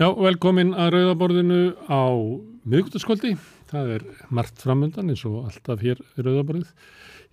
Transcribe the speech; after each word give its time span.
Já, 0.00 0.06
velkomin 0.16 0.70
að 0.80 0.94
Rauðaborðinu 0.94 1.56
á 1.92 2.08
miðgutaskvöldi. 2.72 3.34
Það 3.68 3.90
er 3.98 4.04
margt 4.32 4.62
framöndan 4.64 5.12
eins 5.12 5.26
og 5.28 5.42
alltaf 5.50 5.82
hér 5.84 6.00
í 6.00 6.24
Rauðaborðið. 6.24 6.70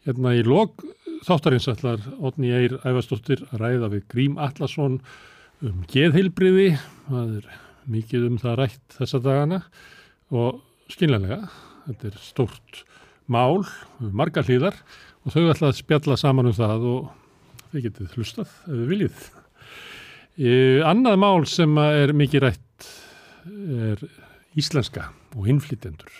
Hérna 0.03 0.33
í 0.35 0.41
lok 0.43 0.83
þáttarins 1.23 1.69
ætlar 1.71 2.03
Otni 2.19 2.51
Eir 2.51 2.75
Ævarstóttir 2.81 3.45
að 3.53 3.63
ræða 3.63 3.91
við 3.95 4.03
Grím 4.11 4.35
Allarsson 4.43 4.99
um 5.63 5.79
geðhilbriði. 5.93 6.67
Það 7.07 7.31
er 7.37 7.49
mikið 7.95 8.27
um 8.33 8.43
það 8.43 8.59
rætt 8.59 8.99
þessa 8.99 9.23
dagana 9.23 9.63
og 10.35 10.59
skynlega. 10.91 11.39
Þetta 11.87 12.11
er 12.11 12.21
stórt 12.27 12.83
mál, 13.31 13.63
margar 14.03 14.43
hlýðar 14.43 14.83
og 15.23 15.31
þau 15.31 15.45
ætla 15.53 15.71
að 15.71 15.79
spjalla 15.79 16.19
saman 16.19 16.51
um 16.51 16.59
það 16.59 16.91
og 16.91 17.11
þið 17.71 17.87
getið 17.87 18.15
hlustað 18.19 18.51
ef 18.51 18.73
þið 18.75 18.87
viljið. 18.91 19.27
Annað 20.37 21.15
mál 21.17 21.45
sem 21.49 21.71
er 21.81 22.11
mikið 22.13 22.43
rætt 22.43 22.89
er 23.47 24.01
íslenska 24.57 25.07
og 25.33 25.47
innflytendur 25.49 26.11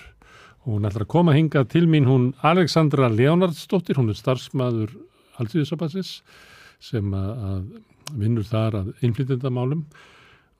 hún 0.67 0.88
ætlar 0.88 1.05
að 1.05 1.12
koma 1.12 1.35
hinga 1.35 1.63
til 1.70 1.85
mín 1.88 2.08
hún 2.09 2.31
Alexandra 2.41 3.08
Leonardsdóttir, 3.13 3.99
hún 3.99 4.09
er 4.09 4.17
starfsmæður 4.17 4.95
Halsíðisabassins 5.38 6.22
sem 6.81 7.13
að 7.13 7.67
vinnur 8.17 8.48
þar 8.48 8.80
að 8.81 8.89
innflytendamálum 9.05 9.85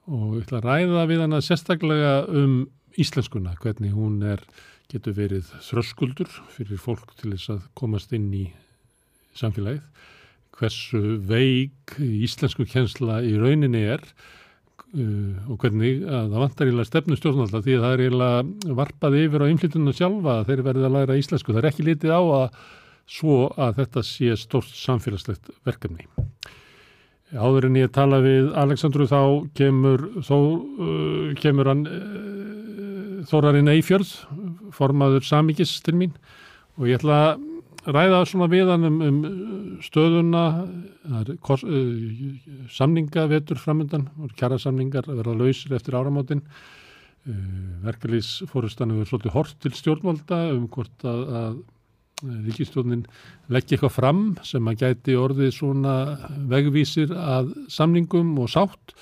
og 0.06 0.38
ætla 0.40 0.60
að 0.60 0.68
ræða 0.68 1.04
við 1.10 1.24
hana 1.24 1.40
sérstaklega 1.44 2.12
um 2.30 2.60
íslenskuna, 2.98 3.56
hvernig 3.60 3.92
hún 3.94 4.22
er, 4.22 4.40
getur 4.88 5.18
verið 5.18 5.50
þröskuldur 5.66 6.30
fyrir 6.54 6.80
fólk 6.80 7.12
til 7.18 7.34
þess 7.34 7.52
að 7.56 7.66
komast 7.76 8.14
inn 8.16 8.30
í 8.32 8.46
samfélagið 9.36 9.82
hversu 10.58 11.00
veik 11.28 11.96
íslensku 12.02 12.66
kjensla 12.68 13.20
í 13.26 13.36
rauninni 13.38 13.84
er 13.94 14.02
uh, 14.02 15.48
og 15.48 15.62
hvernig 15.62 16.02
að 16.02 16.32
það 16.32 16.42
vantar 16.42 16.72
ílega 16.72 16.90
stefnustjórnalda 16.90 17.62
því 17.64 17.76
að 17.76 17.86
það 17.86 17.94
er 17.94 18.04
ílega 18.08 18.74
varpað 18.80 19.18
yfir 19.22 19.44
á 19.46 19.50
innflytunum 19.52 19.96
sjálfa 19.96 20.36
að 20.38 20.52
þeir 20.52 20.64
verði 20.68 20.88
að 20.88 20.94
læra 20.96 21.18
íslensku. 21.20 21.54
Það 21.54 21.62
er 21.62 21.70
ekki 21.70 21.88
litið 21.88 22.14
á 22.14 22.22
að 22.22 22.62
svo 23.08 23.36
að 23.56 23.82
þetta 23.82 24.04
sé 24.04 24.36
stort 24.36 24.72
samfélagslegt 24.76 25.52
verkefni. 25.66 26.08
Áður 27.32 27.68
en 27.68 27.76
ég 27.76 27.92
tala 27.92 28.22
við 28.24 28.50
Aleksandru 28.56 29.04
þá 29.08 29.20
kemur, 29.56 30.06
þó, 30.24 30.38
uh, 30.80 31.36
kemur 31.40 31.68
hann 31.72 31.84
uh, 31.88 32.24
Þórarinn 33.28 33.68
Eifjörð, 33.72 34.12
formaður 34.72 35.26
Samíkis 35.26 35.74
til 35.84 35.96
mín 35.98 36.14
og 36.78 36.86
ég 36.88 37.00
ætla 37.00 37.18
að 37.32 37.47
ræða 37.94 38.24
svona 38.28 38.48
viðan 38.52 38.88
um, 38.88 38.98
um 39.04 39.20
stöðuna, 39.84 40.44
kos, 41.44 41.64
uh, 41.64 42.66
samningavetur 42.74 43.60
framöndan, 43.60 44.08
kjara 44.38 44.58
samningar 44.60 45.08
að 45.08 45.22
vera 45.22 45.36
lausir 45.38 45.74
eftir 45.76 45.96
áramáttin, 45.98 46.44
uh, 46.44 47.40
verkefliðsfórustanum 47.86 49.02
er 49.02 49.10
svolítið 49.10 49.36
hort 49.36 49.58
til 49.64 49.74
stjórnvalda 49.76 50.44
um 50.54 50.68
hvort 50.72 51.08
að, 51.08 51.24
að 51.42 51.58
ríkistjórnin 52.48 53.04
leggja 53.52 53.76
eitthvað 53.76 53.94
fram 53.94 54.22
sem 54.46 54.68
að 54.70 54.82
gæti 54.82 55.14
orðið 55.18 55.52
svona 55.54 55.94
vegvísir 56.50 57.12
að 57.14 57.52
samningum 57.70 58.32
og 58.42 58.50
sátt 58.50 58.94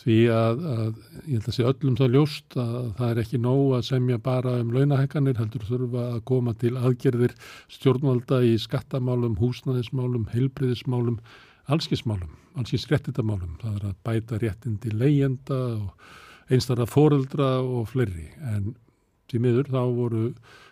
því 0.00 0.16
að, 0.32 0.62
að 0.72 1.00
ég 1.26 1.34
held 1.34 1.48
að 1.50 1.56
sé 1.56 1.66
öllum 1.68 1.96
þá 1.98 2.04
ljóst 2.14 2.56
að 2.60 2.76
það 2.98 3.10
er 3.10 3.20
ekki 3.22 3.40
nóg 3.42 3.74
að 3.76 3.86
semja 3.90 4.18
bara 4.24 4.56
um 4.62 4.72
launahekkanir, 4.74 5.36
heldur 5.40 5.66
þurfa 5.68 6.06
að 6.14 6.22
koma 6.30 6.54
til 6.60 6.72
aðgerðir 6.80 7.36
stjórnvalda 7.74 8.40
í 8.48 8.54
skattamálum, 8.62 9.36
húsnæðismálum, 9.40 10.26
heilbriðismálum, 10.32 11.20
allskismálum, 11.70 12.32
allskisréttindamálum. 12.60 13.58
Það 13.60 13.76
er 13.76 13.86
að 13.90 14.00
bæta 14.08 14.40
réttindi 14.40 14.94
leyenda 14.94 15.60
og 15.76 16.10
einstaklega 16.50 16.90
fóreldra 16.90 17.52
og 17.60 17.86
fleiri. 17.92 18.30
En 18.54 18.74
því 19.30 19.44
miður 19.44 19.70
þá 19.70 19.82
voru 20.00 20.24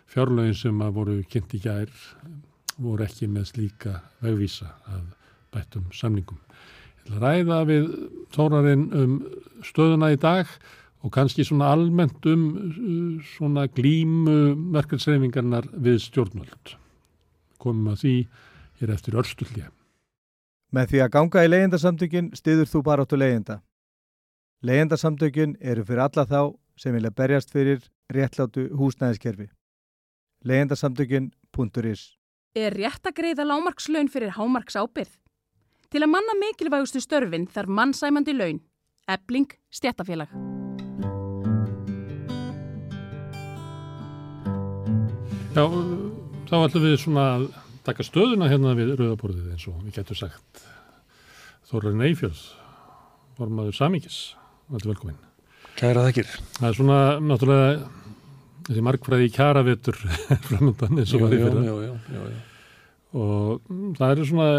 fjárlögin 0.09 0.57
sem 0.57 0.83
að 0.83 0.95
voru 0.97 1.21
kynnt 1.29 1.55
í 1.55 1.61
gær 1.63 1.93
voru 2.79 3.05
ekki 3.05 3.29
með 3.29 3.51
slíka 3.53 3.99
vegvísa 4.23 4.73
að 4.89 5.05
bættum 5.53 5.89
samningum 5.95 6.39
ræða 7.17 7.63
við 7.69 7.87
tónarinn 8.35 8.89
um 8.93 9.15
stöðuna 9.65 10.11
í 10.13 10.19
dag 10.21 10.49
og 11.03 11.13
kannski 11.15 11.45
svona 11.47 11.71
almennt 11.73 12.25
um 12.27 12.45
uh, 12.57 13.25
svona 13.35 13.67
glímu 13.71 14.55
merkelsreifingarnar 14.75 15.69
við 15.73 16.01
stjórnvöld. 16.05 16.75
Komum 17.59 17.93
að 17.93 18.03
því 18.03 18.15
hér 18.79 18.93
eftir 18.95 19.19
örstullja. 19.19 19.69
Með 20.75 20.91
því 20.91 21.01
að 21.03 21.13
ganga 21.15 21.43
í 21.45 21.49
leyendasamtökin 21.49 22.33
stiður 22.37 22.69
þú 22.69 22.83
bara 22.85 23.05
áttu 23.05 23.17
leyenda. 23.17 23.59
Leyendasamtökin 24.61 25.55
eru 25.59 25.85
fyrir 25.87 26.03
alla 26.05 26.27
þá 26.27 26.41
sem 26.79 26.93
vilja 26.95 27.11
berjast 27.15 27.51
fyrir 27.51 27.81
réttlátu 28.13 28.67
húsnæðiskerfi. 28.75 29.49
Leyendasamtökin.is 30.45 32.03
Er 32.57 32.73
rétt 32.73 33.05
að 33.05 33.15
greiða 33.17 33.45
lámarkslaun 33.47 34.09
fyrir 34.11 34.35
hámarks 34.35 34.77
ábyrð? 34.79 35.11
Til 35.89 36.03
að 36.05 36.11
manna 36.13 36.35
mikilvægustu 36.37 36.99
störfin 37.01 37.47
þarf 37.49 37.71
mannsæmandi 37.73 38.35
laun. 38.35 38.59
Ebling 39.09 39.49
stjættafélag. 39.73 40.29
Já, 45.57 45.63
þá 46.45 46.53
ætlum 46.59 46.83
við 46.85 46.93
svona 47.01 47.23
að 47.31 47.47
taka 47.87 48.05
stöðuna 48.05 48.51
hérna 48.51 48.75
við 48.77 48.91
Rauðaborðið 48.99 49.47
eins 49.55 49.65
og 49.71 49.79
við 49.81 49.97
getum 49.97 50.19
sagt. 50.19 50.61
Þorður 51.71 51.97
Neifjörð, 52.03 52.43
formaður 53.39 53.79
Samíkis, 53.79 54.19
alltaf 54.69 54.91
velkominn. 54.91 55.17
Kæra 55.79 56.05
þakkir. 56.05 56.29
Það 56.59 56.69
er 56.69 56.77
svona 56.77 56.99
náttúrulega 57.17 57.73
þessi 58.69 58.85
markfræði 58.85 59.33
kjaravetur 59.33 59.99
framöndan 60.51 61.01
eins 61.01 61.17
og 61.17 61.25
var 61.25 61.33
í 61.33 61.41
fyrra. 61.41 61.65
Já, 61.65 61.73
já, 61.87 61.97
já, 62.13 62.21
já 62.29 62.48
og 63.17 63.63
það 63.97 64.11
eru 64.13 64.25
svona 64.29 64.49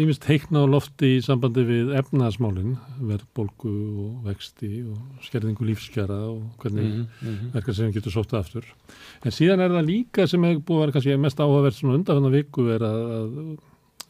ímest 0.00 0.22
teikna 0.24 0.62
á 0.64 0.66
lofti 0.72 1.10
í 1.18 1.24
sambandi 1.24 1.64
við 1.68 1.90
efnaðasmálinn, 1.98 2.78
verðbolgu 3.04 3.72
og 4.04 4.22
vexti 4.24 4.70
og 4.88 5.26
skerðingu 5.26 5.66
lífskjara 5.68 6.16
og 6.30 6.46
hvernig 6.62 6.86
mm 6.88 7.06
-hmm. 7.20 7.50
verkar 7.52 7.74
sem 7.74 7.92
getur 7.92 8.12
sótt 8.12 8.32
aftur. 8.32 8.64
En 9.24 9.30
síðan 9.30 9.60
er 9.60 9.70
það 9.70 9.90
líka 9.92 10.26
sem 10.26 10.42
hefur 10.42 10.64
búið 10.64 10.76
að 10.76 10.80
vera 10.80 10.92
kannski 10.92 11.16
mest 11.16 11.40
áhugavert 11.40 11.74
svona 11.74 11.94
undanfanna 11.94 12.30
viku 12.30 12.68
er 12.68 12.80
að, 12.80 13.02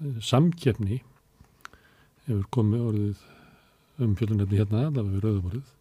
að 0.00 0.22
samkjefni 0.22 1.02
hefur 2.28 2.46
komið 2.50 2.80
orðið 2.80 3.16
um 3.98 4.14
fjölunefni 4.14 4.58
hérna, 4.58 4.86
allavega 4.86 5.14
við 5.14 5.24
rauðumorðið 5.24 5.74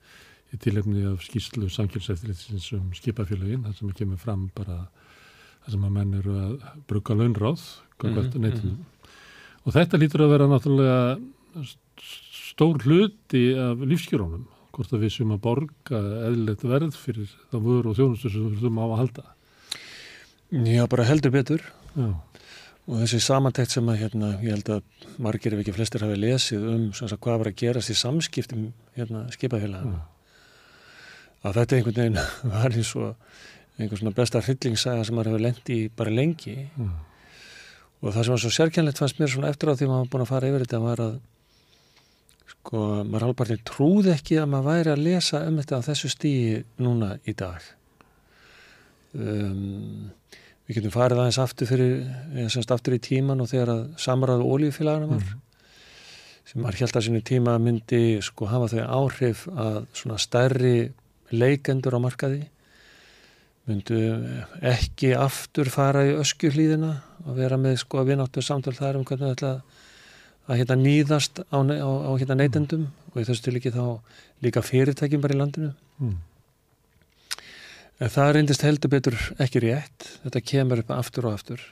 í 0.54 0.58
tilhefni 0.58 1.06
af 1.06 1.22
skýslu 1.22 1.70
samkjefnseftilitsins 1.70 2.74
um 2.74 2.94
skipafélagin, 2.94 3.64
þar 3.64 3.76
sem 3.76 3.92
kemur 3.92 4.18
fram 4.18 4.50
bara 4.56 4.88
þar 5.64 5.72
sem 5.72 5.84
að 5.84 5.92
menn 5.92 6.14
eru 6.14 6.38
að 6.40 6.54
bruka 6.88 7.14
launráð 7.14 7.66
mm 8.04 8.52
-hmm. 8.52 8.76
og 9.66 9.74
þetta 9.74 9.98
lítur 9.98 10.22
að 10.22 10.34
vera 10.36 10.48
náttúrulega 10.48 11.18
stór 12.58 12.78
hluti 12.86 13.54
af 13.54 13.78
lífskjörónum 13.78 14.46
hvort 14.78 14.94
að 14.94 15.04
við 15.06 15.14
sem 15.16 15.34
að 15.34 15.42
borga 15.42 16.00
eðlilegt 16.28 16.64
verð 16.64 16.96
fyrir 16.98 17.30
það 17.52 17.66
vöður 17.66 17.90
og 17.90 17.98
þjónustu 17.98 18.30
sem 18.30 18.46
við 18.46 18.60
þurfum 18.62 18.80
á 18.82 18.86
að 18.86 18.98
halda. 19.02 19.24
Já, 20.68 20.84
bara 20.88 21.08
heldur 21.08 21.34
betur. 21.34 21.64
Já. 21.98 22.10
og 22.88 23.02
þessi 23.02 23.20
samantækt 23.20 23.74
sem 23.74 23.90
að 23.90 23.98
hérna, 24.04 24.28
ég 24.40 24.54
held 24.54 24.70
að 24.70 25.08
margir 25.20 25.54
ef 25.54 25.64
ekki 25.64 25.74
flestir 25.76 26.04
hafi 26.06 26.20
lesið 26.22 26.68
um 26.72 26.86
sagt, 26.96 27.18
hvað 27.20 27.42
var 27.42 27.50
að 27.50 27.58
gerast 27.60 27.92
í 27.92 27.96
samskiptum 27.98 28.70
hérna, 28.96 29.26
skipafélagana 29.34 30.06
að 31.44 31.58
þetta 31.58 31.76
einhvern 31.76 31.98
veginn 31.98 32.22
var 32.54 32.78
eins 32.78 32.94
og 32.96 33.10
einhvern 33.78 34.00
svona 34.00 34.16
besta 34.16 34.42
hryllingssaga 34.46 35.04
sem 35.04 35.18
maður 35.18 35.34
hefur 35.34 35.46
lendi 35.50 35.80
bara 35.98 36.16
lengi. 36.16 36.56
Já 36.78 36.88
og 38.02 38.14
það 38.14 38.22
sem 38.22 38.34
var 38.34 38.44
svo 38.44 38.54
sérkjænlegt 38.54 39.02
fannst 39.02 39.20
mér 39.22 39.32
svona 39.34 39.50
eftir 39.52 39.72
á 39.72 39.78
því 39.78 39.88
að 39.88 39.92
maður 39.92 40.04
var 40.04 40.12
búin 40.14 40.26
að 40.26 40.32
fara 40.32 40.52
yfir 40.52 40.66
þetta 40.66 40.84
var 40.84 41.02
að 41.06 41.16
sko, 42.54 42.84
maður 43.08 43.26
halvpartin 43.28 43.64
trúð 43.68 44.12
ekki 44.14 44.38
að 44.42 44.52
maður 44.54 44.70
væri 44.70 44.94
að 44.94 45.04
lesa 45.08 45.42
um 45.48 45.58
þetta 45.62 45.82
á 45.82 45.88
þessu 45.88 46.12
stíi 46.14 46.62
núna 46.84 47.16
í 47.26 47.34
dag 47.38 47.66
um, 49.18 50.12
við 50.68 50.80
getum 50.80 50.94
farið 50.94 51.24
aðeins 51.24 51.42
aftur 51.42 51.70
fyrir, 51.70 51.98
eða 52.36 52.54
semst 52.54 52.74
aftur 52.76 52.98
í 52.98 53.04
tíman 53.04 53.42
og 53.42 53.50
þegar 53.52 53.74
að 53.74 53.84
samræðu 54.04 54.52
ólíufélagana 54.52 55.10
var 55.14 55.24
mm. 55.24 55.42
sem 56.52 56.62
maður 56.62 56.84
held 56.84 57.00
að 57.00 57.08
sinu 57.08 57.24
tíma 57.32 57.58
myndi 57.64 58.04
sko 58.26 58.52
hafa 58.52 58.70
þau 58.76 58.84
áhrif 59.02 59.48
að 59.56 59.82
svona 59.96 60.20
stærri 60.22 60.78
leikendur 61.34 61.98
á 61.98 62.00
markaði 62.04 62.46
myndu 63.68 64.00
ekki 64.64 65.12
aftur 65.18 65.72
fara 65.72 66.06
í 66.08 66.14
öskjuhlýðina 66.22 66.94
og 67.28 67.36
vera 67.38 67.60
með 67.60 67.82
sko 67.84 68.02
að 68.02 68.14
vináttu 68.14 68.44
samtal 68.46 68.76
þar 68.78 69.00
um 69.00 69.06
hvernig 69.08 69.36
þetta 69.36 69.52
að 70.48 70.62
hérna 70.62 70.78
nýðast 70.80 71.42
á, 71.44 71.58
á, 71.60 71.92
á 72.08 72.12
hérna 72.16 72.40
neytendum 72.40 72.86
mm. 72.88 73.12
og 73.12 73.20
í 73.22 73.28
þessu 73.28 73.48
til 73.48 73.58
ekki 73.60 73.74
þá 73.76 73.84
líka 74.46 74.64
fyrirtækjum 74.64 75.24
bara 75.24 75.36
í 75.36 75.40
landinu 75.42 75.72
mm. 76.00 76.14
en 78.00 78.14
það 78.14 78.32
reyndist 78.38 78.64
heldur 78.64 78.94
betur 78.94 79.18
ekki 79.44 79.64
rétt 79.66 80.08
þetta 80.24 80.46
kemur 80.54 80.84
upp 80.84 80.94
aftur 80.96 81.28
og 81.28 81.40
aftur 81.40 81.66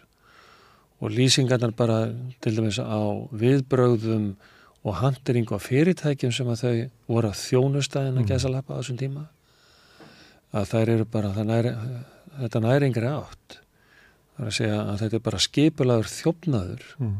og 0.99 1.11
lýsingarnar 1.11 1.75
bara 1.75 2.01
til 2.43 2.55
dæmis 2.57 2.79
á 2.79 2.99
viðbröðum 3.35 4.33
og 4.85 4.99
handering 4.99 5.49
á 5.49 5.57
fyrirtækjum 5.59 6.33
sem 6.35 6.49
að 6.51 6.61
þau 6.61 6.75
voru 7.15 7.31
að 7.31 7.41
þjónustæðin 7.41 8.19
að 8.19 8.23
Mm. 8.23 8.29
gæsa 8.31 8.51
lappa 8.51 8.75
á 8.75 8.79
þessum 8.79 8.99
tíma 8.99 9.27
að 10.55 10.67
þær 10.71 10.89
eru 10.89 11.05
bara 11.05 11.43
næri, 11.43 11.71
þetta 12.39 12.59
næringri 12.63 13.07
átt 13.11 13.59
það 14.35 14.43
er 14.43 14.49
að 14.51 14.57
segja 14.59 14.79
að 14.83 14.99
þetta 15.03 15.15
er 15.19 15.23
bara 15.29 15.43
skipulagur 15.45 16.09
þjófnaður 16.11 16.83
Mm. 16.99 17.15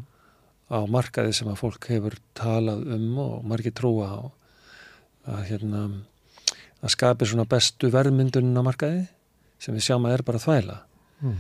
á 0.72 0.78
markaði 0.90 1.34
sem 1.38 1.48
að 1.52 1.60
fólk 1.62 1.88
hefur 1.92 2.16
talað 2.36 2.86
um 2.96 3.18
og 3.22 3.44
margir 3.46 3.74
trúa 3.78 4.08
á 4.10 4.22
að 5.36 5.44
hérna 5.50 5.84
að 6.84 6.90
skapi 6.94 7.26
svona 7.26 7.46
bestu 7.50 7.90
verðmyndunin 7.94 8.58
á 8.58 8.64
markaði 8.66 9.08
sem 9.60 9.74
við 9.76 9.86
sjáum 9.88 10.06
að 10.10 10.14
er 10.18 10.24
bara 10.24 10.40
þvæla 10.42 10.78
Mm. 11.24 11.38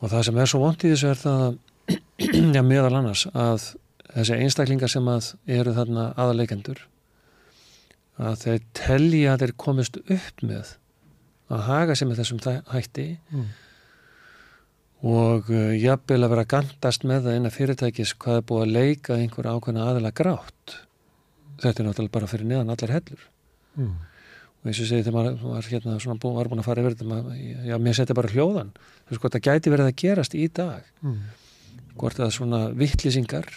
og 0.00 0.10
það 0.12 0.22
sem 0.24 0.38
er 0.38 0.46
svo 0.46 0.60
vond 0.60 0.84
í 0.84 0.92
þessu 0.92 1.08
er 1.10 1.18
það 1.20 1.40
að, 1.46 1.58
já, 2.56 2.62
meðal 2.62 2.94
annars 3.00 3.26
að 3.34 3.64
þessi 4.14 4.36
einstaklingar 4.40 4.88
sem 4.92 5.08
að 5.10 5.32
eru 5.50 5.72
þarna 5.76 6.04
aðaleikendur 6.16 6.78
að 8.18 8.36
þeir 8.44 8.60
telja 8.78 9.32
að 9.34 9.42
þeir 9.42 9.52
komist 9.60 9.96
upp 10.00 10.42
með 10.46 10.70
að 11.52 11.60
haga 11.66 11.94
sig 11.96 12.08
með 12.08 12.20
þessum 12.22 12.40
hætti 12.72 13.08
Mm. 13.32 13.48
Og 15.04 15.50
uh, 15.52 15.74
jafnvel 15.76 16.22
að 16.24 16.30
vera 16.32 16.44
að 16.46 16.52
gandast 16.54 17.04
með 17.04 17.26
það 17.28 17.36
innan 17.38 17.52
fyrirtækis 17.54 18.14
hvað 18.16 18.38
er 18.40 18.44
búið 18.48 18.62
að 18.66 18.74
leika 18.78 19.16
einhver 19.20 19.48
ákveðna 19.52 19.88
aðila 19.90 20.12
grátt 20.16 20.76
þetta 21.60 21.82
er 21.82 21.86
náttúrulega 21.90 22.14
bara 22.16 22.30
fyrir 22.30 22.48
neðan 22.52 22.72
allar 22.76 22.94
hellur 22.98 23.24
Mm. 23.76 23.90
og 24.62 24.68
eins 24.70 24.78
og 24.80 24.86
segi 24.88 25.02
þegar 25.04 25.12
maður 25.18 25.42
var, 25.52 25.66
hérna, 25.68 25.98
svona, 26.00 26.16
búin, 26.22 26.36
var 26.38 26.48
búin 26.48 26.62
að 26.62 26.64
fara 26.64 26.80
yfir 26.80 26.94
þetta 26.96 27.34
já, 27.68 27.76
mér 27.76 27.96
setja 27.98 28.14
bara 28.16 28.30
hljóðan 28.32 28.70
þú 28.72 29.10
veist 29.12 29.20
hvort 29.20 29.34
það 29.36 29.44
gæti 29.50 29.72
verið 29.74 29.90
að 29.90 29.98
gerast 30.00 30.34
í 30.34 30.46
dag 30.48 30.86
Mm. 31.04 31.18
hvort 32.00 32.16
það 32.16 32.32
svona 32.32 32.60
vittlýsingar 32.72 33.50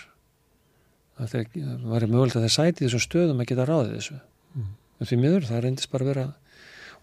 að 1.23 1.31
þeir 1.31 1.47
var 1.87 2.05
mögulegt 2.11 2.35
að 2.35 2.45
þeir 2.49 2.55
sæti 2.57 2.83
þessum 2.83 3.03
stöðum 3.05 3.39
að 3.39 3.49
geta 3.53 3.65
ráðið 3.71 3.95
þessu 3.95 4.19
Mm. 4.59 4.67
en 4.99 5.07
því 5.07 5.17
miður 5.23 5.47
það 5.47 5.63
reyndist 5.63 5.91
bara 5.95 6.03
að 6.03 6.11
vera 6.11 6.27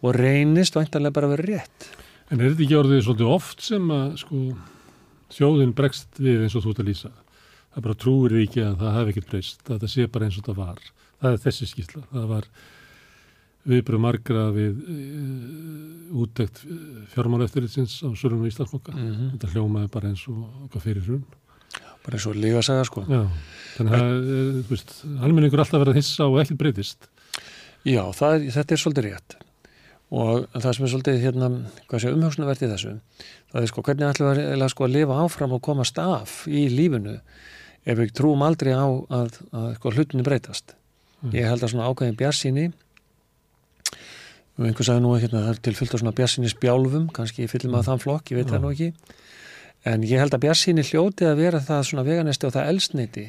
og 0.03 0.15
reynist 0.21 0.77
væntanlega 0.77 1.13
bara 1.17 1.27
að 1.31 1.35
vera 1.39 1.49
rétt 1.55 1.89
En 2.27 2.41
er 2.41 2.51
þetta 2.51 2.65
ekki 2.67 2.79
orðið 2.81 3.05
svolítið 3.07 3.29
oft 3.31 3.63
sem 3.63 3.91
að 3.95 4.17
sko 4.23 4.41
þjóðin 5.37 5.75
bregst 5.79 6.19
við 6.19 6.43
eins 6.47 6.57
og 6.59 6.65
þú 6.65 6.73
ert 6.73 6.83
að 6.83 6.89
lýsa? 6.91 7.11
Það 7.77 7.85
bara 7.85 7.99
trúir 8.03 8.35
því 8.35 8.47
ekki 8.47 8.63
að 8.65 8.81
það 8.81 8.97
hafi 8.97 9.13
ekkert 9.13 9.31
breyst, 9.31 9.61
þetta 9.69 9.91
sé 9.93 10.07
bara 10.09 10.27
eins 10.27 10.39
og 10.41 10.47
það 10.49 10.59
var. 10.63 10.83
Það 11.21 11.37
er 11.37 11.43
þessi 11.45 11.69
skýrsla. 11.71 12.03
Það 12.11 12.27
var 12.33 12.49
viðbröð 13.67 14.03
margra 14.03 14.45
við 14.55 14.81
uh, 14.81 16.21
úttekt 16.23 16.63
fjármála 17.15 17.47
eftirritsins 17.49 17.99
á 18.03 18.09
Sörunum 18.17 18.47
í 18.47 18.53
Íslandsmoka. 18.53 18.95
mm 18.95 19.11
-hmm. 19.13 19.31
Þetta 19.35 19.53
hljómaði 19.55 19.93
bara 19.93 20.09
eins 20.09 20.27
og 20.31 20.67
okkar 20.67 20.83
fyrir 20.83 21.03
hrun. 21.07 21.25
bara 22.07 22.17
eins 22.17 22.27
og 22.27 22.37
líka 22.37 22.59
að 22.59 22.67
segja 22.67 22.85
sko 22.85 23.01
Já, 23.11 23.23
þannig 23.77 23.93
að, 23.93 24.11
uh, 24.23 24.63
þú 24.63 24.71
veist, 24.71 24.93
almenningur 25.21 25.59
alltaf 25.59 25.81
verið 25.83 25.93
að 25.95 26.01
hissa 26.01 26.25
og 26.27 26.39
ekkert 26.41 26.59
breytist. 26.59 27.09
Já, 27.85 28.03
er- 28.07 28.51
þetta 28.51 28.73
er 28.73 28.79
svolítið 28.79 29.05
rétt 29.11 29.46
og 30.15 30.47
það 30.55 30.73
sem 30.77 30.87
er 30.87 30.93
svolítið 30.93 31.23
hérna, 31.25 31.51
hvað 31.91 32.03
sé 32.03 32.15
umhjómsnavert 32.15 32.63
í 32.63 32.71
þessu 32.71 32.95
það 33.53 33.61
er 33.63 33.71
sko 33.73 33.83
hvernig 33.87 34.11
ætlum 34.13 34.31
við 34.31 34.43
eiginlega 34.45 34.73
sko 34.73 34.87
að 34.87 34.95
lifa 34.95 35.21
áfram 35.25 35.55
og 35.57 35.63
komast 35.67 35.99
af 35.99 36.35
í 36.47 36.67
lífinu 36.71 37.17
ef 37.87 37.99
við 37.99 38.13
trúum 38.15 38.45
aldrei 38.47 38.75
á 38.75 38.87
að, 38.87 39.41
að 39.51 39.71
sko, 39.81 39.95
hlutinu 39.97 40.27
breytast? 40.27 40.77
Mm. 41.23 41.33
ég 41.35 41.49
held 41.51 41.65
að 41.65 41.73
svona 41.73 41.89
ákveðin 41.91 42.19
bjarsýni 42.21 42.67
og 44.57 44.65
einhver 44.65 44.89
sagði 44.89 45.05
nú 45.05 45.15
hérna 45.17 45.43
það 45.45 45.53
er 45.53 45.63
til 45.65 45.75
fullt 45.77 45.95
af 45.95 46.03
svona 46.03 46.17
bjarsýni 46.17 46.51
spjálfum 46.53 47.09
kannski 47.17 47.49
fyllum 47.51 47.77
að 47.77 47.91
þann 47.91 48.03
flokk, 48.03 48.33
ég 48.33 48.41
veit 48.41 48.53
það 48.53 48.63
nú 48.63 48.71
ekki. 48.73 48.89
En 49.87 50.07
ég 50.07 50.23
held 50.23 50.35
að 50.35 50.45
bjarsýni 50.47 50.85
hljóti 50.87 51.29
að 51.29 51.43
vera 51.43 51.61
það 51.63 51.83
svona 51.91 52.07
veganesti 52.07 52.49
og 52.49 52.55
það 52.55 52.71
eldsneiti 52.73 53.27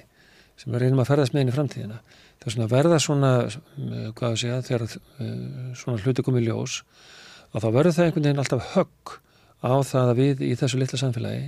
sem 0.57 0.73
við 0.73 0.85
reynum 0.85 1.03
að 1.03 1.09
ferðast 1.11 1.35
með 1.35 1.43
inn 1.43 1.51
í 1.51 1.55
framtíðina 1.57 1.99
það 2.47 2.53
er 2.53 2.55
svona 2.55 2.71
verða 2.71 2.99
svona 3.03 3.31
eh, 3.43 4.09
hvað 4.15 4.29
að 4.31 4.39
segja, 4.41 4.61
þegar 4.63 4.85
uh, 4.87 5.31
svona 5.75 5.99
hluti 6.03 6.23
komið 6.23 6.47
ljós 6.47 6.77
að 7.51 7.63
þá 7.63 7.69
verður 7.75 7.95
það 7.97 8.05
einhvern 8.07 8.27
veginn 8.27 8.43
alltaf 8.43 8.71
högg 8.75 9.13
á 9.67 9.73
það 9.89 10.11
að 10.13 10.19
við 10.21 10.45
í 10.47 10.53
þessu 10.59 10.79
litla 10.79 10.99
samfélagi 11.01 11.45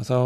að 0.00 0.10
þá, 0.10 0.18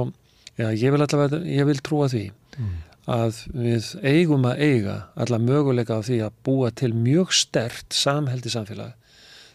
já, 0.58 0.66
ég 0.72 0.94
vil 0.94 1.02
allavega 1.04 1.40
ég 1.46 1.68
vil 1.70 1.80
trúa 1.84 2.10
því 2.10 2.24
Mm. 2.54 2.74
að 3.10 3.38
við 3.50 3.86
eigum 4.06 4.44
að 4.46 4.60
eiga 4.62 4.92
alla 5.18 5.38
möguleika 5.42 5.96
á 5.98 6.06
því 6.06 6.20
að 6.22 6.36
búa 6.46 6.68
til 6.70 6.92
mjög 6.94 7.32
stert 7.34 7.90
samheldi 7.90 8.52
samfélag 8.52 8.92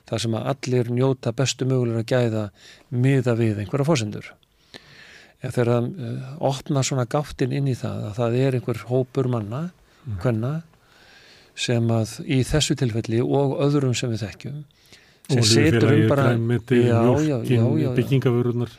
þar 0.09 0.19
sem 0.19 0.35
að 0.35 0.49
allir 0.51 0.89
njóta 0.91 1.31
bestu 1.31 1.63
mögulegur 1.69 2.01
að 2.01 2.09
gæða 2.11 2.43
miða 2.91 3.37
við 3.39 3.61
einhverja 3.63 3.87
fórsendur 3.87 4.27
en 5.39 5.55
þegar 5.55 5.71
það 5.71 5.87
uh, 5.87 6.29
opna 6.51 6.83
svona 6.83 7.07
gáttin 7.07 7.55
inn 7.55 7.71
í 7.71 7.77
það 7.79 8.09
að 8.09 8.17
það 8.19 8.37
er 8.41 8.57
einhver 8.59 8.81
hópur 8.89 9.31
manna. 9.31 9.61
Hvenna 10.23 10.53
sem 11.59 11.87
að 11.91 12.13
í 12.25 12.39
þessu 12.47 12.75
tilfelli 12.79 13.19
og 13.21 13.57
öðrum 13.65 13.95
sem 13.95 14.09
við 14.13 14.23
þekkjum 14.25 14.59
sem 15.29 15.43
setur 15.45 15.83
um 15.83 15.89
Olíufélagið, 15.89 16.09
bara 16.09 16.23
byggingavörunar. 17.95 18.69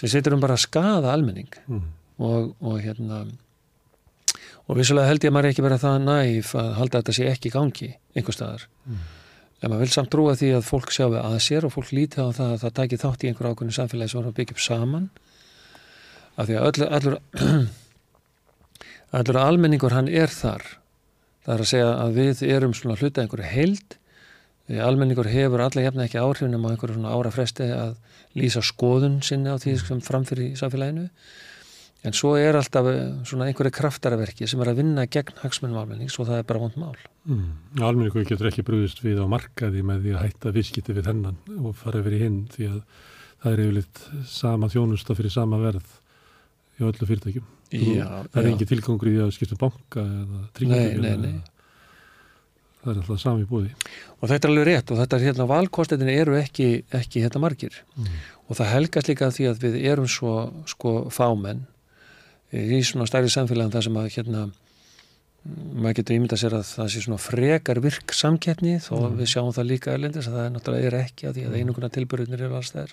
sem 0.00 0.08
setur 0.08 0.34
um 0.34 0.40
bara 0.40 0.54
að 0.56 0.64
skada 0.66 1.12
almenning 1.12 1.48
Mm. 1.68 1.82
og, 2.18 2.54
og 2.60 2.80
hérna 2.82 3.26
og 4.68 4.76
vissulega 4.78 5.06
held 5.10 5.20
ég 5.24 5.30
að 5.30 5.34
maður 5.36 5.50
ekki 5.52 5.62
verið 5.66 5.82
það 5.84 5.98
næf 6.08 6.54
að 6.54 6.72
halda 6.78 7.00
þetta 7.02 7.12
sé 7.18 7.28
ekki 7.30 7.48
í 7.50 7.52
gangi 7.54 7.90
einhver 8.16 8.32
staðar 8.34 8.66
Mm. 8.88 8.98
en 9.62 9.70
maður 9.70 9.84
vil 9.84 9.94
samt 9.94 10.10
trúa 10.10 10.34
því 10.36 10.50
að 10.56 10.64
fólk 10.68 10.90
sjá 10.92 11.06
við 11.08 11.20
að 11.24 11.38
sér 11.40 11.64
og 11.64 11.72
fólk 11.72 11.92
líti 11.92 12.20
á 12.20 12.28
það 12.32 12.50
að 12.56 12.60
það 12.64 12.74
taki 12.80 12.96
þátt 13.04 13.24
í 13.24 13.28
einhver 13.30 13.48
ákveðinu 13.52 13.76
samfélagi 13.78 14.10
sem 14.10 14.20
voru 14.20 14.32
að 14.32 14.38
byggja 14.40 14.52
upp 14.56 14.60
saman 14.64 15.10
af 16.36 16.46
því 16.48 16.54
að 16.58 16.66
öllur, 16.68 16.88
allur 16.96 17.18
allur 19.14 19.38
almenningur 19.40 19.94
hann 19.94 20.08
er 20.10 20.32
þar. 20.32 20.64
Það 21.44 21.54
er 21.54 21.62
að 21.62 21.70
segja 21.70 21.92
að 22.00 22.18
við 22.18 22.42
erum 22.48 22.74
svona 22.76 22.96
hluta 22.98 23.22
einhverju 23.22 23.50
heild. 23.52 23.96
Almenningur 24.80 25.28
hefur 25.28 25.60
alla 25.60 25.82
jafna 25.84 26.06
ekki 26.06 26.20
áhrifunum 26.22 26.64
á 26.64 26.72
einhverju 26.72 26.96
svona 26.96 27.12
ára 27.12 27.32
fresti 27.34 27.66
að 27.68 27.96
lýsa 28.38 28.62
skoðun 28.64 29.20
sinni 29.22 29.52
á 29.52 29.60
því 29.60 29.74
sem 29.82 30.00
framfyrir 30.04 30.54
í 30.54 30.58
samfélaginu. 30.58 31.08
En 32.04 32.12
svo 32.16 32.34
er 32.36 32.56
alltaf 32.58 32.88
eh, 32.90 33.12
svona 33.28 33.48
einhverju 33.48 33.72
kraftaraverki 33.78 34.48
sem 34.48 34.60
er 34.60 34.72
að 34.72 34.82
vinna 34.82 35.06
gegn 35.08 35.38
hagsmunum 35.40 35.80
almennings 35.80 36.18
og 36.20 36.28
það 36.28 36.42
er 36.42 36.48
bara 36.50 36.60
vond 36.64 36.76
mál. 36.80 36.98
Mm. 37.24 37.46
Almenningur 37.80 38.26
getur 38.28 38.50
ekki 38.50 38.64
brúðist 38.66 39.00
við 39.04 39.22
á 39.24 39.26
markaði 39.28 39.84
með 39.88 40.04
því 40.04 40.14
að 40.14 40.24
hætta 40.26 40.52
viðskipti 40.56 40.96
við 40.96 41.08
hennan 41.12 41.38
og 41.62 41.76
fara 41.80 42.02
yfir 42.02 42.18
í 42.18 42.22
hinn 42.26 42.42
því 42.52 42.70
að 42.74 42.80
það 43.44 43.52
er 43.52 43.64
yfirleitt 43.64 44.04
sama 44.28 44.72
þjónusta 44.72 45.16
fyrir 45.16 45.32
sama 45.32 45.60
verð 45.60 45.96
í 46.76 46.84
öllu 46.84 47.08
fyrirtækjum. 47.08 47.53
Já, 47.72 48.06
það 48.32 48.38
er 48.44 48.48
ekki 48.52 48.66
tilgangur 48.70 49.08
í 49.10 49.14
því 49.16 49.22
að 49.24 49.32
skipta 49.34 49.56
banka 49.58 50.00
eða 50.04 50.40
nei. 51.24 51.34
Það 52.84 52.90
er 52.92 52.98
alltaf 53.00 53.20
sami 53.22 53.46
búði. 53.48 53.70
og 54.20 54.28
þetta 54.28 54.44
er 54.44 54.50
alveg 54.52 54.66
rétt 54.68 54.90
og 54.92 54.98
þetta 55.00 55.16
er 55.16 55.22
hérna 55.24 55.46
valkostetin 55.48 56.10
eru 56.12 56.34
ekki, 56.36 56.66
ekki 56.92 57.22
hérna 57.24 57.40
margir 57.40 57.78
Mm. 57.96 58.10
og 58.48 58.56
það 58.58 58.72
helgast 58.74 59.08
líka 59.08 59.30
því 59.32 59.46
að 59.50 59.62
við 59.64 59.78
erum 59.88 60.06
svo 60.08 60.34
sko 60.68 61.08
fámenn 61.10 61.64
í 62.52 62.82
svona 62.84 63.06
stærri 63.08 63.32
samfélagin 63.32 63.72
þar 63.72 63.82
sem 63.88 63.96
að 63.96 64.10
hérna 64.14 64.42
mm, 64.44 65.80
maður 65.80 65.96
getur 65.98 66.16
ímyndað 66.18 66.42
sér 66.44 66.54
að 66.60 66.66
það 66.74 66.90
sé 66.92 67.00
svona 67.06 67.18
frekar 67.24 67.80
virk 67.80 68.12
samkeppni 68.12 68.76
þó 68.84 68.92
Mm. 69.00 69.16
við 69.18 69.32
sjáum 69.32 69.52
það 69.56 69.70
líka 69.72 69.94
erlendis 69.96 70.28
að 70.28 70.36
það 70.36 70.44
er 70.46 70.52
náttúrulega 70.58 70.86
er 70.92 70.98
ekki 71.00 71.26
að 71.28 71.34
því 71.40 71.46
að 71.48 71.56
einuguna 71.58 71.88
tilbyrðunir 71.96 72.44
eru 72.44 72.56
alls 72.60 72.72
þær 72.76 72.92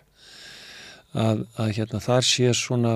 að, 1.16 1.46
að 1.60 1.74
hérna 1.76 2.00
þar 2.00 2.24
sé 2.24 2.54
svona 2.56 2.96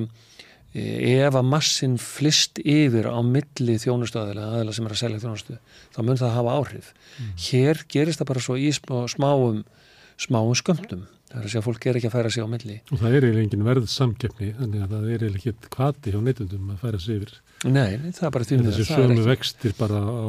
ef 0.76 1.36
að 1.40 1.48
massin 1.48 1.96
flist 2.02 2.60
yfir 2.60 3.08
á 3.08 3.20
milli 3.24 3.78
þjónustöðilega 3.80 4.58
aðeila 4.58 4.74
sem 4.76 4.88
er 4.90 4.96
að 4.96 5.02
selja 5.02 5.22
þjónustu 5.24 5.58
þá 5.96 6.00
mun 6.04 6.20
það 6.20 6.34
hafa 6.36 6.56
áhrif. 6.60 6.94
Hér 7.48 7.84
gerist 7.92 8.20
það 8.20 8.32
bara 8.34 8.44
svo 8.44 8.58
í 8.60 8.72
smá, 8.76 9.06
smáum 9.12 9.62
smáum 10.20 10.56
skömmtum. 10.58 11.06
Það 11.26 11.40
er 11.40 11.46
að 11.48 11.52
segja 11.52 11.62
að 11.62 11.66
fólk 11.66 11.86
er 11.90 11.98
ekki 12.00 12.10
að 12.10 12.14
færa 12.16 12.32
sig 12.32 12.46
á 12.46 12.48
milli. 12.48 12.76
Og 12.92 13.00
það 13.02 13.16
er 13.16 13.26
eiginlega 13.26 13.46
engin 13.46 13.66
verð 13.66 13.88
samkeppni 13.92 14.52
þannig 14.60 14.84
að 14.84 14.92
það 14.94 15.08
er 15.08 15.24
eiginlega 15.26 15.54
ekki 15.54 15.72
kvati 15.74 16.14
hjá 16.14 16.20
neytundum 16.24 16.70
að 16.72 16.84
færa 16.84 17.00
sig 17.02 17.18
yfir. 17.20 17.34
nei, 17.66 18.12
það 18.12 18.28
er 18.28 18.36
bara 18.36 18.46
því 18.46 18.60
Þessi 18.66 18.86
það 18.86 18.86
er 18.86 18.92
sömu 18.92 19.16
ekki. 19.16 19.26
vextir 19.32 19.74
bara 19.80 20.00
á 20.06 20.28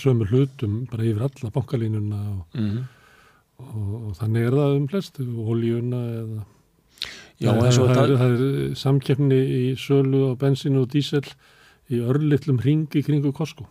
sömu 0.00 0.30
hlutum 0.30 0.78
bara 0.90 1.06
yfir 1.06 1.26
alla 1.28 1.52
bankalínuna 1.54 2.22
og, 2.30 2.56
mm. 2.56 2.80
og, 3.66 3.92
og 4.00 4.16
þannig 4.18 4.48
er 4.48 4.56
það 4.58 4.78
um 4.78 4.88
flest, 4.90 5.20
oljuna 5.20 6.02
eða 6.22 6.46
já, 7.40 7.50
það, 7.50 7.70
það, 7.72 7.94
það, 7.94 8.02
er, 8.04 8.16
það 8.20 8.34
er 8.44 8.74
samkeppni 8.80 9.38
í 9.40 9.62
sölu 9.80 10.22
á 10.30 10.32
bensínu 10.40 10.82
og 10.84 10.90
dísel 10.92 11.24
í 11.90 12.00
örlittlum 12.06 12.60
ringi 12.62 13.02
kringu 13.02 13.32
Costco. 13.34 13.66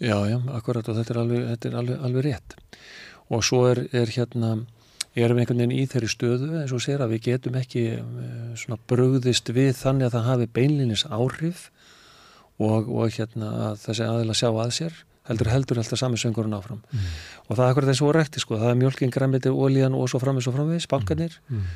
já, 0.00 0.16
já, 0.30 0.38
akkurat 0.54 0.88
og 0.88 0.98
þetta 0.98 1.14
er 1.14 1.20
alveg, 1.22 1.46
þetta 1.52 1.68
er 1.72 1.78
alveg, 1.82 2.02
alveg 2.08 2.26
rétt 2.28 2.58
og 3.28 3.42
svo 3.44 3.64
er, 3.70 3.80
er 3.92 4.10
hérna 4.14 4.52
erum 5.18 5.40
einhvern 5.42 5.58
veginn 5.58 5.74
í 5.74 5.86
þeirri 5.90 6.08
stöðu 6.12 6.48
eins 6.60 6.72
og 6.76 6.82
sér 6.84 7.02
að 7.02 7.16
við 7.16 7.24
getum 7.32 7.56
ekki 7.58 7.82
eh, 7.96 8.52
svona 8.60 8.78
brugðist 8.88 9.50
við 9.56 9.72
þannig 9.80 10.06
að 10.06 10.14
það 10.18 10.28
hafi 10.30 10.46
beinlinis 10.58 11.02
áhrif 11.10 11.64
og, 12.62 12.86
og 12.86 13.10
hérna 13.16 13.50
að 13.70 13.80
þessi 13.86 14.06
aðila 14.06 14.36
sjá 14.38 14.48
að 14.52 14.72
sér 14.78 15.00
heldur 15.28 15.50
heldur 15.52 15.80
alltaf 15.82 15.98
sami 16.00 16.16
söngurinn 16.20 16.54
áfram 16.56 16.78
Mm. 16.88 17.08
og 17.48 17.56
það 17.58 17.64
er 17.66 17.72
akkurat 17.74 17.90
eins 17.92 18.00
og 18.06 18.14
rekti 18.16 18.40
sko, 18.40 18.56
það 18.56 18.70
er 18.70 18.78
mjölkin, 18.80 19.10
græmiti, 19.12 19.50
ólíjan 19.52 19.96
og 19.98 20.06
svo 20.08 20.20
framvis 20.22 20.46
og 20.48 20.54
framvis, 20.56 20.86
bankanir 20.88 21.34
Mm. 21.50 21.66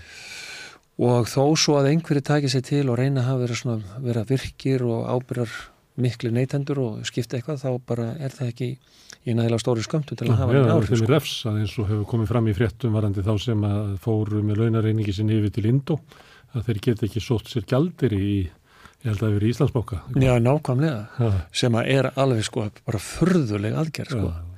Og 1.00 1.28
þó 1.30 1.44
svo 1.56 1.78
að 1.80 1.92
einhverju 1.92 2.24
taki 2.26 2.50
sér 2.52 2.64
til 2.66 2.86
og 2.92 2.98
reyna 3.00 3.22
að 3.22 3.28
hafa 3.30 3.44
vera, 3.46 3.58
svona, 3.58 4.00
vera 4.04 4.24
virkir 4.28 4.84
og 4.84 5.06
ábyrjar 5.08 5.54
miklu 6.02 6.32
neytendur 6.32 6.80
og 6.80 7.06
skipta 7.08 7.36
eitthvað 7.36 7.62
þá 7.62 7.70
bara 7.88 8.06
er 8.16 8.32
það 8.32 8.52
ekki 8.52 8.68
í 9.22 9.34
nægilega 9.36 9.60
stóri 9.60 9.84
skömmtu 9.84 10.16
til 10.18 10.30
að 10.30 10.40
hafa 10.40 10.54
eða 10.56 10.62
einn 10.62 10.86
það 10.86 10.94
er 10.96 11.00
sko. 11.02 11.10
refsað 11.12 11.58
eins 11.62 11.74
og 11.78 11.90
hefur 11.90 12.06
komið 12.12 12.30
fram 12.32 12.48
í 12.48 12.54
fréttum 12.56 12.96
varandi 12.96 13.24
þá 13.26 13.32
sem 13.44 13.66
að 13.68 13.90
fóru 14.02 14.42
með 14.46 14.62
launareiningi 14.62 15.14
sinni 15.16 15.36
yfir 15.38 15.52
til 15.54 15.68
Indó 15.68 15.98
að 16.52 16.68
þeir 16.68 16.80
geta 16.88 17.06
ekki 17.08 17.22
sótt 17.24 17.52
sér 17.52 17.68
gjaldir 17.68 18.16
í, 18.16 18.30
ég 18.48 19.10
held 19.10 19.18
að 19.18 19.26
það 19.26 19.36
verið 19.36 19.52
Íslandsbóka 19.52 20.00
Já, 20.16 20.32
nákvæmlega, 20.42 21.04
Já, 21.20 21.30
sem 21.62 21.76
að 21.76 21.92
er 21.98 22.10
alveg 22.24 22.48
sko 22.48 22.66
bara 22.86 23.02
furðuleg 23.04 23.78
aðgerð 23.84 24.16
sko. 24.16 24.32
já. 24.32 24.51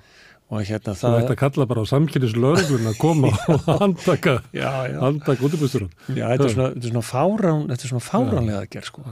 Og 0.51 0.61
hérna 0.69 0.93
Þú 0.95 1.01
það 1.01 1.19
ætti 1.23 1.33
að 1.35 1.41
kalla 1.41 1.67
bara 1.67 1.81
á 1.83 1.87
samkynnislörglun 1.89 2.91
að 2.91 2.99
koma 3.01 3.31
og 3.55 3.69
handtaka, 3.81 4.35
handtaka 5.05 5.47
útibústurinn. 5.49 5.91
já 6.13 6.27
þetta, 6.35 6.45
er 6.45 6.55
svona, 6.55 6.69
þetta 6.75 6.87
er 6.87 6.93
svona 6.93 7.07
fárán 7.09 7.63
þetta 7.71 7.85
er 7.89 7.93
svona 7.95 8.09
fáránlega 8.11 8.61
aðgerð 8.65 8.91
sko. 8.91 9.05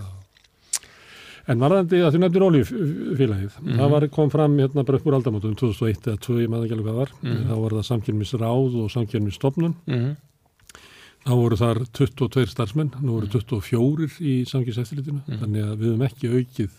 En 1.51 1.59
varðandi 1.59 1.99
að 2.07 2.15
þú 2.15 2.19
nefndir 2.23 2.45
ólífélagið, 2.47 3.55
Mhm. 3.63 3.79
það 3.81 3.89
var, 3.91 4.05
kom 4.15 4.29
fram 4.31 4.53
hérna 4.63 4.85
bara 4.87 4.99
upp 5.01 5.07
úr 5.11 5.17
aldamótum 5.19 5.57
2001 5.59 6.07
eða 6.07 6.21
2, 6.23 6.37
ég 6.45 6.49
maður 6.53 6.67
ekki 6.69 6.77
alveg 6.77 6.87
hvað 6.87 7.01
var, 7.01 7.11
Mhm. 7.23 7.41
þá 7.51 7.55
var 7.63 7.71
það 7.71 7.89
samkynnisráð 7.91 8.77
og 8.85 8.91
samkynnisstofnun, 8.95 9.75
mm 9.89 10.17
þá 11.23 11.31
voru 11.39 11.55
þar 11.57 11.79
22 11.95 12.47
starfsmenn, 12.51 12.91
nú 13.01 13.13
voru 13.15 13.29
24 13.31 14.19
í 14.21 14.43
samkynnseftirlitinu, 14.43 15.21
Mhm. 15.27 15.39
þannig 15.39 15.63
að 15.67 15.77
við 15.79 15.87
höfum 15.91 16.07
ekki 16.09 16.31
aukið 16.35 16.71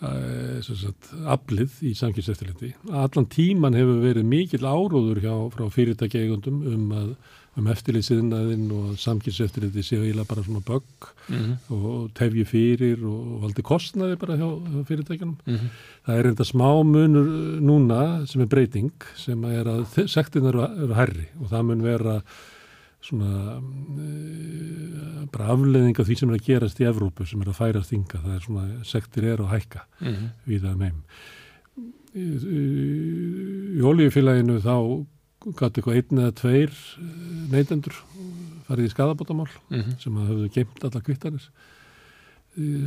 aflið 0.00 1.80
í 1.82 1.94
samkynnseftirliti. 1.98 2.74
Allan 2.90 3.26
tíman 3.26 3.74
hefur 3.74 3.98
verið 4.04 4.28
mikill 4.30 4.62
áróður 4.62 5.18
hjá, 5.24 5.34
frá 5.54 5.66
fyrirtækjaegundum 5.74 6.62
um 6.70 7.16
um 7.58 7.68
eftirlitsiðnaðinn 7.72 8.68
og 8.74 8.98
samkynnseftirliti 9.02 9.82
séu 9.82 10.02
eiginlega 10.04 10.28
bara 10.30 10.44
svona 10.46 10.62
bögg 10.66 11.08
-hmm. 11.28 11.54
og 11.74 12.10
tefji 12.14 12.44
fyrir 12.46 13.02
og 13.04 13.42
valdi 13.42 13.62
kostnaði 13.62 14.18
bara 14.18 14.36
hjá, 14.36 14.48
hjá 14.72 14.84
fyrirtækjanum. 14.90 15.36
Mhm. 15.46 15.70
Það 16.06 16.18
er 16.18 16.26
enda 16.26 16.44
smá 16.44 16.70
munur 16.84 17.26
núna 17.60 18.26
sem 18.26 18.42
er 18.42 18.46
breyting 18.46 18.92
sem 19.16 19.44
er 19.44 19.64
að 19.64 20.06
sektin 20.06 20.46
eru, 20.46 20.62
eru 20.62 20.94
herri 20.94 21.26
og 21.40 21.50
það 21.50 21.62
mun 21.62 21.82
vera 21.82 22.22
svona 23.08 23.58
e, 24.04 25.26
bara 25.32 25.50
afleðing 25.54 25.98
af 26.00 26.06
því 26.08 26.16
sem 26.20 26.30
er 26.30 26.38
að 26.38 26.46
gerast 26.48 26.80
í 26.82 26.86
Evrópu 26.88 27.26
sem 27.28 27.40
er 27.42 27.50
að 27.52 27.58
færast 27.60 27.92
ynga. 27.96 28.20
Það 28.24 28.34
er 28.36 28.44
svona 28.46 28.66
sektir 28.84 29.24
eru 29.32 29.44
að 29.48 29.54
hækka 29.56 29.82
Mhm. 30.00 30.28
við 30.46 30.60
það 30.68 30.76
meim. 30.84 31.02
Í, 32.18 33.80
olíufélaginu 33.84 34.58
þá 34.64 34.74
gæti 35.58 35.80
eitthvað 35.80 35.98
einn 36.00 36.20
eða 36.22 36.34
tveir 36.40 36.72
eh, 36.72 37.08
neytendur 37.52 37.96
farið 38.68 38.88
í 38.88 38.92
skadabótamál 38.92 39.48
Mhm. 39.70 39.98
sem 40.00 40.14
að 40.18 40.28
höfðu 40.32 40.52
geimt 40.54 40.84
alla 40.84 41.00
kvittanir. 41.00 41.48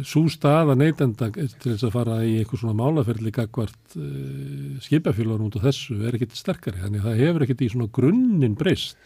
Sú 0.03 0.25
staða 0.27 0.75
neytenda 0.75 1.29
til 1.31 1.47
þess 1.71 1.85
að 1.87 1.91
fara 1.93 2.17
í 2.27 2.41
eitthvað 2.43 2.59
svona 2.59 2.75
málaferðli 2.75 3.31
gagvart 3.31 3.93
uh, 3.95 4.79
skipafélagur 4.83 5.45
út 5.47 5.55
á 5.55 5.63
þessu 5.63 5.95
er 6.03 6.17
ekkit 6.17 6.35
sterkari. 6.35 6.81
Þannig 6.81 6.99
að 6.99 7.07
það 7.07 7.21
hefur 7.21 7.45
ekkit 7.45 7.61
í 7.63 7.69
svona 7.71 7.87
grunninn 7.95 8.57
breyst. 8.59 8.97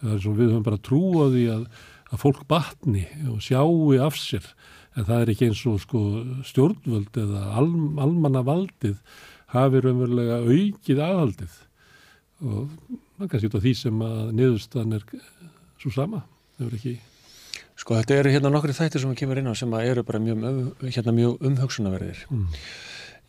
Það 0.00 0.14
er 0.14 0.22
svona 0.24 0.40
við 0.40 0.50
höfum 0.52 0.66
bara 0.66 0.84
trú 0.88 1.02
á 1.20 1.26
því 1.32 1.44
að, 1.54 1.66
að 2.10 2.22
fólk 2.24 2.42
batni 2.50 3.04
og 3.32 3.44
sjáu 3.44 3.94
af 4.04 4.18
sér. 4.20 4.48
En 4.94 5.06
það 5.08 5.22
er 5.22 5.32
ekki 5.32 5.48
eins 5.50 5.62
og 5.66 5.80
sko 5.82 6.02
stjórnvöld 6.46 7.16
eða 7.18 7.46
al, 7.58 7.68
almanna 8.02 8.44
valdið 8.46 9.00
hafi 9.54 9.82
raunverulega 9.82 10.42
aukið 10.44 11.02
aðhaldið. 11.02 11.56
Og 12.44 12.68
það 12.90 13.26
er 13.26 13.32
kannski 13.32 13.50
af 13.50 13.64
því 13.64 13.74
sem 13.80 14.06
að 14.06 14.22
niðurstan 14.38 14.96
er 14.98 15.04
svo 15.82 15.92
sama. 15.94 16.24
Það 16.58 16.68
er 16.68 16.78
ekki... 16.80 16.94
Sko 17.74 17.96
þetta 17.98 18.14
eru 18.20 18.30
hérna 18.30 18.50
nokkri 18.54 18.74
þættir 18.76 19.02
sem 19.02 19.14
kemur 19.18 19.40
inn 19.40 19.50
á 19.50 19.54
sem 19.58 19.72
eru 19.80 20.04
bara 20.06 20.20
mjög, 20.22 20.44
um, 20.46 20.66
hérna, 20.84 21.14
mjög 21.16 21.40
umhugsunarverðir. 21.48 22.20
Mm. 22.30 22.44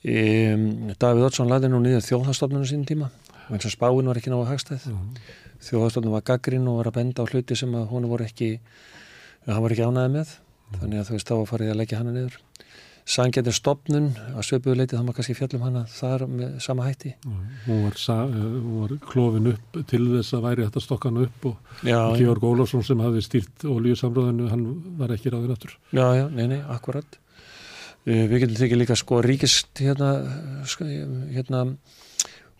Um, 0.05 0.65
Davíð 1.01 1.25
Oddsson 1.31 1.49
laði 1.49 1.71
nú 1.73 1.79
niður 1.81 2.05
þjóðhastofnunum 2.05 2.67
sín 2.69 2.83
tíma 2.85 3.09
eins 3.49 3.65
og 3.65 3.73
spáin 3.73 4.07
var 4.09 4.19
ekki 4.19 4.31
náðu 4.33 4.47
hagstæð. 4.49 4.85
Mm. 4.91 5.17
Þjóðhastofnun 5.65 6.13
var 6.13 6.25
gaggrín 6.25 6.67
og 6.69 6.81
var 6.81 6.91
að 6.91 6.97
benda 6.99 7.25
á 7.25 7.29
hluti 7.29 7.57
sem 7.57 7.71
að 7.73 7.87
hún 7.89 8.09
voru 8.09 8.25
ekki, 8.27 8.49
hann 9.47 9.63
var 9.63 9.73
ekki 9.73 9.87
ánæði 9.87 10.11
með. 10.13 10.35
Þannig 10.75 10.99
að 10.99 11.07
þú 11.07 11.15
veist 11.15 11.31
þá 11.31 11.35
að 11.37 11.47
farið 11.51 11.71
að 11.71 11.79
leggja 11.81 12.01
hana 12.01 12.13
niður. 12.13 12.37
Sangetir 13.05 13.53
stopnun 13.53 14.07
að 14.31 14.45
sveipuðu 14.47 14.79
leiti 14.79 14.97
þá 14.97 15.03
maður 15.03 15.17
kannski 15.19 15.35
fjallum 15.37 15.65
hana 15.67 15.83
þar 15.93 16.23
með 16.25 16.55
sama 16.65 16.87
hætti. 16.87 17.11
Hún 17.67 17.83
var, 17.83 17.99
eh, 18.15 18.55
var 18.79 18.95
klofin 19.11 19.51
upp 19.51 19.77
til 19.91 20.01
þess 20.09 20.33
að 20.33 20.45
væri 20.47 20.65
þetta 20.65 20.81
stokkana 20.81 21.25
upp 21.27 21.45
og 21.51 21.83
Georg 21.83 22.47
Ólafsson 22.49 22.83
sem 22.83 23.03
hafði 23.05 23.21
stýrt 23.21 23.67
olíusamröðinu, 23.69 24.49
hann 24.49 24.65
var 24.97 25.13
ekki 25.13 25.29
ráðin 25.29 25.53
aftur. 25.53 25.77
já, 25.93 26.07
já, 26.17 26.25
nei, 26.29 26.47
nei, 26.47 26.61
akkurat. 26.61 27.05
Uh, 28.05 28.25
við 28.29 28.39
getum 28.39 28.57
tekið 28.57 28.81
líka 28.81 28.95
sko 28.97 29.21
ríkist 29.21 29.81
hérna, 29.81 30.09
hérna, 31.33 31.77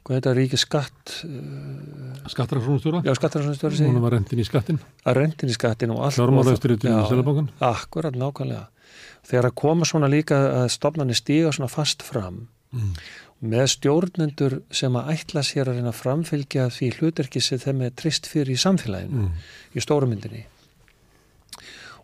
hvað 0.06 0.20
heita 0.20 0.34
ríkis 0.38 0.64
skatt, 0.66 1.14
uh, 1.26 2.30
Skattarafsónustjóra, 2.30 3.02
já, 3.06 3.14
skattaransstjóri 3.18 3.80
hún 3.90 4.00
var 4.04 4.14
rendin 4.16 4.40
í 4.42 4.46
skattin, 4.48 4.80
að 5.06 5.18
rentin 5.20 5.50
í 5.50 5.56
skattin 5.58 5.92
og 5.94 6.04
allt. 6.06 6.16
fjármála 6.18 6.54
eftir 6.54 6.76
í 6.76 6.78
Já, 6.82 6.98
Sælabankan. 7.10 7.50
Akkurat, 7.62 8.14
nákvæmlega. 8.18 8.68
Þegar 9.26 9.48
að 9.50 9.56
koma 9.56 9.86
svona 9.90 10.10
líka 10.10 10.38
að 10.64 10.68
stofnarnir 10.74 11.18
stíga 11.18 11.52
svona 11.54 11.70
fast 11.70 12.02
fram 12.06 12.48
Mm. 12.76 12.92
með 13.46 13.68
stjórnendur 13.72 14.62
sem 14.72 14.92
að 14.94 15.08
ætla 15.14 15.42
sér 15.46 15.70
að 15.70 15.76
reyna 15.78 15.92
að 15.94 16.00
framfylgja 16.02 16.66
því 16.74 16.90
hluterki 16.98 17.42
sem 17.42 17.58
þeim 17.60 17.82
er 17.86 17.92
trist 17.96 18.26
fyrir 18.28 18.50
í 18.52 18.58
samfélaginu, 18.60 19.30
Mm. 19.30 19.32
í 19.76 19.80
stórumyndinni 19.80 20.44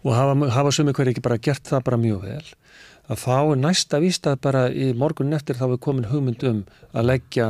og 0.05 0.13
hafa, 0.15 0.49
hafa 0.49 0.71
sumi 0.71 0.93
hverju 0.93 1.11
ekki 1.13 1.21
bara 1.25 1.37
gert 1.37 1.63
það 1.67 1.83
bara 1.83 1.97
mjög 1.97 2.21
vel 2.21 2.45
að 3.11 3.19
þá 3.25 3.55
næsta 3.59 3.99
vístað 3.99 4.39
bara 4.41 4.69
í 4.69 4.93
morgun 4.97 5.33
eftir 5.33 5.55
þá 5.59 5.65
er 5.73 5.77
komin 5.83 6.07
hugmynd 6.09 6.43
um 6.47 6.63
að 6.93 7.05
leggja 7.11 7.49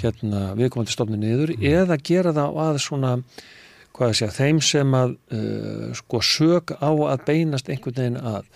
hérna 0.00 0.52
viðkomandi 0.58 0.94
stofni 0.94 1.18
niður 1.20 1.52
eða 1.58 1.98
gera 2.00 2.32
það 2.36 2.60
að 2.64 2.78
svona 2.84 3.16
hvað 3.92 4.12
ég 4.12 4.18
segja, 4.18 4.32
þeim 4.32 4.60
sem 4.64 4.94
að 4.96 5.10
uh, 5.36 5.90
sko 5.98 6.22
sög 6.24 6.72
á 6.80 6.88
að 6.88 7.26
beinast 7.26 7.68
einhvern 7.68 7.98
veginn 7.98 8.20
að. 8.20 8.48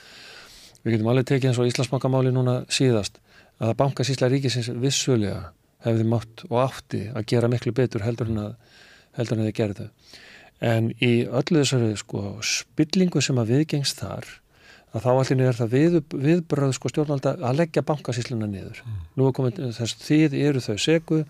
Við 0.80 0.96
getum 0.96 1.10
alveg 1.12 1.28
tekið 1.28 1.50
eins 1.50 1.60
og 1.60 1.68
Íslandsbankamáli 1.68 2.32
núna 2.32 2.60
síðast 2.72 3.20
að 3.60 3.74
bankasísla 3.80 4.30
ríkisins 4.32 4.70
vissulega 4.80 5.50
hefði 5.84 6.06
mátt 6.08 6.44
og 6.48 6.56
átti 6.62 7.02
að 7.12 7.28
gera 7.32 7.50
miklu 7.52 7.74
betur 7.76 8.04
heldur 8.06 8.30
en 8.32 8.42
að 8.46 8.54
heldur 9.16 9.38
en 9.38 9.44
að 9.44 9.50
þið 9.50 9.58
gerðu. 9.60 9.86
En 10.64 10.90
í 11.04 11.12
öllu 11.26 11.62
þessari 11.62 11.96
sko 12.00 12.22
spillingu 12.44 13.20
sem 13.24 13.38
að 13.40 13.52
viðgengst 13.52 14.00
þar 14.00 14.28
að 14.94 15.04
þá 15.04 15.10
allir 15.12 15.42
er 15.46 15.58
það 15.58 15.74
við, 15.74 15.96
viðbröð 16.14 16.72
sko 16.76 16.90
stjórnvalda 16.92 17.34
að 17.44 17.58
leggja 17.60 17.84
bankasísluna 17.86 18.48
niður. 18.48 18.82
Nú 19.18 19.28
er 19.28 19.36
komið 19.36 19.60
þess 19.76 19.98
þið 20.04 20.36
eru 20.40 20.62
þau 20.64 20.76
segu 20.80 21.20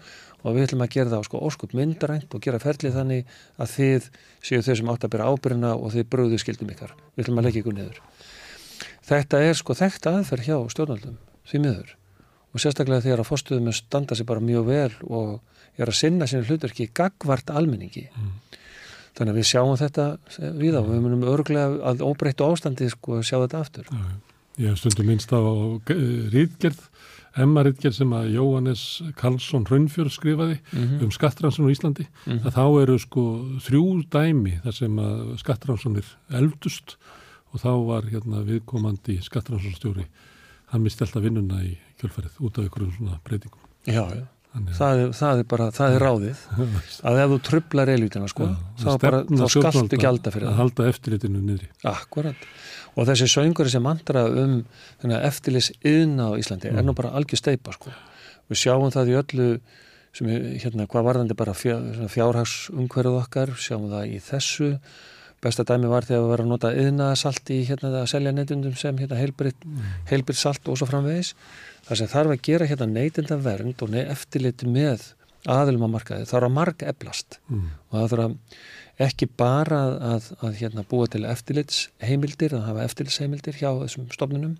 og 0.46 0.54
við 0.54 0.66
ætlum 0.66 0.84
að 0.84 0.92
gera 0.94 1.12
það 1.14 1.26
sko 1.26 1.42
óskup 1.48 1.74
myndrænt 1.74 2.34
og 2.36 2.44
gera 2.44 2.60
ferlið 2.62 2.98
þannig 3.00 3.36
að 3.58 3.72
þið 3.72 4.08
séu 4.46 4.62
þau 4.62 4.74
sem 4.78 4.90
átt 4.92 5.06
að 5.06 5.14
byrja 5.16 5.30
ábyrjuna 5.32 5.72
og 5.74 5.94
þið 5.96 6.08
bröðu 6.12 6.40
skildum 6.42 6.72
ykkar. 6.76 6.94
Við 7.16 7.24
ætlum 7.24 7.40
að 7.40 7.48
leggja 7.48 7.62
ykkur 7.64 7.78
niður. 7.80 8.00
Þetta 9.06 9.42
er 9.48 9.58
sko 9.58 9.78
þekkt 9.78 10.10
aðferð 10.12 10.50
hjá 10.50 10.56
stjórnvaldum 10.74 11.18
því 11.46 11.62
miður. 11.64 11.96
Og 12.54 12.62
sérstaklega 12.62 13.04
þegar 13.04 13.22
að 13.24 13.30
fórstuðum 13.30 13.74
standa 13.74 14.16
sér 14.16 14.28
bara 14.28 14.44
mjög 14.44 14.68
vel 14.70 14.92
og 15.06 15.34
er 15.76 15.90
að 15.90 15.98
sinna 15.98 16.28
sinni 16.28 16.46
hlutverki 16.48 16.88
gagvart 16.94 17.50
almenningi 17.52 18.06
þannig 19.16 19.32
að 19.32 19.40
við 19.40 19.50
sjáum 19.50 19.76
þetta 19.80 20.06
við 20.60 20.78
á 20.78 20.82
við 20.86 21.02
munum 21.04 21.26
örglega 21.32 21.82
að 21.90 22.04
óbreyttu 22.06 22.46
ástandi 22.46 22.88
sko 22.92 23.22
sjá 23.24 23.38
þetta 23.40 23.62
aftur 23.64 23.90
Já, 23.90 24.04
Ég 24.56 24.72
hef 24.72 24.80
stundum 24.80 25.10
minnst 25.10 25.32
á 25.36 25.40
uh, 25.40 25.80
rítgerð, 26.32 26.78
Emma-rítgerð 27.36 27.98
sem 27.98 28.12
að 28.16 28.30
Jóhannes 28.32 28.84
Karlsson 29.18 29.66
Raunfjörð 29.68 30.14
skrifaði 30.14 30.54
mm 30.72 31.02
um 31.04 31.10
skattransun 31.12 31.68
á 31.68 31.74
Íslandi. 31.74 32.06
Mhm. 32.24 32.38
Að 32.48 32.56
þá 32.56 32.64
eru 32.80 32.96
sko 32.98 33.24
þrjú 33.66 33.82
dæmi 34.08 34.54
þar 34.64 34.76
sem 34.78 34.96
að 34.96 35.20
skattransunir 35.42 36.08
eldust 36.32 36.96
og 37.52 37.60
þá 37.60 37.72
var 37.90 38.08
hérna 38.08 38.40
viðkomandi 38.48 39.18
skattransunstjóri. 39.20 40.06
Hann 40.72 40.82
misti 40.82 41.04
alltaf 41.04 41.22
vinnuna 41.22 41.60
í 41.60 41.76
kjölfarið 42.00 42.40
út 42.40 42.58
af 42.58 42.70
ykkur 42.70 42.88
svona 42.96 43.20
breytingum. 43.24 43.60
já, 43.84 44.08
já. 44.08 44.24
Að- 44.56 44.72
Það, 44.76 45.00
er, 45.04 45.10
það 45.18 45.40
er 45.42 45.46
bara, 45.50 45.66
það 45.76 45.94
er 45.98 46.02
ráðið 46.06 46.44
að 47.10 47.18
ef 47.22 47.32
þú 47.34 47.38
trublar 47.50 47.90
eilvítina 47.92 48.28
sko, 48.32 48.46
þá, 48.80 48.88
bara, 49.02 49.18
þá 49.24 49.32
skaltu 49.34 49.50
stjórnvalda 49.52 49.98
gjalda 50.04 50.32
fyrir 50.34 50.46
að 50.48 50.52
það 50.54 50.60
halda 50.62 50.86
eftirlitinu 50.92 51.42
niðri. 51.44 51.68
Akkurat. 51.92 52.46
Og 52.96 53.04
þessi 53.10 53.26
söngur 53.28 53.68
sem 53.68 53.84
mantra 53.84 54.22
um 54.30 54.54
eftirlis 55.20 55.68
yðna 55.84 56.30
á 56.32 56.38
Íslandi 56.40 56.70
er 56.72 56.86
nú 56.86 56.94
bara 56.96 57.10
algjör 57.18 57.42
steipa 57.42 57.74
sko. 57.76 57.92
Við 58.48 58.60
sjáum 58.62 58.88
það 58.94 59.10
í 59.12 59.18
öllu 59.20 59.48
sem 60.16 60.30
er, 60.32 60.46
hérna, 60.62 60.86
hvað 60.88 61.04
varðandi 61.10 61.36
bara 61.36 61.52
fjár, 61.52 61.82
fjárhagsumhverjuð 62.14 63.18
okkar, 63.20 63.52
sjáum 63.60 63.90
það 63.92 64.14
í 64.16 64.20
þessu. 64.24 64.70
Besta 65.44 65.66
dæmi 65.68 65.90
var 65.92 66.06
þegar 66.08 66.22
við 66.24 66.30
varum 66.32 66.46
að 66.48 66.54
nota 66.54 66.70
yðnaðasalt 66.72 67.50
í 67.52 67.58
hérna 67.68 67.90
að 68.00 68.06
selja 68.14 68.32
neytundum 68.32 68.72
sem 68.80 68.96
hérna 68.96 69.18
heilbritt, 69.20 69.66
heilbritt 70.08 70.40
salt 70.40 70.64
og 70.72 70.78
svo 70.80 70.88
framvegis. 70.88 71.34
Það 71.86 72.00
sem 72.00 72.10
þarf 72.10 72.34
að 72.34 72.42
gera 72.48 72.66
hérna 72.66 72.88
neytinda 72.90 73.38
vernd 73.42 73.82
og 73.84 73.92
ney 73.92 74.02
eftirlit 74.10 74.64
með 74.66 75.12
aðilum 75.46 75.86
á 75.86 75.94
markaði, 75.94 76.26
er 76.26 76.46
að 76.46 76.56
marg 76.56 76.82
eflast 76.82 77.38
Mm. 77.46 77.70
og 77.90 77.98
það 77.98 78.10
þarf 78.10 78.24
að 78.24 79.06
ekki 79.06 79.28
bara 79.36 79.78
að, 79.84 79.94
að, 80.10 80.30
að 80.42 80.54
hérna, 80.60 80.84
búa 80.88 81.06
til 81.06 81.24
eftirlitsheimildir, 81.28 82.56
að 82.56 82.66
hafa 82.70 82.86
eftirlitsheimildir 82.88 83.58
hjá 83.60 83.70
þessum 83.82 84.08
stofnunum 84.10 84.56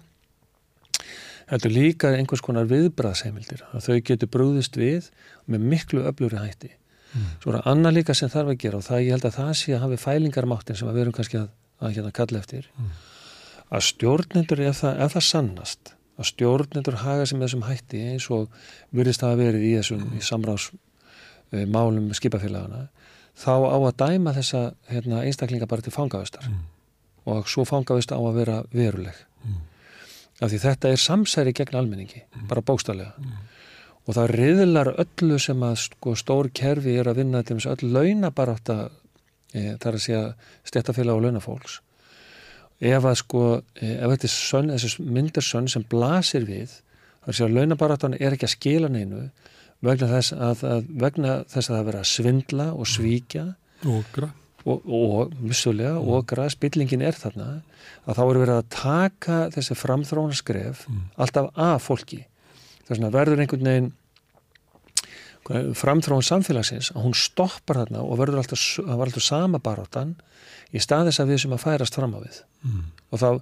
heldur 1.51 1.73
líka 1.73 2.13
einhvers 2.17 2.43
konar 2.45 2.69
viðbraðsheimildir 2.71 3.63
að 3.73 3.87
þau 3.87 3.97
getur 4.09 4.31
brúðist 4.31 4.77
við 4.79 5.11
með 5.47 5.67
miklu 5.73 6.05
öfluri 6.11 6.41
hætti 6.43 6.73
mm. 6.73 7.29
svo 7.43 7.55
er 7.55 7.69
annað 7.71 8.01
líka 8.01 8.17
sem 8.19 8.33
þarf 8.33 8.53
að 8.53 8.63
gera 8.65 8.81
og 8.81 8.87
það 8.87 9.05
ég 9.07 9.17
held 9.17 9.29
að 9.31 9.39
það 9.39 9.53
sé 9.63 9.77
að 9.77 9.85
hafi 9.87 10.01
fælingarmáttin 10.05 10.81
sem 10.81 10.91
að 10.91 10.99
við 10.99 11.07
erum 11.07 11.17
kannski 11.17 11.43
að, 11.43 11.51
að 11.81 11.97
hérna 11.97 12.17
kalla 12.19 12.43
eftir 12.43 12.71
mm. 12.75 12.91
að 13.71 13.87
stjórnendur 13.91 14.65
ef 14.67 14.83
það, 14.83 15.05
ef 15.07 15.17
það 15.17 15.29
sannast 15.31 15.96
að 16.17 16.31
stjórnendur 16.31 17.01
haga 17.03 17.27
sem 17.29 17.41
þessum 17.43 17.67
hætti 17.67 18.03
eins 18.13 18.29
og 18.33 18.53
virðist 18.97 19.25
að 19.25 19.35
hafa 19.35 19.43
verið 19.43 19.67
í 19.69 19.73
þessum 19.77 20.05
í 20.17 20.23
samráðsmálum 20.25 22.11
uh, 22.11 22.17
skipafélagana 22.17 22.87
þá 23.37 23.53
á 23.69 23.77
að 23.77 23.97
dæma 24.01 24.33
þessa 24.37 24.63
hérna, 24.89 25.23
einstaklinga 25.27 25.69
bara 25.69 25.85
til 25.85 25.95
fangavistar 25.95 26.49
mm. 26.49 26.63
og 27.33 27.51
svo 27.53 27.67
fangavist 27.69 28.15
á 28.17 28.19
að 28.19 28.39
vera 28.41 28.57
veruleg 28.73 29.19
mm. 29.45 29.59
af 30.41 30.53
því 30.53 30.63
þetta 30.65 30.93
er 30.93 31.03
samsæri 31.03 31.55
gegn 31.57 31.77
almenningi, 31.77 32.25
mm. 32.25 32.47
bara 32.49 32.65
bókstallega 32.65 33.13
mm. 33.21 33.35
og 34.07 34.17
það 34.17 34.33
riðlar 34.41 34.93
öllu 34.95 35.41
sem 35.43 35.67
að 35.69 35.81
sko, 35.85 36.17
stór 36.17 36.49
kerfi 36.57 36.97
er 36.97 37.13
að 37.13 37.21
vinna 37.21 37.45
til 37.45 37.59
þess 37.59 37.73
að 37.73 37.85
öll 37.85 37.97
launa 37.99 38.33
bara 38.33 38.57
átt 38.57 38.73
að 38.73 38.87
e, 39.53 39.77
þar 39.83 39.93
að 39.93 40.05
segja 40.07 40.23
stjættafélag 40.71 41.21
og 41.21 41.27
launafólks 41.27 41.81
ef 42.81 43.05
að 43.09 43.19
sko 43.23 43.43
e, 43.57 43.91
ef 43.97 44.11
þetta 44.13 44.29
er 44.29 44.35
sönn, 44.35 44.73
þessi 44.75 45.05
myndir 45.05 45.45
sönn 45.45 45.69
sem 45.73 45.85
blasir 45.89 46.47
við 46.49 46.73
þar 46.77 47.33
að 47.33 47.39
segja 47.39 47.49
að 47.49 47.59
launabaráttan 47.59 48.17
er 48.19 48.37
ekki 48.37 48.49
að 48.49 48.57
skila 48.57 48.91
neinu 48.93 49.29
vegna 49.85 50.09
þess 50.11 50.35
að, 50.35 50.65
að, 50.65 50.91
vegna 51.05 51.37
þess 51.53 51.71
að 51.71 51.77
það 51.77 51.87
vera 51.91 52.03
að 52.03 52.11
svindla 52.13 52.67
og 52.75 52.91
svíkja 52.91 53.47
Ógra 53.87 54.33
og, 54.67 54.87
og 54.91 55.35
vissulega, 55.47 55.95
mm. 55.95 56.09
ógra, 56.11 56.49
spillingin 56.51 57.05
er 57.07 57.17
þarna 57.17 57.61
að 58.07 58.19
þá 58.19 58.23
eru 58.25 58.41
verið 58.43 58.57
að 58.57 58.73
taka 58.75 59.37
þessi 59.55 59.77
framþrónaskref 59.79 60.87
mm. 60.91 61.05
alltaf 61.23 61.53
að 61.55 61.77
fólki 61.85 62.23
þess 62.89 62.99
að 62.99 63.17
verður 63.19 63.45
einhvern 63.45 63.71
veginn 63.71 63.95
framþróun 65.47 66.27
samfélagsins 66.27 66.91
að 66.95 67.05
hún 67.07 67.15
stoppar 67.15 67.85
þarna 67.85 68.03
og 68.03 68.19
verður 68.19 68.43
alltaf, 68.43 68.63
alltaf 68.83 69.23
sama 69.23 69.61
baróttan 69.63 70.17
í 70.73 70.83
staðis 70.83 71.21
að 71.23 71.33
við 71.33 71.43
sem 71.45 71.57
að 71.57 71.65
færast 71.65 71.99
fram 71.99 72.17
á 72.17 72.21
við 72.21 72.41
mm. 72.67 72.85
og 73.11 73.23
þá 73.23 73.29
uh, 73.31 73.41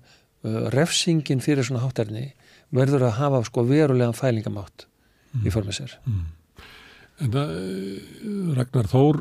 refsingin 0.75 1.45
fyrir 1.45 1.67
svona 1.67 1.85
hátterni 1.85 2.33
verður 2.75 3.09
að 3.09 3.19
hafa 3.21 3.45
sko 3.49 3.65
verulegan 3.69 4.17
fælingamátt 4.17 4.87
mm. 5.33 5.47
í 5.47 5.55
formið 5.55 5.79
sér. 5.79 5.99
Mm. 6.09 6.25
En 7.23 7.31
það, 7.31 7.51
eh, 7.55 8.55
Ragnar 8.57 8.89
Þór 8.91 9.19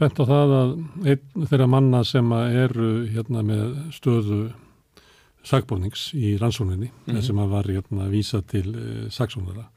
bent 0.00 0.20
á 0.20 0.24
það 0.24 0.52
að 0.56 0.70
einn 1.12 1.48
þeirra 1.50 1.66
manna 1.68 2.00
sem 2.08 2.30
eru 2.32 2.92
hérna 3.12 3.42
með 3.44 3.74
stöðu 3.92 4.38
sagbónings 5.44 6.08
í 6.16 6.38
rannsóninni, 6.40 6.88
mm 6.88 7.14
-hmm. 7.14 7.22
sem 7.22 7.38
að 7.38 7.52
var 7.52 7.68
hérna 7.68 8.08
vísa 8.08 8.40
til 8.40 8.68
eh, 8.74 9.10
sagsónara, 9.10 9.68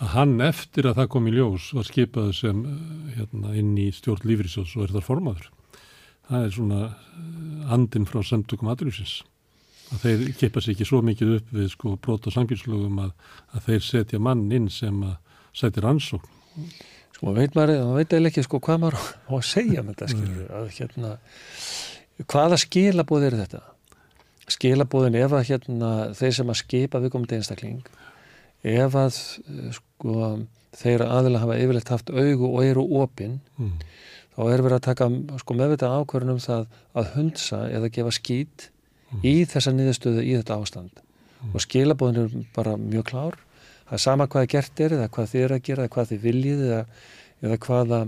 að 0.00 0.08
hann 0.16 0.40
eftir 0.40 0.86
að 0.86 0.96
það 0.98 1.08
kom 1.08 1.28
í 1.28 1.36
ljós 1.36 1.72
var 1.74 1.86
skipað 1.86 2.32
sem 2.34 2.64
eh, 2.64 3.18
hérna 3.18 3.54
inn 3.54 3.78
í 3.78 3.92
stjórn 3.92 4.26
lífriðsjóðs 4.26 4.76
og 4.76 4.82
er 4.82 4.96
þar 4.96 5.06
formaður. 5.06 5.50
Það 6.26 6.44
er 6.44 6.54
svona 6.56 6.82
eh, 6.90 7.72
andin 7.76 8.08
frá 8.08 8.20
samtökum 8.26 8.72
aðrjúsins 8.72 9.20
að 9.94 10.02
þeir 10.02 10.24
kipa 10.40 10.62
sér 10.62 10.74
ekki 10.74 10.88
svo 10.88 11.00
mikið 11.06 11.36
upp 11.36 11.52
við 11.54 11.68
sko 11.70 11.94
brot 12.02 12.26
og 12.26 12.34
samkynslugum 12.34 12.98
að, 13.04 13.12
að 13.54 13.68
þeir 13.68 13.84
setja 13.86 14.18
mann 14.22 14.46
inn 14.54 14.66
sem 14.72 14.96
að 15.06 15.14
setja 15.56 15.84
rannsókn 15.84 16.32
Sko 17.16 17.32
veit 17.32 17.54
maður, 17.56 17.78
maður 17.86 18.02
veit 18.02 18.14
eða 18.16 18.30
ekki 18.30 18.44
sko 18.44 18.60
hvað 18.64 18.82
maður 18.82 18.98
á 18.98 19.32
að 19.38 19.46
segja 19.48 19.84
með 19.84 19.94
þetta 19.94 20.08
skilur, 20.12 20.50
að 20.58 20.66
hérna 20.76 21.12
hvaða 22.32 22.58
skilabóð 22.60 23.26
er 23.28 23.38
þetta? 23.42 23.62
Skilabóðin 24.56 25.18
ef 25.20 25.36
að 25.36 25.46
hérna 25.50 25.92
þeir 26.16 26.36
sem 26.38 26.52
að 26.52 26.60
skipa 26.60 27.00
viðkomandi 27.02 27.38
einstakling 27.38 27.88
ef 28.66 28.98
að 28.98 29.20
sko 29.78 30.18
þeir 30.76 31.06
aðeins 31.06 31.40
hafa 31.40 31.58
yfirlegt 31.62 31.92
haft 31.94 32.12
augu 32.12 32.50
og 32.50 32.60
eru 32.66 32.84
opinn 33.00 33.38
mm. 33.56 33.78
Þá 34.36 34.42
er 34.52 34.62
verið 34.64 34.76
að 34.76 34.86
taka 34.86 35.08
sko 35.40 35.56
meðvita 35.56 35.90
ákvörðunum 35.96 36.40
það 36.44 36.66
að 36.96 37.12
hundsa 37.14 37.60
eða 37.72 37.92
gefa 37.94 38.12
skýt 38.12 38.68
mm. 38.68 39.22
í 39.24 39.34
þessa 39.48 39.72
niðurstöðu 39.74 40.24
í 40.24 40.34
þetta 40.36 40.58
ástand 40.60 41.00
mm. 41.00 41.54
og 41.54 41.64
skilabóðin 41.64 42.22
er 42.24 42.34
bara 42.56 42.76
mjög 42.80 43.08
klár 43.12 43.38
það 43.86 43.96
er 43.98 44.02
sama 44.04 44.26
hvað 44.30 44.50
gert 44.52 44.82
er 44.84 44.96
eða 44.98 45.12
hvað 45.14 45.32
þið 45.32 45.46
er 45.46 45.56
að 45.56 45.64
gera 45.68 45.86
eða 45.86 45.94
hvað 45.94 46.12
þið 46.12 46.26
viljið 46.26 46.66
eða, 46.66 46.82
eða 47.46 47.58
hvaða 47.66 48.02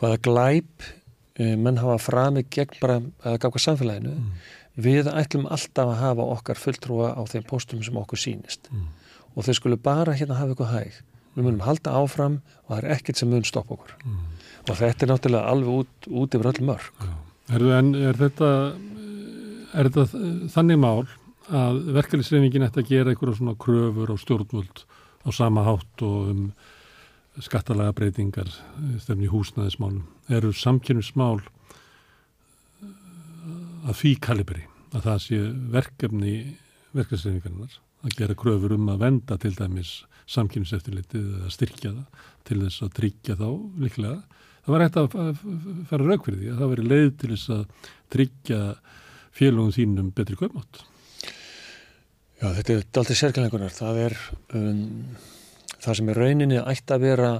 hvaða 0.00 0.18
glæp 0.26 0.88
e, 1.36 1.52
menn 1.54 1.78
hafa 1.82 2.00
framið 2.02 2.50
gegn 2.56 2.82
bara 2.82 2.98
að 3.22 3.38
gafka 3.44 3.62
samfélaginu 3.68 4.16
mm. 4.16 4.42
við 4.82 5.12
ætlum 5.12 5.46
alltaf 5.46 5.94
að 5.94 6.02
hafa 6.02 6.28
okkar 6.36 6.58
fulltrúa 6.58 7.14
á 7.14 7.22
þeim 7.30 7.46
postum 7.46 7.86
sem 7.86 8.02
okkur 8.02 8.18
sínist 8.18 8.70
mm. 8.72 8.86
og 9.36 9.46
þau 9.46 9.54
skulle 9.60 9.78
bara 9.78 10.16
hérna 10.18 10.40
hafa 10.40 10.56
ykkur 10.56 10.72
hæg 10.72 11.02
við 11.36 11.46
munum 11.46 11.64
halda 11.64 11.94
áfram 11.96 12.40
og 12.66 12.74
það 12.74 12.80
er 12.82 12.96
ekkert 12.96 13.20
sem 13.20 13.30
mun 13.30 13.46
stoppa 13.46 13.76
okkur 13.76 13.94
mm. 14.00 14.24
Og 14.68 14.78
þetta 14.78 15.06
er 15.06 15.10
náttúrulega 15.10 15.52
alveg 15.52 15.82
út, 15.82 16.08
út 16.08 16.36
yfir 16.36 16.50
öll 16.52 16.62
mörg 16.68 16.84
er, 17.52 17.62
er 18.10 18.20
þetta 18.20 18.50
er 19.72 19.88
þetta 19.88 20.04
þannig 20.52 20.78
mál 20.82 21.06
að 21.52 21.80
verkefnisreifingin 21.96 22.66
ætti 22.68 22.82
að 22.82 22.92
gera 22.92 23.12
einhverja 23.12 23.38
svona 23.40 23.58
kröfur 23.60 24.12
á 24.14 24.16
stjórnvöld 24.20 24.84
á 25.26 25.28
sama 25.34 25.64
hátt 25.66 26.04
og 26.06 26.30
um 26.32 26.44
skattalega 27.40 27.94
breytingar 27.96 28.50
stefni 29.00 29.30
húsnæðismálum 29.32 30.04
eru 30.28 30.52
samkynnsmál 30.52 31.40
uh, 31.40 31.48
að 33.88 33.94
því 34.02 34.12
kalibri 34.20 34.66
að 34.92 35.06
það 35.06 35.18
sé 35.24 35.38
verkefni 35.72 36.34
verkefnisreifingarnar 36.92 37.78
að 38.04 38.16
gera 38.18 38.36
kröfur 38.38 38.76
um 38.76 38.90
að 38.92 39.02
venda 39.06 39.38
til 39.40 39.54
dæmis 39.56 40.02
samkynnseftirlitið 40.32 41.26
eða 41.38 41.52
styrkja 41.52 41.92
það 41.94 42.28
til 42.48 42.58
þess 42.64 42.84
að 42.84 42.94
tryggja 42.98 43.38
þá 43.38 43.48
líklega. 43.82 44.18
Það 44.62 44.74
var 44.74 44.84
hægt 44.84 44.98
að 45.00 45.14
fara 45.90 46.06
raukverði 46.06 46.52
að 46.52 46.60
það 46.62 46.72
veri 46.72 46.88
leið 46.92 47.12
til 47.18 47.30
þess 47.32 47.52
að 47.56 47.90
tryggja 48.14 48.62
félagum 49.34 49.72
þínum 49.74 50.10
betri 50.14 50.38
köpmátt. 50.38 50.82
Já, 52.42 52.48
þetta 52.58 52.74
er 52.74 52.80
alltaf 52.82 53.18
sérkjælingunar. 53.18 53.74
Það 53.74 54.00
er 54.04 54.16
um, 54.58 54.80
það 55.82 55.98
sem 55.98 56.12
er 56.12 56.20
rauninni 56.22 56.60
ætti 56.60 56.94
að 56.94 57.06
vera, 57.08 57.30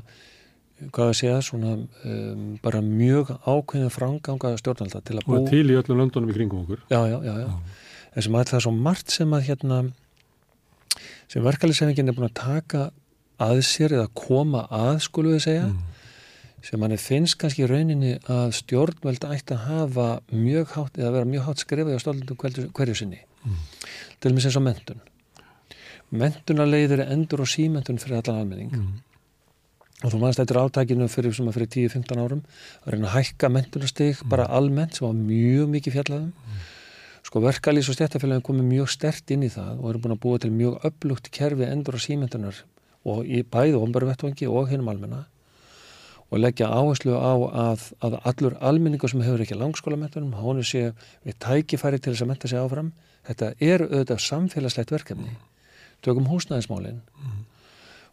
hvað 0.89 1.13
að 1.13 1.17
segja, 1.21 1.39
svona 1.47 1.77
um, 1.79 2.45
bara 2.63 2.83
mjög 2.87 3.33
ákveðin 3.47 3.95
franganga 3.95 4.55
stjórnalda 4.59 5.03
til 5.07 5.19
að 5.19 5.27
bú... 5.29 5.37
Og 5.39 5.49
til 5.51 5.65
í 5.67 5.79
öllum 5.79 6.03
löndunum 6.03 6.33
í 6.33 6.37
kringum 6.37 6.65
okkur. 6.65 6.83
Já, 6.91 7.01
já, 7.11 7.19
já. 7.27 7.35
já. 7.45 7.79
En 8.13 8.27
sem 8.27 8.39
að 8.39 8.51
það 8.51 8.59
er 8.59 8.67
svo 8.67 8.75
margt 8.77 9.15
sem 9.15 9.39
að 9.39 9.47
hérna, 9.47 9.81
sem 11.31 11.47
verkefælisefingin 11.47 12.11
er 12.11 12.19
búin 12.19 12.29
að 12.29 12.37
taka 12.43 12.89
að 13.43 13.63
sér 13.67 13.97
eða 13.99 14.11
koma 14.19 14.67
að, 14.71 14.97
skulum 15.07 15.37
við 15.37 15.47
segja, 15.47 15.69
mm. 15.71 15.92
Sem 16.63 16.81
manni 16.81 16.97
finnst 17.01 17.39
kannski 17.41 17.67
rauninni 17.67 18.17
að 18.31 18.57
stjórnvelda 18.61 19.33
ætti 19.35 19.57
að 19.57 19.65
hafa 19.67 20.09
mjög 20.31 20.77
hátt, 20.77 20.99
eða 20.99 21.15
vera 21.19 21.29
mjög 21.29 21.49
hátt 21.49 21.65
skrifaði 21.65 21.99
á 21.99 22.03
stjórnaldum 22.03 22.71
hverju 22.73 22.99
sinni. 22.99 23.23
Mm 23.43 23.61
til 24.23 24.31
og 24.31 24.37
með 24.37 24.49
eins 24.49 24.59
og 24.59 24.67
mentun 24.67 25.01
mentunarleiður 26.13 27.03
er 27.03 27.15
endur 27.15 27.43
og 27.43 27.51
símentun 27.51 27.99
fyrir 28.03 28.21
allan 28.21 28.43
almenning 28.43 28.75
mm. 28.77 28.91
og 30.03 30.13
þú 30.13 30.21
maður 30.21 30.37
stættir 30.37 30.61
átækinu 30.61 31.09
fyrir, 31.11 31.35
fyrir 31.35 31.71
10-15 31.75 32.23
árum 32.23 32.45
að 32.85 32.95
reyna 32.95 33.09
að 33.09 33.17
hækka 33.17 33.51
mentunarstig 33.51 34.21
mm. 34.21 34.31
bara 34.31 34.47
almennt 34.59 34.99
sem 34.99 35.09
var 35.09 35.17
mjög 35.19 35.73
mikið 35.73 35.97
fjallaðum 35.97 36.29
mm. 36.31 36.61
sko 37.31 37.43
verkalýs 37.47 37.91
og 37.91 37.99
stjættafélagin 37.99 38.47
komið 38.47 38.71
mjög 38.71 38.93
stert 38.95 39.35
inn 39.35 39.47
í 39.49 39.51
það 39.53 39.81
og 39.81 39.91
eru 39.91 40.05
búin 40.05 40.17
að 40.17 40.23
búa 40.27 40.43
til 40.45 40.53
mjög 40.55 40.87
upplugt 40.91 41.33
kerfi 41.35 41.67
endur 41.67 41.99
og 41.99 42.07
símentunar 42.07 42.63
og 43.09 43.27
í 43.27 43.43
bæðu 43.43 43.83
ombarvettvangi 43.83 44.47
og 44.47 44.71
hinnum 44.71 44.93
almenna 44.93 45.25
og 46.33 46.41
leggja 46.41 46.71
áherslu 46.73 47.13
á 47.13 47.33
að, 47.69 47.87
að 48.01 48.17
allur 48.25 48.55
almenningu 48.65 49.09
sem 49.11 49.21
hefur 49.21 49.43
ekki 49.45 49.59
langskóla 49.59 49.99
mentunum, 50.01 50.33
hónu 50.33 50.65
sé 50.65 50.93
við 51.27 51.37
tækifæri 51.45 52.01
til 52.01 52.15
þess 52.15 52.25
að 52.25 52.31
menta 52.31 52.49
sig 52.49 52.61
áfram 52.61 52.93
þetta 53.29 53.51
er 53.61 53.85
auðvitað 53.85 54.23
samfélagslegt 54.25 54.95
verkefni 54.95 55.35
tökum 56.03 56.31
húsnæðismálin 56.31 57.03
mm. 57.03 57.43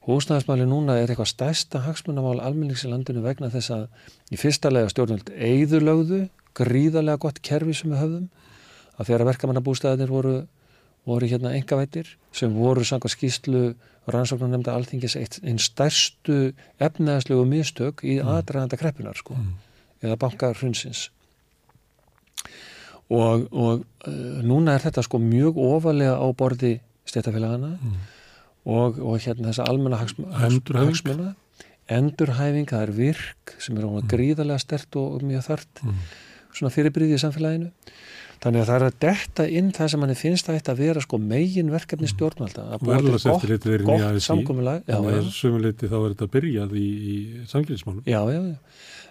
húsnæðismálin 0.09 0.69
núna 0.69 0.99
er 0.99 1.07
eitthvað 1.07 1.31
stærsta 1.31 1.85
hagsmunamál 1.87 2.41
almenningsi 2.43 2.91
landinu 2.91 3.23
vegna 3.23 3.51
þess 3.53 3.71
að 3.77 3.87
í 4.35 4.41
fyrsta 4.41 4.71
lega 4.73 4.91
stjórnvöld 4.91 5.31
eigðulögðu 5.33 6.25
gríðarlega 6.59 7.23
gott 7.23 7.39
kerfi 7.45 7.77
sem 7.77 7.93
við 7.93 8.03
höfðum 8.03 8.27
að 8.99 9.13
þeirra 9.13 9.29
verkamannabústæðinir 9.31 10.11
voru, 10.11 10.35
voru 11.07 11.29
hérna 11.31 11.55
engavættir 11.55 12.17
sem 12.35 12.51
voru 12.51 12.83
sanga 12.83 13.07
skýslu 13.11 13.71
rannsóknar 14.13 14.51
nefnda 14.53 14.75
alþingis 14.75 15.15
einn 15.19 15.61
stærstu 15.61 16.39
efnæðslegu 16.81 17.45
mistök 17.49 18.03
í 18.03 18.19
mm. 18.19 18.29
aðdraganda 18.35 18.79
kreppunar 18.79 19.17
sko, 19.19 19.37
mm. 19.37 19.55
eða 20.05 20.19
bankar 20.21 20.57
hrunsins 20.59 21.07
og, 23.09 23.47
og 23.49 23.83
uh, 24.07 24.39
núna 24.45 24.77
er 24.77 24.85
þetta 24.85 25.03
sko 25.05 25.21
mjög 25.21 25.59
ofalega 25.61 26.17
á 26.17 26.27
borði 26.37 26.77
stéttafélagana 27.09 27.75
mm. 27.75 27.99
og, 28.69 28.99
og 29.01 29.19
hérna 29.23 29.51
þessa 29.51 29.67
almenna 29.69 29.99
hagsmuna 29.99 31.33
endurhæfing, 31.89 32.69
það 32.69 32.83
er 32.85 32.93
virk 32.93 33.55
sem 33.57 33.77
er 33.79 33.87
mm. 33.87 34.09
gríðarlega 34.11 34.61
stert 34.61 34.97
og, 34.99 35.23
mjög 35.25 35.47
þart 35.47 35.83
mm. 35.85 36.03
svona 36.53 36.73
fyrirbríði 36.75 37.17
í 37.17 37.23
samfélaginu 37.23 37.71
þannig 38.43 38.63
að 38.63 38.69
það 38.69 38.75
er 38.77 38.85
að 38.87 38.97
detta 39.03 39.45
inn 39.59 39.71
það 39.75 39.91
sem 39.91 40.01
manni 40.03 40.15
finnst 40.17 40.49
að 40.49 40.57
þetta 40.59 40.75
vera 40.79 41.03
sko 41.03 41.19
megin 41.21 41.71
verkefni 41.73 42.09
stjórnvalda. 42.09 42.65
Að 42.75 42.85
búa 42.85 42.99
til 43.03 43.11
gott, 43.11 43.87
gott 43.89 44.25
samkomiðlag 44.25 44.85
þannig 44.87 45.17
að 45.19 45.31
sumuleiti 45.35 45.89
þá 45.91 45.97
er 45.99 46.13
þetta 46.13 46.29
byrjað 46.35 46.75
í, 46.79 46.87
í 46.87 47.15
samkynnsmálum 47.51 48.05
já, 48.07 48.21
já, 48.31 48.39
já, 48.39 48.55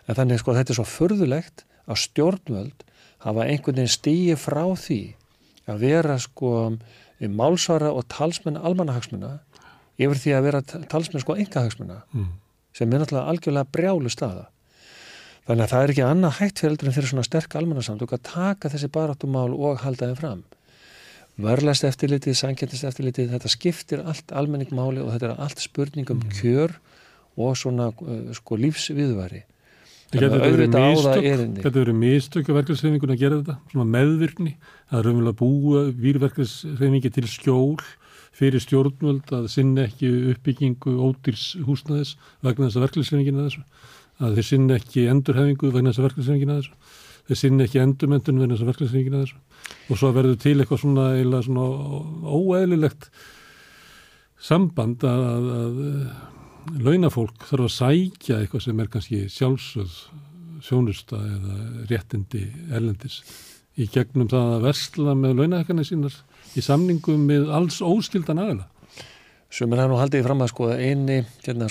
en 0.07 0.21
þannig 0.21 0.43
sko 0.43 0.57
þetta 0.57 0.75
er 0.75 0.81
svo 0.81 0.87
förðulegt 0.89 1.67
að 1.89 2.01
stjórnvöld 2.05 2.87
hafa 3.27 3.49
einhvern 3.49 3.83
veginn 3.83 3.93
stíi 3.93 4.39
frá 4.41 4.65
því 4.79 5.01
að 5.69 5.85
vera 5.85 6.17
sko 6.23 6.53
málsvara 7.27 7.91
og 7.93 8.07
talsmenn 8.13 8.61
almannahagsmuna 8.61 9.39
yfir 9.99 10.21
því 10.23 10.37
að 10.37 10.47
vera 10.47 10.63
talsmenn 10.65 11.25
sko 11.25 11.37
engahagsmuna 11.37 12.03
mm. 12.15 12.29
sem 12.79 12.93
er 12.93 13.03
náttúrulega 13.03 13.33
algjörlega 13.33 13.73
brjálu 13.75 14.13
staða 14.13 14.47
Þannig 15.49 15.65
að 15.65 15.71
það 15.73 15.83
er 15.83 15.91
ekki 15.95 16.05
annað 16.05 16.35
hægt 16.43 16.61
fyrir 16.61 16.75
eldur 16.75 16.89
en 16.91 16.95
fyrir 16.99 17.09
svona 17.09 17.25
sterk 17.25 17.55
almannarsamtök 17.57 18.11
að 18.13 18.25
taka 18.29 18.69
þessi 18.69 18.91
baráttumál 18.93 19.49
og 19.57 19.79
halda 19.81 20.11
þeim 20.11 20.19
fram. 20.19 20.43
Vörlast 21.41 21.87
eftirlitið, 21.89 22.35
sankjæntist 22.37 22.85
eftirlitið, 22.85 23.31
þetta 23.33 23.53
skiptir 23.55 24.03
allt 24.05 24.35
almenningmáli 24.37 25.01
og 25.01 25.15
þetta 25.15 25.31
er 25.31 25.41
allt 25.47 25.63
spurningum 25.65 26.21
mm. 26.21 26.35
kjör 26.37 26.75
og 27.41 27.57
svona 27.57 27.89
uh, 27.95 28.19
sko 28.37 28.59
lífsviðværi. 28.61 29.45
Þetta 30.13 31.73
verið 31.73 31.97
mistök 31.97 32.49
að 32.49 32.61
verkefnsreifingun 32.63 33.15
að 33.15 33.23
gera 33.23 33.41
þetta, 33.41 33.57
svona 33.73 33.91
meðvirkni, 33.93 34.55
er 34.93 35.05
raunverulega 35.05 35.39
búa 35.39 35.83
výrverkefnsreifingi 35.97 37.13
til 37.15 37.29
skjól 37.29 37.77
fyrir 38.37 38.61
stjórnvöld 38.63 39.33
að 39.37 39.49
sinna 39.53 39.89
ekki 39.89 40.11
uppbyggingu 40.35 40.95
ódýrs 41.09 41.55
húsnaðis 41.65 42.17
vegna 42.45 42.69
þess 42.69 42.79
að 42.81 42.85
verkefnsreifingin 42.87 43.41
er 43.41 43.49
þessu 43.49 43.65
að 44.19 44.39
þeir 44.39 44.49
sinna 44.51 44.79
ekki 44.79 45.07
endurhefingu 45.13 45.73
vegna 45.75 45.93
þess 45.93 46.03
að 46.03 46.09
verkefnisreifingina 46.09 46.59
þessu, 46.59 46.95
þeir 47.29 47.41
sinna 47.43 47.67
ekki 47.67 47.83
endurmyndun 47.83 48.41
vegna 48.43 48.57
þess 48.57 48.65
að 48.65 48.71
verkefnisreifingina 48.73 49.25
þessu 49.25 49.43
og 49.89 50.01
svo 50.01 50.13
verður 50.17 50.41
til 50.43 50.55
eitthvað 50.59 50.83
svona, 50.85 51.43
svona 51.47 51.67
óeðlilegt 52.39 53.11
samband 54.49 55.05
að, 55.07 55.27
að, 55.33 55.51
að 55.59 56.83
launafólk 56.87 57.47
þarf 57.49 57.69
að 57.69 57.77
sækja 57.77 58.41
eitthvað 58.43 58.65
sem 58.65 58.81
er 58.83 58.91
kannski 58.93 59.21
sjálfsögð 59.33 60.01
sjónusta 60.65 61.21
eða 61.23 61.59
réttindi 61.91 62.43
erlendis 62.75 63.21
í 63.79 63.87
gegnum 63.93 64.29
það 64.31 64.57
að 64.57 64.67
versla 64.67 65.15
með 65.15 65.39
launahekkarnir 65.39 65.87
sínar 65.87 66.17
í 66.59 66.65
samningum 66.65 67.27
með 67.29 67.51
alls 67.55 67.79
óskildan 67.85 68.41
aðeila. 68.43 68.67
Sem 69.55 69.73
er 69.73 69.81
hann 69.81 69.95
og 69.95 70.03
haldið 70.03 70.27
fram 70.27 70.43
að 70.45 70.51
sko 70.53 70.71
eini, 70.75 71.23
hérna, 71.45 71.69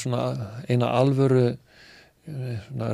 eina 0.65 0.91
alvöru 0.97 1.49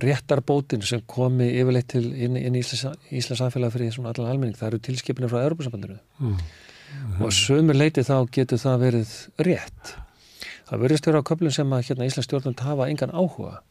réttarbótin 0.03 0.83
sem 0.85 1.01
komi 1.09 1.47
yfirleitt 1.57 1.89
til 1.95 2.05
inn, 2.13 2.37
inn 2.37 2.57
í 2.57 2.61
Íslands 2.61 3.39
samfélag 3.39 3.73
fyrir 3.73 3.93
svona 3.93 4.11
allan 4.13 4.29
almenning, 4.29 4.57
það 4.57 4.67
eru 4.67 4.81
tilskipinir 4.87 5.31
frá 5.31 5.41
Europasambandinu 5.41 5.97
mm. 6.19 6.37
og 7.23 7.33
sömur 7.33 7.77
leiti 7.77 8.05
þá 8.05 8.17
getur 8.33 8.61
það 8.61 8.83
verið 8.87 9.15
rétt. 9.47 9.95
Það 10.69 10.83
verður 10.85 11.01
stjóra 11.01 11.23
á 11.25 11.27
köflun 11.29 11.55
sem 11.55 11.73
að 11.73 11.85
hérna, 11.89 12.09
Íslands 12.09 12.29
stjórnum 12.29 12.59
hafa 12.61 12.89
engan 12.91 13.15
áhuga 13.15 13.63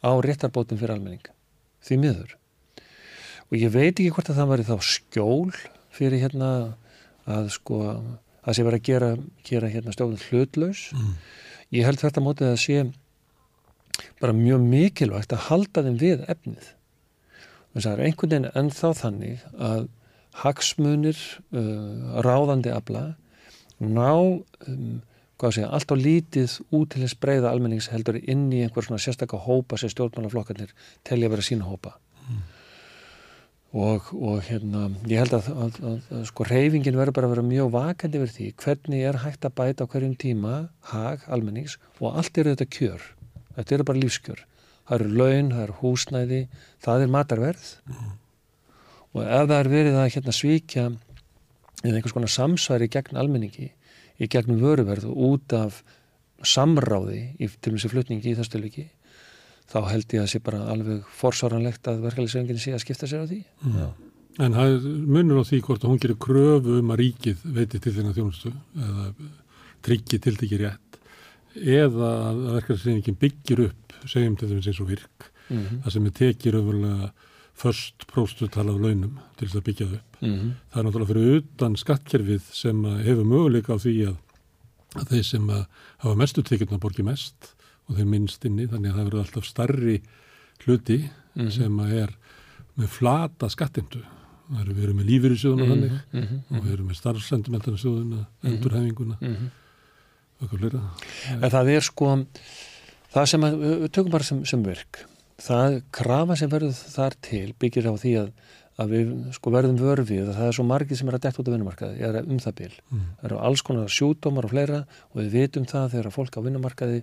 á 0.00 0.10
réttarbótin 0.24 0.80
fyrir 0.80 0.96
almenning. 0.96 1.28
Því 1.84 2.00
miður. 2.00 2.34
Og 3.52 3.60
ég 3.60 3.72
veit 3.76 3.92
ekki 3.92 4.10
hvort 4.16 4.32
að 4.32 4.40
það 4.40 4.52
verið 4.54 4.72
þá 4.72 4.90
skjól 4.94 5.54
fyrir 5.94 6.24
hérna 6.24 6.50
að 7.28 7.52
sko 7.54 7.80
að 8.44 8.56
sé 8.56 8.64
verið 8.64 8.80
að 8.80 8.88
gera, 8.88 9.14
gera 9.44 9.70
hérna 9.72 9.92
stjórnum 9.94 10.28
hlutlaus. 10.28 10.90
Mm. 10.96 11.16
ég 11.74 11.88
held 11.88 12.00
þetta 12.00 12.22
mótið 12.22 12.50
að 12.52 12.60
sé 12.62 12.84
bara 14.22 14.36
mjög 14.36 14.64
mikilvægt 14.70 15.34
að 15.34 15.46
halda 15.48 15.84
þeim 15.86 15.98
við 16.00 16.24
efnið. 16.30 16.70
Það 17.74 17.90
er 17.92 18.04
einhvern 18.06 18.30
veginn 18.30 18.52
ennþá 18.54 18.92
þannig 19.00 19.44
að 19.58 19.88
hagsmunir 20.44 21.18
uh, 21.54 22.22
ráðandi 22.26 22.72
afla 22.74 23.04
ná 23.82 24.10
um, 24.14 25.02
segja, 25.44 25.68
allt 25.68 25.92
á 25.92 25.96
lítið 25.98 26.56
út 26.72 26.94
til 26.94 27.02
þess 27.02 27.18
breyða 27.20 27.50
almenningsheldur 27.52 28.20
inn 28.22 28.46
í 28.54 28.62
einhver 28.64 28.86
svona 28.86 29.02
sérstakka 29.02 29.40
hópa 29.44 29.76
sem 29.76 29.90
stjórnmálaflokkarnir 29.92 30.72
telja 31.04 31.28
að 31.28 31.34
vera 31.34 31.44
sína 31.44 31.68
hópa. 31.68 31.96
Mm. 32.28 32.44
Og, 33.74 34.12
og 34.14 34.38
hérna, 34.46 34.86
ég 35.10 35.18
held 35.18 35.34
að, 35.34 35.50
að, 35.50 35.80
að, 35.82 35.98
að 36.14 36.22
sko 36.30 36.46
reyfingin 36.46 36.96
verður 36.96 37.16
bara 37.18 37.28
að 37.28 37.34
vera 37.34 37.46
mjög 37.48 37.72
vakandi 37.74 38.22
verið 38.22 38.36
því 38.38 38.48
hvernig 38.62 39.06
er 39.10 39.20
hægt 39.24 39.48
að 39.48 39.56
bæta 39.58 39.88
á 39.88 39.90
hverjum 39.90 40.14
tíma 40.22 40.54
hag 40.92 41.26
almennings 41.26 41.76
og 41.98 42.14
allt 42.14 42.38
eru 42.38 42.54
þetta 42.54 42.70
kjör 42.70 43.08
þetta 43.56 43.76
eru 43.76 43.88
bara 43.90 44.02
lífskjör. 44.02 44.44
Það 44.84 44.98
eru 44.98 45.16
laun, 45.18 45.50
það 45.54 45.64
eru 45.64 45.78
húsnæði 45.80 46.42
það 46.84 47.06
er 47.06 47.14
matarverð. 47.14 47.72
Mm. 47.88 48.12
og 49.14 49.22
ef 49.22 49.44
það 49.46 49.58
er 49.60 49.68
verið 49.70 49.96
að 50.00 50.08
hérna 50.16 50.32
svíkja 50.34 50.84
eða 51.84 51.98
einhvers 51.98 52.14
konar 52.16 52.32
samsværi 52.32 52.88
gegn 52.90 53.20
almenningi 53.20 53.68
í 54.18 54.28
gegnum 54.30 54.62
vöruverð 54.62 55.06
og 55.10 55.20
út 55.28 55.54
af 55.54 55.82
samráði 56.44 57.20
í 57.38 57.48
til 57.48 57.70
og 57.70 57.76
með 57.76 57.84
sér 57.84 57.94
flutningi 57.94 58.32
í 58.32 58.36
þessu 58.38 58.56
tilviki 58.56 58.88
þá 59.70 59.78
held 59.90 60.12
ég 60.12 60.20
að 60.20 60.24
það 60.24 60.32
sé 60.32 60.40
bara 60.44 60.64
alveg 60.72 61.06
forsvaranlegt 61.20 61.88
að 61.90 62.02
verkefælisöngin 62.04 62.60
sé 62.60 62.74
að 62.74 62.82
skipta 62.84 63.08
sér 63.08 63.24
á 63.24 63.26
því. 63.30 63.40
Mm. 63.64 63.94
En 64.44 64.58
munur 65.06 65.40
á 65.40 65.44
því 65.46 65.60
hvort 65.64 65.86
hún 65.86 66.00
gerir 66.02 66.18
kröfu 66.20 66.80
um 66.80 66.92
að 66.92 67.04
ríkið 67.04 67.44
veiti 67.54 67.80
til 67.80 67.94
þennan 67.94 68.16
þjónustu 68.16 68.50
eða 68.50 69.06
tryggji 69.84 70.20
til 70.24 70.34
því 70.34 70.48
ekki 70.48 70.60
rétt 70.64 70.83
eða 71.54 72.10
að 72.30 72.40
verkefnisreyningin 72.56 73.20
byggir 73.20 73.68
upp 73.68 73.94
segjum 74.10 74.36
til 74.36 74.50
þess 74.50 74.68
eins 74.70 74.80
og 74.82 74.90
virk 74.90 75.30
mm 75.48 75.58
-hmm. 75.58 75.82
það 75.84 75.92
sem 75.92 76.06
er 76.06 76.10
tekið 76.10 76.54
öfurlega 76.54 77.10
först 77.54 78.06
próstutal 78.06 78.68
af 78.68 78.80
launum 78.80 79.18
til 79.36 79.48
þess 79.48 79.56
að 79.56 79.64
byggja 79.64 79.86
það 79.86 79.94
upp. 79.94 80.16
Mm 80.20 80.34
-hmm. 80.34 80.50
Það 80.70 80.78
er 80.78 80.84
náttúrulega 80.84 81.12
fyrir 81.12 81.36
utan 81.36 81.76
skattkerfið 81.76 82.42
sem 82.52 82.84
hefur 82.84 83.24
möguleika 83.24 83.74
á 83.74 83.78
því 83.78 84.06
að, 84.08 84.16
að 84.94 85.08
þeir 85.08 85.22
sem 85.22 85.48
hafa 85.98 86.14
mestu 86.14 86.42
tekjurna 86.42 86.78
borgi 86.78 87.02
mest 87.02 87.54
og 87.86 87.96
þeir 87.96 88.06
minnst 88.06 88.44
inni 88.44 88.66
þannig 88.66 88.90
að 88.90 88.96
það 88.96 89.04
verður 89.04 89.20
alltaf 89.20 89.44
starri 89.44 90.02
hluti 90.64 90.98
mm 90.98 91.46
-hmm. 91.46 91.50
sem 91.50 91.80
er 91.80 92.10
með 92.76 92.88
flata 92.88 93.48
skattindu. 93.48 94.02
Það 94.48 94.60
eru 94.60 94.74
verið 94.74 94.94
með 94.94 95.06
lífyrirsjóðuna 95.06 95.66
þannig 95.66 95.92
mhm, 96.12 96.38
og 96.50 96.64
við 96.64 96.72
erum 96.72 96.86
með 96.86 96.96
starfsendumeltarnarsjóðuna, 96.96 98.16
mhm. 98.16 98.52
endurhefinguna 98.52 99.16
mhm 99.20 99.46
en 100.42 101.50
það 101.52 101.70
er 101.74 101.86
sko 101.86 102.10
það 103.14 103.30
sem 103.30 103.46
að, 103.46 103.60
við 103.62 103.86
tökum 103.94 104.14
bara 104.14 104.26
sem, 104.26 104.42
sem 104.48 104.64
verk. 104.64 105.04
Það 105.44 105.78
krafa 105.94 106.36
sem 106.38 106.50
verður 106.50 106.74
þar 106.94 107.16
til 107.24 107.46
byggir 107.60 107.88
á 107.90 107.94
því 108.00 108.12
að, 108.22 108.28
að 108.82 108.92
við 108.94 109.14
sko 109.36 109.52
verðum 109.54 109.78
vörfið 109.80 110.28
og 110.28 110.36
það 110.38 110.50
er 110.50 110.58
svo 110.58 110.66
margið 110.66 111.00
sem 111.00 111.10
er 111.10 111.18
að 111.18 111.24
detta 111.26 111.42
út 111.42 111.50
á 111.50 111.54
vinnumarkaði, 111.54 112.02
er 112.08 112.20
um 112.24 112.42
það 112.42 112.58
bil. 112.60 112.74
Mm. 112.90 113.06
það 113.20 113.30
eru 113.30 113.40
alls 113.48 113.64
konar 113.66 113.96
sjúdómar 113.96 114.48
og 114.48 114.54
fleira 114.54 114.82
og 115.12 115.16
við 115.20 115.32
vitum 115.38 115.66
það 115.70 115.90
þegar 115.94 116.14
fólk 116.14 116.38
á 116.38 116.44
vinnumarkaði 116.46 117.00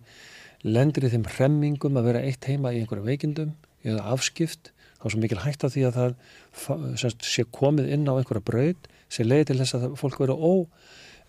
lendir 0.67 1.07
í 1.07 1.11
þeim 1.11 1.27
hremmingum 1.35 1.97
að 1.97 2.07
vera 2.11 2.23
eitt 2.27 2.47
heima 2.47 2.73
í 2.75 2.81
einhverju 2.81 3.07
veikindum 3.07 3.53
eða 3.81 4.03
afskipt, 4.13 4.71
þá 4.99 5.05
er 5.07 5.13
svo 5.15 5.21
mikil 5.23 5.41
hægt 5.41 5.63
af 5.65 5.73
því 5.73 5.85
að 5.87 5.95
það 5.97 6.11
semst, 7.01 7.23
sé 7.25 7.47
komið 7.49 7.89
inn 7.95 8.05
á 8.05 8.13
einhverja 8.13 8.45
braud 8.45 8.89
sem 9.11 9.27
leiði 9.27 9.49
til 9.49 9.61
þess 9.63 9.77
að 9.79 9.87
fólk 9.99 10.19
verður 10.21 10.43
ó 10.43 10.53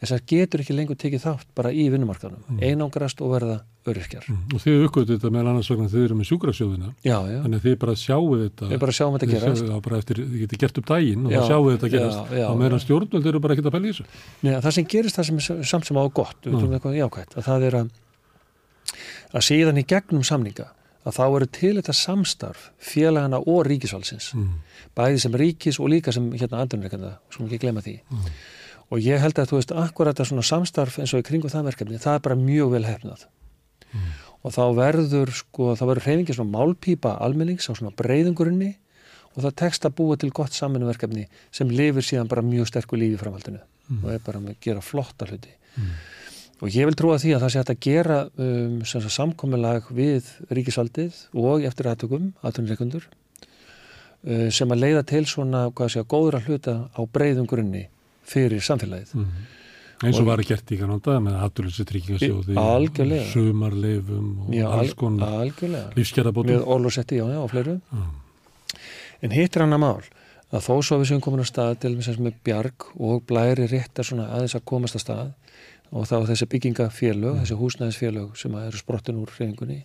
þess 0.03 0.15
að 0.17 0.25
getur 0.33 0.63
ekki 0.65 0.75
lengur 0.75 0.99
tekið 0.99 1.23
þátt 1.23 1.53
bara 1.57 1.71
í 1.71 1.87
vinnumarkanum, 1.93 2.43
mm. 2.43 2.59
einangrast 2.67 3.23
og 3.23 3.33
verða 3.37 3.61
öryrkjar. 3.87 4.27
Mm. 4.27 4.43
Og 4.51 4.63
þið 4.63 4.85
aukvöldu 4.87 5.17
þetta 5.17 5.31
með 5.35 5.51
annars 5.53 5.71
vegna 5.71 5.89
þið 5.93 6.07
eru 6.09 6.19
með 6.19 6.29
sjúkrasjóðina. 6.31 6.91
Já, 7.07 7.17
já. 7.31 7.39
þannig 7.45 7.61
að 7.61 7.67
þið 7.69 7.79
bara 7.85 7.97
sjáu 8.03 8.29
þetta. 8.43 8.69
Þið 8.73 8.83
bara 8.83 8.97
sjáum 8.99 9.17
þetta 9.17 9.31
gerast. 9.33 9.63
sjá, 9.63 9.79
bara 9.87 10.03
eftir, 10.03 10.23
þið 10.23 10.45
getur 10.45 10.63
gert 10.63 10.83
upp 10.83 10.91
dægin 10.91 11.27
og 11.27 11.35
já, 11.35 11.39
þá 11.39 11.51
sjáu 11.53 11.71
þetta 11.71 11.93
gerast. 11.95 12.37
Og 12.49 12.61
meðan 12.63 12.83
stjórnvöld 12.83 13.31
eru 13.31 13.43
bara 13.43 13.57
ekkert 13.57 13.71
að 13.71 13.77
pæla 13.77 13.91
í 13.91 13.95
þessu. 13.95 14.07
Nei, 14.43 14.53
Það 14.63 14.77
sem 14.79 14.89
gerist 14.95 15.19
það 15.19 15.29
sem 15.31 15.43
er 15.43 15.67
samt 15.73 15.89
sem 15.89 15.99
á 15.99 16.05
gott. 16.15 16.51
Jákvæmt, 16.53 17.37
að 17.39 17.49
það 17.49 17.69
er 17.69 17.79
að 17.83 17.93
að 19.33 19.47
síðan 19.47 19.81
í 19.81 19.85
gegnum 19.89 20.25
samninga 20.27 20.69
að 21.03 21.17
þá 21.17 21.23
eru 21.27 21.49
til 21.51 21.75
þetta 21.79 21.95
samstarf 21.97 22.67
félagana 22.83 23.41
og 23.41 23.65
ríkisvalsins 23.67 24.31
mm. 24.37 24.51
bæði 24.99 25.23
sem 25.25 25.39
ríkis 25.41 25.81
og 25.83 25.91
líka 25.91 26.15
sem 26.15 26.29
hérna 26.37 26.63
andunreikanda, 26.63 27.17
og 28.93 29.01
ég 29.01 29.23
held 29.23 29.41
að 29.41 29.53
þú 29.53 29.59
veist, 29.61 29.73
akkurat 29.73 30.21
að 30.21 30.29
svona 30.29 30.45
samstarf 30.45 30.99
eins 31.01 31.15
og 31.17 31.23
í 31.23 31.27
kringum 31.27 31.53
það 31.53 31.71
verkefni, 31.71 32.01
það 32.03 32.19
er 32.19 32.25
bara 32.27 32.39
mjög 32.39 32.75
vel 32.75 32.85
hefnað 32.85 33.25
mm. 33.89 34.09
og 34.45 34.55
þá 34.55 34.63
verður 34.77 35.33
sko, 35.39 35.73
þá 35.79 35.85
verður 35.89 36.09
hreyfingi 36.09 36.37
svona 36.37 36.55
málpýpa 36.59 37.17
almennings 37.25 37.71
á 37.71 37.73
svona 37.73 37.95
breyðungurinn 37.97 38.75
og 39.33 39.39
það 39.47 39.55
tekst 39.63 39.87
að 39.89 39.97
búa 40.01 40.19
til 40.21 40.33
gott 40.35 40.53
saminverkefni 40.57 41.25
sem 41.55 41.71
lifir 41.73 42.05
síðan 42.05 42.29
bara 42.29 42.45
mjög 42.45 42.69
sterkur 42.69 43.01
lífi 43.01 43.21
framhaldinu 43.21 43.63
mm. 43.63 44.03
og 44.03 44.11
er 44.13 44.21
bara 44.27 44.43
með 44.43 44.57
að 44.57 44.67
gera 44.67 44.85
flotta 44.85 45.29
hluti 45.31 45.55
mm. 45.81 45.95
og 46.61 46.77
ég 46.77 46.91
vil 46.91 46.99
trúa 46.99 47.17
því 47.23 47.33
að 47.37 47.47
það 47.47 47.55
sé 47.55 47.65
að 47.65 47.83
gera 47.89 48.21
um, 48.37 48.77
samkominlag 49.17 49.89
við 49.89 50.29
ríkisaldið 50.53 51.25
og 51.33 51.65
eftir 51.65 51.89
aðtökum, 51.89 52.29
aðtökunreikundur 52.45 53.09
uh, 53.09 54.49
sem 54.53 54.77
að 54.77 54.85
leiða 54.85 55.07
til 55.15 55.25
svona, 55.31 55.65
hvað 55.73 55.95
sé 55.95 56.05
að 56.05 56.13
góðra 56.13 56.45
hluta 56.45 56.77
á 56.93 57.01
breyðungurinn 57.09 57.73
fyrir 58.23 58.63
samfélagið. 58.63 59.15
Mm 59.15 59.25
-hmm. 59.25 60.07
eins 60.07 60.17
og, 60.17 60.23
og 60.23 60.27
var 60.27 60.43
að 60.43 60.49
gert 60.49 60.73
í 60.73 60.79
kannanda 60.79 61.19
með 61.21 61.37
aðdurlösu 61.45 61.85
tryggingasjóði 61.85 63.21
sumarleifum 63.33 64.33
og 64.47 64.55
já, 64.55 64.67
alls 64.71 64.95
konar 64.95 65.53
lífsgerðabótum 65.97 66.57
með 66.57 66.67
orlosetti 66.67 67.21
já, 67.21 67.27
já, 67.31 67.39
og 67.39 67.51
fleiru 67.51 67.81
mm. 67.91 68.11
en 69.23 69.31
hitt 69.31 69.57
er 69.57 69.63
hann 69.63 69.79
að 69.79 69.85
mál 69.85 70.03
að 70.53 70.67
þó 70.67 70.75
svo 70.83 70.99
við 71.01 71.09
séum 71.09 71.21
komin 71.21 71.45
á 71.45 71.47
stað 71.49 71.79
til 71.85 71.95
með 71.97 72.35
bjarg 72.45 72.89
og 72.99 73.23
blæri 73.25 73.67
réttar 73.67 74.05
aðeins 74.05 74.55
að 74.55 74.65
komast 74.65 74.97
á 74.97 75.01
stað 75.01 75.31
og 75.93 76.09
þá 76.09 76.25
þessi 76.31 76.49
byggingafélög, 76.49 77.43
þessi 77.43 77.57
húsnæðisfélög 77.61 78.37
sem 78.41 78.55
eru 78.57 78.81
sprottin 78.81 79.21
úr 79.21 79.33
hreifingunni 79.35 79.83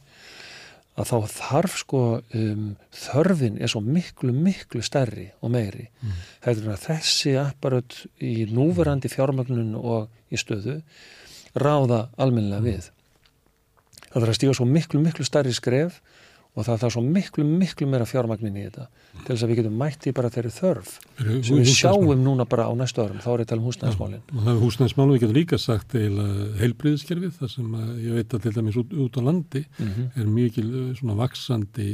að 0.98 1.12
þá 1.12 1.34
þarf 1.34 1.78
sko 1.84 2.02
um, 2.18 2.68
þörfin 2.96 3.60
er 3.62 3.72
svo 3.72 3.82
miklu, 3.86 4.34
miklu 4.34 4.82
stærri 4.86 5.28
og 5.46 5.54
meiri. 5.54 5.88
Mm. 6.02 6.20
Að 6.50 6.70
þessi 6.88 7.36
apparat 7.42 8.00
í 8.24 8.48
núverandi 8.50 9.12
fjármagnun 9.14 9.76
og 9.78 10.10
í 10.34 10.40
stöðu 10.42 10.80
ráða 11.58 12.08
almennilega 12.18 12.66
við. 12.66 12.90
Það 14.08 14.22
þarf 14.22 14.32
að 14.32 14.40
stíga 14.40 14.58
svo 14.58 14.68
miklu, 14.70 15.04
miklu 15.04 15.28
stærri 15.28 15.54
skref 15.56 16.02
og 16.58 16.66
það 16.66 16.80
þarf 16.82 16.94
svo 16.96 17.04
miklu, 17.06 17.44
miklu 17.46 17.88
meira 17.90 18.06
fjármagnin 18.10 18.56
í 18.58 18.64
þetta 18.66 18.88
til 19.20 19.28
þess 19.28 19.46
að 19.46 19.52
við 19.52 19.60
getum 19.60 19.76
mætti 19.78 20.14
bara 20.18 20.32
þeirri 20.34 20.54
þörf 20.56 20.94
Eru, 21.22 21.36
sem 21.46 21.60
við 21.60 21.70
sjáum 21.74 22.24
núna 22.24 22.48
bara 22.50 22.66
á 22.66 22.74
næstu 22.78 23.04
árum, 23.04 23.20
þá 23.22 23.30
er 23.34 23.44
þetta 23.44 23.58
um 23.58 23.68
húsnæðismálin. 23.68 24.24
Ja, 24.32 24.40
það 24.40 24.50
er 24.54 24.64
húsnæðismálin, 24.64 25.14
við 25.14 25.24
getum 25.24 25.38
líka 25.38 25.60
sagt 25.62 25.94
eða 26.00 26.26
heilbriðiskerfið, 26.62 27.36
þar 27.38 27.54
sem 27.54 27.78
ég 28.08 28.18
veit 28.18 28.34
að 28.34 28.48
til 28.48 28.56
dæmis 28.58 28.80
út, 28.82 28.98
út 29.06 29.20
á 29.20 29.28
landi 29.28 29.64
mm 29.68 29.92
-hmm. 29.92 30.10
er 30.18 30.34
mikil 30.40 30.68
svona 30.98 31.20
vaksandi 31.22 31.92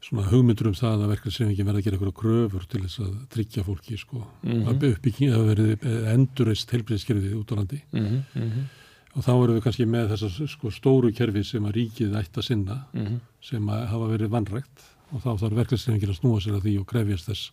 svona 0.00 0.26
hugmyndur 0.32 0.66
um 0.66 0.74
það 0.74 1.04
að 1.04 1.10
verkefnisefingin 1.12 1.66
verða 1.66 1.78
að 1.78 1.84
gera 1.84 1.96
eitthvað 1.96 2.20
kröfur 2.22 2.66
til 2.66 2.82
þess 2.82 3.00
að 3.04 3.14
tryggja 3.30 3.62
fólki 3.62 3.96
sko, 4.00 4.26
mm 4.42 4.50
-hmm. 4.50 4.68
að 4.68 4.84
uppbyggja 4.90 5.36
að 5.36 5.46
verði 5.50 5.78
endurist 6.14 6.70
heilbriðiskerfið 6.72 7.36
út 7.36 7.52
á 7.52 7.54
landi. 7.54 7.82
Mm 7.92 8.24
-hmm 8.34 8.79
og 9.16 9.26
þá 9.26 9.32
eru 9.32 9.56
við 9.56 9.64
kannski 9.66 9.86
með 9.90 10.12
þessar 10.12 10.48
sko, 10.52 10.70
stóru 10.70 11.10
kerfi 11.16 11.42
sem 11.46 11.66
að 11.66 11.76
ríkið 11.78 12.16
ætti 12.20 12.40
að 12.40 12.46
sinna 12.46 12.78
mm 12.92 13.04
-hmm. 13.04 13.20
sem 13.42 13.68
að 13.68 13.86
hafa 13.90 14.08
verið 14.12 14.32
vannrægt 14.34 14.86
og 15.10 15.22
þá 15.24 15.30
þarf 15.42 15.56
verkefnisleifingin 15.58 16.14
að 16.14 16.20
snúa 16.20 16.40
sér 16.40 16.58
að 16.58 16.66
því 16.66 16.74
og 16.80 16.86
krefjast 16.86 17.30
þess 17.30 17.52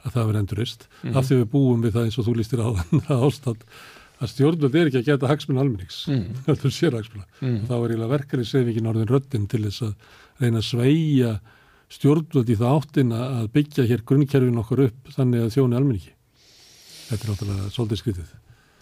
að 0.00 0.12
það 0.14 0.28
verið 0.28 0.40
endurist 0.40 0.86
mm 0.88 1.10
-hmm. 1.10 1.16
af 1.18 1.24
því 1.26 1.40
við 1.40 1.48
búum 1.54 1.82
við 1.84 1.92
það 1.92 2.04
eins 2.04 2.18
og 2.18 2.26
þú 2.26 2.36
lístir 2.36 2.60
á 2.64 2.68
það 3.08 3.24
ástand 3.28 3.64
að 4.20 4.28
stjórnvöld 4.34 4.74
er 4.76 4.86
ekki 4.88 5.00
að 5.00 5.08
geta 5.08 5.28
hagsmun 5.28 5.60
almennings, 5.60 6.06
mm 7.40 7.48
-hmm. 7.48 7.66
þá 7.68 7.74
er 7.76 7.90
eiginlega 7.90 8.14
verkefnisleifingin 8.16 8.86
orðin 8.86 9.08
röttin 9.08 9.48
til 9.48 9.64
þess 9.64 9.82
að 9.82 9.94
reyna 10.40 10.58
að 10.58 10.68
sveia 10.72 11.40
stjórnvöld 11.90 12.48
í 12.50 12.56
það 12.56 12.76
áttin 12.76 13.12
að 13.12 13.48
byggja 13.52 13.84
hér 13.84 14.04
grunnkerfin 14.06 14.60
okkur 14.62 14.84
upp 14.88 15.12
þannig 15.16 15.40
að 15.44 15.54
þjóni 15.56 15.76
almenningi 15.76 16.12
þetta 17.08 17.24
er 17.24 17.30
náttúrulega 17.30 17.70
svolítið 17.74 17.98
skritið 17.98 18.39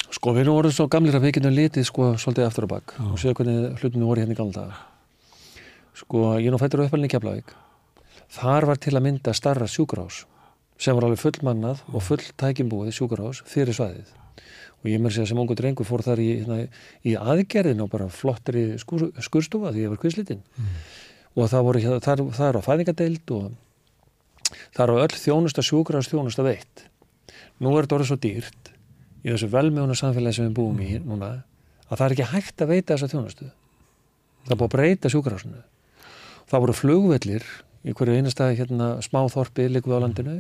Sko 0.09 0.33
við 0.33 0.47
erum 0.47 0.57
orðið 0.57 0.73
svo 0.79 0.87
gamlir 0.89 1.17
að 1.19 1.27
við 1.27 1.35
getum 1.37 1.53
litið 1.53 1.85
sko 1.85 2.05
svolítið 2.17 2.47
aftur 2.47 2.65
og 2.65 2.71
bakk 2.71 2.95
og 3.05 3.19
séu 3.21 3.35
hvernig 3.37 3.83
hlutinu 3.83 4.07
voru 4.09 4.23
hérna 4.23 4.33
í 4.33 4.39
gamla 4.39 4.55
daga. 4.57 4.77
Sko 5.99 6.23
ég 6.41 6.49
nú 6.53 6.61
fættur 6.61 6.87
uppalinn 6.87 7.09
í 7.09 7.13
Keflavík. 7.13 7.53
Þar 8.33 8.67
var 8.71 8.81
til 8.81 8.95
að 8.97 9.05
mynda 9.05 9.35
starra 9.37 9.69
sjúkurás 9.69 10.23
sem 10.81 10.97
var 10.97 11.09
alveg 11.09 11.21
fullmannað 11.21 11.83
og 11.93 12.05
full 12.07 12.25
tækimbúið 12.41 12.95
sjúkurás 12.97 13.43
fyrir 13.51 13.77
svæðið. 13.77 14.15
Og 14.81 14.89
ég 14.89 15.03
mér 15.03 15.13
sé 15.13 15.27
að 15.27 15.29
sem 15.33 15.43
ungu 15.43 15.57
drengur 15.59 15.89
fór 15.89 16.05
þar 16.07 16.23
í, 16.23 16.29
hérna, 16.39 16.59
í 17.05 17.17
aðgerðin 17.19 17.83
og 17.85 17.91
bara 17.93 18.07
flottri 18.09 18.65
skur, 18.81 19.09
skurstofa 19.21 19.75
því 19.75 19.85
ég 19.85 19.93
var 19.93 20.01
kvislitinn. 20.01 20.41
Mm. 20.57 20.81
Og 21.37 21.51
það 21.51 21.67
voru 21.67 21.83
hérna, 21.85 22.01
þar, 22.05 22.25
þar 22.39 22.61
á 22.63 22.67
fæðingadeild 22.69 23.35
og 23.35 24.55
þar 24.79 24.95
á 24.95 25.03
öll 25.03 25.19
þjónusta 25.19 25.67
sjúkurás 25.67 26.09
þjónusta 26.09 26.47
veitt. 26.47 26.87
Nú 27.59 27.75
er 27.75 27.85
þetta 27.85 27.99
orðið 27.99 28.13
svo 28.13 28.21
dýrt 28.23 28.73
í 29.25 29.33
þessu 29.33 29.49
velmjónu 29.53 29.97
samfélagi 29.99 30.39
sem 30.39 30.51
við 30.51 30.59
búum 30.61 30.79
í 30.83 30.93
mm. 30.99 31.09
núna 31.09 31.33
að 31.89 31.97
það 31.97 32.07
er 32.07 32.15
ekki 32.17 32.31
hægt 32.35 32.63
að 32.63 32.71
veita 32.75 32.95
þessa 32.95 33.11
þjónustu. 33.15 33.51
Það 34.45 34.55
er 34.55 34.61
búið 34.61 34.69
að 34.69 34.77
breyta 34.77 35.13
sjúkarásinu 35.13 35.65
það 36.49 36.65
voru 36.65 36.77
flugvellir 36.77 37.49
í 37.87 37.95
hverju 37.97 38.19
einastæði 38.19 38.61
hérna 38.63 38.89
smáþorpi 39.05 39.69
líkuð 39.73 40.01
á 40.01 40.05
landinu. 40.05 40.39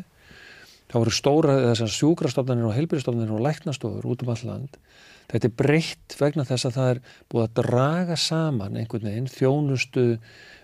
Það 0.89 1.03
voru 1.03 1.15
stóra 1.15 1.57
þessar 1.67 1.93
sjúkarastofnarnir 1.93 2.69
og 2.69 2.77
heilbyrjastofnarnir 2.77 3.37
og 3.37 3.45
læknastofur 3.45 4.09
út 4.09 4.25
um 4.25 4.33
all 4.33 4.45
land. 4.49 4.79
Þetta 5.29 5.51
er 5.51 5.57
breytt 5.61 6.17
vegna 6.17 6.47
þess 6.49 6.69
að 6.71 6.79
það 6.79 6.93
er 6.95 7.01
búið 7.29 7.45
að 7.45 7.57
draga 7.59 8.17
saman 8.17 8.79
einhvern 8.81 9.11
veginn 9.11 9.29
þjónustu 9.29 10.07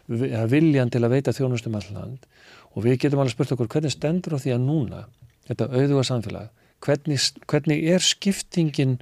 viljan 0.09 0.93
til 0.93 1.03
að 1.05 1.17
veita 1.19 1.37
þjónustu 1.37 1.69
um 1.69 1.77
all 1.81 1.91
land. 1.93 2.25
Og 2.73 2.87
við 2.87 3.03
getum 3.05 3.21
alveg 3.21 3.37
spurt 3.37 3.53
okkur 3.55 3.71
hvernig 3.77 3.93
stendur 3.93 4.39
á 4.41 4.41
því 4.41 4.57
að 4.57 4.65
núna 4.65 5.05
þetta 5.45 5.69
auðvuga 5.69 6.07
samfélag 6.09 6.64
hvernig, 6.85 7.21
hvernig 7.51 7.87
er 7.95 8.05
skiptingin 8.05 8.99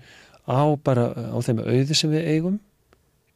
á 0.47 0.63
bara 0.85 1.11
á 1.13 1.39
þeim 1.43 1.63
auði 1.65 1.97
sem 1.99 2.13
við 2.13 2.29
eigum? 2.37 2.61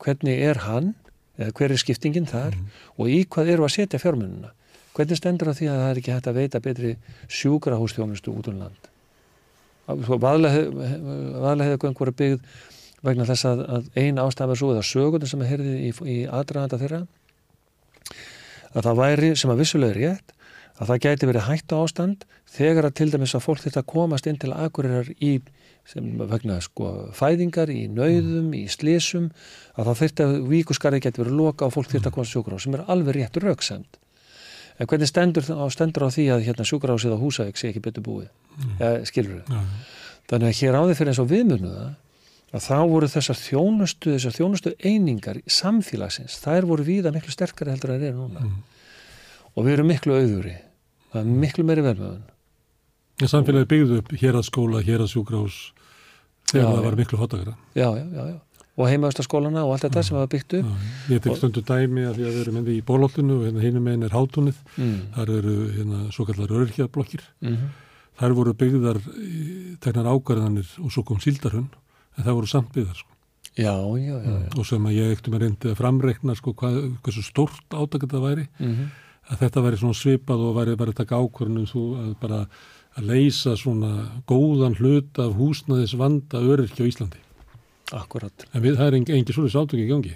Hvernig 0.03 0.43
er 0.43 0.63
hann? 0.67 0.95
Eða 1.37 1.53
hver 1.59 1.75
er 1.75 1.81
skiptingin 1.81 2.29
þar? 2.29 2.55
Mm. 2.57 2.69
og 2.97 3.11
í 3.13 3.19
hvað 3.29 3.51
eru 3.53 3.67
að 3.67 3.75
setja 3.75 4.01
fjármununa 4.01 4.55
hvernig 4.97 5.19
stendur 5.21 5.51
það 5.51 5.59
því 5.59 5.67
að 5.69 5.81
það 5.81 5.91
er 5.91 5.99
ekki 6.01 6.15
hægt 6.15 6.29
að 6.31 6.39
veita 6.41 6.63
betri 6.65 6.93
sjúkrahústjónustu 7.39 8.33
út 8.33 8.49
um 8.49 8.63
land? 8.63 8.89
Vaðlega 9.87 11.69
hefur 11.69 11.91
einhverja 11.91 12.17
byggð 12.17 12.63
vegna 13.07 13.27
þess 13.29 13.47
að, 13.47 13.61
að 13.77 13.91
eina 13.95 14.25
ástæða 14.25 14.57
svo 14.59 14.73
eða 14.73 14.87
sögundum 14.89 15.31
sem 15.31 15.43
að 15.45 15.53
herði 15.53 15.75
í, 15.77 15.91
í 15.93 16.17
aðdraðanda 16.25 16.81
þeirra 16.81 17.03
að 18.73 18.89
það 18.89 19.03
væri 19.03 19.31
sem 19.39 19.53
að 19.53 19.61
vissulega 19.63 19.93
er 19.93 20.01
rétt 20.01 20.35
að 20.77 20.91
það 20.91 21.03
gæti 21.05 21.31
verið 21.31 21.47
hættu 21.51 21.79
ástand 21.83 22.27
þegar 22.57 22.89
að 22.89 22.97
til 23.01 23.11
dæmis 23.13 23.37
að 23.37 23.45
fólk 23.47 23.63
þetta 23.67 23.85
komast 23.89 24.27
inn 24.31 24.41
til 24.41 24.55
aðgurirar 24.55 25.13
í 25.21 25.37
sem 25.87 26.07
vegna 26.19 26.57
sko 26.65 27.13
fæðingar 27.15 27.71
í 27.71 27.85
nauðum, 27.93 28.51
í 28.59 28.65
slísum 28.71 29.29
að 29.77 29.91
það 29.91 30.01
þurfti 30.01 30.25
að 30.25 30.35
víkuskarði 30.51 31.03
geti 31.05 31.23
verið 31.23 31.39
loka 31.39 31.69
og 31.69 31.77
fólk 31.77 31.95
að 32.01 32.11
komast 32.11 32.35
sjúkrá 32.35 32.59
sem 32.63 32.75
er 32.75 32.87
alveg 32.91 33.21
rétt 33.21 33.39
rauksend 33.43 34.01
en 34.77 34.89
hvernig 34.89 35.09
stendur 35.09 35.47
á, 35.47 35.65
stendur 35.73 36.09
á 36.09 36.11
því 36.13 36.27
að 36.35 36.47
hérna 36.49 36.67
sjúkrásið 36.69 37.15
á 37.17 37.19
húsavík 37.21 37.61
sé 37.61 37.71
ekki 37.71 37.85
betur 37.87 38.05
búið 38.05 38.27
mm. 38.29 38.75
ja, 38.81 38.91
skilur 39.09 39.41
þau 39.47 39.55
ja. 39.57 39.63
þannig 40.33 40.51
að 40.51 40.59
hér 40.61 40.79
áður 40.81 40.99
fyrir 40.99 41.13
eins 41.13 41.23
og 41.23 41.31
viðmjönuða 41.31 41.87
að 42.57 42.67
þá 42.67 42.79
voru 42.93 43.11
þessar 43.11 43.41
þjónustu 43.41 44.15
þessar 44.15 44.37
þjónustu 44.37 44.75
einingar 44.85 45.41
samfélagsins 45.49 46.39
þær 46.43 46.69
voru 46.69 46.87
víða 46.87 47.13
miklu 47.15 47.33
sterkari 47.33 47.73
heldur 47.73 47.95
að 47.95 48.05
það 48.05 48.11
er 48.11 48.19
núna 48.19 48.45
mm. 48.45 48.57
og 49.55 49.67
við 49.67 49.77
erum 49.79 49.93
miklu 49.95 50.19
auðuri 50.19 50.57
það 51.13 51.21
er 51.23 51.37
miklu 51.47 51.67
meiri 51.67 51.87
verðmöðun 53.17 53.33
Samfélagi 53.33 53.69
byggðu 53.71 54.01
upp 54.03 54.11
hér 54.21 54.37
að 54.37 54.45
skóla, 54.45 54.83
hér 54.85 55.01
að 55.05 55.13
sjúkrahús 55.15 55.73
þegar 56.51 56.67
já, 56.67 56.75
það 56.75 56.85
var 56.85 56.97
miklu 56.97 57.19
hotakara 57.19 57.55
Já, 57.75 57.89
já, 57.97 58.05
já, 58.05 58.27
já. 58.29 58.37
Og 58.77 58.91
heimaðurstaskólana 58.91 59.63
og 59.65 59.73
allt 59.73 59.87
þetta 59.87 60.03
sem 60.05 60.17
var 60.19 60.27
byggt 60.29 60.55
upp. 60.59 60.73
Ég 61.09 61.23
tek 61.25 61.39
stundu 61.39 61.63
dæmi 61.65 62.03
að 62.05 62.19
því 62.19 62.27
að 62.27 62.35
við 62.35 62.41
erum 62.43 62.57
með 62.59 62.67
í 62.75 62.83
bólóllinu 62.85 63.39
og 63.39 63.47
hérna 63.47 63.63
hínum 63.65 63.87
einn 63.89 64.05
er 64.05 64.13
hátunnið 64.13 64.59
mm. 64.77 64.99
þar 65.15 65.33
eru 65.39 65.55
hérna 65.79 66.01
svo 66.13 66.27
kallar 66.29 66.53
örkjablokkir 66.61 67.23
mm 67.41 67.55
-hmm. 67.55 67.71
þar 68.21 68.37
voru 68.37 68.53
byggðar 68.53 69.01
tegnar 69.81 70.11
ágarðanir 70.13 70.69
og 70.85 70.93
svo 70.93 71.07
kom 71.09 71.21
síldarhund 71.25 71.73
en 72.19 72.25
það 72.25 72.37
voru 72.37 72.47
samt 72.47 72.69
byggðar 72.75 73.01
sko. 73.01 73.11
já, 73.57 73.73
já, 73.97 74.15
já, 74.21 74.33
já. 74.45 74.59
Og 74.59 74.67
sem 74.67 74.87
að 74.87 74.93
ég 74.93 75.13
ektum 75.17 75.35
að 75.35 75.41
reyndi 75.41 75.71
að 75.73 75.81
framreikna 75.81 76.37
sko 76.37 76.53
hvað, 76.53 77.01
hversu 77.01 77.23
stórt 77.23 77.69
átak 77.73 78.05
þetta 78.05 78.21
væri. 78.21 78.49
Mm 78.61 78.73
-hmm 78.77 78.87
að 79.27 79.43
þetta 79.43 79.63
væri 79.65 79.81
svona 79.81 79.99
svipað 79.99 80.43
og 80.47 80.57
væri 80.57 80.79
bara 80.79 80.93
að 80.95 81.01
taka 81.01 81.19
ákvörnum 81.19 81.67
þú 81.67 81.85
að 81.99 82.11
bara 82.23 82.41
að 82.97 83.11
leysa 83.11 83.55
svona 83.59 84.07
góðan 84.29 84.77
hlut 84.81 85.19
af 85.21 85.35
húsnaðis 85.39 85.97
vanda 85.99 86.41
öryrkja 86.41 86.87
á 86.87 86.91
Íslandi. 86.91 87.21
Akkurat. 87.97 88.47
En 88.53 88.65
við, 88.65 88.79
það 88.79 88.89
er 88.89 88.97
engi, 89.01 89.17
engi 89.17 89.35
svolítið 89.37 89.55
sátöki 89.55 89.85
í 89.85 89.91
gangi. 89.91 90.15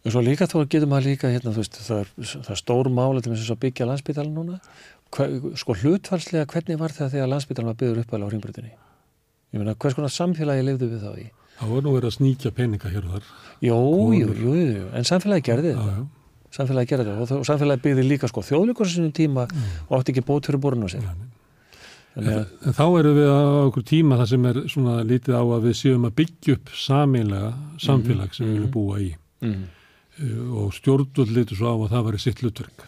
En 0.00 0.14
svo 0.14 0.22
líka 0.24 0.48
þá 0.48 0.62
getur 0.62 0.88
maður 0.88 1.10
líka 1.10 1.32
hérna, 1.32 1.52
þú 1.52 1.64
veist, 1.64 1.80
það 1.84 2.04
er, 2.04 2.12
það 2.30 2.52
er 2.54 2.60
stór 2.62 2.88
máli 2.96 3.24
til 3.24 3.34
þess 3.34 3.52
að 3.52 3.60
byggja 3.66 3.88
landsbytalan 3.90 4.38
núna. 4.38 4.60
Hva, 5.12 5.26
sko 5.60 5.76
hlutfalslega, 5.82 6.46
hvernig 6.54 6.80
var 6.80 6.94
það 6.96 7.12
þegar 7.16 7.32
landsbytalan 7.34 7.72
var 7.72 7.80
byggður 7.82 8.00
upp 8.04 8.14
alveg 8.16 8.24
á 8.24 8.30
hringbröðinni? 8.32 8.72
Ég 9.50 9.60
meina, 9.60 9.74
hvers 9.74 9.98
konar 9.98 10.14
samfélagi 10.14 10.64
lifðu 10.64 10.88
við 10.94 11.04
þá 11.04 11.12
í? 11.18 11.26
Það 11.60 11.74
var 11.74 11.84
nú 11.84 11.92
verið 11.98 12.08
að 12.08 12.16
sníkja 12.16 12.54
peninga 12.56 12.94
hér 12.94 13.04
og 13.04 13.18
þar. 13.18 13.28
Jú, 13.60 13.76
jú, 14.16 14.30
jú, 14.38 14.54
jú, 14.56 14.88
en 14.96 15.10
samfélagi 15.10 15.48
gerði 15.50 15.74
þetta 15.74 16.06
samfélagi 16.54 16.90
gera 16.90 17.04
þetta 17.06 17.16
og, 17.22 17.42
og 17.42 17.46
samfélagi 17.46 17.84
byggði 17.84 18.06
líka 18.06 18.30
sko 18.30 18.42
þjóðleikur 18.46 18.88
sem 18.90 19.10
tíma 19.14 19.46
mm. 19.46 19.68
og 19.88 20.00
átti 20.00 20.14
ekki 20.14 20.24
bót 20.26 20.48
fyrir 20.48 20.62
borun 20.62 20.86
á 20.86 20.88
sig 20.90 21.04
en, 22.20 22.46
en 22.66 22.76
þá 22.76 22.84
eru 23.00 23.12
við 23.16 23.30
á 23.30 23.40
okkur 23.66 23.86
tíma 23.90 24.18
það 24.20 24.30
sem 24.32 24.46
er 24.50 24.60
svona 24.72 24.96
lítið 25.06 25.36
á 25.36 25.44
að 25.44 25.66
við 25.68 25.76
séum 25.80 26.06
að 26.08 26.16
byggja 26.20 26.56
upp 26.56 26.72
saminlega 26.76 27.50
samfélag 27.82 28.36
sem 28.36 28.46
mm. 28.46 28.50
við 28.50 28.58
viljum 28.58 28.74
búa 28.76 29.00
í 29.00 29.10
mm. 29.46 29.62
og 30.62 30.74
stjórnvöld 30.76 31.34
litur 31.36 31.60
svo 31.60 31.74
á 31.74 31.76
að 31.76 31.92
það 31.94 32.06
væri 32.08 32.22
sitt 32.26 32.44
hlutverk 32.44 32.86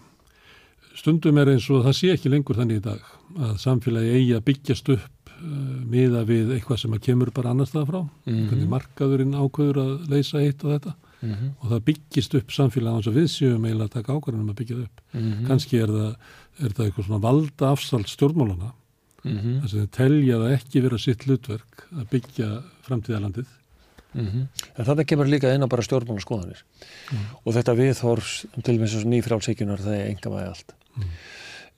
stundum 0.98 1.40
er 1.40 1.54
eins 1.54 1.70
og 1.72 1.86
það 1.86 1.98
sé 1.98 2.12
ekki 2.14 2.32
lengur 2.32 2.58
þannig 2.58 2.82
í 2.82 2.86
dag 2.88 3.12
að 3.40 3.54
samfélagi 3.62 4.16
eigi 4.18 4.34
að 4.36 4.44
byggjast 4.50 4.92
upp 4.92 5.32
uh, 5.32 5.78
miða 5.88 6.26
við 6.28 6.52
eitthvað 6.56 6.82
sem 6.84 6.98
að 6.98 7.06
kemur 7.08 7.32
bara 7.34 7.54
annars 7.54 7.72
það 7.72 7.88
frá 7.88 8.02
mm. 8.02 8.42
hvernig 8.50 8.74
markaðurinn 8.74 9.38
ákveður 9.38 9.82
að 9.86 10.12
leysa 10.12 10.42
eitt 10.44 10.66
og 10.66 10.76
þetta 10.76 10.96
-hmm. 11.22 11.50
og 11.60 11.72
það 11.72 11.84
byggist 11.88 12.36
upp 12.38 12.54
samfélag 12.54 12.98
hans 12.98 13.08
að 13.10 13.18
við 13.20 13.28
séum 13.32 13.66
eiginlega 13.66 13.88
að 13.88 13.96
taka 13.96 14.16
ákvarðanum 14.16 14.52
að 14.52 14.60
byggja 14.60 14.76
það 14.76 14.84
upp. 14.84 15.02
-hmm. 15.12 15.46
Kanski 15.48 15.80
er 15.82 15.92
það, 15.96 16.12
er 16.58 16.76
það 16.76 16.86
eitthvað 16.86 17.06
svona 17.06 17.24
valda 17.26 17.70
afsald 17.70 18.08
stjórnmálana 18.10 18.72
mm 19.24 19.38
-hmm. 19.38 19.58
þess 19.62 19.74
að 19.74 19.80
það 19.80 19.90
telja 19.96 20.38
það 20.42 20.54
ekki 20.58 20.85
vera 20.87 20.98
sitt 20.98 21.26
hlutverk 21.26 21.85
að 21.92 22.08
byggja 22.14 22.48
framtíðalandið. 22.88 23.58
En 24.76 24.85
þetta 24.85 25.04
kemur 25.08 25.26
líka 25.26 25.54
inn 25.54 25.64
á 25.64 25.72
bara 25.72 25.82
stjórnmálaskoðanir 25.82 26.62
og 27.44 27.54
þetta 27.54 27.74
viðhors 27.78 28.44
til 28.62 28.74
og 28.74 28.80
með 28.82 29.06
nýfrálsíkunar 29.08 29.80
það 29.80 29.94
er 29.96 30.11
enga 30.11 30.32
vægi 30.35 30.48
allt. 30.48 30.74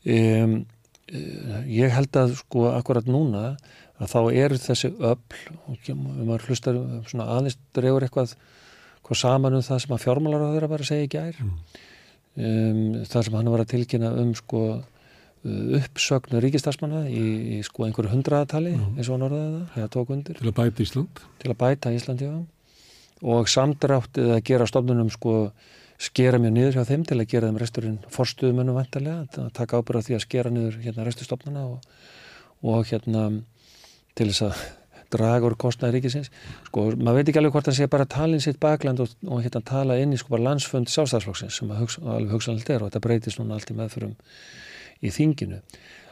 Um, 0.04 0.66
ég 1.68 1.94
held 1.94 2.16
að 2.16 2.35
sko 2.40 2.72
akkurat 2.74 3.07
núna 3.07 3.57
að 4.00 4.11
þá 4.11 4.20
eru 4.33 4.59
þessi 4.59 4.90
öll 4.98 5.18
og 5.68 5.78
við 5.87 6.24
maður 6.26 6.46
hlustar 6.48 6.78
svona 7.07 7.28
aðeins 7.37 7.59
drefur 7.76 8.07
eitthvað 8.07 8.35
hvað 9.04 9.20
saman 9.20 9.59
um 9.59 9.64
það 9.64 9.83
sem 9.85 9.94
að 9.94 10.02
fjármálar 10.07 10.42
á 10.42 10.52
þeirra 10.54 10.70
bara 10.72 10.88
segja 10.88 11.07
ekki 11.07 11.20
ær 11.20 11.40
mm. 11.44 11.52
um, 12.40 12.80
það 13.04 13.26
sem 13.26 13.38
hann 13.38 13.52
var 13.52 13.62
að 13.62 13.72
tilkynna 13.74 14.12
um 14.22 14.33
sko 14.38 14.64
uppsögnu 15.44 16.40
ríkistarsmanna 16.40 17.04
í, 17.12 17.22
í 17.59 17.62
sko 17.66 17.85
einhverju 17.85 18.14
hundraðatali 18.14 18.72
eins 18.78 19.09
og 19.11 19.16
hann 19.16 19.26
orðaði 19.26 19.48
það, 19.54 19.78
eða 19.78 19.88
tók 19.92 20.12
undir. 20.14 20.38
Til 20.40 20.48
að 20.48 20.57
bæta 20.57 20.85
Ísland. 20.85 21.24
Til 21.42 21.50
að 21.52 21.59
bæta 21.61 21.92
Ísland, 21.92 22.24
já. 22.24 22.37
Og 23.24 23.50
samdrátt 23.52 24.20
eða 24.20 24.38
gera 24.44 24.68
stofnunum 24.68 25.11
sko 25.12 25.35
skera 26.00 26.40
mjög 26.40 26.54
niður 26.57 26.78
hjá 26.78 26.87
þeim 26.88 27.04
til 27.09 27.18
að 27.18 27.28
gera 27.30 27.50
þeim 27.50 27.61
resturinn 27.61 27.98
forstuðumennum 28.12 28.78
vantarlega 28.78 29.44
að 29.44 29.52
taka 29.57 29.80
ábyrða 29.80 30.07
því 30.09 30.16
að 30.16 30.24
skera 30.24 30.52
niður 30.52 30.80
hérna 30.83 31.04
restustofnuna 31.07 31.66
og, 31.68 31.92
og 32.64 32.88
hérna 32.88 33.28
til 34.16 34.30
þess 34.33 34.48
að 34.48 34.64
draga 35.14 35.46
úr 35.46 35.54
kostnæði 35.61 35.98
ríkisins. 35.98 36.33
Sko, 36.66 36.88
maður 36.96 37.20
veit 37.20 37.28
ekki 37.30 37.38
alveg 37.38 37.54
hvort 37.54 37.68
það 37.68 37.76
sé 37.78 37.87
bara 37.92 38.09
talin 38.11 38.42
sitt 38.42 38.57
bakland 38.62 39.04
og, 39.04 39.12
og 39.28 39.44
hérna 39.44 39.61
tala 39.68 40.00
inn 40.00 40.16
í 40.16 40.18
sko 40.18 40.33
bara 40.35 40.48
landsfund 40.48 40.90
sjálfstæðsflokksins 40.90 41.61
sem 41.61 41.70
hugsa, 41.76 42.02
alveg 42.02 42.33
hugsanlegt 42.35 42.72
er 42.72 42.83
og 42.83 42.90
þetta 42.90 43.04
breytist 43.04 43.38
núna 43.38 43.61
allt 43.61 43.70
í 43.70 43.76
meðförum 43.78 44.16
í 45.02 45.12
þinginu 45.14 45.61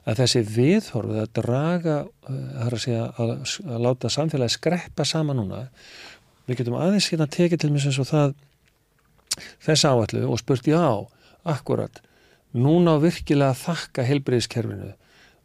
að 0.03 0.23
þessi 0.23 0.43
viðhorfið 0.51 1.21
að 1.23 1.35
draga 1.39 1.99
uh, 2.03 2.39
að, 2.65 2.79
segja, 2.83 3.09
að, 3.23 3.35
að 3.69 3.85
láta 3.87 4.11
samfélagi 4.11 4.57
skreppa 4.57 5.07
sama 5.07 5.37
núna 5.39 5.67
við 6.49 6.63
getum 6.63 6.79
aðeins 6.81 7.11
hérna 7.13 7.29
tekið 7.31 7.63
til 7.63 7.73
mér 7.75 7.85
sem 7.85 7.95
svo 7.95 8.07
það 8.09 8.35
þess 9.63 9.87
áallu 9.87 10.25
og 10.29 10.41
spurt 10.43 10.67
já, 10.69 10.83
akkurat 11.49 12.03
núna 12.53 12.99
virkilega 13.01 13.55
þakka 13.57 14.05
helbriðiskerfinu 14.09 14.91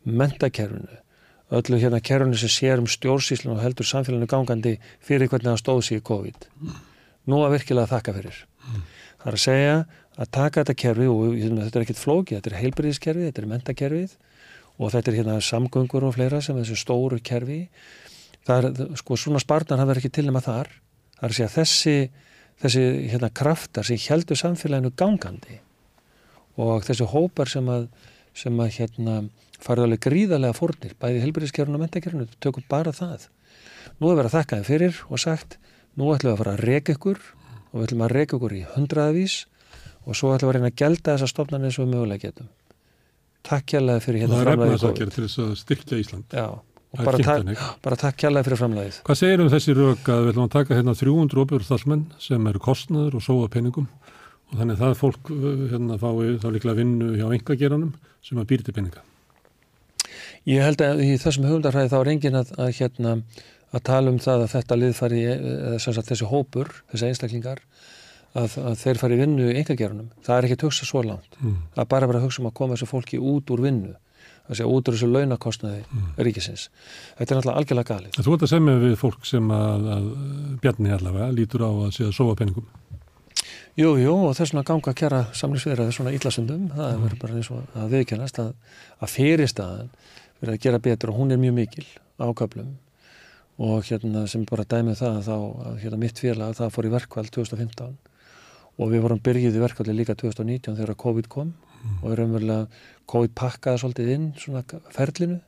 mentakerfinu 0.07 1.03
öllu 1.51 1.79
hérna 1.79 2.01
kerfinu 2.03 2.35
sem 2.37 2.51
sér 2.51 2.81
um 2.81 2.87
stjórnsýslun 2.87 3.55
og 3.55 3.63
heldur 3.63 3.87
samfélaginu 3.87 4.27
gangandi 4.27 4.75
fyrir 4.99 5.29
hvernig 5.31 5.53
það 5.53 5.61
stóð 5.61 5.81
sér 5.87 6.01
í 6.01 6.05
COVID. 6.09 6.47
Nú 7.27 7.39
að 7.45 7.55
virkilega 7.55 7.91
þakka 7.93 8.15
fyrir. 8.17 8.41
Það 9.17 9.29
er 9.31 9.37
að 9.37 9.43
segja 9.43 9.77
að 10.17 10.31
taka 10.33 10.63
þetta 10.63 10.77
kerfi 10.81 11.07
og 11.11 11.37
þetta 11.37 11.79
er 11.79 11.85
ekkit 11.85 12.01
flóki, 12.01 12.37
þetta 12.37 12.51
er 12.51 12.59
heilbriðiskerfi 12.63 13.27
þetta 13.27 13.43
er 13.43 13.49
mentakerfið 13.53 14.17
og 14.77 14.93
þetta 14.93 15.11
er 15.11 15.17
hérna 15.19 15.37
samgöngur 15.41 16.07
og 16.07 16.15
fleira 16.17 16.41
sem 16.41 16.57
þessu 16.57 16.77
stóru 16.79 17.21
kerfi 17.23 17.63
það 18.47 18.69
er, 18.69 18.91
sko 18.97 19.17
svona 19.19 19.41
spartnar 19.43 19.81
hafa 19.81 19.97
ekki 19.97 20.13
til 20.17 20.27
nema 20.29 20.43
þar 20.45 20.71
það 21.17 21.23
er 21.23 21.31
að 21.31 21.37
segja 21.39 21.53
þessi 21.53 21.95
þessi 22.57 22.85
hérna 23.13 23.31
kraftar 23.33 23.85
sem 23.85 24.01
heldur 24.07 24.39
samfélaginu 24.39 24.93
gangandi 24.97 25.59
og 26.57 26.85
þessi 26.87 27.05
hópar 27.13 27.49
sem 27.51 27.67
að 27.69 27.89
sem 28.37 28.61
að 28.61 28.73
hérna 28.77 29.17
farið 29.63 29.87
alveg 29.87 30.03
gríðarlega 30.05 30.55
fórnir, 30.57 30.93
bæði 31.01 31.23
helbæriðskerfun 31.23 31.77
og 31.77 31.81
mentakerfun, 31.81 32.27
tökum 32.43 32.65
bara 32.69 32.93
það. 32.93 33.27
Nú 33.97 34.11
er 34.11 34.19
verið 34.19 34.29
að 34.29 34.35
þakka 34.35 34.59
þeim 34.59 34.67
fyrir 34.67 34.99
og 35.07 35.21
sagt, 35.23 35.57
nú 35.97 36.11
ætlum 36.13 36.29
við 36.29 36.35
að 36.35 36.41
fara 36.43 36.53
að 36.53 36.65
reyka 36.67 36.95
ykkur 36.97 37.21
og 37.71 37.77
við 37.79 37.87
ætlum 37.87 38.03
að 38.05 38.13
reyka 38.13 38.37
ykkur 38.37 38.57
í 38.57 38.63
hundraðavís 38.75 39.37
og 40.07 40.15
svo 40.17 40.31
ætlum 40.33 40.49
við 40.49 40.55
að 40.55 40.57
reyna 40.57 40.71
að 40.71 40.79
gelda 40.81 41.13
þessa 41.13 41.29
stofnan 41.33 41.67
eins 41.67 41.77
og 41.77 41.85
við 41.85 41.93
mögulega 41.93 42.23
getum. 42.23 42.49
Takk 43.47 43.67
kjærlega 43.73 44.03
fyrir 44.03 44.23
hérna 44.23 44.41
framlæðið. 44.41 44.57
Það 44.57 44.63
er 44.63 44.77
efnaðsakir 44.77 45.13
til 45.13 45.25
þess 45.25 45.41
að 45.43 45.51
styrkja 45.61 45.99
Ísland. 46.01 46.35
Já, 46.35 46.47
og 46.47 47.03
bara, 47.07 47.19
ta 47.23 47.67
bara 47.83 47.99
takk 47.99 48.19
kjærlega 48.23 48.47
fyrir 48.47 48.61
framlæðið. 48.61 49.01
Hvað 49.07 49.19
segir 49.21 49.43
um 49.43 49.51
þessi 49.53 49.75
rauk 49.77 50.11
að 50.13 50.23
við 50.23 50.31
ætlum 50.33 50.47
að 50.47 50.55
taka 50.55 50.77
hérna 50.79 50.95
300 51.01 51.43
óbjörðstalsmenn 51.43 52.05
sem 52.23 52.49
eru 52.51 52.63
kostnaður 52.63 53.19
og 53.19 53.25
sóða 53.27 53.51
peningum 53.57 53.87
og 54.47 54.61
þannig 54.61 54.79
það 54.79 54.97
fólk 55.01 55.31
hérna 55.73 55.99
fái 55.99 56.39
þá 56.43 56.49
líklega 56.55 56.79
vinnu 56.79 57.11
hjá 57.15 57.27
engageranum 57.27 57.93
sem 58.23 58.39
að 58.39 58.49
býrti 58.51 58.75
peninga. 58.75 59.03
Ég 60.47 60.63
held 60.63 60.81
að 60.83 61.03
í 61.03 61.13
þessum 61.19 61.47
huguldarhæði 61.47 61.91
þá 61.91 61.97
er 61.99 62.09
engin 62.13 62.39
að, 62.39 62.51
að, 62.55 62.69
hérna, 62.77 63.13
að 63.75 63.83
tala 63.89 64.13
um 64.13 64.19
það 64.23 64.45
að 64.45 64.53
þetta 64.53 64.77
lið 64.79 64.93
fari, 64.95 65.23
eða 65.33 65.79
sagt, 65.83 66.07
þessi 66.07 66.29
hópur, 66.31 66.71
þessi 66.93 67.09
einstaklingar, 67.09 67.59
að, 68.33 68.57
að 68.61 68.75
þeir 68.81 68.99
fari 69.01 69.19
vinnu 69.21 69.47
í 69.51 69.55
engagerunum. 69.61 70.09
Það 70.25 70.37
er 70.37 70.47
ekki 70.47 70.57
að 70.57 70.67
hugsa 70.67 70.87
svo 70.89 71.03
langt. 71.05 71.39
Mm. 71.39 71.61
Það 71.75 71.83
er 71.83 71.89
bara 71.93 72.07
að 72.07 72.11
vera 72.11 72.21
að 72.21 72.27
hugsa 72.27 72.43
um 72.43 72.49
að 72.49 72.57
koma 72.59 72.75
þessu 72.75 72.89
fólki 72.89 73.21
út 73.33 73.53
úr 73.53 73.63
vinnu, 73.65 73.93
það 74.47 74.59
sé 74.59 74.67
út 74.67 74.89
úr 74.89 74.97
þessu 74.97 75.11
launakostnaði 75.11 75.83
mm. 75.85 76.09
ríkisins. 76.27 76.67
Þetta 77.19 77.27
er 77.27 77.39
náttúrulega 77.39 77.61
algjörlega 77.63 77.93
galið. 77.93 78.19
Þú 78.19 78.35
ert 78.35 78.47
að 78.47 78.53
semja 78.53 78.81
við 78.83 78.97
fólk 79.03 79.29
sem 79.29 79.53
að 79.53 80.11
Bjarni 80.63 80.93
allavega 80.97 81.31
lítur 81.35 81.65
á 81.67 81.71
að 81.71 81.95
sé 81.97 82.07
að 82.09 82.17
sofa 82.17 82.37
penningum. 82.41 82.67
Jú, 83.77 83.91
jú, 84.01 84.13
og 84.25 84.31
þess 84.33 84.55
vegna 84.55 84.65
ganga 84.65 84.89
að 84.89 84.97
kjara 84.97 85.17
samlingsverðið 85.37 85.91
svona 85.93 86.11
íllasundum, 86.17 86.63
það 86.73 86.87
er 86.87 86.95
mm. 86.97 87.19
bara 87.21 87.35
eins 87.37 87.49
og 87.53 87.75
að 87.77 87.91
viðkennast 87.93 88.39
að, 88.41 88.47
að 88.97 89.11
fyrirstaðan 89.13 89.91
verið 90.41 90.55
að 90.55 90.63
gera 90.63 90.79
betur 90.81 91.11
og 91.13 91.19
hún 91.19 91.33
er 91.33 91.41
mjög 91.41 91.55
mikil 91.59 91.85
áköflum 92.17 92.71
og 93.57 93.85
hérna 93.85 94.25
sem 94.29 94.45
bara 94.49 94.65
dæmið 94.69 94.99
það 95.01 95.19
þá 95.25 95.35
að 95.37 95.79
hérna 95.81 95.99
mitt 96.01 96.21
félag 96.21 96.57
það 96.57 96.73
fór 96.75 96.87
í 96.87 96.93
verkvall 96.93 97.29
2015 97.33 97.95
og 98.77 98.91
við 98.91 99.03
vorum 99.05 99.21
byrjuð 99.25 99.57
í 99.57 99.61
verkvalli 99.63 99.95
líka 99.97 100.15
2019 100.17 100.77
þegar 100.77 100.99
COVID 101.01 101.29
kom 101.31 101.51
mm. 101.51 101.99
og 102.01 102.09
við 102.09 102.17
raunverulega 102.19 102.65
COVID 103.09 103.35
pakkaði 103.37 103.81
svolítið 103.83 104.11
inn 104.13 104.27
svona 104.37 104.63
ferlinu 104.93 105.39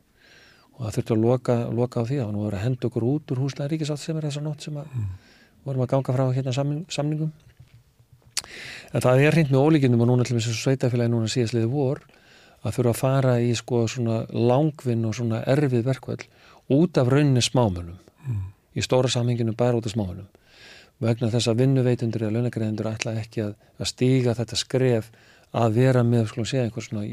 og 0.79 0.85
það 0.85 0.95
þurfti 0.95 1.15
að 1.15 1.23
loka, 1.25 1.57
loka 1.75 2.01
á 2.01 2.07
því 2.07 2.19
að 2.19 2.29
hann 2.29 2.39
voru 2.39 2.57
að 2.57 2.65
henda 2.65 2.89
okkur 2.89 3.07
út 3.09 3.33
úr 3.33 3.43
húslega 3.43 3.73
ríkisátt 3.73 4.01
sem 4.01 4.17
er 4.17 4.29
þessa 4.29 4.43
nótt 4.45 4.65
sem 4.65 4.79
að 4.79 4.93
mm. 4.95 5.09
vorum 5.67 5.85
að 5.85 5.91
ganga 5.93 6.15
frá 6.15 6.25
hérna 6.37 6.55
samning, 6.55 6.85
samningum 6.89 7.33
en 8.93 9.03
það 9.03 9.25
er 9.25 9.35
hreint 9.35 9.51
með 9.53 9.65
ólíkjum 9.67 9.99
og 9.99 10.09
núna 10.09 10.25
til 10.25 10.37
þess 10.39 10.53
að 10.53 10.61
sveitafélagi 10.63 11.13
núna 11.13 11.29
síðastliði 11.29 11.69
vor 11.69 12.01
að 12.63 12.75
þurfa 12.75 12.93
að 12.95 12.99
fara 12.99 13.35
í 13.43 13.51
sko 13.55 13.83
svona 13.91 14.21
langvinn 14.33 15.05
og 15.07 15.15
svona 15.19 15.43
erfið 15.47 15.85
verkvall 15.85 16.21
út 16.75 16.97
af 16.99 17.11
rauninni 17.11 17.43
smámönum 17.43 17.99
mm. 18.25 18.41
í 18.75 18.83
stóra 18.85 19.11
samhenginu 19.11 19.55
bara 19.57 19.77
út 19.77 19.87
af 19.87 19.95
smámönum 19.95 20.27
vegna 21.03 21.29
þess 21.31 21.49
að 21.51 21.61
vinnuveitundur 21.63 22.25
eða 22.25 22.35
launagreðendur 22.37 22.89
ætla 22.91 23.15
ekki 23.21 23.43
að, 23.45 23.53
að 23.79 23.91
stíga 23.91 24.35
þetta 24.37 24.59
skref 24.59 25.11
að 25.55 25.77
vera 25.79 26.03
með 26.05 26.27
skulum 26.29 26.47
segja 26.49 26.65
einhver 26.67 26.85
svona, 26.85 27.05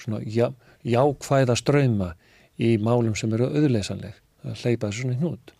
svona 0.00 0.20
já, 0.24 0.46
jákvæða 0.86 1.56
ströyma 1.58 2.12
í 2.62 2.76
málum 2.82 3.16
sem 3.18 3.32
eru 3.34 3.50
auðleysanleg 3.50 4.16
að 4.46 4.62
hleypa 4.62 4.88
þessu 4.88 5.06
svona 5.06 5.18
hnút. 5.18 5.54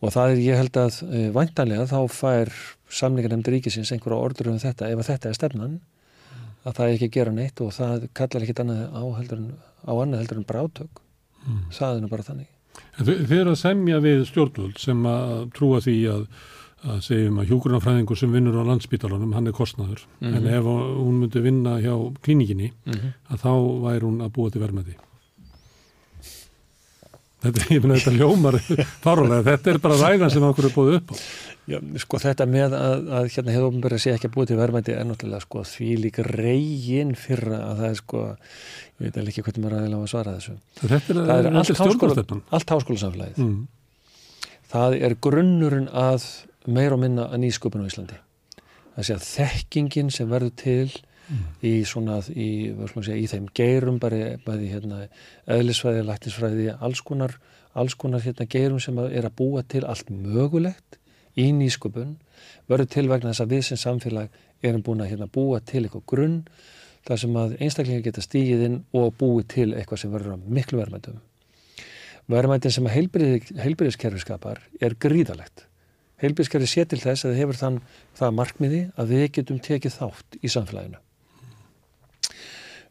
Og 0.00 0.14
það 0.14 0.34
er 0.34 0.42
ég 0.46 0.60
held 0.62 0.78
að 0.80 1.00
e, 1.04 1.08
eh, 1.18 1.30
vantanlega 1.34 1.88
þá 1.90 1.98
fær 2.08 2.52
samlingarnemndir 2.90 3.58
ríkisins 3.58 3.92
einhverja 3.92 4.24
orður 4.24 4.54
um 4.54 4.60
þetta 4.62 4.88
ef 4.88 5.02
þetta 5.06 5.28
er 5.28 5.36
stefnan 5.36 5.76
að 6.64 6.76
það 6.76 6.86
er 6.86 6.94
ekki 6.94 7.08
að 7.10 7.16
gera 7.18 7.34
neitt 7.36 7.60
og 7.64 7.74
það 7.76 8.08
kallar 8.16 8.46
ekki 8.46 8.56
annað 8.64 8.80
á, 8.96 9.02
heldur, 9.18 9.44
á 9.84 9.92
annað 9.92 10.22
heldur 10.24 10.40
en 10.40 10.48
brátök. 10.48 11.04
Mm. 11.40 11.60
það 11.72 11.94
er 11.94 12.02
nú 12.04 12.08
bara 12.12 12.24
þannig 12.24 12.48
en 12.98 13.10
Þið 13.10 13.36
eru 13.40 13.52
að 13.54 13.60
semja 13.60 14.00
við 14.04 14.24
stjórnvöld 14.28 14.80
sem 14.82 15.04
að 15.08 15.34
trúa 15.56 15.82
því 15.84 15.96
að, 16.14 16.24
að 16.86 17.02
segjum 17.06 17.38
að 17.42 17.52
hjókurnafræðingur 17.52 18.18
sem 18.20 18.32
vinnur 18.34 18.58
á 18.60 18.68
landsbítalunum 18.70 19.36
hann 19.36 19.50
er 19.50 19.56
kostnaður, 19.56 20.02
mm 20.20 20.28
-hmm. 20.28 20.36
en 20.36 20.46
ef 20.46 20.64
hún 21.04 21.20
myndi 21.20 21.44
vinna 21.44 21.78
hjá 21.80 21.94
klínikinni 22.22 22.72
mm 22.72 22.92
-hmm. 22.92 23.14
að 23.30 23.38
þá 23.44 23.52
væri 23.86 24.04
hún 24.06 24.20
að 24.20 24.34
búa 24.34 24.50
til 24.50 24.60
vermaði 24.60 24.96
Þetta, 27.40 27.60
ég 27.74 27.80
finna 27.80 27.96
þetta 27.96 28.18
ljómar 28.18 28.58
farulega, 29.04 29.42
þetta 29.42 29.70
er 29.70 29.78
bara 29.78 29.96
ræðan 29.96 30.30
sem 30.30 30.42
okkur 30.42 30.64
er 30.64 30.74
búið 30.74 30.96
upp 30.98 31.12
á 31.12 31.16
Já, 31.70 31.78
sko 32.02 32.18
þetta 32.18 32.46
með 32.50 32.74
að, 32.74 33.08
að 33.14 33.26
hérna 33.34 33.52
hefur 33.54 33.68
ofnbærið 33.68 34.00
sé 34.02 34.12
ekki 34.16 34.26
að 34.26 34.32
búið 34.34 34.48
til 34.50 34.56
verðmætti 34.58 34.94
er 34.96 35.04
náttúrulega 35.06 35.44
sko 35.44 35.62
því 35.70 35.90
líka 36.02 36.24
reygin 36.26 37.12
fyrra 37.18 37.60
að 37.68 37.82
það 37.82 37.90
er 37.90 37.98
sko, 38.00 38.22
ég 38.98 39.04
veit 39.04 39.18
ekki 39.22 39.44
hvernig 39.46 39.64
maður 39.64 39.76
aðeins 39.78 39.94
á 39.94 40.00
að 40.00 40.08
svara 40.14 40.34
þessu. 40.38 40.54
Þetta 40.80 41.14
er, 41.14 41.20
er 41.36 41.60
allt, 41.60 41.72
háskóla, 41.78 42.24
allt 42.58 42.74
háskólasamfélagið. 42.74 43.44
Mm. 43.44 44.48
Það 44.72 44.96
er 44.98 45.16
grunnurinn 45.28 45.88
að 45.94 46.26
meir 46.66 46.96
og 46.96 47.02
minna 47.04 47.28
að 47.30 47.44
nýsköpun 47.44 47.86
á 47.86 47.90
Íslandi. 47.90 48.18
Það 48.96 49.06
sé 49.06 49.16
að 49.16 49.26
þekkingin 49.28 50.12
sem 50.14 50.30
verður 50.30 50.54
til 50.60 50.88
mm. 50.90 51.48
í 51.70 51.74
svona, 51.88 52.20
í, 52.34 52.50
segja, 52.96 53.18
í 53.18 53.28
þeim 53.30 53.50
geirum 53.56 54.00
bara, 54.02 54.34
bæði 54.46 54.72
hérna 54.74 55.04
eðlisfræði, 55.50 56.06
læknisfræði, 56.10 56.70
alls 56.82 57.04
konar, 57.06 57.38
alls 57.78 57.94
konar 57.94 58.24
hérna 58.26 58.48
geirum 58.50 58.82
sem 58.82 58.98
er 59.06 59.28
að 59.28 59.36
búa 59.38 59.62
til 59.62 59.86
allt 59.86 60.10
mögulegt 60.10 60.99
í 61.40 61.48
nýsköpun 61.56 62.16
verður 62.70 62.90
til 62.92 63.06
vegna 63.10 63.32
þess 63.32 63.44
að 63.44 63.54
við 63.54 63.64
sem 63.68 63.80
samfélag 63.80 64.38
erum 64.62 64.84
búin 64.84 65.02
að 65.04 65.12
hérna 65.14 65.30
búa 65.32 65.60
til 65.64 65.84
eitthvað 65.84 66.06
grunn 66.12 66.38
þar 67.08 67.22
sem 67.22 67.40
að 67.40 67.56
einstaklingar 67.64 68.04
geta 68.04 68.24
stígið 68.24 68.64
inn 68.66 68.78
og 68.96 69.14
búið 69.18 69.48
til 69.54 69.68
eitthvað 69.72 70.02
sem 70.02 70.12
verður 70.12 70.40
miklu 70.46 70.80
verðmættum. 70.80 71.18
Verðmættin 72.30 72.74
sem 72.76 72.88
heilbyrðiskerfi 72.92 74.22
skapar 74.22 74.60
er 74.80 74.96
gríðalegt. 75.00 75.66
Heilbyrðiskerfi 76.20 76.68
sé 76.68 76.84
til 76.86 77.00
þess 77.00 77.24
að 77.24 77.32
það 77.32 77.40
hefur 77.40 77.60
þann 77.60 77.78
það 78.20 78.36
markmiði 78.38 78.82
að 79.00 79.14
við 79.14 79.26
getum 79.38 79.62
tekið 79.64 79.96
þátt 79.96 80.38
í 80.40 80.52
samfélaginu. 80.52 81.00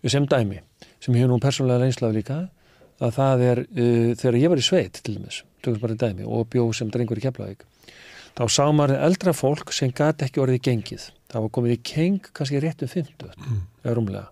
Sem 0.09 0.25
dæmi, 0.31 0.61
sem 1.03 1.15
ég 1.15 1.25
hef 1.25 1.29
nú 1.29 1.37
persónulega 1.43 1.83
reynslað 1.83 2.15
líka, 2.15 2.39
að 2.99 3.15
það 3.15 3.43
er 3.45 3.61
uh, 3.63 4.11
þegar 4.19 4.37
ég 4.39 4.51
var 4.51 4.59
í 4.59 4.65
sveit 4.65 4.99
til 5.03 5.15
dæmis, 5.15 5.43
tökum 5.63 5.83
bara 5.83 5.99
dæmi 5.99 6.25
og 6.27 6.47
bjóð 6.51 6.73
sem 6.79 6.91
drengur 6.91 7.19
í 7.19 7.23
Keflavík 7.23 7.63
þá 8.37 8.43
sá 8.49 8.65
maður 8.73 8.99
eldra 9.07 9.33
fólk 9.33 9.71
sem 9.75 9.91
gæti 9.95 10.27
ekki 10.27 10.41
orðið 10.43 10.61
gengið. 10.67 11.07
Það 11.29 11.45
var 11.45 11.53
komið 11.57 11.75
í 11.75 11.79
keng 11.91 12.19
kannski 12.33 12.61
rétt 12.63 12.83
um 12.85 12.91
50 12.91 13.31
mm. 13.37 13.61
eða 13.85 13.95
rúmlega. 13.97 14.27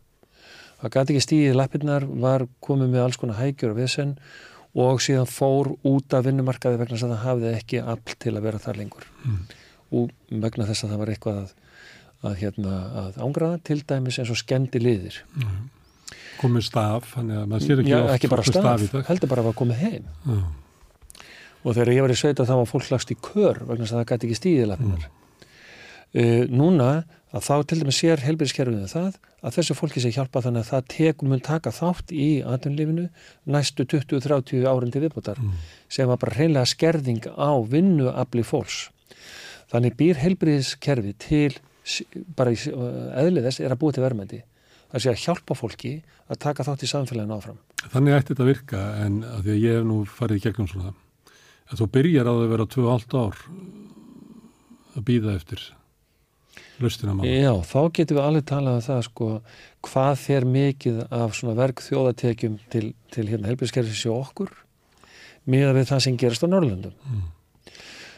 það 0.82 0.94
gæti 0.96 1.14
ekki 1.16 1.26
stíðið 1.26 1.56
lappirnar, 1.58 2.06
var 2.22 2.48
komið 2.62 2.92
með 2.94 3.04
alls 3.04 3.18
konar 3.18 3.40
hægjur 3.42 3.74
og 3.74 3.80
vesen 3.82 4.18
og 4.78 5.00
síðan 5.02 5.30
fór 5.30 5.72
út 5.90 6.14
af 6.14 6.26
vinnumarkaði 6.28 6.78
vegna 6.78 6.98
þess 6.98 7.08
að 7.08 7.14
það 7.16 7.24
hafði 7.26 7.54
ekki 7.58 7.80
afl 7.82 8.18
til 8.22 8.34
að 8.38 8.44
vera 8.46 8.60
þar 8.62 8.78
lengur 8.84 9.08
Mm. 9.28 9.40
og 9.98 10.12
vegna 10.30 10.68
þess 10.68 10.84
að 10.86 10.92
það 10.92 11.00
var 11.02 11.10
eitthvað 11.14 11.40
að, 11.42 11.50
að, 12.22 12.36
hérna, 12.42 12.76
að 13.02 13.18
ángraða 13.26 13.58
til 13.64 13.80
dæmis 13.90 14.20
eins 14.22 14.30
og 14.30 14.38
skendi 14.40 14.80
liðir 14.84 15.18
komið 16.38 16.68
staf, 16.68 17.10
þannig 17.16 17.40
að 17.42 17.50
maður 17.50 17.66
sér 17.66 17.82
ekki 17.82 17.92
Já, 17.92 17.98
oft 18.04 18.14
ekki 18.16 18.30
bara 18.32 18.46
staf, 18.46 18.86
heldur 19.10 19.32
bara 19.32 19.42
að 19.44 19.50
var 19.50 19.58
komið 19.58 19.82
heim 19.82 20.06
Já. 20.06 20.38
Og 21.68 21.76
þegar 21.76 21.94
ég 21.94 22.06
var 22.06 22.14
í 22.14 22.18
sveita 22.18 22.48
þá 22.48 22.56
var 22.62 22.70
fólk 22.70 22.90
lagst 22.94 23.12
í 23.12 23.18
kör 23.20 23.60
vegna 23.68 23.84
þess 23.84 23.96
að 23.96 24.02
það 24.02 24.10
gæti 24.12 24.28
ekki 24.28 24.40
stíðið 24.40 24.70
lappirnar. 24.72 25.08
Uh, 26.18 26.44
núna 26.48 26.90
að 27.36 27.44
þá 27.44 27.56
til 27.68 27.80
dæmis 27.82 27.98
sér 28.00 28.24
helbæðiskerfinu 28.24 28.88
það 28.88 29.18
að 29.44 29.56
þessu 29.58 29.76
fólki 29.76 30.02
sé 30.02 30.12
hjálpa 30.16 30.42
þannig 30.46 30.64
að 30.64 30.70
það 30.72 30.86
tekum 30.94 31.32
mun 31.34 31.44
taka 31.44 31.74
þátt 31.76 32.14
í 32.16 32.28
atvinnlífinu 32.48 33.08
næstu 33.52 33.84
20-30 33.84 34.64
árin 34.72 34.94
til 34.94 35.04
viðbútar 35.04 35.42
sem 35.92 36.08
var 36.08 36.22
bara 36.22 36.38
hreinlega 36.40 36.72
skerðing 36.72 37.28
á 37.36 37.52
vinnuafli 37.68 38.46
fólks. 38.48 38.88
Þannig 39.68 39.98
býr 40.00 40.22
helbæðiskerfi 40.24 41.14
til 41.20 41.58
bara 42.40 42.56
í 42.56 42.58
eðlið 42.58 43.50
þess 43.50 43.64
er 43.64 43.76
að 43.76 43.82
búa 43.84 43.96
til 43.96 44.08
verðmændi 44.08 44.42
það 44.92 45.04
sé 45.04 45.12
að 45.12 45.24
hjálpa 45.26 45.58
fólki 45.58 45.94
að 46.28 46.40
taka 46.44 46.66
þátt 46.68 46.86
í 46.86 46.92
samfélaginu 46.92 47.36
áfram. 47.36 47.60
Þannig 47.92 48.18
ætti 48.18 48.34
þetta 48.34 48.46
að 48.46 48.52
virka 48.52 48.86
en 49.04 49.20
að 49.28 49.44
því 49.44 49.54
að 49.54 49.66
ég 49.66 49.78
hef 49.78 49.88
nú 49.88 50.00
farið 50.08 50.40
í 50.40 50.44
gegnum 50.48 50.72
svona 50.72 50.94
að 51.68 51.82
þú 51.82 51.90
byrjar 51.98 52.30
á 52.30 52.34
að 52.34 52.52
vera 52.54 52.70
2,5 52.78 53.18
ár 53.18 53.42
að 54.98 55.06
býða 55.08 55.36
eftir 55.38 55.64
lustina 56.82 57.16
mála. 57.16 57.30
Já, 57.30 57.54
þá 57.66 57.80
getum 57.98 58.18
við 58.18 58.24
alveg 58.24 58.46
talað 58.50 58.78
um 58.78 58.86
það 58.86 59.02
sko, 59.08 59.30
hvað 59.88 60.14
fer 60.22 60.48
mikið 60.48 61.02
af 61.10 61.36
svona 61.38 61.58
verk 61.58 61.82
þjóðatekjum 61.86 62.58
til, 62.74 62.86
til 63.14 63.28
hérna 63.30 63.52
helbriðskerfis 63.52 64.04
hjá 64.06 64.14
okkur 64.14 64.54
miða 65.48 65.74
við 65.78 65.90
það 65.92 66.04
sem 66.06 66.20
gerast 66.20 66.44
á 66.44 66.48
Norrlöndum. 66.52 66.96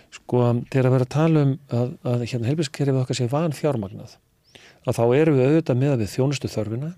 Sko, 0.09 0.41
þegar 0.71 0.89
að 0.89 0.95
vera 0.95 1.05
að 1.05 1.13
tala 1.13 1.45
um 1.45 1.53
að, 1.69 1.93
að 2.11 2.25
hérna 2.25 2.49
helbriðskerfið 2.49 3.03
okkar 3.03 3.19
sé 3.19 3.29
van 3.29 3.55
fjármagnað, 3.55 4.17
að 4.87 4.97
þá 4.97 5.03
erum 5.19 5.37
við 5.37 5.47
auðvitað 5.49 5.81
miða 5.83 5.99
við 6.01 6.13
þjónustu 6.15 6.51
þörfina 6.51 6.93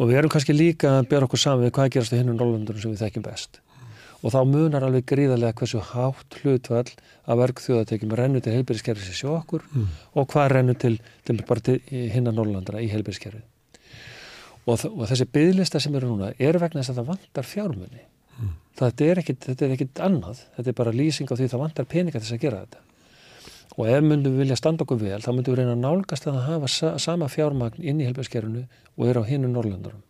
og 0.00 0.08
við 0.08 0.20
erum 0.20 0.32
kannski 0.32 0.56
líka 0.56 0.96
að 0.98 1.10
bera 1.10 1.26
okkur 1.28 1.40
saman 1.40 1.66
við 1.66 1.74
hvað 1.76 1.92
gerast 1.96 2.14
á 2.14 2.18
hinnum 2.18 2.38
Norrlöndunum 2.38 2.82
sem 2.82 2.94
við 2.94 3.04
þekkjum 3.04 3.26
best. 3.26 3.60
Og 4.20 4.34
þá 4.34 4.40
munar 4.44 4.84
alveg 4.84 5.06
gríðarlega 5.08 5.56
hversu 5.56 5.80
hátt 5.80 6.36
hlutvall 6.42 6.90
að 7.24 7.40
verk 7.40 7.62
þjóðatekjum 7.64 8.12
rennur 8.18 8.42
til 8.44 8.52
helbriðskerfis 8.52 9.22
hjá 9.22 9.30
okkur 9.32 9.64
og 10.12 10.28
hvað 10.28 10.50
rennur 10.52 10.76
til, 10.76 10.98
til 11.24 11.40
bara 11.48 11.60
til 11.60 11.78
hinna 11.88 12.34
Norrlandara 12.36 12.82
í 12.84 12.90
helbíðskerfið. 12.92 13.46
Og, 14.68 14.84
og 14.84 15.08
þessi 15.08 15.24
byggðlista 15.24 15.80
sem 15.80 15.94
eru 15.96 16.12
núna 16.12 16.34
er 16.38 16.58
vegna 16.60 16.82
þess 16.82 16.92
að 16.92 17.00
það 17.00 17.10
vantar 17.14 17.48
fjármunni. 17.48 18.04
Er 18.80 19.18
ekkit, 19.20 19.42
þetta 19.44 19.66
er 19.66 19.74
ekkit 19.74 20.00
annað, 20.00 20.44
þetta 20.56 20.70
er 20.70 20.76
bara 20.78 20.92
lýsing 20.92 21.28
á 21.28 21.34
því 21.36 21.48
það 21.52 21.62
vantar 21.64 21.88
peninga 21.90 22.20
þess 22.20 22.36
að 22.36 22.44
gera 22.44 22.60
þetta. 22.64 22.78
Og 23.76 23.88
ef 23.88 24.04
myndum 24.04 24.34
við 24.34 24.44
vilja 24.44 24.56
standa 24.56 24.84
okkur 24.84 25.00
vel, 25.00 25.20
þá 25.20 25.30
myndum 25.32 25.54
við 25.54 25.60
reyna 25.60 25.74
að 25.76 25.82
nálgast 25.84 26.28
að 26.28 26.40
hafa 26.46 26.70
sa 26.72 26.92
sama 26.98 27.28
fjármagn 27.28 27.84
inn 27.84 28.00
í 28.00 28.06
helbíðskerfinu 28.08 28.64
og 28.96 29.06
er 29.08 29.20
á 29.20 29.22
hinnu 29.28 29.50
Norrlandarum. 29.52 30.00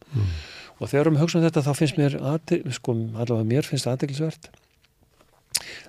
Og 0.81 0.89
þegar 0.89 1.13
við 1.13 1.23
hugsaum 1.23 1.45
þetta 1.45 1.63
þá 1.67 1.73
finnst 1.77 2.01
mér, 2.01 2.17
sko, 2.73 2.97
allavega 3.15 3.49
mér 3.49 3.69
finnst 3.69 3.89
aðdeglisvert 3.91 4.51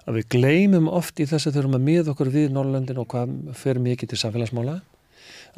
að 0.08 0.18
við 0.20 0.28
gleymum 0.34 0.90
oft 0.92 1.20
í 1.22 1.28
þess 1.30 1.48
að 1.48 1.60
þurfum 1.60 1.78
að 1.78 1.86
miða 1.86 2.14
okkur 2.14 2.32
við 2.34 2.50
Norrlöndin 2.56 3.00
og 3.02 3.08
hvað 3.12 3.34
fer 3.58 3.80
mikið 3.82 4.12
til 4.12 4.20
samfélagsmála. 4.22 4.80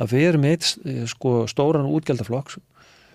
Að 0.02 0.14
við 0.14 0.28
erum 0.28 0.48
eitt 0.50 0.68
eh, 0.84 1.04
sko, 1.10 1.34
stóran 1.50 1.90
útgjaldaflokk 1.90 2.58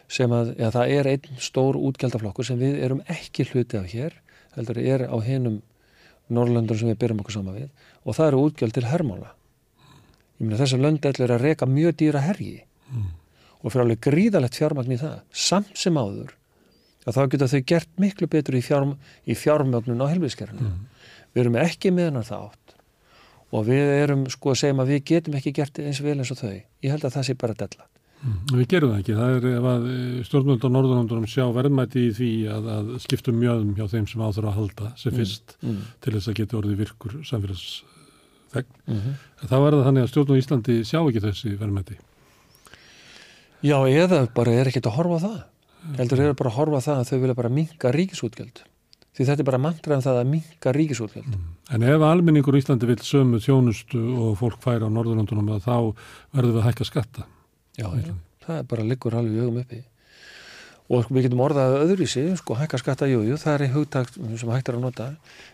sem 0.09 0.33
að, 0.33 0.55
ja, 0.57 0.71
það 0.73 0.95
er 0.95 1.11
einn 1.13 1.41
stór 1.43 1.77
útgjaldaflokkur 1.77 2.47
sem 2.49 2.61
við 2.61 2.79
erum 2.87 3.03
ekki 3.13 3.47
hluti 3.51 3.79
af 3.81 3.91
hér 3.93 4.17
heldur 4.57 4.81
er 4.81 5.05
á 5.07 5.17
hinum 5.23 5.61
Norrlöndur 6.33 6.77
sem 6.77 6.91
við 6.91 6.99
byrjum 7.03 7.21
okkur 7.23 7.39
sama 7.39 7.55
við. 7.57 7.69
Og 8.05 8.17
það 8.17 8.31
eru 8.31 8.41
útgjald 8.49 8.75
til 8.77 8.89
hermála. 8.89 9.31
Ég 10.39 10.47
meina 10.47 10.59
þessar 10.61 10.83
lönd 10.83 11.07
er 11.09 11.35
að 11.35 11.45
reka 11.45 11.69
mjög 11.69 11.97
dýra 12.01 12.25
hergi 12.25 12.63
og 13.63 13.73
fyrir 13.73 13.85
alveg 13.85 14.03
gríðalegt 14.09 14.59
fjármagn 14.59 14.95
í 14.95 15.01
það 15.01 15.19
samt 15.47 15.75
sem 15.79 15.99
áður 15.99 16.35
að 17.09 17.17
þá 17.17 17.23
geta 17.33 17.51
þau 17.51 17.61
gert 17.73 17.93
miklu 18.01 18.29
betur 18.31 18.59
í, 18.59 18.63
fjárm, 18.65 18.97
í 19.25 19.35
fjármögnun 19.39 20.03
á 20.05 20.11
helviðskerfinu 20.13 20.73
við 21.35 21.45
erum 21.45 21.61
ekki 21.61 21.93
með 21.95 22.11
hennar 22.11 22.29
þátt 22.29 22.75
og 23.49 23.69
við 23.69 23.95
erum 24.03 24.27
sko 24.29 24.53
að 24.53 24.61
segja 24.63 24.77
að 24.77 24.91
við 24.93 25.05
getum 25.13 25.39
ekki 25.39 25.55
gert 25.57 25.81
eins 25.81 26.03
vel 26.05 26.19
eins 26.19 26.35
og 26.35 26.43
þau 26.43 26.57
ég 26.59 26.93
held 26.93 27.07
að 27.09 27.17
það 27.17 27.31
sé 27.31 27.39
bara 27.39 27.57
della 27.57 27.89
Við 28.19 28.65
gerum 28.73 28.93
það 28.93 29.01
ekki. 29.01 29.15
Það 29.15 29.37
er 29.37 29.67
að 29.71 29.85
stjórnvöld 30.27 30.65
á 30.67 30.69
Norðurlandunum 30.75 31.29
sjá 31.31 31.45
verðmæti 31.55 32.09
í 32.09 32.15
því 32.17 32.31
að, 32.51 32.67
að 32.75 32.89
skiptum 33.05 33.39
mjöðum 33.39 33.77
hjá 33.79 33.85
þeim 33.93 34.09
sem 34.11 34.25
áþur 34.25 34.49
að 34.51 34.57
halda 34.57 34.91
sem 34.99 35.15
fyrst 35.15 35.55
mm. 35.63 35.77
til 36.03 36.15
þess 36.17 36.31
að 36.33 36.39
geta 36.41 36.59
orðið 36.59 36.83
virkur 36.83 37.15
samfélagsþegn. 37.29 38.75
Mm 38.89 38.99
-hmm. 39.05 39.21
Þá 39.45 39.57
er 39.61 39.77
það 39.77 39.87
þannig 39.87 40.03
að 40.03 40.11
stjórn 40.11 40.35
og 40.35 40.43
Íslandi 40.43 40.79
sjá 40.83 40.99
ekki 41.05 41.25
þessi 41.29 41.55
verðmæti. 41.63 41.99
Já, 43.59 43.79
eða 43.91 44.23
bara 44.35 44.55
er 44.55 44.69
ekkert 44.71 44.87
að 44.87 44.99
horfa 45.01 45.19
það. 45.25 45.39
Heldur 45.99 46.21
er 46.23 46.35
bara 46.39 46.51
að 46.53 46.59
horfa 46.61 46.81
það 46.85 47.01
að 47.01 47.09
þau 47.09 47.19
vilja 47.25 47.37
bara 47.39 47.51
minka 47.51 47.91
ríkisútgjöld. 47.95 48.61
Því 49.19 49.27
þetta 49.27 49.43
er 49.43 49.49
bara 49.49 49.59
mantraðum 49.59 50.05
það 50.05 50.19
að 50.21 50.31
minka 50.31 50.73
ríkisútgjöld. 50.77 51.37
En 51.75 51.87
ef 51.91 52.05
almenningur 52.07 52.55
í 52.55 52.63
Íslandi 52.63 52.87
vil 52.87 52.99
sömu 53.03 53.41
þjónustu 53.43 53.99
og 54.15 54.37
fólk 54.39 54.63
færa 54.63 54.87
á 54.87 54.95
Norðurlandunum 54.95 55.59
þá 55.65 55.91
verður 56.37 56.53
við 56.53 56.61
að 56.61 56.67
hækka 56.69 56.87
skatta. 56.87 57.27
Já, 57.79 57.89
já, 57.99 58.15
það 58.47 58.61
er 58.61 58.69
bara 58.71 58.87
liggur 58.87 59.19
alveg 59.19 59.35
í 59.35 59.43
augum 59.43 59.63
uppi. 59.65 59.81
Og 60.89 61.03
sko, 61.05 61.19
við 61.19 61.27
getum 61.27 61.43
orðað 61.45 61.75
öðruvísi, 61.83 62.23
sko, 62.39 62.55
hækka 62.57 62.79
skatta, 62.81 63.11
jú, 63.11 63.21
jú, 63.27 63.37
það 63.43 63.67
er 63.67 63.73
hugtak 63.75 64.15
sem 64.15 64.53
hægt 64.55 64.71
er 64.71 64.79
að 64.79 64.87
nota. 64.87 65.09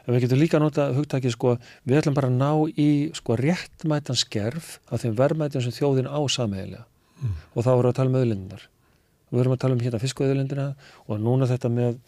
En 0.05 0.15
við 0.15 0.29
getum 0.29 0.39
líka 0.45 0.61
að 0.61 0.67
nota 0.69 0.91
hugtakið, 0.95 1.35
sko, 1.35 1.57
við 1.89 2.03
ætlum 2.03 2.15
bara 2.21 2.31
að 2.31 2.37
ná 2.39 2.53
í, 2.79 2.91
sko, 3.19 3.35
réttmætan 3.41 4.21
skerf 4.21 4.77
af 4.93 5.03
þeim 5.03 5.17
verðmætjum 5.19 5.65
sem 5.65 5.75
þjóðin 5.75 6.07
á 6.07 6.23
sameigilega 7.15 7.51
og 7.55 7.65
þá 7.65 7.71
erum 7.73 7.85
við 7.85 7.91
að 7.91 7.99
tala 7.99 8.11
um 8.11 8.21
auðlindunar 8.21 8.69
og 9.35 9.35
við 9.35 9.43
erum 9.43 9.55
að 9.55 9.63
tala 9.65 9.75
um 9.75 9.83
hérna 9.83 10.01
fiskauðlindina 10.03 10.69
og 11.09 11.21
núna 11.23 11.49
þetta 11.51 11.71
með, 11.73 11.99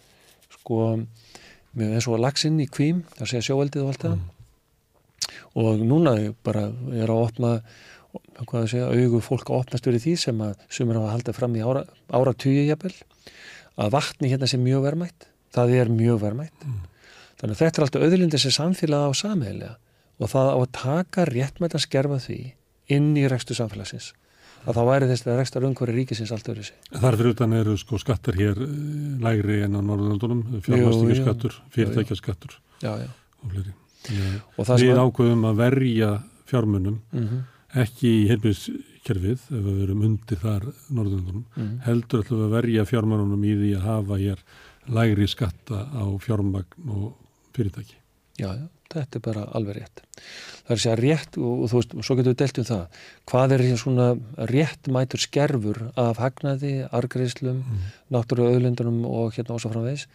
sko, 0.55 0.81
með 1.75 1.95
eins 1.97 2.09
og 2.11 2.21
lagsinn 2.23 2.59
í 2.63 2.69
kvím, 2.71 3.03
það 3.17 3.31
segja 3.33 3.47
sjóeldið 3.49 3.83
og 3.83 3.93
allt 3.93 4.05
það. 4.05 4.19
Og 5.57 5.81
núna 5.83 6.13
bara 6.47 6.69
er 6.95 7.11
að 7.11 7.23
opna 7.25 7.53
hvað 8.47 8.61
að 8.61 8.69
segja, 8.71 8.91
augu 8.93 9.23
fólk 9.25 9.51
að 9.51 9.63
opnast 9.63 9.89
verið 9.89 10.05
því 10.05 10.15
sem 10.23 10.43
að 10.45 10.61
sumir 10.73 11.01
hafa 11.01 11.15
haldið 11.17 11.37
fram 11.37 11.57
í 11.57 11.65
ára, 11.65 11.83
ára 12.15 12.35
tugi 12.37 12.69
jafnvel, 12.69 12.95
að 13.77 13.97
vatni 13.97 14.31
hérna 14.31 14.49
sé 14.49 14.61
mjög 14.61 14.85
verðmætt, 14.87 15.27
það 15.57 15.75
er 15.81 15.91
mjög 15.93 16.21
verðmætt. 16.23 16.69
Þannig 17.41 17.57
að 17.57 17.63
þetta 17.65 17.81
er 17.81 17.87
alltaf 17.87 18.07
auðlindi 18.07 18.41
sem 18.41 18.55
samfélag 18.55 19.09
á 19.09 19.13
samhegilega 19.17 19.75
og 20.17 20.31
það 20.33 20.53
á 20.53 20.57
að 20.57 20.71
taka 20.79 21.27
réttmætt 21.29 21.77
að 21.77 21.85
skerfa 21.85 22.21
því 22.23 22.39
inn 22.97 23.11
í 23.19 23.27
rekstu 23.29 23.57
samfélagsins 23.59 24.15
að 24.67 24.79
þá 24.79 24.83
væri 24.91 25.09
þess 25.11 25.27
að 25.27 25.39
rekstar 25.41 25.67
umhverju 25.69 25.97
ríkisins 25.97 26.33
allt 26.35 26.49
öðru 26.51 26.67
sig. 26.69 26.79
Þar 26.93 27.19
fyrir 27.21 27.35
utan 27.37 27.57
eru 27.57 27.77
sko 27.81 28.01
skattar 28.03 28.39
hér 28.39 28.61
eh, 28.67 28.71
lægri 29.23 29.61
en 29.67 29.79
á 29.79 29.81
Norðurlandunum, 29.81 30.43
fjármastingarskattur, 30.67 31.59
fyrirtækjaskattur 31.75 32.57
Já, 32.83 32.93
já. 33.05 33.11
og 33.43 33.53
fleiri. 33.53 33.75
Við 34.07 35.01
ákveðum 35.03 35.47
að 35.51 35.63
verja 35.65 36.11
fjármunum, 36.51 37.03
mm 37.13 37.45
ekki 37.77 38.09
í 38.09 38.29
heilbíðskerfið, 38.31 39.43
ef 39.53 39.65
við 39.67 39.75
verum 39.83 40.05
undir 40.07 40.39
þar 40.41 40.63
Norðurlandunum, 40.97 41.43
mm 41.59 41.75
heldur 41.85 42.23
ætlum 42.23 42.39
við 42.41 42.47
að 42.47 42.55
verja 42.55 42.85
fjármunum 42.89 43.43
í 43.45 43.53
því 43.59 43.73
að 43.77 43.85
hafa 43.91 44.19
hér 44.23 44.45
lægri 44.97 45.27
skatta 45.29 45.83
á 45.93 46.05
fjármagn 46.23 46.95
og 46.95 47.11
fyrirtæki. 47.57 47.99
Já, 48.39 48.49
já, 48.55 48.65
þetta 48.93 49.19
er 49.19 49.25
bara 49.25 49.45
alveg 49.59 49.79
rétt. 49.81 50.03
Það 50.67 50.73
er 50.73 50.77
að 50.77 50.83
segja 50.85 50.97
rétt 51.01 51.39
og, 51.41 51.53
og 51.63 51.71
þú 51.71 51.81
veist, 51.81 51.95
svo 52.07 52.17
getur 52.19 52.35
við 52.35 52.41
delt 52.43 52.61
um 52.63 52.69
það. 52.71 53.03
Hvað 53.31 53.55
er 53.57 53.65
svona 53.83 54.09
rétt 54.51 54.91
mætur 54.93 55.23
skerfur 55.23 55.83
af 56.01 56.23
hagnaði, 56.23 56.73
argreislum, 56.95 57.63
mm. 57.63 57.87
náttúru 58.15 58.49
auðlindunum 58.51 59.05
og 59.11 59.37
hérna 59.37 59.59
ós 59.59 59.69
og 59.69 59.75
framvegis 59.75 60.09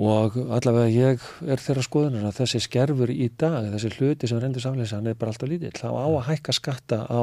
og 0.00 0.36
allavega 0.54 0.88
ég 0.88 1.24
er 1.50 1.60
þeirra 1.60 1.82
skoðunar 1.84 2.28
að 2.28 2.38
þessi 2.38 2.60
skerfur 2.64 3.10
í 3.12 3.26
dag, 3.36 3.66
þessi 3.74 3.90
hluti 3.98 4.30
sem 4.30 4.38
reyndur 4.40 4.62
samleisa, 4.62 5.00
hann 5.00 5.10
er 5.10 5.18
bara 5.18 5.34
alltaf 5.34 5.50
lítill. 5.50 5.74
Það 5.76 5.98
á 5.98 6.06
að 6.06 6.22
hækka 6.30 6.54
skatta 6.56 7.00
á, 7.10 7.22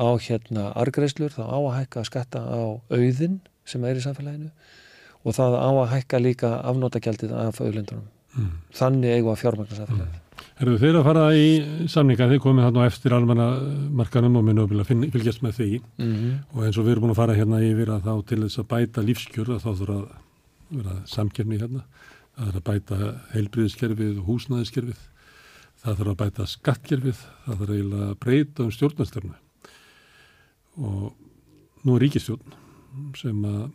á 0.00 0.08
hérna 0.22 0.70
argreislur, 0.78 1.34
það 1.34 1.50
á 1.52 1.58
að 1.58 1.76
hækka 1.80 2.06
skatta 2.08 2.44
á 2.48 2.62
auðin 2.94 3.42
sem 3.68 3.84
er 3.84 3.98
í 3.98 4.04
samfélaginu 4.06 4.50
og 5.22 5.36
það 5.36 5.58
á 5.58 5.70
að 5.70 5.92
hækka 5.92 6.22
líka 6.22 6.54
afnótagjaldið 6.70 7.34
af 7.36 7.60
auðlindunum 7.60 8.08
Mm. 8.32 8.52
þannig 8.72 9.14
eigum 9.16 9.32
að 9.32 9.40
fjármagna 9.42 9.76
samfélagið. 9.76 10.18
Erðu 10.62 10.78
þeir 10.80 10.96
að 10.98 11.06
fara 11.08 11.24
í 11.36 11.48
samninga, 11.90 12.28
þeir 12.30 12.40
komið 12.42 12.66
þarna 12.66 12.84
á 12.84 12.88
eftir 12.88 13.14
almanna 13.16 13.46
markanum 13.98 14.38
og 14.40 14.44
minna 14.46 14.64
að 14.64 14.92
fylgjast 15.12 15.42
með 15.44 15.58
því 15.58 15.70
Mm 15.98 16.12
-hmm. 16.14 16.34
og 16.54 16.64
eins 16.64 16.78
og 16.78 16.84
við 16.84 16.92
erum 16.92 17.02
búin 17.02 17.14
að 17.14 17.20
fara 17.20 17.34
hérna 17.34 17.60
yfir 17.60 17.88
að 17.90 18.04
þá 18.06 18.14
til 18.26 18.40
þess 18.42 18.58
að 18.58 18.68
bæta 18.72 19.02
lífskjör 19.02 19.48
að 19.52 19.62
þá 19.64 19.70
þurfa 19.80 19.98
að 19.98 20.08
vera 20.70 20.94
samkjörni 21.06 21.58
hérna, 21.60 21.82
það 22.36 22.46
þarf 22.46 22.56
að 22.56 22.68
bæta 22.70 22.96
heilbriðiskerfið 23.32 24.18
og 24.18 24.26
húsnæðiskerfið, 24.28 25.00
það 25.82 25.96
þarf 25.98 26.10
að 26.12 26.20
bæta 26.22 26.46
skattkerfið, 26.46 27.18
það 27.44 27.58
þarf 27.58 27.70
eiginlega 27.70 28.08
að 28.08 28.18
breyta 28.18 28.62
um 28.62 28.70
stjórnastöfnu 28.70 29.34
og 30.78 31.12
nú 31.84 31.96
er 31.96 32.02
ríkistjórn 32.06 32.54
sem 33.18 33.44
að 33.44 33.70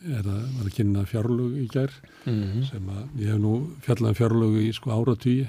er 0.00 0.24
að, 0.24 0.42
var 0.56 0.68
að 0.68 0.76
kynna 0.76 1.06
fjárlög 1.08 1.56
í 1.60 1.66
gær 1.72 1.92
mm 2.24 2.62
sem 2.70 2.92
að 2.92 3.24
ég 3.24 3.32
hef 3.32 3.40
nú 3.40 3.54
fjallað 3.84 4.12
um 4.12 4.20
fjárlög 4.20 4.60
í 4.62 4.70
sko 4.76 4.94
áratvíi 4.96 5.48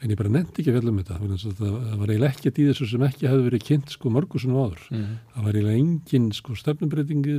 en 0.00 0.12
ég 0.12 0.16
bara 0.16 0.32
nefndi 0.32 0.62
ekki 0.62 0.72
að 0.72 0.78
fjalla 0.78 0.92
um 0.92 1.00
þetta 1.00 1.16
að 1.16 1.58
það, 1.58 1.74
var 2.00 2.12
eiginlega 2.12 2.30
ekkert 2.32 2.60
í 2.60 2.66
þessu 2.70 2.88
sem 2.88 3.02
ekki 3.04 3.28
hefði 3.28 3.46
verið 3.48 3.66
kynnt 3.68 3.92
sko 3.92 4.12
mörgursunum 4.14 4.60
áður. 4.62 4.86
-hmm. 4.88 5.18
það 5.34 5.44
var 5.46 5.58
eiginlega 5.58 5.82
engin 5.82 6.30
sko 6.36 6.56
stefnumbreytingi 6.56 7.36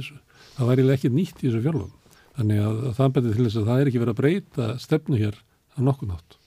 það 0.57 0.67
var 0.67 0.75
eiginlega 0.75 0.99
ekkert 0.99 1.17
nýtt 1.17 1.41
í 1.41 1.47
þessu 1.47 1.63
fjárlögum. 1.65 1.95
Þannig 2.37 2.61
að, 2.63 2.83
að 2.87 2.93
það 2.99 3.13
betið 3.15 3.35
til 3.35 3.45
þess 3.45 3.59
að 3.59 3.69
það 3.69 3.81
er 3.81 3.89
ekki 3.89 4.01
verið 4.03 4.13
að 4.13 4.21
breyta 4.21 4.67
stefnu 4.79 5.19
hér 5.19 5.35
á 5.41 5.79
nokkuð 5.81 6.13
nátt 6.13 6.37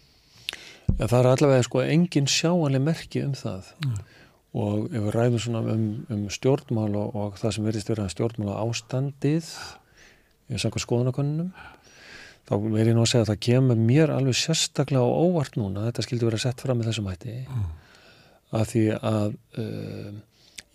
Ja, 0.99 1.07
það 1.09 1.19
er 1.19 1.29
allavega 1.33 1.65
sko 1.67 1.83
engin 1.83 2.29
sjáanleg 2.31 2.83
merki 2.85 3.25
um 3.25 3.33
það. 3.35 3.73
Nei. 3.85 4.03
og 4.55 4.93
ef 4.95 5.03
við 5.03 5.15
ræðum 5.17 5.41
svona 5.43 5.61
um, 5.73 5.87
um 6.15 6.27
stjórnmál 6.31 6.93
og, 6.95 7.15
og 7.19 7.39
það 7.41 7.55
sem 7.57 7.65
verðist 7.67 7.89
vera 7.91 8.05
stjórnmál 8.13 8.53
ástandið 8.55 9.49
í 10.51 10.61
samkvæmt 10.61 10.85
skoðanakonunum 10.85 11.51
þá 12.45 12.53
verð 12.61 12.91
ég 12.91 12.97
nú 12.97 13.05
að 13.05 13.11
segja 13.13 13.25
að 13.25 13.31
það 13.33 13.41
kemur 13.47 13.81
mér 13.81 14.13
alveg 14.13 14.37
sérstaklega 14.37 15.05
á 15.05 15.17
óvart 15.25 15.57
núna 15.57 15.83
að 15.83 15.89
þetta 15.91 16.07
skildi 16.07 16.29
vera 16.29 16.43
sett 16.43 16.65
fram 16.65 16.81
með 16.81 16.91
þessum 16.91 17.09
hætti. 17.09 17.37
Mm. 17.49 17.71
að 18.55 18.67
því 18.71 18.85
að 18.99 19.39
uh, 19.63 20.11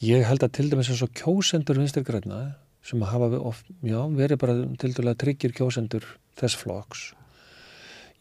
ég 0.08 0.26
held 0.28 0.44
að 0.44 0.56
til 0.58 0.68
dæmis 0.72 0.90
eins 0.90 1.06
og 1.06 1.14
kjósendur 1.16 1.80
vinstir 1.80 2.08
græna 2.08 2.42
sem 2.84 3.02
hafa 3.06 3.30
of, 3.38 3.62
já, 3.86 4.00
verið 4.18 4.42
bara 4.42 4.58
til 4.82 4.94
dæmis 4.96 5.22
tryggir 5.22 5.54
kjósendur 5.56 6.08
þess 6.40 6.58
flokks 6.58 7.10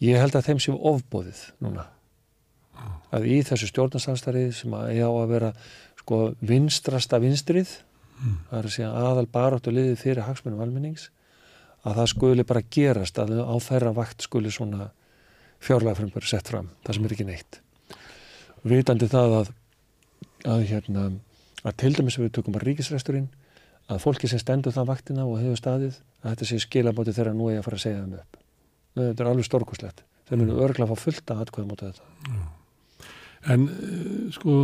ég 0.05 0.20
held 0.20 0.36
að 0.36 0.51
þeim 0.51 0.61
sé 0.62 0.74
ofbóðið 0.74 1.42
núna. 1.64 1.88
Að 3.11 3.26
í 3.26 3.40
þessu 3.46 3.70
stjórnarsamstarið 3.72 4.51
sem 4.55 4.74
að 4.76 4.90
eiga 4.92 5.09
á 5.11 5.14
að 5.18 5.30
vera 5.32 5.53
sko 5.99 6.18
vinstrasta 6.46 7.18
vinstrið 7.22 7.72
það 8.18 8.59
er 8.59 8.68
að 8.68 8.74
segja 8.74 8.90
aðal 8.99 9.26
baráttu 9.30 9.72
liðið 9.74 10.03
fyrir 10.03 10.26
hagsmunum 10.26 10.62
almennings 10.62 11.09
að 11.87 12.01
það 12.01 12.11
skuli 12.14 12.47
bara 12.49 12.66
gerast 12.74 13.18
að 13.22 13.39
á 13.43 13.57
þeirra 13.62 13.95
vakt 13.97 14.26
skuli 14.26 14.51
svona 14.55 14.91
fjárlægfrömgur 15.64 16.26
sett 16.26 16.51
fram, 16.51 16.70
það 16.87 16.97
sem 16.99 17.07
er 17.07 17.14
ekki 17.16 17.26
neitt. 17.29 17.61
Vitandi 18.66 19.09
það 19.11 19.37
að 19.41 19.55
að 20.47 20.64
hérna 20.70 21.05
að 21.66 21.79
til 21.83 21.95
dæmis 21.97 22.18
við 22.18 22.35
tökum 22.37 22.55
bara 22.55 22.68
ríkisresturinn 22.68 23.29
að 23.91 24.03
fólki 24.05 24.29
sem 24.31 24.41
stendur 24.43 24.74
það 24.74 24.93
vaktina 24.93 25.24
og 25.26 25.41
hefur 25.41 25.59
staðið 25.59 25.97
að 26.22 26.31
þetta 26.31 26.49
sé 26.51 26.61
skilabóti 26.62 27.14
þeirra 27.16 27.35
nú 27.35 27.49
eigi 27.49 27.59
að 27.59 27.66
fara 27.66 27.79
að 27.79 27.85
segja 27.85 28.03
þeim 28.03 28.14
upp. 28.18 28.39
Þetta 28.99 29.24
er 29.24 29.31
alveg 29.33 29.49
stórkoslegt 29.49 30.05
þeir 30.29 30.43
munu 30.43 30.61
örgla 30.62 30.87
að 30.87 30.93
fá 30.93 31.05
fullt 31.07 31.33
að 31.33 31.43
atkvæða 31.45 31.70
mútið 31.70 31.91
þetta. 31.97 32.39
En 33.49 33.64
uh, 33.70 34.29
sko, 34.35 34.57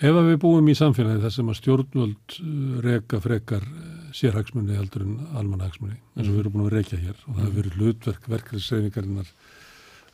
ef 0.00 0.18
að 0.20 0.30
við 0.30 0.40
búum 0.46 0.70
í 0.70 0.76
samfélagi 0.78 1.22
þar 1.24 1.34
sem 1.36 1.50
að 1.52 1.60
stjórnvöld 1.60 2.38
uh, 2.40 2.48
reka 2.86 3.20
frekar 3.22 3.66
uh, 3.68 3.93
sérhagsmunni 4.14 4.76
heldur 4.78 5.04
en 5.04 5.18
almanhagsmunni, 5.34 5.98
eins 6.14 6.28
og 6.28 6.34
við 6.36 6.42
erum 6.44 6.54
búin 6.54 6.66
að 6.68 6.76
rekja 6.78 7.00
hér 7.00 7.16
og 7.18 7.30
það 7.32 7.44
hefur 7.44 7.56
verið 7.58 7.78
hlutverk 7.80 8.28
verkefnisreiningarinnar 8.30 9.30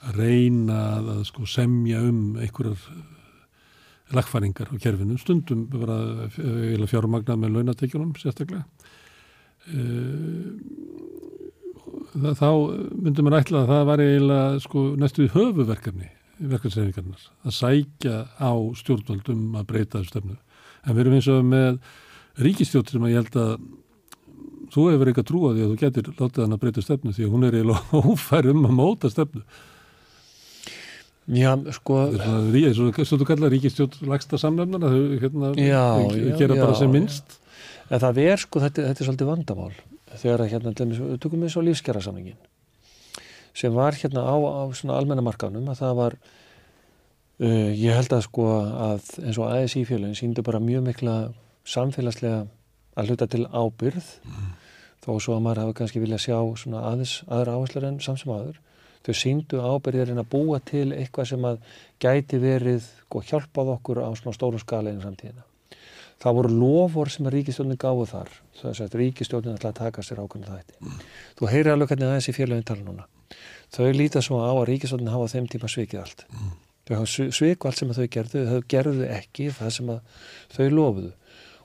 að 0.01 0.21
reyna 0.21 0.77
að, 0.97 1.11
að 1.15 1.25
sko, 1.29 1.49
semja 1.51 2.01
um 2.09 2.21
einhverjar 2.41 2.87
lagfæringar 4.17 4.73
á 4.73 4.77
kerfinu, 4.83 5.19
stundum 5.21 5.67
bara 5.71 5.99
uh, 6.27 6.87
fjármagnað 6.91 7.43
með 7.43 7.59
launatekjunum 7.59 8.15
sérstaklega. 8.19 8.65
Það, 12.11 12.33
þá 12.41 12.49
myndum 13.05 13.29
við 13.29 13.37
ætla 13.39 13.61
að 13.61 13.71
það 13.71 13.85
var 13.91 14.03
eiginlega 14.03 14.63
sko, 14.65 14.87
næstu 14.99 15.29
höfuverkefni 15.35 16.09
verkefnisreiningarnar 16.41 17.27
að 17.45 17.57
sækja 17.59 18.17
á 18.41 18.53
stjórnvöldum 18.81 19.59
að 19.61 19.69
breyta 19.69 20.01
þessu 20.01 20.15
stefnu. 20.15 20.39
En 20.87 20.97
við 20.97 21.05
erum 21.05 21.19
eins 21.19 21.29
og 21.31 21.45
með 21.45 21.79
ríkistjórn 22.41 22.89
sem 22.89 23.05
að 23.05 23.13
ég 23.13 23.21
held 23.21 23.39
að 23.43 23.53
þú 24.75 24.87
hefur 24.93 25.11
eitthvað 25.11 25.29
trú 25.31 25.43
á 25.47 25.51
því 25.51 25.65
að 25.65 25.73
þú 25.73 25.81
getur 25.83 26.09
látið 26.19 26.45
hann 26.45 26.57
að 26.57 26.63
breyta 26.65 26.85
stefnu 26.87 27.15
því 27.17 27.27
að 27.27 27.35
hún 27.35 27.47
er 27.49 27.59
eiginlega 27.59 28.01
ófær 28.13 28.51
um 28.53 28.65
að 28.69 28.75
móta 28.79 29.13
stefnu. 29.13 29.45
Já, 31.31 31.53
sko 31.77 31.99
Það 32.17 32.57
er 32.59 32.73
svona, 32.75 32.95
og 33.05 33.21
þú 33.21 33.27
kallar 33.29 33.53
ríkistjórn 33.55 34.09
lagsta 34.11 34.39
samlefnana, 34.41 34.91
þau 34.91 35.21
hérna, 35.23 35.53
Já, 35.61 35.85
þau 36.11 36.17
já, 36.19 36.33
gera 36.41 36.57
bara 36.59 36.79
sem 36.79 36.91
minnst. 36.91 37.37
En 37.91 38.03
það 38.03 38.23
er 38.25 38.43
sko, 38.43 38.63
þetta, 38.65 38.87
þetta 38.89 39.05
er 39.05 39.11
svolítið 39.11 39.31
vandamál 39.31 39.73
þegar 40.19 40.43
að 40.43 40.55
hérna, 40.55 40.73
við 40.75 41.19
tökum 41.23 41.45
við 41.45 41.53
svo 41.55 41.63
lífskjara 41.63 42.03
sem 43.55 43.75
var 43.75 43.97
hérna 43.99 44.25
á, 44.27 44.37
á 44.39 44.63
svona 44.77 44.99
almenna 44.99 45.25
markanum 45.25 45.69
að 45.71 45.83
það 45.83 45.97
var 45.99 46.17
uh, 47.43 47.71
ég 47.75 47.97
held 47.97 48.15
að 48.15 48.25
sko 48.29 48.47
að 48.55 49.11
eins 49.25 49.41
og 49.41 49.51
ASI 49.51 49.85
fjölinn 49.89 50.17
síndu 50.19 50.45
bara 50.47 50.63
mjög 50.63 50.87
mikla 50.87 51.17
samfélagslega 51.69 52.45
að 52.99 53.11
hluta 53.11 53.29
til 53.31 53.47
ábyrð 53.51 54.09
þó 55.05 55.13
svo 55.17 55.37
að 55.37 55.45
maður 55.47 55.63
hafi 55.65 55.77
kannski 55.81 56.03
viljað 56.03 56.25
sjá 56.27 56.39
svona 56.63 56.83
aðeins 56.91 57.15
aðra 57.29 57.57
áherslar 57.57 57.89
en 57.89 58.01
samsum 58.05 58.35
aður 58.37 58.59
þau 59.07 59.15
síndu 59.17 59.61
ábyrðirinn 59.65 60.21
að 60.21 60.29
búa 60.33 60.59
til 60.65 60.91
eitthvað 60.93 61.31
sem 61.33 61.47
að 61.49 61.61
gæti 62.03 62.41
verið 62.43 62.89
og 63.11 63.25
hjálpað 63.27 63.73
okkur 63.77 64.03
á 64.05 64.09
svona 64.19 64.37
stórum 64.37 64.61
skala 64.61 64.93
inn 64.93 65.01
í 65.01 65.05
framtíðina. 65.05 65.47
Það 66.21 66.37
voru 66.37 66.51
lofur 66.53 67.09
sem 67.09 67.27
að 67.27 67.35
ríkistjórnin 67.39 67.81
gáðu 67.81 68.05
þar 68.11 68.33
þess 68.61 68.83
að 68.85 68.97
ríkistjórnin 69.01 69.57
ætla 69.57 69.71
að 69.73 69.79
taka 69.79 70.05
sér 70.05 70.21
ákveðna 70.21 70.59
þætti. 70.59 70.99
Þú 71.39 71.49
heyri 71.49 71.73
alveg 71.73 71.93
hvernig 71.93 72.11
aðeins 72.11 72.29
í 72.29 72.35
félagin 72.37 72.67
tala 72.69 72.85
núna. 72.85 73.07
Þau 73.73 73.89
líta 73.97 74.21
svo 74.21 74.43
á 74.45 74.53
að 74.53 74.67
ríkistjórnin 74.69 75.15
hafa 75.15 75.31
þeim 75.33 75.49
tíma 75.49 75.71
svikið 75.73 76.03
allt. 76.03 76.27
Þau 76.85 76.95
hafa 76.99 77.31
sviku 77.33 77.71
allt 77.71 77.81
sem 77.81 77.95
þau 77.97 78.07
gerðu 78.13 78.45
þau 78.51 78.61
gerðu 78.69 79.09
ekki 79.09 79.49
það 79.57 79.73
sem 79.79 79.93
þau 80.53 80.69
lofuðu. 80.77 81.13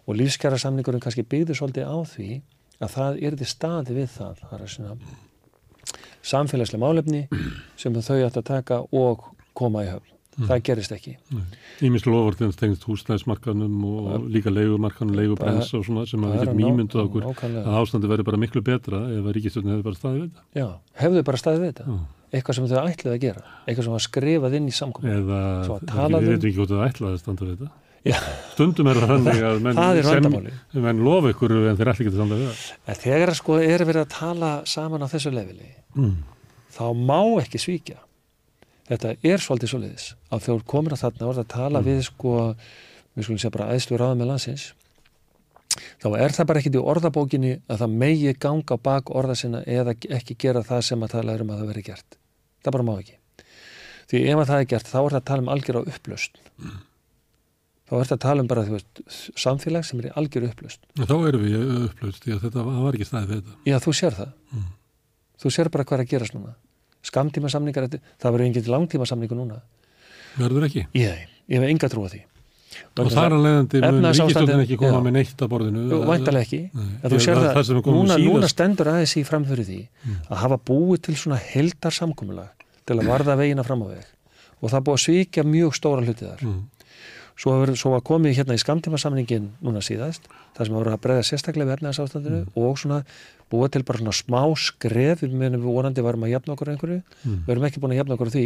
Og 0.06 0.20
lífskjara 0.22 0.62
samningurinn 0.62 1.04
kannski 1.04 1.26
byggði 1.28 1.58
svolítið 1.60 1.92
á 1.92 1.98
því 2.08 2.30
að 2.82 2.96
það 2.98 3.22
yrði 3.30 3.48
staði 3.50 3.96
við 4.00 4.10
það 4.18 4.42
það 4.42 4.66
er 4.66 4.74
svona 4.76 4.98
samfélagslega 6.26 6.82
málefni 6.82 7.24
sem 7.80 7.94
þau 7.96 8.20
ætti 8.26 8.42
að 8.42 8.50
taka 8.50 8.82
og 8.92 9.30
koma 9.56 9.86
í 9.86 9.92
höfn 9.94 10.12
það 10.36 10.64
gerist 10.68 10.92
ekki 10.96 11.14
Ímis 11.86 12.04
lofur 12.08 12.36
þegar 12.36 12.56
stengst 12.56 12.84
húsnæðismarkanum 12.90 13.78
og 13.88 14.26
líka 14.32 14.52
leigumarkanum, 14.52 15.16
leigubrens 15.16 15.72
og 15.78 15.86
svona 15.88 16.04
sem 16.10 16.26
að 16.26 16.34
við 16.34 16.44
getum 16.44 16.64
ímynduð 16.66 17.04
okkur 17.06 17.24
nákvæmlega. 17.30 17.64
að 17.64 17.80
ástandi 17.80 18.12
verður 18.12 18.28
bara 18.32 18.42
miklu 18.42 18.64
betra 18.66 19.02
ef 19.16 19.24
að 19.24 19.38
ríkistjórnin 19.38 19.76
hefur 19.76 19.88
bara 19.88 20.00
staðið 20.02 20.20
við 20.20 20.28
þetta. 20.28 20.44
Já, 20.60 20.68
hefðu 21.04 21.24
bara 21.30 21.42
staðið 21.42 21.64
við 21.64 21.72
þetta 21.72 21.88
Já. 21.88 21.98
eitthvað 22.36 22.60
sem 22.60 22.68
þau 22.68 22.78
ætluðu 22.84 23.16
að 23.16 23.24
gera 23.24 23.46
eitthvað 23.64 23.88
sem 23.88 23.96
var 23.96 24.06
skrifað 24.10 24.58
inn 24.60 24.68
í 24.68 24.76
samkominn 24.76 25.16
Eða, 25.16 25.42
við 25.72 26.16
um- 26.20 26.30
veitum 26.34 26.50
ekki 26.50 26.60
hvort 26.60 26.74
það 26.76 26.86
ætlaði 26.90 27.14
að 27.16 27.24
standa 27.24 27.46
við 27.48 27.56
þetta. 27.56 27.72
Já. 28.06 28.18
Stundum 28.54 28.88
er 28.92 29.00
það 29.02 29.12
þannig 29.16 29.44
að 29.50 29.60
menn, 29.66 29.80
vandamáli. 30.06 30.52
menn 30.86 31.00
lofa 31.04 31.32
ykkur 31.34 31.54
en 31.58 31.78
þeir 31.80 31.90
ætla 31.90 31.94
ekki 32.06 32.12
að 32.12 32.18
standa 32.20 32.36
við 32.38 32.48
það. 32.52 32.64
en 32.94 33.00
þegar 33.02 33.32
að 33.32 33.38
sko 33.40 33.56
er 33.66 33.84
verið 33.90 34.02
að 34.04 34.12
tala 34.14 34.52
saman 34.70 35.06
á 35.06 35.08
þessu 35.10 35.32
leveli 35.34 35.72
Mm. 35.96 36.16
þá 36.76 36.84
má 37.08 37.20
ekki 37.42 37.58
svíkja 37.64 37.98
þetta 38.90 39.16
er 39.24 39.40
svolítið 39.42 39.72
svoleiðis 39.72 40.08
að 40.30 40.42
þú 40.46 40.56
komur 40.70 40.94
að 40.94 41.02
þarna 41.06 41.30
ert 41.32 41.40
að 41.42 41.48
tala 41.56 41.82
við 41.82 42.02
sko 42.10 42.34
við 43.16 43.24
skulum 43.26 43.40
segja 43.42 43.54
bara 43.56 43.70
æðslu 43.74 43.98
ráða 44.02 44.18
með 44.20 44.30
landsins 44.34 44.66
þá 46.04 46.08
er 46.20 46.36
það 46.36 46.48
bara 46.52 46.60
ekkit 46.62 46.76
í 46.78 46.84
orðabókinni 46.94 47.54
að 47.72 47.80
það 47.82 47.96
megi 48.04 48.34
ganga 48.46 48.78
bak 48.78 49.10
orða 49.10 49.36
sinna 49.40 49.64
eða 49.66 49.96
ekki 50.20 50.36
gera 50.46 50.62
það 50.68 50.82
sem 50.92 51.02
að 51.08 51.16
tala 51.16 51.38
um 51.42 51.50
að 51.56 51.64
það 51.64 51.72
veri 51.74 51.86
gert 51.90 52.20
það 52.64 52.76
bara 52.78 52.88
má 52.92 52.94
ekki 53.00 53.18
því 54.12 54.22
ef 54.30 54.38
að 54.44 54.52
það 54.52 54.60
er 54.62 54.70
gert 54.76 54.92
þá 54.92 55.00
er 55.02 55.10
það 55.16 55.22
að 55.24 55.30
tala 55.32 55.42
um 55.48 55.50
algjör 55.56 55.80
á 55.80 55.88
upplöst 55.96 56.38
þá 57.86 57.94
er 58.00 58.10
það 58.10 58.16
að 58.16 58.24
tala 58.26 58.44
um 58.44 58.50
bara 58.50 58.66
veist, 58.70 59.02
samfélag 59.38 59.86
sem 59.86 60.02
er 60.02 60.10
í 60.10 60.14
algjör 60.20 60.48
upplöst 60.50 60.86
En 60.98 61.10
þá 61.10 61.16
erum 61.30 61.46
við 61.46 61.56
upplöst 61.86 62.26
því 62.26 62.36
að 62.36 62.46
þetta 62.48 62.66
var, 62.68 62.98
ekki 62.98 63.10
staðið 63.10 63.34
við 63.34 63.42
þetta. 63.42 63.58
já 63.70 63.78
þú 63.84 63.96
sér 64.02 64.20
það. 64.20 64.36
Þú 65.42 65.52
sér 65.52 65.72
bara 65.74 65.86
hvað 65.86 66.00
er 66.00 66.06
að 66.06 66.14
gerast 66.14 66.38
núna. 66.38 66.54
Skamtíma 67.06 67.52
samningar, 67.54 67.90
það 67.92 68.32
verður 68.32 68.46
enginn 68.48 68.72
langtíma 68.74 69.06
samningu 69.10 69.38
núna. 69.38 69.60
Verður 70.40 70.66
ekki. 70.70 70.88
ég, 70.98 71.28
ég 71.52 71.62
hef 71.62 71.70
enga 71.70 71.92
trú 71.92 72.08
á 72.08 72.10
því. 72.10 72.24
Og 72.96 73.12
þar 73.12 73.36
að 73.36 73.46
leiðandi 73.46 73.82
mun 73.84 74.08
ríkistjórnin 74.10 74.64
ekki 74.64 74.78
koma 74.80 74.98
já. 74.98 75.04
með 75.06 75.14
neitt 75.16 75.44
á 75.44 75.46
borðinu. 75.52 75.84
Jú, 75.92 76.00
væntalega 76.10 76.46
ekki. 76.46 76.60
Þú 77.04 77.20
sér 77.24 77.40
að 77.40 77.48
það, 77.48 77.70
það 77.70 77.90
núna, 77.96 78.18
núna 78.24 78.50
stendur 78.52 78.90
aðeins 78.92 79.16
í 79.20 79.24
framfyrir 79.28 79.68
því 79.68 79.80
að 80.26 80.42
hafa 80.44 80.58
búið 80.72 81.04
til 81.08 81.16
svona 81.20 81.40
heldar 81.40 81.96
samkomulag 81.96 82.66
til 82.88 82.98
að 82.98 83.12
varða 83.12 83.38
vegina 83.40 83.66
fram 83.68 83.84
á 83.84 83.88
veg. 83.94 84.10
Og 84.62 84.72
það 84.74 84.86
búið 84.88 84.98
að 84.98 85.04
svíkja 85.06 85.46
mjög 85.48 85.76
stóra 85.78 86.04
hluti 86.04 86.28
þar. 86.28 86.44
Mm. 86.44 86.62
Svo, 87.36 87.56
hefur, 87.56 87.74
svo 87.80 87.94
var 87.96 88.04
komið 88.08 88.40
hérna 88.40 88.56
í 88.58 88.62
skamtímasamningin 88.62 89.50
núna 89.64 89.82
síðast, 89.84 90.30
það 90.56 90.70
sem 90.70 90.78
var 90.78 90.92
að 90.92 91.02
breyða 91.04 91.26
sérstaklega 91.28 91.70
við 91.70 91.78
efnæðasástandinu 91.78 92.44
og 92.56 92.78
svona 92.80 93.02
búið 93.52 93.76
til 93.76 93.84
bara 93.88 94.02
svona 94.02 94.16
smá 94.16 94.42
skref 94.60 95.26
meðan 95.26 95.60
við 95.60 95.68
vonandi 95.68 96.06
varum 96.06 96.26
að 96.26 96.34
jafna 96.36 96.56
okkur 96.56 96.72
einhverju. 96.74 97.02
Mm. 97.24 97.42
við 97.46 97.54
erum 97.56 97.68
ekki 97.68 97.84
búin 97.84 97.96
að 97.96 98.02
jafna 98.02 98.18
okkur 98.18 98.32
því. 98.34 98.46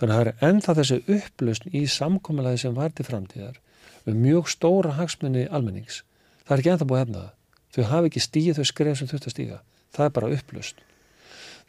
Þannig 0.00 0.14
að 0.14 0.18
það 0.18 0.30
er 0.30 0.48
ennþá 0.48 0.74
þessi 0.78 0.98
upplausn 1.16 1.76
í 1.76 1.82
samkomulagi 1.92 2.62
sem 2.64 2.74
var 2.76 2.94
til 2.96 3.06
framtíðar 3.06 3.60
með 4.06 4.18
mjög 4.18 4.48
stóra 4.50 4.96
hagsmunni 4.96 5.44
almennings. 5.52 6.02
Það 6.46 6.54
er 6.54 6.62
ekki 6.62 6.72
ennþá 6.72 6.88
búið 6.88 6.98
að 6.98 7.04
hefna 7.04 7.20
það. 7.22 7.34
Þau 7.72 7.84
hafa 7.90 8.08
ekki 8.08 8.22
stíð 8.24 8.58
þau 8.58 8.66
skref 8.68 8.98
sem 8.98 9.10
þurft 9.10 9.28
að 9.28 9.34
stíga. 9.36 9.58
Það 9.92 10.06
er 10.08 10.14
bara 10.16 10.32
upplausn. 10.36 10.80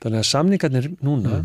Þannig 0.03 0.19
að 0.19 0.29
samningarnir 0.31 0.87
núna 1.03 1.43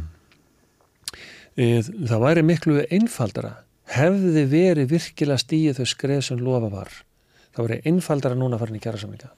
e, 1.55 1.83
það 1.83 2.23
væri 2.25 2.45
miklu 2.47 2.79
einfaldara 2.87 3.53
hefði 3.95 4.45
verið 4.51 4.91
virkilega 4.93 5.41
stíð 5.43 5.79
þau 5.81 5.87
skref 5.89 6.25
sem 6.29 6.39
lofa 6.45 6.69
var 6.73 6.91
það 7.57 7.65
verið 7.69 7.87
einfaldara 7.91 8.37
núna 8.39 8.59
inn 8.69 8.77
í 8.79 8.83
kjærasamlinga 8.85 9.31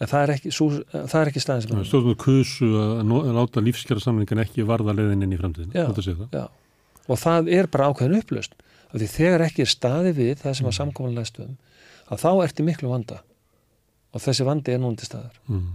en 0.00 0.08
það 0.08 0.22
er 0.22 0.30
ekki, 0.36 0.50
sú, 0.54 0.66
það 0.92 1.16
er 1.20 1.28
ekki 1.30 1.40
staðin 1.44 1.62
sem 1.66 1.78
er. 1.78 1.84
Stjórnum 1.88 2.16
kusu 2.16 2.68
að 2.80 3.32
láta 3.36 3.60
lífskjara 3.64 4.00
samlingan 4.00 4.40
ekki 4.46 4.64
varða 4.68 4.94
leiðin 4.96 5.22
inn 5.26 5.34
í 5.36 5.40
framtíðin. 5.40 6.48
Og 7.10 7.18
það 7.20 7.50
er 7.52 7.66
bara 7.68 7.88
ákveðin 7.90 8.20
upplöst 8.22 8.54
af 8.90 8.96
því 9.00 9.08
þegar 9.12 9.44
ekki 9.48 9.64
er 9.66 9.70
staði 9.70 10.12
við 10.16 10.32
það 10.40 10.54
sem 10.56 10.66
að 10.66 10.70
Mm. 10.72 10.78
samkominlega 10.80 11.28
stöðum 11.28 11.56
að 12.10 12.22
þá 12.24 12.30
ertu 12.46 12.64
miklu 12.66 12.88
vanda 12.90 13.20
og 14.14 14.20
þessi 14.24 14.44
vandi 14.48 14.72
er 14.74 14.78
núna 14.82 14.96
til 14.98 15.06
staðar 15.10 15.36
Mm. 15.48 15.68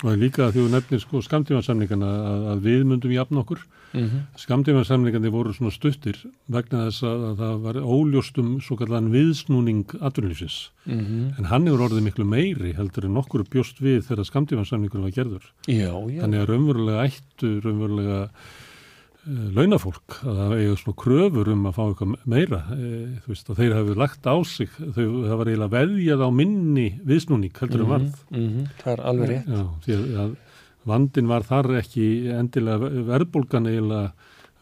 Og 0.00 0.16
líka 0.16 0.48
því 0.48 0.62
þú 0.64 0.70
nefnir 0.72 1.00
sko 1.02 1.20
skamtímansamlingana 1.24 2.08
að, 2.08 2.44
að 2.54 2.62
við 2.64 2.84
myndum 2.88 3.12
jafn 3.12 3.40
okkur. 3.42 3.60
mm 3.92 4.00
-hmm. 4.06 4.20
Skamtímansamlingandi 4.36 5.30
voru 5.30 5.52
svona 5.52 5.70
stuttir 5.70 6.16
vegna 6.48 6.86
þess 6.86 7.02
að, 7.02 7.24
að 7.30 7.36
það 7.42 7.60
var 7.60 7.74
óljóstum 7.74 8.60
svo 8.62 8.76
kallan 8.76 9.10
viðsnúning 9.12 9.84
atvinnulífsins. 10.00 10.70
Mhm. 10.86 11.34
En 11.38 11.44
hann 11.44 11.66
hefur 11.66 11.84
orðið 11.88 12.02
miklu 12.02 12.24
meiri 12.24 12.72
heldur 12.72 13.04
en 13.04 13.16
okkur 13.16 13.44
bjóst 13.44 13.80
við 13.80 14.06
þegar 14.08 14.24
skamtímansamlingur 14.24 15.02
var 15.02 15.10
gerður. 15.10 15.44
já, 15.66 15.92
já, 16.08 16.20
Þannig 16.22 16.40
að 16.40 16.48
raunverulega 16.48 17.04
ættu 17.04 17.60
raunverulega 17.60 18.30
launafólk 19.26 20.16
að 20.24 20.38
það 20.40 20.52
eiga 20.56 20.76
svona 20.80 20.98
kröfur 21.02 21.50
um 21.52 21.66
að 21.68 21.76
fá 21.76 21.82
eitthvað 21.84 22.12
meira 22.32 22.60
þú 22.70 23.32
veist 23.32 23.50
að 23.52 23.60
þeir 23.60 23.74
hafi 23.76 23.96
lagt 24.00 24.28
á 24.28 24.36
sig 24.48 24.70
þau, 24.78 25.06
var 25.36 25.50
eiginlega 25.50 25.74
veðjað 25.74 26.24
á 26.24 26.28
minni 26.32 26.86
viðsnúning 27.06 27.60
heldur 27.60 27.84
en 27.84 27.90
varð. 27.90 28.18
Mhm, 28.32 28.66
það 28.80 28.92
er 28.94 29.04
alveg 29.12 29.32
rétt. 29.34 29.50
Já, 29.50 29.62
því 29.84 29.96
að, 29.98 30.10
að 30.24 30.36
vandin 30.90 31.30
var 31.30 31.48
þar 31.50 31.70
ekki 31.82 32.04
endilega 32.40 32.92
verðbólgan 33.10 33.70
eiginlega 33.70 34.12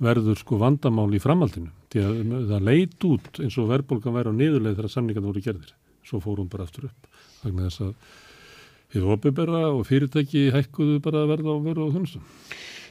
verður 0.08 0.38
sko 0.38 0.58
vandamál 0.62 1.10
í 1.14 1.22
framhaldinu 1.22 1.74
því 1.88 2.04
að 2.04 2.48
það 2.50 2.66
leit 2.68 3.04
út 3.08 3.42
eins 3.42 3.58
og 3.58 3.70
verðbólgan 3.70 4.16
væri 4.18 4.32
á 4.34 4.38
niðurleið 4.42 4.80
þegar 4.80 4.94
samningarna 4.94 5.30
voru 5.30 5.44
gerðir. 5.44 5.76
Svo 6.06 6.18
fór 6.24 6.42
hún 6.42 6.50
bara 6.50 6.66
aftur 6.66 6.90
upp 6.90 7.12
vegna 7.44 7.68
þess 7.68 7.86
að 7.86 7.94
Þið 8.88 9.08
opibera 9.12 9.66
og 9.68 9.82
fyrirtæki 9.84 10.46
hækkuðu 10.54 11.00
bara 11.04 11.20
að 11.26 11.32
verða 11.34 11.52
á 11.52 11.58
veru 11.60 11.82
og 11.84 11.90
þunnstum. 11.92 12.22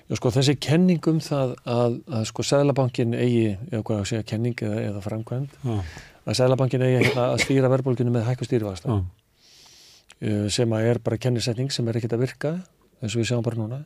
Já, 0.08 0.16
sko, 0.20 0.32
þessi 0.32 0.56
kenning 0.64 1.10
um 1.12 1.20
það 1.24 1.56
að, 1.68 1.98
að 2.08 2.28
sko, 2.30 2.46
Sæðlabankin 2.48 3.16
eigi, 3.18 3.58
eða 3.72 3.84
hvað 3.90 4.02
að 4.02 4.10
segja 4.12 4.28
kenning 4.32 4.64
eða, 4.64 4.78
eða 4.92 5.04
framkvæmd, 5.04 5.58
Já, 5.64 5.76
að 6.24 6.40
Sæðlabankin 6.40 6.86
eigi 6.88 7.02
hérna, 7.02 7.26
að 7.34 7.44
stýra 7.44 7.72
verðbólginu 7.74 8.14
með 8.16 8.30
hækku 8.30 8.48
stýrivasta 8.48 8.94
já, 8.94 9.02
uh, 9.02 10.48
sem 10.54 10.78
að 10.78 10.90
er 10.94 11.02
bara 11.04 11.20
kennisetning 11.28 11.74
sem 11.76 11.88
er 11.88 12.00
ekkert 12.00 12.16
að 12.16 12.24
virka 12.24 12.54
eins 12.98 13.14
og 13.14 13.22
við 13.22 13.28
sjáum 13.30 13.44
bara 13.46 13.60
núna. 13.60 13.84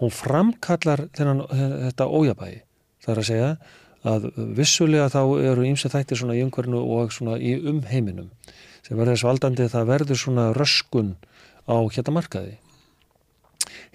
Hún 0.00 0.14
framkallar 0.14 1.02
þennan, 1.18 1.42
þetta 1.90 2.06
ójabægi 2.08 2.62
það 3.06 3.12
er 3.12 3.20
að 3.20 3.28
segja 3.28 3.50
að 4.06 4.28
vissulega 4.56 5.08
þá 5.10 5.20
eru 5.50 5.66
ímsa 5.66 5.90
þættir 5.90 6.20
svona 6.20 6.36
í 6.36 6.42
umhverfinu 6.44 6.82
og 6.96 7.14
svona 7.14 7.38
í 7.42 7.56
umheiminum 7.58 8.30
sem 8.86 8.94
verður 8.94 9.16
þess 9.16 9.26
valdandi 9.26 9.68
það 9.72 9.90
verður 9.90 10.20
svona 10.20 10.46
röskun 10.56 11.14
á 11.66 11.76
hérna 11.90 12.14
markaði 12.14 12.54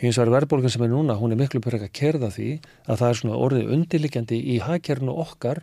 hins 0.01 0.17
vegar 0.17 0.33
verðbólgan 0.33 0.73
sem 0.73 0.83
er 0.85 0.89
núna 0.91 1.15
hún 1.19 1.33
er 1.33 1.39
miklu 1.39 1.61
byrja 1.61 1.85
að 1.85 1.93
kerða 1.93 2.31
því 2.33 2.49
að 2.87 3.01
það 3.01 3.09
er 3.09 3.19
svona 3.19 3.39
orðið 3.45 3.73
undirlikjandi 3.75 4.39
í 4.53 4.59
hagkernu 4.65 5.13
okkar 5.21 5.61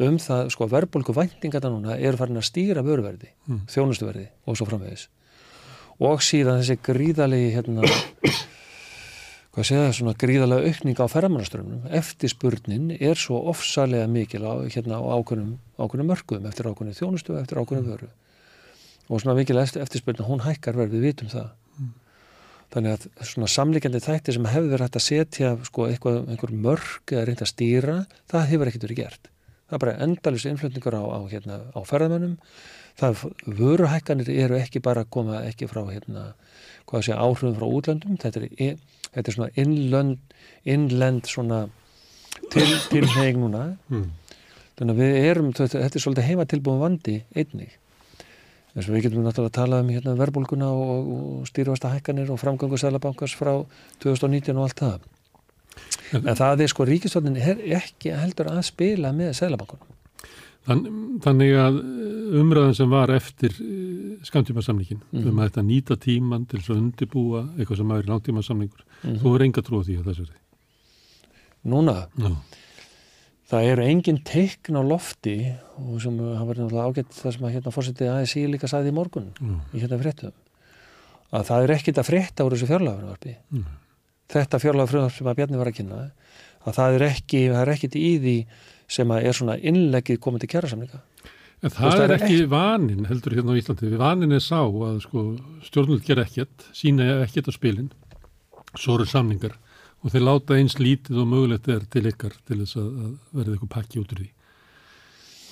um 0.00 0.18
það 0.20 0.50
sko 0.54 0.68
verðbólgu 0.68 1.14
væntingata 1.16 1.70
núna 1.72 1.96
eru 1.98 2.20
farin 2.20 2.40
að 2.40 2.48
stýra 2.48 2.84
vöruverði, 2.84 3.32
Mm. 3.48 3.66
þjónustuverði 3.68 4.28
og 4.46 4.56
svo 4.56 4.66
framvegis. 4.68 5.08
Og 6.00 6.22
síðan 6.24 6.62
þessi 6.62 6.78
gríðalegi 6.80 7.50
hérna 7.52 7.84
hvað 9.52 9.66
segja 9.66 9.84
það, 9.84 9.94
svona 9.98 10.14
gríðalega 10.16 10.70
aukning 10.70 11.00
á 11.00 11.06
ferðamannaströmmnum, 11.12 11.86
eftirspurnin 12.00 12.90
er 12.96 13.18
svo 13.20 13.42
ofsalega 13.50 14.06
mikil 14.08 14.44
á, 14.46 14.52
hérna, 14.72 15.00
á 15.00 15.08
ákveðnum, 15.20 15.58
ákveðnum 15.76 16.12
mörgum 16.12 16.46
eftir 16.48 16.70
ákveðnum 16.70 16.96
þjónustu 16.96 17.34
og 17.34 17.42
eftir 17.42 17.60
ákveðnum 17.60 17.90
vöru. 17.90 18.10
Og 19.10 19.20
svona 19.20 19.36
mikil 19.36 19.58
eftirspurnin, 19.58 20.28
hún 20.28 20.44
hækkar 20.46 20.78
verð 20.78 20.94
við 20.96 21.08
vitum 21.10 21.32
það 21.32 21.50
þannig 22.70 22.94
að 22.94 23.26
svona 23.26 23.48
samlíkjandi 23.50 24.00
þætti 24.04 24.34
sem 24.36 24.46
hefur 24.50 24.68
verið 24.70 24.86
hægt 24.86 24.98
að 25.00 25.06
setja 25.06 25.52
sko 25.66 25.86
eitthvað, 25.88 26.20
einhver 26.30 26.52
mörg 26.66 27.14
eða 27.14 27.24
reynda 27.26 27.46
að 27.46 27.52
stýra, 27.52 27.96
það 28.30 28.46
hefur 28.52 28.70
ekkert 28.70 28.86
verið 28.86 29.00
gert. 29.00 29.30
Það 29.70 29.76
er 29.76 29.82
bara 29.84 29.96
endalus 30.06 30.46
innflutningur 30.50 30.96
á, 30.98 31.02
á, 31.02 31.18
hérna, 31.30 31.58
á 31.74 31.80
ferðamönnum. 31.86 32.36
Það 33.00 33.24
vöruhækkanir 33.58 34.30
eru 34.34 34.58
ekki 34.58 34.82
bara 34.82 35.04
að 35.04 35.12
koma 35.16 35.42
ekki 35.48 35.68
frá 35.70 35.82
hérna, 35.88 36.32
hvað 36.90 37.06
sé 37.06 37.18
áhrifum 37.18 37.58
frá 37.58 37.66
útlöndum, 37.66 38.18
þetta 38.22 38.46
er, 38.50 38.80
þetta 39.10 39.26
er 39.26 39.36
svona 39.36 39.52
innlend, 39.62 40.34
innlend 40.68 41.30
svona 41.30 41.64
til, 42.52 42.66
tilheg 42.90 43.38
núna. 43.38 43.70
Mm. 43.90 44.10
þannig 44.78 44.96
að 44.96 45.02
við 45.02 45.30
erum, 45.30 45.52
þetta, 45.56 45.84
er 45.86 46.02
svolítið 46.02 46.28
heima 46.30 46.46
tilbúin 46.48 46.82
vandi 46.82 47.20
einnig 47.34 47.79
þess 48.74 48.88
að 48.88 48.94
við 48.96 49.02
getum 49.06 49.24
náttúrulega 49.24 49.50
að 49.50 49.58
tala 49.58 49.80
um 49.80 49.88
hérna, 49.88 50.14
verbulguna 50.16 50.68
og, 50.70 51.08
og 51.14 51.46
stýrivasta 51.50 51.90
hækkanir 51.94 52.30
og 52.30 52.38
framgöngu 52.40 52.78
Sælabankars 52.78 53.34
frá 53.38 53.54
2019 54.00 54.56
og 54.56 54.68
allt 54.68 54.80
það. 54.82 55.00
En- 56.12 56.36
það 56.36 56.60
er 56.64 56.66
sko 56.72 56.84
ríkistofnin 56.84 57.36
er 57.38 57.56
ekki 57.80 58.10
heldur 58.14 58.46
að 58.50 58.62
spila 58.66 59.12
með 59.12 59.32
Sælabankunum 59.38 59.96
Þann, 60.66 60.82
þannig 61.24 61.54
að 61.56 61.76
umræðan 62.36 62.74
sem 62.76 62.90
var 62.92 63.08
eftir 63.14 63.54
skamtíma 64.28 64.60
samlingin 64.62 65.00
Mhm. 65.10 65.28
um 65.30 65.38
að 65.40 65.48
þetta 65.50 65.62
nýta 65.64 65.96
tíman 65.96 66.44
til 66.46 66.58
að 66.60 66.76
undibúa 66.76 67.40
eitthvað 67.56 67.76
sem 67.78 67.90
er 67.90 68.02
langtíma 68.02 68.42
samlingur 68.44 68.82
Mhm. 69.02 69.18
þú 69.22 69.34
er 69.36 69.42
enga 69.46 69.62
trú 69.62 69.80
á 69.80 69.82
því 69.86 69.96
að 69.98 70.04
þessu 70.10 70.26
er 70.28 70.36
núna? 71.64 72.06
Já, 72.18 72.36
Það 73.50 73.68
eru 73.72 73.86
engin 73.90 74.20
teikn 74.26 74.78
á 74.78 74.82
lofti 74.86 75.36
og 75.80 75.98
sem 76.02 76.18
hafa 76.22 76.46
verið 76.52 76.64
náttúrulega 76.64 76.86
ágætt 76.86 77.16
það 77.16 77.34
sem 77.34 77.46
að 77.46 77.54
hérna 77.56 77.74
fórsetið 77.74 78.12
ASI 78.14 78.44
líka 78.46 78.70
sagði 78.70 78.92
í 78.92 78.94
morgun 78.94 79.30
já, 79.34 79.54
í 79.74 79.82
hérna 79.82 79.98
fréttum 79.98 80.36
að 81.34 81.46
það 81.48 81.64
er 81.64 81.72
ekkit 81.76 82.00
að 82.00 82.08
frétta 82.10 82.46
úr 82.46 82.54
þessu 82.54 82.68
fjárlagafröðvarpi 82.70 83.34
já. 83.34 83.64
þetta 84.34 84.60
fjárlagafröðvarp 84.64 85.16
sem 85.16 85.30
að 85.30 85.40
Bjarni 85.40 85.60
var 85.60 85.70
að 85.70 85.78
kynna 85.80 86.00
að 86.60 86.76
það 86.78 86.98
er 86.98 87.06
ekki, 87.08 87.40
það 87.50 87.62
er 87.64 87.72
ekkit 87.74 87.98
í 87.98 88.10
því 88.22 88.36
sem 88.90 89.14
að 89.14 89.26
er 89.30 89.38
svona 89.40 89.58
innleggið 89.58 90.22
komið 90.22 90.44
til 90.44 90.52
kjærasamlinga 90.54 91.02
En 91.60 91.72
það 91.74 91.92
það 91.92 92.02
er 92.04 92.14
ekki 92.16 92.44
vanin 92.48 93.08
heldur 93.10 93.34
hérna 93.36 93.52
á 93.52 93.60
Íslandi. 93.60 93.88
Vanin 94.00 94.32
er 94.32 94.40
sá 94.40 94.62
að 94.64 95.02
sko, 95.04 95.24
stjórnvöld 95.66 96.06
gera 96.06 96.24
ekkert, 96.24 96.64
sína 96.72 97.18
ekkert 97.26 97.50
á 97.50 97.52
spilin, 97.52 97.90
svo 98.72 98.96
eru 98.96 99.04
samningar 99.08 99.58
og 100.00 100.12
þeir 100.12 100.24
láta 100.24 100.56
eins 100.56 100.78
lítið 100.80 101.22
og 101.22 101.30
mögulegt 101.30 101.68
er 101.68 101.84
til 101.92 102.06
ykkar 102.08 102.36
til 102.48 102.60
þess 102.62 102.78
að, 102.80 102.90
verða 103.36 103.56
eitthvað 103.56 103.74
pakki 103.76 104.00
út 104.00 104.14
úr 104.14 104.22
því. 104.22 104.30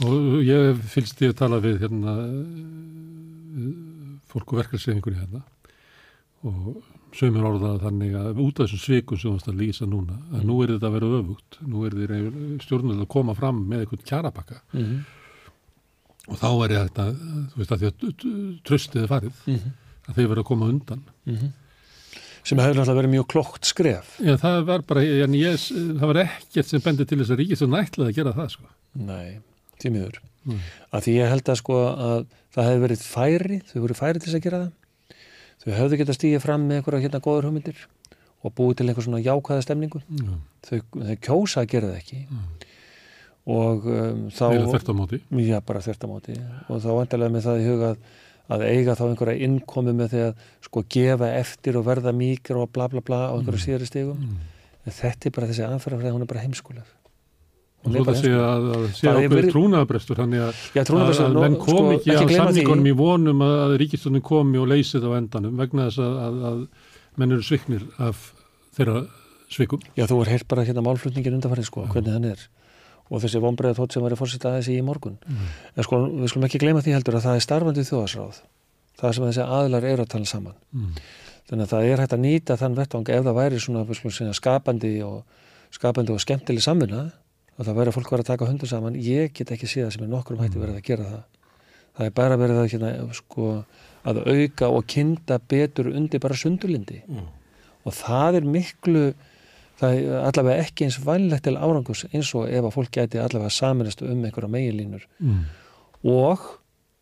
Og 0.08 0.42
ég 0.46 0.82
fylgst 0.92 1.22
ég 1.24 1.34
að 1.34 1.40
tala 1.40 1.58
við 1.62 1.80
hérna 1.82 2.14
eh, 2.22 3.72
fólk 4.30 4.54
og 4.54 4.62
verkefælsefingunni 4.62 5.20
hérna 5.24 5.42
og 6.46 6.78
sömur 7.16 7.48
orðað 7.48 7.80
þannig 7.82 8.16
að 8.18 8.40
út 8.44 8.60
af 8.60 8.68
þessum 8.68 8.82
svikum 8.82 9.18
sem 9.18 9.28
þú 9.28 9.34
varst 9.34 9.50
að 9.50 9.60
lýsa 9.62 9.88
núna, 9.88 10.18
að 10.36 10.44
nú 10.46 10.58
er 10.62 10.72
þetta 10.74 10.88
að 10.88 10.96
vera 10.96 11.12
öfugt, 11.18 11.58
nú 11.66 11.84
er 11.86 11.96
þetta 11.96 12.64
stjórnvöld 12.64 13.04
að 13.04 13.12
koma 13.14 13.34
fram 13.38 13.62
með 13.70 13.84
eitthvað 13.84 14.04
kjarapakka 14.10 14.58
mm 14.72 14.84
-hmm. 14.84 15.00
og 16.28 16.36
þá 16.42 16.50
er 16.64 16.74
þetta, 16.76 17.06
þú 17.52 17.62
veist 17.62 17.72
að 17.72 17.80
því 17.80 17.88
að 17.88 18.60
tröstið 18.68 19.02
er 19.02 19.12
farið, 19.14 19.40
að 20.06 20.14
þeir 20.14 20.28
verða 20.28 20.44
að 20.44 20.50
koma 20.52 20.70
undan. 20.74 21.02
Sem 22.48 22.62
hefur 22.62 22.78
náttúrulega 22.78 23.00
verið 23.02 23.12
mjög 23.12 23.26
klókt 23.34 23.68
skref. 23.68 24.14
Já, 24.24 24.34
það 24.40 24.62
var 24.70 24.84
bara, 24.88 25.04
en 25.26 25.36
ég, 25.36 25.60
það 25.68 26.06
var 26.12 26.20
ekkert 26.24 26.70
sem 26.70 26.84
bendi 26.84 27.06
til 27.08 27.20
þess 27.20 27.34
að 27.34 27.42
ríkistjórn 27.42 27.78
ætlaði 27.82 28.12
að 28.14 28.18
gera 28.22 28.34
það, 28.38 28.50
sko. 28.54 28.70
Nei, 29.08 29.38
því 29.82 29.94
miður. 29.94 30.20
Mm. 30.48 30.60
að 30.96 31.04
því 31.04 31.14
ég 31.18 31.32
held 31.32 31.50
að 31.52 31.58
sko 31.60 31.78
að 31.84 32.20
það 32.54 32.68
hefur 32.68 32.82
verið 32.86 33.02
færi, 33.04 33.58
þau 33.68 33.78
voru 33.82 33.96
færi 33.98 34.22
til 34.22 34.30
þess 34.30 34.38
að 34.38 34.44
gera 34.46 34.60
það. 34.62 35.16
Þau 35.58 35.72
hefðu 35.74 35.98
getað 36.00 36.16
stíðið 36.16 36.44
fram 36.44 36.64
með 36.64 36.78
einhverja 36.78 37.04
hérna 37.04 37.20
góður 37.24 37.48
hugmyndir 37.48 37.82
og 38.46 38.54
búið 38.56 38.78
til 38.78 38.86
einhver 38.86 39.04
svona 39.04 39.20
jákvæða 39.20 39.66
stemningu. 39.66 40.00
Já, 40.08 40.32
þau, 40.68 40.78
þau 40.94 41.18
kjósa 41.26 41.64
að 41.64 41.70
gera 41.74 41.90
það 41.90 42.00
ekki. 42.00 42.20
Og 43.48 43.88
um, 43.88 44.24
þá 44.32 44.44
þeir 44.44 44.58
eru 44.60 44.72
þert 44.76 44.88
á 44.88 44.94
móti. 44.96 45.20
já, 45.48 45.58
bara 45.68 45.84
þert 45.84 46.04
á 46.04 46.08
móti. 46.08 46.38
Og 46.68 46.82
þá 46.84 46.90
að, 48.48 48.64
eiga 48.68 48.96
þá 48.98 49.04
einhverja 49.08 49.48
innkomi 49.48 49.94
með 49.96 50.12
því 50.14 50.22
að 50.26 50.44
sko 50.68 50.84
gefa 50.96 51.32
eftir 51.38 51.78
og 51.80 51.88
verða 51.88 52.14
mýkir 52.16 52.60
og 52.60 52.70
bla 52.74 52.88
bla 52.92 53.02
bla 53.04 53.20
á 53.28 53.34
einhverju 53.36 53.64
síðari 53.64 53.88
stigum. 53.88 54.22
Mm. 54.24 54.54
en 54.88 54.96
þetta 54.96 55.28
er 55.28 55.34
bara 55.36 55.50
þessi 55.50 55.66
aðferðafræði, 55.66 56.14
hún 56.16 56.24
er 56.24 56.30
bara 56.30 56.44
heimskuleg. 56.46 56.94
Og 57.86 57.92
svo 57.94 58.04
það 58.08 58.16
sé 58.18 58.30
að, 58.34 58.64
að 58.74 58.86
sé 58.90 59.04
Það 59.06 59.18
hefur 59.22 59.38
ákveður 59.38 59.52
trúnaðabrestur, 59.54 60.18
þannig 60.18 60.40
að, 60.42 60.62
Já, 60.74 60.80
að, 60.82 61.20
að 61.22 61.36
menn 61.38 61.56
kom 61.62 61.76
sko, 61.76 61.92
ekki 61.94 62.16
því- 62.16 62.38
samningunum 62.40 62.88
í 62.90 62.94
vonum 62.98 63.44
að, 63.46 63.74
ríkistjórnin 63.84 64.24
komi 64.26 64.58
og 64.58 64.66
leysi 64.72 64.98
það 64.98 65.14
á 65.14 65.18
endanum 65.20 65.60
vegna 65.60 65.86
þess 65.86 66.02
að, 66.02 66.16
að, 66.24 66.40
að 66.48 66.58
menn 67.22 67.36
eru 67.36 67.46
sviknir 67.46 67.84
af 68.02 68.24
þeirra 68.78 69.04
svikum. 69.52 69.84
Já, 69.94 70.06
þú 70.10 70.18
er 70.24 70.32
heyrt 70.34 70.48
bara 70.50 70.64
hérna 70.66 70.84
málflutningin 70.88 71.38
undanfarið 71.38 71.68
sko, 71.70 71.86
hvernig 71.92 72.16
hann 72.16 72.26
er 72.32 72.42
og 73.08 73.22
þessi 73.22 73.40
vonbreiða 73.42 73.78
tótt 73.78 73.96
sem 73.96 74.04
var 74.04 74.14
í 74.14 74.18
fórseta 74.20 74.52
aðeins 74.52 74.70
í 74.72 74.78
morgun. 74.84 75.18
En 75.74 75.86
sko, 75.86 76.00
við 76.12 76.32
skulum 76.32 76.48
ekki 76.48 76.60
gleyma 76.62 76.84
því 76.84 76.96
heldur 76.98 77.18
að 77.18 77.26
það 77.28 77.38
er 77.38 77.44
starfandi 77.46 77.84
þjóðasráð 77.88 78.42
það 78.98 79.14
sem 79.14 79.26
þessi 79.28 79.46
aðilar 79.46 79.86
eru 79.86 80.04
að 80.04 80.12
tala 80.14 80.28
saman. 80.28 80.60
Mm. 80.74 81.00
þannig 81.48 81.64
að 81.64 81.70
það 81.72 81.86
er 81.88 82.00
hægt 82.02 82.14
að 82.14 82.22
nýta 82.24 82.56
þann 82.60 82.74
vettvang 82.76 83.10
ef 83.14 83.22
það 83.24 83.38
væri 83.38 83.60
svona, 83.62 83.84
skulum 83.96 84.12
segja, 84.12 84.34
skapandi 84.36 84.90
og 85.06 85.22
skapandi 85.72 86.12
og 86.12 86.20
skemmtileg 86.20 86.64
samvinna 86.64 87.04
og 87.56 87.62
það 87.64 87.78
væri 87.78 87.92
að 87.92 87.96
fólk 87.96 88.10
vera 88.12 88.24
að 88.24 88.30
taka 88.32 88.48
hundur 88.50 88.68
saman. 88.68 88.98
Ég 89.00 89.32
get 89.32 89.52
ekki 89.54 89.68
séð 89.70 89.86
það 89.86 89.94
sem 89.94 90.04
er 90.04 90.10
nokkrum 90.12 90.42
hætti 90.42 90.60
verið 90.60 90.76
að 90.76 90.84
gera 90.90 91.06
það. 91.08 91.22
Það 91.96 92.10
er 92.10 92.12
bara 92.18 92.36
verið 92.38 92.60
að, 92.60 92.68
hérna, 92.74 92.90
sko, 93.16 93.48
að 94.06 94.20
auka 94.28 94.68
og 94.70 94.84
kynda 94.92 95.40
betur 95.50 95.88
undir 95.90 96.22
bara 96.22 96.36
sundurlindi 96.38 97.00
Já. 97.02 97.24
og 97.84 97.96
það 97.96 98.38
er 98.38 98.52
miklu 98.58 99.04
það 99.78 99.98
er 99.98 100.22
allavega 100.28 100.62
ekki 100.66 100.86
eins 100.88 100.98
vænlegt 101.06 101.44
til 101.46 101.56
árangus 101.56 102.04
eins 102.12 102.30
og 102.34 102.48
ef 102.50 102.64
að 102.68 102.74
fólk 102.74 102.90
gæti 102.98 103.20
allavega 103.22 103.50
saminast 103.54 104.02
um 104.02 104.24
einhverja 104.24 104.50
meginlínur 104.50 105.04
Mm. 105.20 105.44
og 106.04 106.38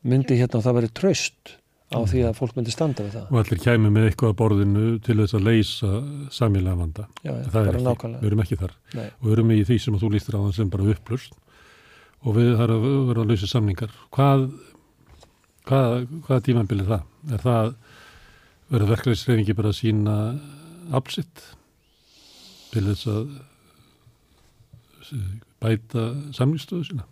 myndi 0.05 0.37
hérna 0.39 0.61
það 0.65 0.77
verið 0.81 0.93
traust 0.95 1.57
á 1.95 1.99
því 2.03 2.21
að 2.27 2.35
fólk 2.41 2.57
myndi 2.57 2.73
standa 2.75 3.05
við 3.07 3.13
það 3.15 3.31
Og 3.33 3.39
allir 3.41 3.61
kæmi 3.63 3.91
með 3.95 4.07
eitthvað 4.11 4.33
að 4.33 4.39
borðinu 4.41 4.85
til 5.07 5.17
þess 5.21 5.35
að 5.39 5.45
leysa 5.47 5.91
samílega 6.35 6.77
vanda. 6.81 7.07
já, 7.23 7.31
já, 7.33 7.43
það 7.53 7.67
er 7.67 7.75
ekki, 7.77 7.85
nákvæmlega 7.87 8.21
við 8.23 8.27
erum 8.31 8.41
ekki 8.45 8.57
þar. 8.63 8.73
Nei. 8.95 9.07
Og 9.21 9.27
við 9.29 9.33
erum 9.37 9.51
í 9.55 9.59
því 9.65 9.79
sem 9.85 9.95
að 9.95 10.03
þú 10.03 10.11
lístir 10.17 10.35
á 10.37 10.41
það 10.43 10.55
sem 10.57 10.71
bara 10.71 10.89
upplust 10.95 11.33
og 12.27 12.35
við 12.35 12.49
þarfum 12.59 12.87
að 12.91 13.07
vera 13.13 13.21
að 13.23 13.31
lausa 13.31 13.47
samningar. 13.47 13.91
Hvað, 14.11 14.47
hvað, 15.67 16.07
hvað 16.27 16.43
tímambil 16.49 16.81
er 16.83 16.89
það? 16.91 17.03
Er 17.37 17.43
það 17.45 17.75
verður 18.73 18.91
verklæðisreifingi 18.97 19.55
bara 19.57 19.71
að 19.71 19.79
sína 19.79 20.17
afsitt 20.97 21.43
til 22.77 22.87
þess 22.91 23.11
að 23.13 23.25
bæta 25.63 26.07
samningsstöðu 26.37 26.91
sína? 26.91 27.09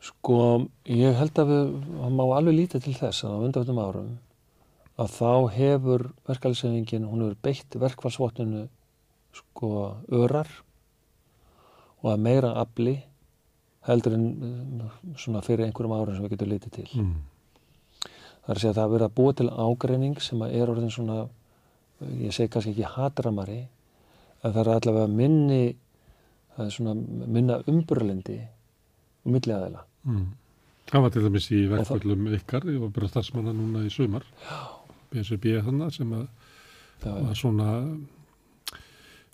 Sko, 0.00 0.66
ég 0.88 1.16
held 1.18 1.38
að 1.42 1.50
við 1.52 1.72
það 2.00 2.12
má 2.16 2.24
alveg 2.32 2.56
lítið 2.56 2.86
til 2.86 2.96
þess 2.96 3.26
að 3.28 3.36
á 3.36 3.42
undanvöldum 3.44 3.80
árum 3.84 4.12
að 5.00 5.14
þá 5.16 5.32
hefur 5.54 6.06
verkefælisefingin, 6.28 7.08
hún 7.08 7.24
hefur 7.24 7.38
beitt 7.44 7.76
verkfallsvottinu 7.82 8.66
sko 9.36 9.70
örar 10.08 10.48
og 12.00 12.12
að 12.14 12.22
meira 12.24 12.54
afli 12.60 12.96
heldur 13.88 14.16
en 14.16 14.24
eh, 14.44 14.96
svona 15.20 15.42
fyrir 15.44 15.66
einhverjum 15.66 15.96
árum 15.96 16.16
sem 16.16 16.24
við 16.24 16.34
getum 16.34 16.50
litið 16.52 16.74
til. 16.76 16.88
Mm. 17.00 17.12
Það 18.00 18.50
er 18.50 18.56
að 18.56 18.62
segja 18.62 18.72
að 18.72 18.78
það 18.78 18.86
er 18.86 18.94
verið 18.94 19.06
að 19.06 19.16
búa 19.20 19.36
til 19.36 19.48
ágreining 19.50 20.24
sem 20.24 20.44
að 20.44 20.56
er 20.58 20.72
orðin 20.72 20.92
svona, 20.92 21.18
ég 22.20 22.36
segi 22.36 22.52
kannski 22.52 22.74
ekki 22.74 22.92
hatramari, 22.96 23.60
það 24.42 24.60
er 24.64 24.72
allavega 24.74 25.06
minni, 25.12 25.62
það 26.56 26.66
er 26.66 26.74
svona 26.76 26.94
minna 27.38 27.60
umburlendi 27.70 28.38
og 29.24 29.32
milliaðila. 29.34 29.84
Mm. 30.08 30.28
Það 30.90 31.04
var 31.04 31.10
til 31.14 31.22
dæmis 31.26 31.50
í 31.50 31.58
það- 31.68 31.74
verkvöldum 31.78 32.30
ykkar 32.38 32.68
og 32.82 32.92
bara 32.92 33.08
starfsmanna 33.08 33.52
núna 33.54 33.84
í 33.86 33.90
sumar. 33.92 34.24
BSB 35.10 35.60
þannig 35.66 35.92
sem 35.94 36.12
að 36.14 36.26
Já, 37.00 37.12
var 37.16 37.34
svona 37.38 37.68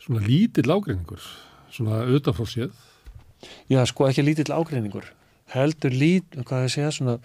svona 0.01 0.23
lítill 0.23 0.71
ágreiningur 0.71 1.23
svona 1.75 2.03
auðvitað 2.07 2.37
frá 2.39 2.47
séð 2.53 2.83
Já, 3.69 3.83
sko 3.91 4.07
ekki 4.09 4.25
lítill 4.25 4.55
ágreiningur 4.55 5.09
heldur 5.53 5.95
lít, 5.95 6.35
hvað 6.47 6.65
ég 6.67 6.73
segja, 6.75 6.93
svona 6.95 7.17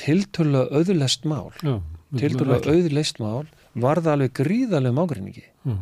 tiltölulega 0.00 0.78
auðlest 0.78 1.26
mál 1.28 1.50
já, 1.60 1.80
tiltölulega 2.16 2.72
auðlest 2.76 3.20
mál 3.20 3.48
var 3.76 4.00
það 4.00 4.12
alveg 4.14 4.36
gríðalegum 4.40 5.02
ágreiningi 5.02 5.44
já, 5.46 5.76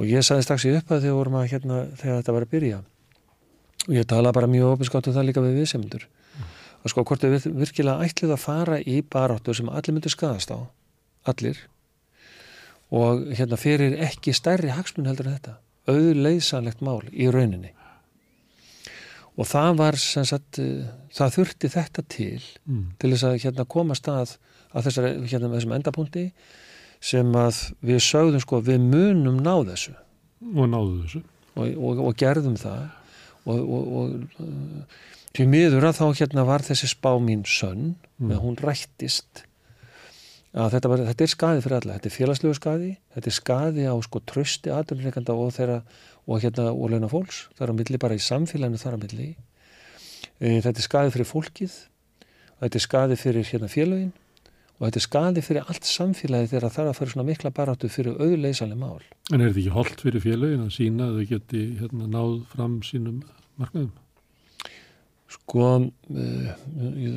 og 0.00 0.08
ég 0.08 0.24
sagði 0.24 0.46
strax 0.46 0.64
í 0.64 0.72
upphæð 0.78 1.04
þegar 1.04 1.18
vorum 1.18 1.36
að 1.40 1.50
hérna, 1.52 1.82
þegar 2.00 2.22
þetta 2.22 2.36
var 2.36 2.46
að 2.46 2.54
byrja. 2.54 2.80
Og 3.86 3.92
ég 3.96 4.08
tala 4.08 4.32
bara 4.32 4.48
mjög 4.50 4.78
opinskátt 4.78 5.10
um 5.10 5.16
það 5.16 5.28
líka 5.28 5.44
við 5.44 5.60
viðsemyndur 5.60 6.08
að 6.80 6.92
sko 6.92 7.04
hvort 7.04 7.26
við 7.26 7.48
virkilega 7.60 8.06
ætlið 8.06 8.34
að 8.34 8.42
fara 8.42 8.78
í 8.80 9.00
baráttu 9.04 9.54
sem 9.56 9.68
allir 9.68 9.96
myndir 9.96 10.12
skadast 10.12 10.52
á. 10.52 10.58
Allir. 11.28 11.58
Og 12.90 13.26
hérna 13.36 13.58
fyrir 13.60 13.98
ekki 14.06 14.32
stærri 14.34 14.72
hagsmun 14.72 15.10
heldur 15.10 15.28
en 15.28 15.36
þetta. 15.36 15.58
Auðleiðsanlegt 15.90 16.80
mál 16.84 17.02
í 17.12 17.28
rauninni. 17.32 17.74
Og 19.36 19.46
það 19.48 19.76
var 19.78 19.96
sem 20.00 20.24
sagt, 20.28 20.58
eh, 20.58 20.88
það 21.16 21.36
þurfti 21.36 21.70
þetta 21.72 22.02
til 22.08 22.40
mm, 22.66 22.86
til 22.98 23.12
þess 23.12 23.28
að 23.28 23.38
hérna 23.44 23.64
koma 23.64 23.94
stað 23.96 24.36
að 24.74 24.88
þessari, 24.88 25.12
hérna 25.30 25.52
þessum 25.54 25.76
endapunkti 25.76 26.24
sem 27.00 27.30
að 27.36 27.60
við 27.84 28.02
sögðum 28.04 28.42
sko 28.44 28.60
við 28.64 28.82
munum 28.84 29.40
ná 29.40 29.54
þessu. 29.70 29.94
Og 30.54 30.66
náðu 30.68 30.98
þessu. 31.04 31.22
Og, 31.56 31.70
og, 31.76 32.02
og 32.08 32.18
gerðum 32.20 32.58
það. 32.60 32.82
Og, 33.48 33.60
og, 33.60 33.94
og 34.00 34.44
uh, 34.44 35.00
til 35.36 35.48
miður 35.48 35.88
að 35.88 36.00
þá 36.00 36.06
hérna 36.20 36.44
var 36.48 36.64
þessi 36.66 36.90
spá 36.92 37.12
mín 37.22 37.46
sönn 37.48 37.94
Mm. 38.20 38.36
hún 38.36 38.58
rættist. 38.60 39.46
Að 40.52 40.74
þetta, 40.74 40.88
var, 40.90 41.02
þetta 41.08 41.24
er 41.24 41.30
skaði 41.30 41.60
fyrir 41.64 41.76
alla, 41.78 41.94
þetta 41.96 42.08
er 42.10 42.14
félagslegu 42.16 42.56
skaði 42.58 42.88
þetta 43.14 43.30
er 43.30 43.36
skaði 43.36 43.84
á 43.86 43.94
sko 44.02 44.20
trösti 44.26 44.72
aðurleikanda 44.74 45.36
og 45.38 45.52
þeirra 45.54 45.76
og 46.26 46.42
hérna 46.42 46.64
og 46.74 46.90
launa 46.90 47.08
fólks, 47.08 47.44
þar 47.56 47.70
á 47.70 47.74
milli 47.78 48.00
bara 48.02 48.18
í 48.18 48.22
samfélaginu 48.22 48.80
þar 48.82 48.98
á 48.98 49.02
milli. 49.04 49.28
E, 50.42 50.58
þetta 50.58 50.74
er 50.74 50.86
skaði 50.88 51.14
fyrir 51.14 51.30
fólkið 51.30 51.76
þetta 52.60 52.80
er 52.80 52.84
skaði 52.84 53.18
fyrir 53.22 53.46
hérna 53.46 53.70
félagin 53.70 54.10
og 54.80 54.86
þetta 54.86 55.00
er 55.00 55.04
skaði 55.04 55.44
fyrir 55.44 55.66
allt 55.68 55.88
samfélagi 55.88 56.50
þegar 56.50 56.64
það 56.66 56.76
þarf 56.76 56.90
að 56.90 56.98
fyrir 56.98 57.12
svona 57.12 57.28
mikla 57.28 57.52
baráttu 57.56 57.90
fyrir 57.92 58.16
auðleysanlega 58.16 58.80
mál. 58.80 59.02
En 59.28 59.40
er 59.40 59.50
þetta 59.50 59.60
ekki 59.60 59.74
holdt 59.74 60.04
fyrir 60.06 60.24
félögin 60.24 60.62
að 60.64 60.70
sína 60.78 61.10
að 61.10 61.18
þau 61.18 61.26
geti 61.34 61.64
hérna, 61.82 62.06
náð 62.14 62.32
fram 62.54 62.78
sínum 62.86 63.18
markmiðum? 63.60 63.90
Sko, 65.30 65.66
uh, 66.10 66.46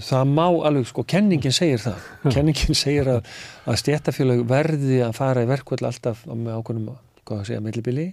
það 0.05 0.33
má 0.35 0.45
alveg, 0.67 0.89
sko, 0.91 1.05
kenningin 1.09 1.55
segir 1.55 1.79
það. 1.81 2.09
Kenningin 2.35 2.77
segir 2.77 3.09
að, 3.15 3.31
að 3.65 3.79
stjættafélag 3.81 4.43
verði 4.51 4.99
að 5.07 5.15
fara 5.17 5.45
í 5.45 5.49
verkvöld 5.49 5.87
alltaf 5.87 6.27
með 6.29 6.59
ákveðnum, 6.59 6.99
hvað 7.23 7.39
að 7.39 7.47
segja, 7.49 7.63
millibili 7.63 8.11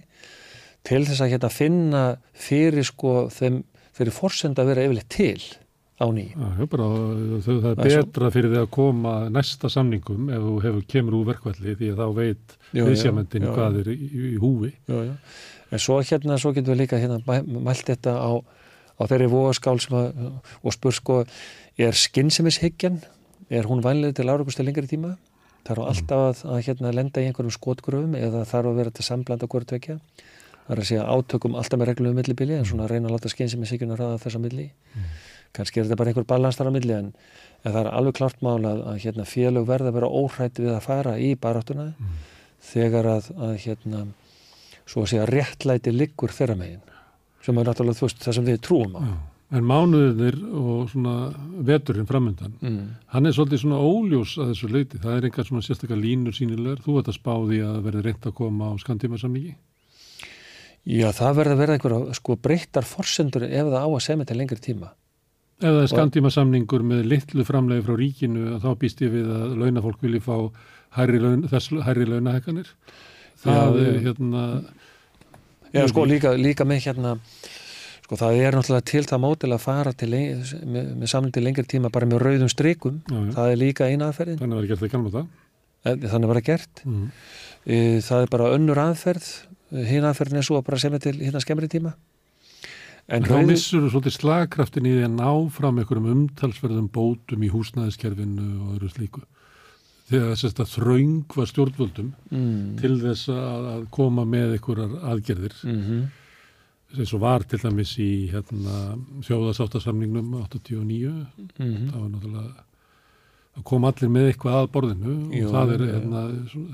til 0.87 1.03
þess 1.05 1.21
að 1.21 1.35
hérna 1.35 1.51
finna 1.53 2.03
fyrir, 2.33 2.85
sko, 2.87 3.27
þeim, 3.33 3.61
þeirri 3.97 4.15
forsenda 4.15 4.63
að 4.63 4.71
vera 4.71 4.85
yfirleitt 4.87 5.11
til 5.13 5.43
á 6.01 6.07
ný. 6.09 6.25
Já, 6.33 6.65
bara, 6.71 6.87
þau, 7.45 7.55
það 7.61 7.71
er 7.71 7.85
er 7.85 7.91
svo- 7.93 8.03
betra 8.09 8.31
fyrir 8.33 8.51
því 8.55 8.59
að 8.63 8.69
koma 8.73 9.13
næsta 9.29 9.69
samningum 9.69 10.29
ef 10.33 10.41
þú 10.47 10.55
hefur 10.65 10.85
kemur 10.89 11.17
úr 11.21 11.27
verkvalli 11.29 11.75
því 11.77 11.91
að 11.93 12.01
þá 12.01 12.07
veit 12.17 12.57
Já, 12.73 12.81
já, 12.81 12.85
viðsjamendin 12.89 13.45
já, 13.45 13.51
hvað 13.55 13.79
er 13.83 13.89
í, 13.93 13.97
í 14.33 14.35
húfi 14.41 14.71
Já, 14.89 14.97
já. 15.11 15.13
En 15.71 15.79
svo 15.79 16.01
hérna, 16.03 16.35
svo 16.41 16.51
getum 16.57 16.73
við 16.73 16.81
líka 16.83 16.97
hérna 16.99 17.21
mæ- 17.23 17.45
mælt 17.47 17.85
þetta 17.87 18.17
á, 18.19 18.31
á 18.99 19.03
þeirri 19.07 19.29
vogaskál 19.31 19.77
sem 19.79 19.95
að, 19.95 20.17
og 20.65 20.73
spur 20.75 20.91
sko, 20.97 21.19
er 21.79 21.93
skynnsemishyggjan, 21.95 22.97
er 23.49 23.63
hún 23.69 23.79
vænlega 23.85 24.17
til 24.19 24.27
áraugust 24.27 24.57
til 24.59 24.65
lengri 24.67 24.89
tíma? 24.91 25.13
Þarf 25.63 25.85
alltaf 25.87 26.21
að, 26.25 26.43
að 26.57 26.61
hérna 26.65 26.91
lenda 26.91 27.21
í 27.21 27.27
einhverjum 27.29 27.53
skotgröfum 27.53 28.15
eða 28.17 28.41
þarf 28.49 28.71
að 28.71 28.79
vera 28.81 28.91
til 28.97 29.05
samblanda 29.05 29.47
hverju 29.47 29.69
tvekja? 29.71 29.99
Það 30.65 30.73
er 30.75 30.79
að 30.81 30.87
segja 30.89 31.05
átökum 31.15 31.55
alltaf 31.59 31.79
með 31.79 31.89
reglum 31.91 32.11
um 32.13 32.19
millibili 32.19 32.55
en 32.57 32.65
svona 32.65 32.85
að 32.87 32.91
reyna 32.95 33.09
að 33.09 33.15
láta 33.15 33.29
skynnsemishyggjan 33.31 33.91
að 33.95 33.99
ræða 34.01 34.19
þessa 34.25 34.39
milli. 34.43 34.67
Kannski 35.55 35.81
er 35.81 35.87
þetta 35.87 35.99
bara 35.99 36.13
einhver 36.13 36.27
balans 36.29 36.59
þar 36.59 36.71
á 36.71 36.75
milli 36.77 36.95
en, 36.95 37.09
en 37.63 37.73
það 37.73 37.81
er 37.81 37.89
alveg 37.91 38.17
klart 38.19 38.43
mál 38.45 38.59
að, 38.59 38.83
að 38.93 39.01
hérna, 39.05 39.27
félög 39.27 39.67
verða 39.67 39.91
að 39.91 39.97
vera 39.99 40.11
óhrætt 40.21 40.61
við 40.61 40.71
að 40.75 40.85
fara 40.85 41.17
í 41.19 41.33
baráttuna 41.35 41.89
þegar 42.71 43.09
að, 43.17 43.31
að 43.35 43.57
hérna, 43.65 44.05
svo 44.85 45.03
að 45.03 45.11
segja 45.13 45.27
réttlæti 45.29 45.93
liggur 45.95 46.33
þeirra 46.35 46.57
megin 46.59 46.87
sem 47.41 47.57
er 47.57 47.67
náttúrulega 47.67 47.97
þú 47.97 48.07
veist 48.07 48.23
það 48.23 48.37
sem 48.37 48.47
við 48.47 48.61
trúum 48.67 48.95
á. 48.97 49.01
Já. 49.01 49.15
en 49.57 49.65
mánuðinir 49.67 50.37
og 50.61 50.91
svona 50.91 51.15
veturinn 51.67 52.07
framöndan 52.07 52.53
mm. 52.61 52.85
hann 53.15 53.27
er 53.27 53.35
svolítið 53.35 53.63
svona 53.65 53.81
óljós 53.81 54.37
að 54.39 54.53
þessu 54.53 54.71
leiti 54.71 55.01
það 55.01 55.17
er 55.17 55.27
engar 55.27 55.49
svona 55.49 55.65
sérstakar 55.65 55.99
línur 55.99 56.37
sínilegar 56.37 56.83
þú 56.85 57.01
ert 57.01 57.11
að 57.11 57.17
spá 57.17 57.33
því 57.35 57.59
að 57.67 57.81
verði 57.87 58.05
reynd 58.07 58.29
að 58.29 58.37
koma 58.37 58.71
á 58.71 58.73
skantímasamningi 58.85 59.57
Já, 60.81 61.11
það 61.13 61.35
verða 61.37 61.53
að 61.53 61.59
verða 61.61 61.77
einhverja 61.77 62.15
sko 62.17 62.37
breyttar 62.41 62.87
forsendur 62.89 63.43
ef 63.45 63.67
það 63.67 63.83
á 63.85 63.89
að 63.89 64.03
semja 64.05 64.29
til 64.29 64.39
lengri 64.39 64.61
tíma 64.61 64.93
ef 65.61 65.69
það 65.69 65.81
er 65.85 65.89
skantímasamningur 65.93 66.83
með 66.91 67.05
litlu 67.11 67.45
framlegi 67.47 67.85
frá 67.85 67.95
ríkinu 68.01 68.59
þá 68.63 68.69
býst 68.81 69.01
ég 69.05 69.13
við 69.13 69.31
að 69.37 69.55
launafólk 69.61 70.01
vilji 70.03 70.21
fá 70.25 70.35
hærri, 70.97 71.19
laun, 71.23 71.43
þess, 71.51 71.71
hærri 71.85 72.07
launahekkanir 72.09 72.71
það 73.45 73.77
Já, 73.77 73.87
er 73.87 73.99
hérna 74.07 74.45
Já, 75.71 75.85
sko 75.87 76.03
líka, 76.09 76.33
líka 76.35 76.65
með 76.67 76.81
hérna 76.89 77.13
sko 78.01 78.17
það 78.19 78.41
er 78.43 78.57
náttúrulega 78.57 78.87
til 78.91 79.05
það 79.07 79.21
mótil 79.23 79.51
að 79.55 79.61
fara 79.63 79.93
til, 79.95 80.09
leng- 80.11 80.41
með, 80.67 80.89
með 80.99 81.11
samling 81.13 81.31
til 81.37 81.45
lengri 81.45 81.63
tíma 81.71 81.91
bara 81.93 82.09
með 82.11 82.25
rauðum 82.25 82.49
strikum 82.51 82.97
já, 83.07 83.15
já. 83.21 83.31
það 83.37 83.53
er 83.53 83.61
líka 83.61 83.87
eina 83.87 84.09
aðferðin. 84.11 84.41
Þannig 84.41 84.57
að 84.57 84.61
vera 84.65 84.73
gert 84.73 84.83
að 84.89 84.93
kannu 84.97 85.13
það 85.15 85.29
Eh, 85.81 85.95
þannig 85.97 86.29
var 86.29 86.37
það 86.37 86.43
gert. 86.45 86.81
Mm. 86.85 87.05
Eh, 87.65 87.95
það 88.05 88.19
er 88.21 88.27
bara 88.29 88.49
önnur 88.53 88.77
aðferð. 88.83 89.29
Hinn 89.89 90.03
aðferðin 90.05 90.37
er 90.37 90.45
svo 90.45 90.59
að 90.59 90.67
bara 90.67 90.77
semja 90.83 90.99
til 91.01 91.15
hérna 91.17 91.41
skemmri 91.41 91.69
tíma 91.73 91.95
en 93.07 93.27
þá 93.27 93.35
missur 93.47 93.85
þú 93.85 93.91
svolítið 93.93 94.17
slagkraftin 94.17 94.87
í 94.87 94.95
því 94.95 95.03
að 95.07 95.17
ná 95.17 95.31
fram 95.55 95.81
einhverjum 95.81 96.09
umtalsverðum 96.13 96.89
bótum 96.93 97.43
í 97.45 97.51
húsnæðiskerfinu 97.51 98.47
og 98.61 98.73
öðru 98.77 98.91
slíku. 98.93 99.23
Þegar 100.11 100.33
þess 100.35 100.59
að 100.59 100.73
þröng 100.73 101.35
var 101.37 101.47
stjórnvöldum 101.47 102.09
mm, 102.29 102.63
til 102.81 102.97
þess 102.99 103.29
að, 103.31 103.85
koma 103.95 104.25
með 104.27 104.57
einhverjar 104.57 104.97
aðgerðir 105.13 105.55
mm 105.63 106.09
eins 106.91 107.13
og 107.15 107.21
var 107.23 107.45
til 107.47 107.59
dæmis 107.61 107.93
í 108.03 108.27
hérna, 108.31 108.97
þjóðasáttasamningnum 109.23 110.33
89. 110.41 111.13
mm 111.55 111.87
Það 111.91 112.01
var 112.01 112.09
náttúrulega 112.11 112.65
að 113.51 113.65
koma 113.67 113.91
allir 113.91 114.11
með 114.11 114.29
eitthvað 114.31 114.57
að 114.57 114.69
borðinu 114.75 115.15
Jú, 115.35 115.47
og 115.47 115.55
það 115.55 115.73
er, 115.75 115.85
hérna, 115.91 116.21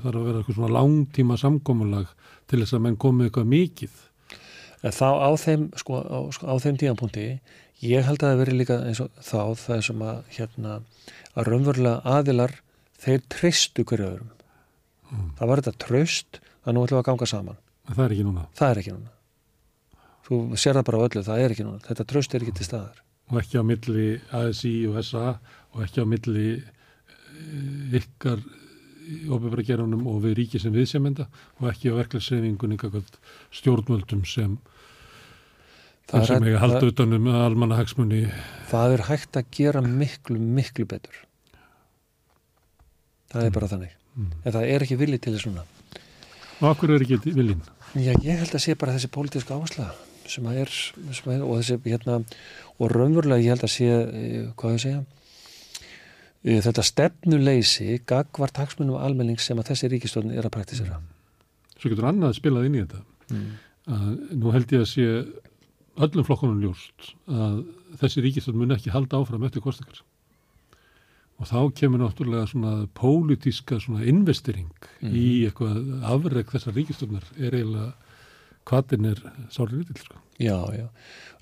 þarf 0.02 0.18
að 0.18 0.26
vera 0.28 0.40
eitthvað 0.40 0.58
svona 0.58 0.74
langtíma 0.76 1.38
samkomulag 1.40 2.12
til 2.50 2.60
þess 2.62 2.76
að 2.76 2.84
menn 2.84 2.98
komið 3.04 3.28
eitthvað 3.28 3.50
mikið. 3.54 3.96
Þá 4.78 5.08
á 5.10 5.30
þeim, 5.42 5.70
sko, 5.80 6.02
á, 6.06 6.18
sko, 6.34 6.46
á 6.46 6.54
þeim 6.62 6.76
tíðanpunkti, 6.78 7.28
Ég 7.78 8.02
held 8.02 8.24
að 8.24 8.32
það 8.32 8.40
veri 8.40 8.56
líka 8.58 8.76
eins 8.88 9.00
og 9.04 9.10
þá 9.22 9.54
það 9.54 9.76
er 9.76 9.84
sem 9.86 10.00
að 10.02 10.16
hérna 10.34 10.72
að 11.38 11.46
raunverulega 11.46 12.14
aðilar 12.16 12.54
þeir 12.98 13.20
treystu 13.30 13.84
hverju 13.86 14.08
öðrum. 14.08 14.32
Mm. 15.12 15.28
Það 15.38 15.50
var 15.50 15.62
þetta 15.62 15.84
tröst 15.84 16.40
að 16.42 16.74
nú 16.74 16.82
ætlum 16.82 16.98
við 16.98 17.02
að 17.04 17.06
ganga 17.06 17.28
saman. 17.30 17.60
En 17.86 17.94
það 17.94 18.04
er 18.04 18.14
ekki 18.16 18.26
núna. 18.26 18.46
Það 18.58 18.72
er 18.72 18.80
ekki 18.82 18.94
núna. 18.96 19.14
Þú 20.26 20.40
sér 20.58 20.78
það 20.78 20.86
bara 20.88 20.98
á 20.98 21.06
öllu, 21.06 21.22
það 21.28 21.44
er 21.44 21.54
ekki 21.54 21.68
núna. 21.68 21.84
Þetta 21.86 22.08
tröst 22.10 22.34
er 22.34 22.44
ekki 22.44 22.56
til 22.58 22.66
staðar. 22.66 22.98
Og 23.30 23.38
ekki 23.44 23.62
á 23.62 23.64
milli 23.70 24.08
ASI 24.40 24.74
og 24.90 24.98
SA 25.06 25.24
og 25.76 25.86
ekki 25.86 26.02
á 26.02 26.06
milli 26.10 26.48
eh, 26.58 27.96
ykkar 28.02 28.42
óbefra 29.32 29.64
gerunum 29.66 30.06
og 30.10 30.22
við 30.24 30.34
ríki 30.42 30.60
sem 30.62 30.72
viðsemenda 30.74 31.26
og 31.60 31.68
ekki 31.72 31.90
á 31.92 31.98
verklæsreifingunni 32.00 32.78
stjórnvöldum 33.52 34.24
sem 34.28 34.58
Það 36.08 36.26
sem 36.26 36.42
er, 36.42 36.48
eiga 36.48 36.60
halda 36.62 36.86
utanum 36.88 37.26
almanna 37.28 37.76
hagsmunni. 37.76 38.22
það 38.70 38.94
er 38.94 39.02
hægt 39.10 39.36
að 39.36 39.50
gera 39.52 39.82
miklu, 39.84 40.38
miklu 40.40 40.86
betur. 40.88 41.12
Það 43.28 43.42
er 43.44 43.50
Mm. 43.50 43.52
bara 43.58 43.68
þannig. 43.68 43.90
Mm. 44.16 44.30
En 44.44 44.52
það 44.52 44.68
er 44.72 44.84
ekki 44.86 44.96
vilji 44.98 45.18
til 45.20 45.34
þess 45.34 45.46
núna. 45.50 45.64
Og 46.62 46.70
okkur 46.72 46.94
er 46.94 47.04
ekki 47.04 47.18
viljinn. 47.34 47.60
Já, 47.94 48.12
ég 48.24 48.38
held 48.40 48.54
að 48.56 48.64
sé 48.64 48.74
bara 48.74 48.92
þessi 48.96 49.10
pólitíska 49.12 49.54
áhersla 49.54 49.90
sem 50.28 50.44
að 50.44 50.56
er, 50.62 50.66
sem 51.12 51.28
að 51.30 51.34
er 51.36 51.42
og 51.44 51.60
þessi 51.60 51.78
hérna, 51.84 52.16
og 52.80 52.90
raunverulega 52.90 53.40
ég 53.44 53.52
held 53.54 53.64
að 53.64 53.72
sé 53.72 53.86
eh, 53.88 54.50
hvað 54.56 54.72
ég 54.76 54.82
segja 54.82 55.04
þetta 56.44 56.82
stefnuleysi 56.86 57.98
gagvart 58.06 58.56
hagsmunum 58.62 58.96
almenning 59.00 59.40
sem 59.42 59.58
að 59.58 59.72
þessi 59.72 59.88
ríkistofn 59.94 60.30
er 60.32 60.46
að 60.46 60.54
praktisera 60.54 61.00
Svo 61.78 61.90
getur 61.92 62.08
annað 62.10 62.34
spilað 62.34 62.64
inn 62.66 62.74
í 62.74 62.80
þetta. 62.82 63.00
mm. 63.30 63.50
Að 63.88 64.34
nú 64.36 64.50
held 64.52 64.72
ég 64.74 64.80
að 64.82 64.88
sé 64.90 65.04
öllum 65.98 66.24
flokkunum 66.26 66.60
ljóst 66.62 67.12
að 67.30 67.60
þessi 68.00 68.22
ríkistöld 68.24 68.56
mun 68.58 68.74
ekki 68.74 68.90
halda 68.90 69.16
áfram 69.22 69.44
eftir 69.46 69.62
kostingar. 69.62 70.02
Og 71.38 71.46
þá 71.46 71.58
kemur 71.78 72.02
náttúrulega 72.02 72.48
svona 72.50 72.72
pólitíska 72.98 73.78
svona 73.80 74.04
investering 74.10 74.70
Mhm. 75.00 75.14
í 75.14 75.46
eitthvað 75.46 76.02
afreg 76.02 76.46
þessar 76.50 76.74
ríkistöldnar 76.74 77.24
er 77.38 77.52
eiginlega 77.54 77.92
hvaðin 78.68 79.10
er 79.12 79.22
sárið 79.54 79.82
lítill 79.82 80.02
sko. 80.04 80.20
Já, 80.38 80.56
já. 80.76 80.86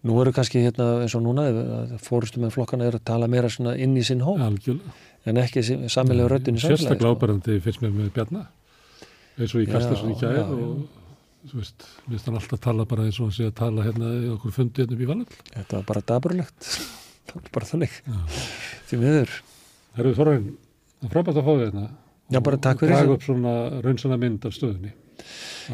Nú 0.06 0.16
eru 0.22 0.32
kannski 0.32 0.62
hérna 0.62 0.86
eins 1.02 1.14
og 1.18 1.24
núna 1.24 1.48
að 1.50 1.96
fórustu 2.04 2.40
með 2.42 2.54
flokkana 2.54 2.86
er 2.86 2.98
að 2.98 3.06
tala 3.08 3.28
meira 3.28 3.50
inn 3.74 3.96
í 3.98 4.04
sinn 4.06 4.22
Algjörlega. 4.22 4.92
en 5.26 5.40
ekki 5.42 5.64
samilega 5.90 6.30
röddin 6.30 6.56
í 6.56 6.62
samfélagi. 6.62 6.84
Sérstaklega 6.86 7.16
áberandi 7.16 7.58
finnst 7.64 7.82
mér 7.82 7.96
með 7.96 8.12
Bjarnar 8.14 8.46
eins 9.36 9.54
og 9.56 9.64
í 9.64 9.66
kastasum 9.68 10.12
í 10.14 10.18
kæð 10.20 10.38
og 10.54 11.48
þú 11.50 11.60
veist, 11.60 11.86
finnst 12.06 12.28
hann 12.30 12.38
alltaf 12.38 12.62
tala 12.62 12.86
bara 12.88 13.06
eins 13.06 13.18
og 13.20 13.28
hann 13.28 13.36
sé 13.36 13.48
að 13.50 13.56
tala 13.58 13.84
hérna 13.86 14.12
í 14.22 14.30
okkur 14.34 14.54
fundi 14.54 14.82
hérna 14.82 14.96
í 14.96 15.08
valall. 15.10 15.40
Þetta 15.52 15.80
var 15.80 15.88
bara 15.90 16.04
daburlegt. 16.12 16.70
Það 17.26 17.40
var 17.42 17.50
bara 17.56 17.66
þannig. 17.66 17.94
Því 18.86 18.98
miður. 19.02 19.32
Herru 19.96 20.12
Þorrain, 20.14 20.44
það 21.00 21.08
er 21.08 21.12
frábært 21.16 21.40
að 21.40 21.46
fá 21.48 21.50
þig 21.50 21.62
hérna. 21.64 21.86
Já, 22.30 22.38
bara 22.46 22.58
takk 22.62 22.82
fyrir 22.82 22.92
Draga 22.94 23.06
þessu. 23.08 23.16
upp 23.16 23.24
svona 23.26 23.54
raunsana 23.82 24.18
mynd 24.22 24.46
af 24.46 24.54
stöðunni. 24.54 24.92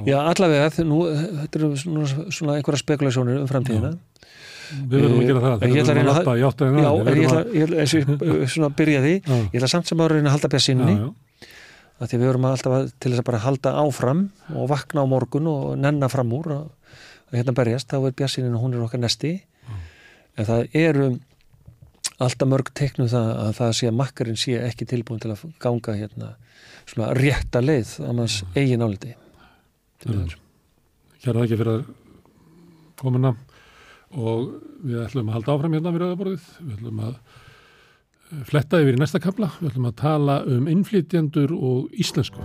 Já, 0.09 0.17
allavega, 0.33 0.71
nú, 0.89 1.03
þetta 1.43 1.59
eru 1.61 1.71
svona, 1.77 2.07
svona 2.33 2.55
einhverja 2.59 2.81
spekulasjónir 2.83 3.41
um 3.43 3.49
framtíðina. 3.51 3.91
Við 4.73 4.95
verðum 5.03 5.19
að 5.21 5.27
gera 5.29 5.41
það. 5.45 5.63
Eh, 5.67 5.73
ég 5.75 5.83
ætla 5.83 5.93
að 5.93 5.99
reyna 5.99 6.13
að- 6.13 6.19
lappa 6.23 6.37
í 6.41 6.45
áttu 6.49 6.65
en 6.69 6.79
Já, 6.81 6.91
en 6.93 7.19
ég 7.21 7.27
ætla, 7.29 7.43
ég 7.53 7.67
ætla, 7.67 7.81
eins 7.83 7.93
og 7.93 8.23
ég 8.41 8.53
svona 8.55 8.71
byrjaði, 8.79 9.15
Já, 9.27 9.35
ég 9.53 9.59
ætla 9.61 9.69
samt 9.69 9.87
sem 9.91 9.99
að 10.01 10.09
reyna 10.15 10.31
að 10.31 10.37
halda 10.39 10.49
bjassinni, 10.55 10.95
já, 10.97 11.09
að 12.01 12.09
því 12.09 12.17
við 12.23 12.27
verum 12.33 12.47
alltaf 12.49 12.73
að, 12.79 12.87
til 12.99 13.13
þess 13.13 13.21
að 13.21 13.29
bara 13.29 13.39
halda 13.45 13.73
áfram 13.83 14.23
og 14.57 14.69
vakna 14.73 15.05
á 15.05 15.07
morgun 15.13 15.47
og 15.53 15.77
nenna 15.79 16.09
fram 16.09 16.33
úr 16.33 16.49
og, 16.57 16.71
og 17.29 17.37
hérna 17.37 17.53
berjast, 17.55 17.89
þá 17.93 18.07
er 18.09 18.17
bjassinnin 18.17 18.57
og 18.57 18.63
hún 18.65 18.75
er 18.79 18.87
okkar 18.87 19.03
nesti, 19.05 19.35
en 20.39 20.49
það 20.49 20.69
eru 20.73 21.11
alltaf 22.23 22.49
mörg 22.49 22.73
teiknum 22.73 23.09
það 23.13 23.29
að 23.45 23.53
það 23.61 23.73
sé 23.77 23.89
að 23.91 23.99
makkarinn 24.01 24.39
sé 24.41 24.57
ekki 24.71 24.87
tilbúin 24.89 25.21
til 25.21 25.33
að 25.35 25.45
ganga 25.61 25.95
hérna 26.01 26.33
svona 26.89 27.13
rétta 27.19 27.61
leið 27.61 27.93
á 28.03 28.11
manns 28.17 28.41
eigin 28.57 28.81
áliti. 28.83 29.13
Já. 30.07 30.39
Kæra 31.23 31.45
þakki 31.45 31.59
fyrir 31.61 31.85
komuna 32.99 33.37
og 34.13 34.49
við 34.83 35.05
ætlum 35.05 35.31
að 35.31 35.39
halda 35.39 35.55
áfram 35.55 35.77
hérna 35.77 35.93
við 35.95 36.03
rauðaborðið. 36.03 36.49
Við 36.59 36.75
ætlum 36.77 37.03
að 37.07 37.15
eh, 37.15 38.43
fletta 38.51 38.83
yfir 38.83 38.99
í 38.99 39.01
næsta 39.01 39.23
kapla. 39.23 39.53
Við 39.61 39.71
ætlum 39.71 39.89
að 39.93 39.97
tala 40.03 40.37
um 40.51 40.69
innflytjendur 40.73 41.55
og 41.57 41.95
íslensku. 42.03 42.43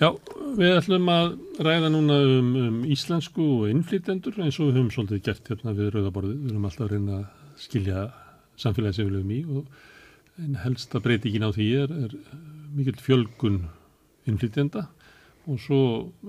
Já, 0.00 0.08
við 0.56 0.78
ætlum 0.78 1.12
að 1.12 1.34
ræða 1.60 1.92
núna 1.92 2.18
um, 2.24 2.50
um 2.56 2.80
íslensku 2.88 3.44
og 3.58 3.68
innflytjendur 3.68 4.40
eins 4.40 4.56
og 4.56 4.70
við 4.70 4.78
höfum 4.78 4.90
svolítið 4.94 5.22
gert 5.28 5.52
hérna 5.52 5.76
við 5.76 5.92
rauðaborðið. 5.98 6.38
Við 6.40 6.54
höfum 6.54 6.68
alltaf 6.70 6.86
að 6.86 6.94
reyna 6.94 7.18
að 7.20 7.60
skilja 7.60 8.08
samfélagið 8.60 8.96
sem 8.96 9.10
við 9.10 9.18
lögum 9.18 9.34
í 9.36 9.40
og 9.44 9.89
en 10.40 10.56
helsta 10.64 11.00
breytingin 11.02 11.44
á 11.44 11.50
því 11.52 11.68
er, 11.82 11.92
er 12.06 12.16
mikill 12.76 13.00
fjölgun 13.00 13.62
innflytjenda 14.28 14.86
og 15.50 15.60
svo 15.62 15.80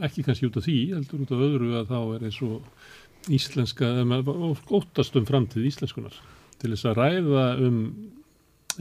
ekki 0.04 0.24
kannski 0.26 0.48
út 0.48 0.58
af 0.60 0.66
því, 0.66 0.78
heldur 0.96 1.24
út 1.26 1.34
af 1.36 1.44
öðru 1.48 1.74
að 1.80 1.92
þá 1.92 2.00
er 2.16 2.28
eins 2.30 2.40
og 2.46 3.32
íslenska, 3.32 3.90
og 4.02 4.72
óttast 4.74 5.18
um 5.20 5.28
framtíð 5.28 5.68
íslenskunar 5.70 6.16
til 6.62 6.72
þess 6.74 6.88
að 6.90 6.98
ræða 6.98 7.46
um 7.68 7.78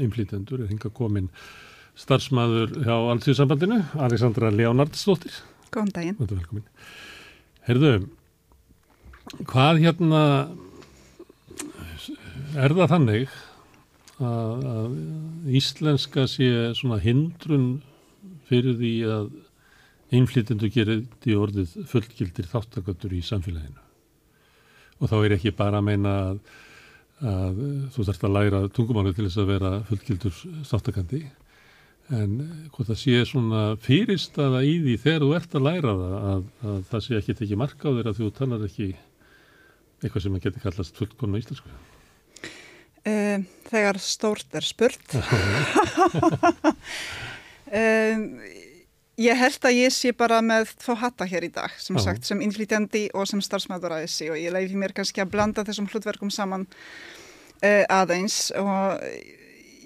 innflytjendur 0.00 0.62
er 0.62 0.70
hinga 0.70 0.92
komin 0.94 1.28
starfsmæður 1.98 2.78
hjá 2.86 2.94
Alþjóðsambandinu, 2.94 3.80
Alexandra 4.00 4.48
Leonardsdóttir. 4.54 5.34
Góðan 5.74 5.92
daginn. 5.96 6.16
Þetta 6.20 6.36
er 6.36 6.40
velkomin. 6.40 6.66
Herðu, 7.66 7.92
hvað 9.50 9.82
hérna 9.84 10.22
er 12.56 12.74
það 12.78 12.92
þannig 12.94 13.34
að, 14.24 14.64
að 14.70 15.54
íslenska 15.60 16.26
sé 16.30 16.50
svona 16.78 17.00
hindrun 17.02 17.68
fyrir 18.50 18.76
því 18.80 18.94
að 19.10 19.28
einflýtendur 20.10 20.72
gerir 20.74 21.04
því 21.22 21.36
orðið 21.38 21.76
fullgildir 21.90 22.48
þáttakatur 22.50 23.14
í 23.14 23.20
samfélaginu. 23.24 23.84
Og 25.00 25.10
þá 25.10 25.16
er 25.20 25.36
ekki 25.36 25.54
bara 25.56 25.78
að 25.80 25.86
meina 25.86 26.14
að, 26.24 26.40
að 27.30 27.60
þú 27.94 28.06
þarfst 28.08 28.26
að 28.26 28.34
læra 28.36 28.64
tungumáli 28.74 29.14
til 29.14 29.28
þess 29.28 29.40
að 29.40 29.52
vera 29.54 29.76
fullgildur 29.88 30.40
þáttakandi 30.68 31.22
en 32.10 32.32
hvort 32.74 32.88
það 32.88 32.98
sé 32.98 33.20
svona 33.28 33.62
fyrirstaða 33.84 34.64
í 34.66 34.74
því 34.82 34.96
þegar 35.04 35.24
þú 35.24 35.30
ert 35.38 35.54
að 35.54 35.66
læra 35.68 35.94
það 36.00 36.16
að, 36.18 36.42
að 36.72 36.82
það 36.90 37.04
sé 37.06 37.20
ekki 37.20 37.36
tekið 37.38 37.60
marka 37.62 37.86
á 37.86 37.94
þér 37.96 38.10
að 38.10 38.18
þú 38.18 38.30
talar 38.34 38.66
ekki 38.66 38.88
eitthvað 40.00 40.24
sem 40.24 40.36
að 40.36 40.44
geti 40.48 40.64
kallast 40.64 40.98
fullkonna 40.98 41.40
íslensku. 41.40 41.70
Uh, 43.00 43.40
þegar 43.70 43.96
stórt 44.02 44.56
er 44.58 44.66
spurt. 44.66 45.14
um, 47.80 48.24
ég 49.20 49.40
held 49.40 49.68
að 49.70 49.78
ég 49.78 49.94
sé 49.94 50.12
bara 50.16 50.42
með 50.44 50.74
tvo 50.82 50.96
hatta 51.00 51.24
hér 51.28 51.46
í 51.48 51.52
dag, 51.54 51.72
sem 51.80 51.96
Já. 51.96 52.10
sagt, 52.10 52.28
sem 52.28 52.42
innflytjandi 52.44 53.06
og 53.16 53.28
sem 53.30 53.40
starfsmæður 53.44 53.96
aðeins 53.96 54.18
og 54.28 54.36
ég 54.40 54.52
leiði 54.52 54.76
mér 54.80 54.92
kannski 54.96 55.22
að 55.24 55.32
blanda 55.32 55.64
þessum 55.64 55.88
hlutverkum 55.88 56.32
saman 56.34 56.66
uh, 56.68 57.84
aðeins 57.88 58.50
og 58.60 59.00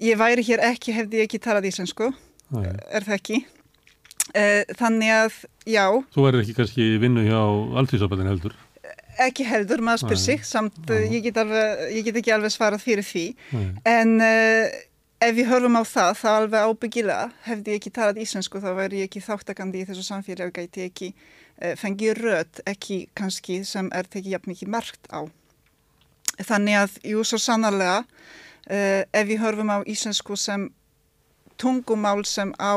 ég 0.03 0.19
væri 0.19 0.43
hér 0.47 0.63
ekki 0.73 0.95
hefði 0.95 1.21
ég 1.21 1.29
ekki 1.29 1.39
talað 1.43 1.69
íslensku, 1.71 2.11
Nei. 2.55 2.71
er 2.91 3.07
það 3.07 3.19
ekki? 3.19 3.41
Uh, 4.35 4.63
þannig 4.75 5.11
að, 5.15 5.41
já, 5.69 5.85
Þú 6.11 6.27
verður 6.27 6.43
ekki 6.43 6.57
kannski 6.57 6.91
vinnu 6.99 7.23
hjá 7.27 7.39
alltíðsabæðin 7.79 8.33
heldur. 8.33 8.55
Ekki 9.19 9.45
heldur 9.47 9.81
maður 9.85 10.05
spyr 10.05 10.19
sig, 10.19 10.43
samt 10.45 10.89
ég 10.89 11.21
get, 11.23 11.37
alveg, 11.37 11.85
ég 11.95 12.03
get 12.07 12.19
ekki 12.21 12.33
alveg 12.35 12.51
svarað 12.53 12.83
fyrir 12.83 13.05
því. 13.05 13.23
Nei. 13.55 13.65
En 13.87 14.13
uh, 14.21 14.75
ef 15.25 15.35
við 15.37 15.49
horfum 15.51 15.77
á 15.79 15.83
það, 15.87 16.11
þá 16.21 16.27
alveg 16.33 16.67
ábyggilega 16.69 17.31
hefði 17.47 17.71
ég 17.75 17.79
ekki 17.81 17.93
talað 17.95 18.21
íslensku, 18.25 18.61
þá 18.61 18.71
væri 18.77 18.99
ég 19.03 19.09
ekki 19.09 19.23
þáttakandi 19.25 19.81
í 19.81 19.87
þessu 19.89 20.05
samfélagi 20.09 20.51
og 20.51 20.57
gæti 20.59 20.85
ekki 20.89 21.11
uh, 21.15 21.75
fengið 21.79 22.17
rödd, 22.21 22.63
ekki 22.67 22.97
kannski 23.15 23.61
sem 23.65 23.91
er 23.95 24.09
tekið 24.09 24.35
jafn 24.35 24.51
mikið 24.53 24.73
margt 24.75 25.07
á. 25.13 25.23
Þannig 26.43 26.75
að, 26.81 26.97
jú, 27.13 27.21
svo 27.23 27.39
sannarlega, 27.39 28.01
uh, 28.67 29.03
ef 29.15 29.29
við 29.29 29.39
horfum 29.45 29.71
á 29.71 29.79
íslensku 29.87 30.35
sem 30.39 30.67
tungumál 31.61 32.25
sem 32.27 32.51
á, 32.59 32.75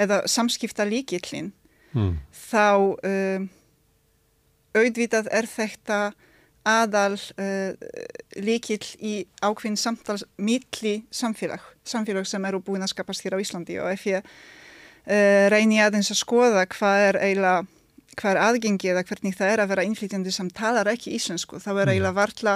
eða 0.00 0.22
samskipta 0.30 0.86
líkillin, 0.88 1.52
Mm. 1.94 2.16
þá 2.50 3.06
auðvitað 4.74 5.30
er 5.32 5.48
þetta 5.48 5.98
aðal 6.64 7.16
uh, 7.36 7.76
líkill 8.40 8.84
í 9.04 9.14
ákveðin 9.44 9.78
samtals 9.78 10.24
milli 10.40 11.02
samfélag, 11.12 11.62
samfélag 11.84 12.26
sem 12.28 12.44
eru 12.48 12.62
búin 12.64 12.84
að 12.84 12.94
skapast 12.94 13.24
hér 13.24 13.36
á 13.36 13.42
Íslandi 13.42 13.76
og 13.82 13.90
ef 13.92 14.06
ég 14.08 14.24
uh, 14.24 15.44
reyni 15.52 15.82
aðeins 15.84 16.12
að 16.14 16.22
skoða 16.22 16.64
hvað 16.72 17.08
er 17.10 17.20
eiginlega 17.20 17.66
hvað 18.14 18.30
er 18.30 18.40
aðgengi 18.44 18.90
eða 18.92 19.04
hvernig 19.08 19.36
það 19.36 19.52
er 19.52 19.60
að 19.60 19.70
vera 19.74 19.84
innflytjandi 19.84 20.32
sem 20.32 20.50
talar 20.54 20.88
ekki 20.92 21.16
íslensku, 21.16 21.58
þá 21.58 21.70
er 21.82 21.90
eiginlega 21.92 22.16
varla, 22.16 22.52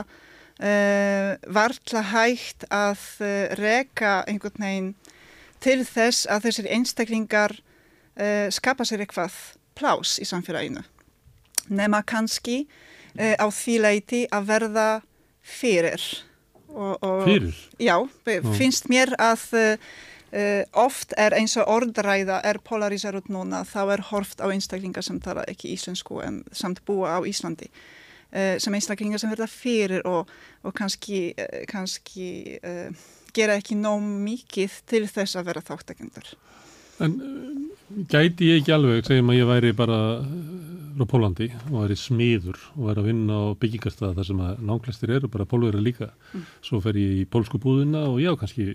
uh, 0.62 1.32
varla 1.58 2.04
hægt 2.14 2.68
að 2.72 3.06
reka 3.58 4.20
einhvern 4.30 4.64
veginn 4.64 4.92
til 5.58 5.80
þess 5.82 6.28
að 6.30 6.46
þessir 6.48 6.70
einstaklingar 6.76 7.58
skapa 8.54 8.82
sér 8.86 9.04
eitthvað 9.04 9.34
plás 9.78 10.16
í 10.18 10.26
samfélaginu. 10.26 10.80
Nema 11.70 12.02
kannski 12.06 12.62
uh, 12.64 13.34
á 13.38 13.46
því 13.52 13.76
leiti 13.84 14.24
að 14.34 14.50
verða 14.52 14.88
fyrir. 15.42 16.04
Og, 16.68 16.98
og, 17.02 17.24
fyrir? 17.26 17.62
Já, 17.80 17.96
finnst 18.58 18.90
mér 18.92 19.14
að 19.20 19.46
uh, 19.58 20.64
oft 20.76 21.14
er 21.16 21.36
eins 21.38 21.56
og 21.60 21.70
orðræða 21.72 22.42
er 22.44 22.60
polariserut 22.64 23.30
núna, 23.32 23.64
þá 23.64 23.94
er 23.96 24.04
horft 24.10 24.42
á 24.44 24.46
einstaklingar 24.52 25.06
sem 25.06 25.20
tala 25.24 25.46
ekki 25.48 25.72
íslensku 25.72 26.20
en 26.24 26.42
samt 26.52 26.84
búa 26.88 27.16
á 27.16 27.20
Íslandi. 27.24 27.70
sem 28.60 28.74
einstaklingar 28.76 29.16
sem 29.16 29.30
verða 29.32 29.46
fyrir 29.48 30.02
og, 30.04 30.28
og 30.60 30.74
kannski, 30.76 31.32
kannski 31.64 32.26
gera 33.32 33.56
ekki 33.56 33.76
nóg 33.78 34.04
mikið 34.04 34.74
til 34.84 35.06
þess 35.08 35.38
að 35.38 35.48
vera 35.48 35.64
þáttakendur. 35.64 36.34
En 37.04 37.14
gæti 38.10 38.50
ég 38.52 38.62
ekki 38.62 38.74
alveg, 38.74 39.04
segjum 39.06 39.30
að 39.32 39.38
ég 39.38 39.48
væri 39.48 39.74
bara 39.76 40.00
frá 40.98 41.06
Pólandi 41.06 41.46
og 41.70 41.84
væri 41.84 41.96
smiður 41.98 42.58
og 42.74 42.88
væri 42.88 43.02
að 43.02 43.08
vinna 43.12 43.38
á 43.38 43.46
byggingarstaða 43.60 44.16
þar 44.16 44.26
sem 44.26 44.42
að 44.42 44.64
nákvæmstir 44.66 45.14
eru, 45.14 45.30
bara 45.30 45.46
pólverið 45.46 45.84
líka. 45.86 46.10
Mm. 46.32 46.44
Svo 46.66 46.80
fer 46.82 46.98
ég 46.98 47.22
í 47.22 47.24
pólsku 47.30 47.60
búðina 47.62 48.08
og 48.10 48.18
já, 48.22 48.32
kannski 48.40 48.74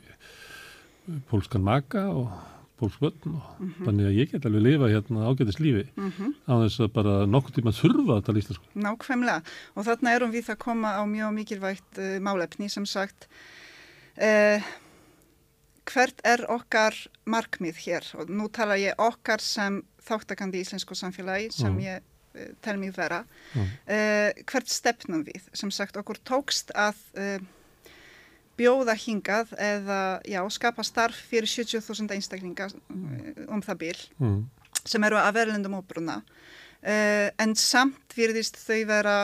pólskan 1.30 1.66
maka 1.66 2.06
og 2.16 2.32
pólskvöldn 2.80 3.36
og 3.36 3.44
mm 3.60 3.68
-hmm. 3.68 3.86
þannig 3.86 4.06
að 4.08 4.18
ég 4.20 4.32
get 4.32 4.46
alveg 4.46 4.64
lifa 4.64 4.88
hérna 4.88 5.28
ágætist 5.28 5.60
lífi 5.60 5.86
mm 5.96 6.12
-hmm. 6.12 6.32
á 6.48 6.54
þess 6.64 6.80
að 6.80 6.94
bara 6.94 7.26
nokkur 7.26 7.52
tíma 7.52 7.72
þurfa 7.72 8.14
að 8.18 8.26
tala 8.26 8.40
íslensku. 8.40 8.66
Nákvæmlega 8.76 9.42
og 9.76 9.86
þarna 9.86 10.16
erum 10.16 10.32
við 10.32 10.50
að 10.50 10.58
koma 10.58 10.90
á 11.00 11.04
mjög 11.06 11.34
mikilvægt 11.34 11.92
uh, 11.98 12.20
málefni 12.20 12.70
sem 12.70 12.86
sagt 12.86 13.28
uh, 14.18 14.64
hvert 15.94 16.24
er 16.26 16.44
okkar 16.52 16.96
markmið 17.30 17.82
hér 17.86 18.08
og 18.20 18.32
nú 18.32 18.50
tala 18.54 18.78
ég 18.82 18.98
okkar 19.02 19.42
sem 19.44 19.82
þáttakandi 20.04 20.60
í 20.60 20.66
íslensku 20.66 20.98
samfélagi 20.98 21.52
sem 21.54 21.72
mm. 21.72 21.84
ég 21.86 22.02
uh, 22.02 22.54
tel 22.66 22.80
mig 22.82 22.94
vera 22.96 23.24
mm. 23.54 23.68
uh, 23.88 24.30
hvert 24.50 24.72
stefnum 24.72 25.26
við 25.28 25.50
sem 25.56 25.72
sagt 25.74 26.00
okkur 26.00 26.20
tókst 26.26 26.74
að 26.76 27.00
uh, 27.18 27.38
bjóða 28.60 28.96
hingað 29.00 29.54
eða 29.58 30.02
já, 30.30 30.42
skapa 30.54 30.86
starf 30.86 31.18
fyrir 31.32 31.50
70.000 31.50 32.14
einstaklingar 32.14 32.76
um 32.94 33.64
það 33.66 33.80
bíl 33.86 34.02
mm. 34.20 34.42
sem 34.86 35.08
eru 35.08 35.18
að 35.18 35.40
verðlendum 35.40 35.80
óbruna 35.80 36.20
en 36.84 37.54
samt 37.56 38.12
virðist 38.14 38.58
þau 38.60 38.82
vera 38.90 39.16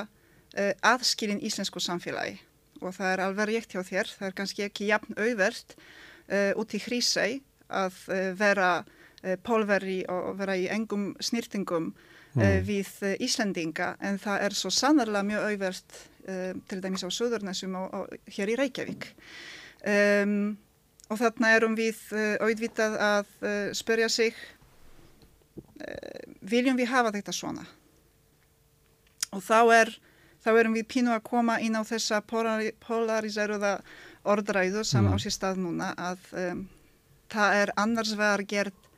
aðskilin 0.87 1.41
íslensku 1.43 1.81
samfélagi 1.83 2.39
og 2.79 2.95
það 2.95 3.11
er 3.11 3.23
alveg 3.25 3.49
rétt 3.49 3.75
hjá 3.75 3.83
þér, 3.83 4.11
það 4.15 4.29
er 4.29 4.35
kannski 4.39 4.65
ekki 4.65 4.87
jafn 4.89 5.17
auðvert 5.19 5.75
út 6.59 6.75
í 6.77 6.81
Hrísæ 6.83 7.25
að 7.69 7.97
uh, 8.09 8.29
vera 8.37 8.69
uh, 8.81 9.35
pólveri 9.45 10.01
og 10.09 10.37
vera 10.39 10.57
í 10.57 10.67
engum 10.71 11.11
snýrtingum 11.21 11.91
mm. 12.35 12.63
við 12.65 12.89
Íslandinga 13.25 13.95
en 14.05 14.19
það 14.21 14.45
er 14.47 14.57
svo 14.57 14.71
sannarlega 14.73 15.27
mjög 15.27 15.49
auðvert 15.49 15.99
til 16.69 16.77
dæmis 16.83 17.01
á 17.01 17.09
Suðurnesum 17.09 17.73
og, 17.79 17.93
og 17.95 18.33
hér 18.35 18.51
í 18.53 18.57
Reykjavík. 18.59 19.07
Um, 19.89 20.59
og 21.09 21.17
þarna 21.17 21.49
erum 21.55 21.73
við 21.73 21.97
auðvitað 22.37 22.97
að 23.01 23.31
spörja 23.79 24.11
sig 24.13 24.37
viljum 26.45 26.77
við 26.77 26.91
hafa 26.91 27.15
þetta 27.15 27.33
svona? 27.33 27.65
Og 29.33 29.41
þá 29.41 29.59
er 29.79 29.93
þá 30.43 30.51
erum 30.53 30.77
við 30.77 30.87
pínu 30.93 31.13
að 31.13 31.25
koma 31.27 31.57
inn 31.63 31.77
á 31.77 31.83
þessa 31.87 32.21
polariseruða 32.23 33.79
orðræðu 34.29 34.83
sem 34.87 35.05
mm. 35.05 35.13
á 35.13 35.15
sér 35.21 35.35
stað 35.35 35.61
núna 35.63 35.93
að 35.97 36.27
um, 36.43 36.65
það 37.31 37.61
er 37.61 37.73
annars 37.79 38.13
vegar 38.17 38.45
gert 38.49 38.89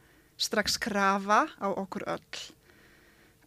strax 0.41 0.79
krafa 0.81 1.45
á 1.61 1.67
okkur 1.69 2.07
öll 2.09 2.41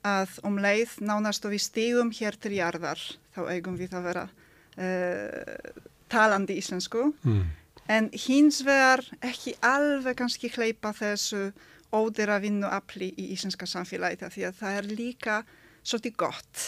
að 0.05 0.39
um 0.45 0.61
leið 0.61 0.99
nánast 1.01 1.45
og 1.47 1.55
við 1.55 1.65
stígum 1.65 2.13
hér 2.15 2.37
til 2.37 2.55
jarðar 2.59 3.01
þá 3.35 3.41
eigum 3.49 3.77
við 3.79 3.97
að 3.97 4.09
vera 4.11 4.25
uh, 4.29 5.83
talandi 6.13 6.59
íslensku 6.61 7.09
mm. 7.25 7.45
en 7.91 8.11
hins 8.27 8.61
vegar 8.67 9.03
ekki 9.25 9.57
alveg 9.65 10.19
kannski 10.21 10.53
hleypa 10.53 10.93
þessu 10.97 11.49
ódera 11.95 12.41
vinnu 12.43 12.69
afli 12.69 13.13
í 13.17 13.31
íslenska 13.35 13.69
samfélagi 13.71 14.29
því 14.29 14.49
að 14.49 14.59
það 14.61 14.81
er 14.81 14.91
líka 14.93 15.43
svolítið 15.83 16.17
gott 16.21 16.65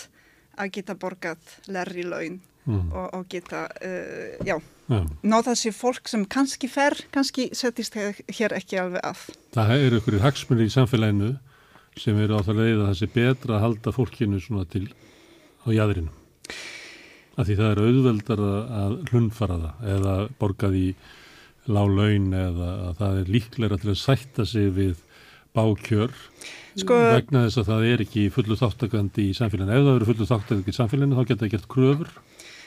að 0.57 0.73
geta 0.79 0.97
borgat 0.97 1.59
lærri 1.69 2.07
laun 2.07 2.41
mm. 2.65 2.89
og, 2.93 3.07
og 3.19 3.29
geta, 3.29 3.67
uh, 3.85 4.41
já, 4.47 4.57
ja. 4.93 5.01
ná 5.27 5.37
þessi 5.47 5.73
fólk 5.75 6.11
sem 6.11 6.27
kannski 6.31 6.71
fer, 6.71 6.97
kannski 7.15 7.49
setjast 7.57 7.97
hér 7.97 8.57
ekki 8.57 8.81
alveg 8.83 9.05
að. 9.07 9.27
Það 9.57 9.75
eru 9.89 10.01
ykkur 10.01 10.21
hagsmunni 10.25 10.69
í 10.69 10.75
samfélaginu 10.75 11.35
sem 11.97 12.19
eru 12.21 12.39
á 12.39 12.45
það 12.45 12.61
leið 12.61 12.79
að 12.79 12.87
það 12.87 12.99
sé 13.01 13.11
betra 13.15 13.57
að 13.57 13.65
halda 13.65 13.95
fólkinu 13.97 14.41
svona 14.43 14.67
til 14.71 14.87
á 15.65 15.69
jæðrinu. 15.73 16.13
Af 17.37 17.49
því 17.49 17.57
það 17.59 17.71
eru 17.73 17.87
auðveldar 17.91 18.43
að 18.47 18.99
hlunfara 19.11 19.57
það 19.63 19.89
eða 19.95 20.17
borgað 20.41 20.77
í 20.79 20.87
lág 21.67 21.91
laun 21.91 22.31
eða 22.37 22.69
að 22.89 23.01
það 23.01 23.19
er 23.21 23.33
líklega 23.35 23.81
til 23.83 23.91
að 23.93 24.01
sætta 24.01 24.47
sig 24.47 24.71
við 24.77 25.03
bákjör 25.57 26.13
sko, 26.77 26.97
vegna 27.17 27.47
þess 27.47 27.61
að 27.63 27.71
það 27.71 27.87
er 27.91 28.05
ekki 28.05 28.25
fullu 28.35 28.59
þáttakandi 28.61 29.27
í 29.31 29.37
samfélaginu. 29.37 29.73
Ef 29.75 29.87
það 29.87 29.99
eru 29.99 30.09
fullu 30.11 30.29
þáttakandi 30.31 30.73
í 30.73 30.77
samfélaginu 30.77 31.19
þá 31.19 31.29
geta 31.31 31.43
það 31.45 31.53
gert 31.55 31.69
kröfur. 31.73 32.13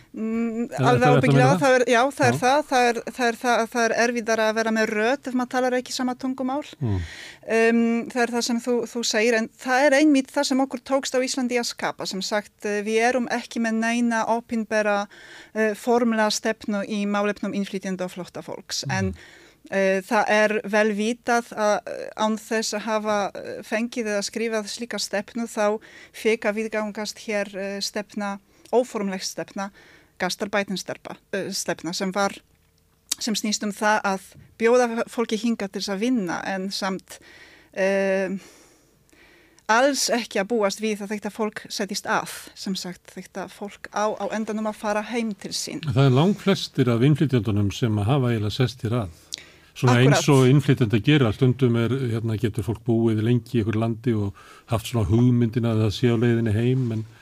Mm, 0.09 0.69
alveg 0.79 1.19
ábyggilega, 1.19 1.57
það 1.61 1.75
er, 1.77 1.83
já 1.93 1.99
það 2.17 2.25
já. 2.25 2.29
er 2.29 2.37
það, 2.39 2.61
það 2.69 2.87
er, 2.89 2.99
það 3.17 3.27
er, 3.27 3.39
það 3.73 3.83
er 3.83 3.95
erfiðar 4.05 4.41
að 4.45 4.55
vera 4.57 4.73
með 4.73 4.93
röð 4.97 5.29
ef 5.29 5.35
maður 5.37 5.51
talar 5.53 5.77
ekki 5.79 5.95
sama 5.95 6.15
tungumál. 6.19 6.63
Mm. 6.79 6.95
Um, 7.49 7.83
það 8.13 8.23
er 8.23 8.33
það 8.35 8.45
sem 8.47 8.61
þú, 8.65 8.77
þú 8.89 9.03
segir 9.11 9.37
en 9.39 9.49
það 9.65 9.85
er 9.85 9.97
einmitt 9.99 10.31
það 10.33 10.49
sem 10.49 10.63
okkur 10.65 10.85
tókst 10.91 11.17
á 11.17 11.19
Íslandi 11.25 11.59
að 11.61 11.69
skapa. 11.71 12.09
Sem 12.09 12.23
sagt 12.25 12.69
eh, 12.69 12.81
við 12.85 13.03
erum 13.09 13.29
ekki 13.33 13.61
með 13.63 13.83
neina 13.83 14.23
opinbera 14.33 15.03
uh, 15.05 15.75
formlega 15.77 16.31
stefnu 16.33 16.81
í 16.89 17.03
málefnum 17.09 17.53
innflytjandi 17.57 18.07
og 18.07 18.17
flotta 18.17 18.45
fólks 18.45 18.85
mm. 18.87 18.97
en 18.97 19.13
Eh, 19.69 19.99
það 20.01 20.29
er 20.33 20.53
vel 20.71 20.89
vitað 20.97 21.51
að 21.53 21.89
eh, 21.91 22.05
án 22.17 22.39
þess 22.41 22.73
að 22.73 22.85
hafa 22.87 23.17
eh, 23.37 23.59
fengið 23.67 24.07
eða 24.15 24.23
skrifað 24.25 24.69
slíka 24.71 24.97
stefnu 24.97 25.45
þá 25.51 25.77
fekk 26.15 26.47
að 26.49 26.57
viðgangast 26.57 27.21
hér 27.27 27.51
stefna, 27.85 28.37
óformleg 28.73 29.21
stefna, 29.25 29.69
gastarbætinstefna 30.19 31.93
sem 31.95 32.13
var, 32.15 32.35
sem 33.19 33.35
snýst 33.37 33.65
um 33.65 33.73
það 33.75 33.99
að 34.13 34.29
bjóða 34.59 35.05
fólki 35.11 35.39
hinga 35.39 35.67
til 35.67 35.81
þess 35.81 35.95
að 35.95 36.05
vinna 36.05 36.39
en 36.47 36.69
samt 36.75 37.19
uh, 37.77 38.39
alls 39.69 40.07
ekki 40.13 40.41
að 40.41 40.49
búast 40.53 40.81
við 40.81 41.03
að 41.03 41.13
þetta 41.13 41.31
fólk 41.33 41.63
setjist 41.71 42.09
að, 42.09 42.33
sem 42.57 42.75
sagt 42.77 43.13
þetta 43.13 43.47
fólk 43.53 43.89
á, 43.93 44.09
á 44.17 44.25
endanum 44.35 44.69
að 44.71 44.79
fara 44.81 45.03
heim 45.11 45.33
til 45.37 45.53
sín. 45.53 45.83
Það 45.85 46.05
er 46.07 46.15
langt 46.15 46.41
flestir 46.41 46.89
af 46.91 47.05
innflytjandunum 47.05 47.69
sem 47.75 48.01
hafa 48.01 48.31
eiginlega 48.33 48.55
sestir 48.55 48.95
að. 49.03 49.13
Svona 49.79 49.99
Akkurat. 50.01 50.17
eins 50.17 50.29
og 50.33 50.49
innflytjandi 50.49 50.97
að 50.97 51.05
gera, 51.05 51.29
stundum 51.31 51.77
er, 51.79 51.93
hérna, 52.11 52.35
getur 52.41 52.65
fólk 52.65 52.81
búið 52.87 53.21
lengi 53.23 53.59
í 53.59 53.61
ykkur 53.61 53.77
landi 53.79 54.15
og 54.17 54.35
haft 54.73 54.89
svona 54.89 55.07
hugmyndina 55.07 55.71
að 55.75 55.85
það 55.85 55.93
sé 55.95 56.11
á 56.11 56.17
leiðinni 56.19 56.55
heim, 56.57 56.89
en 56.95 57.05
eh, 57.05 57.18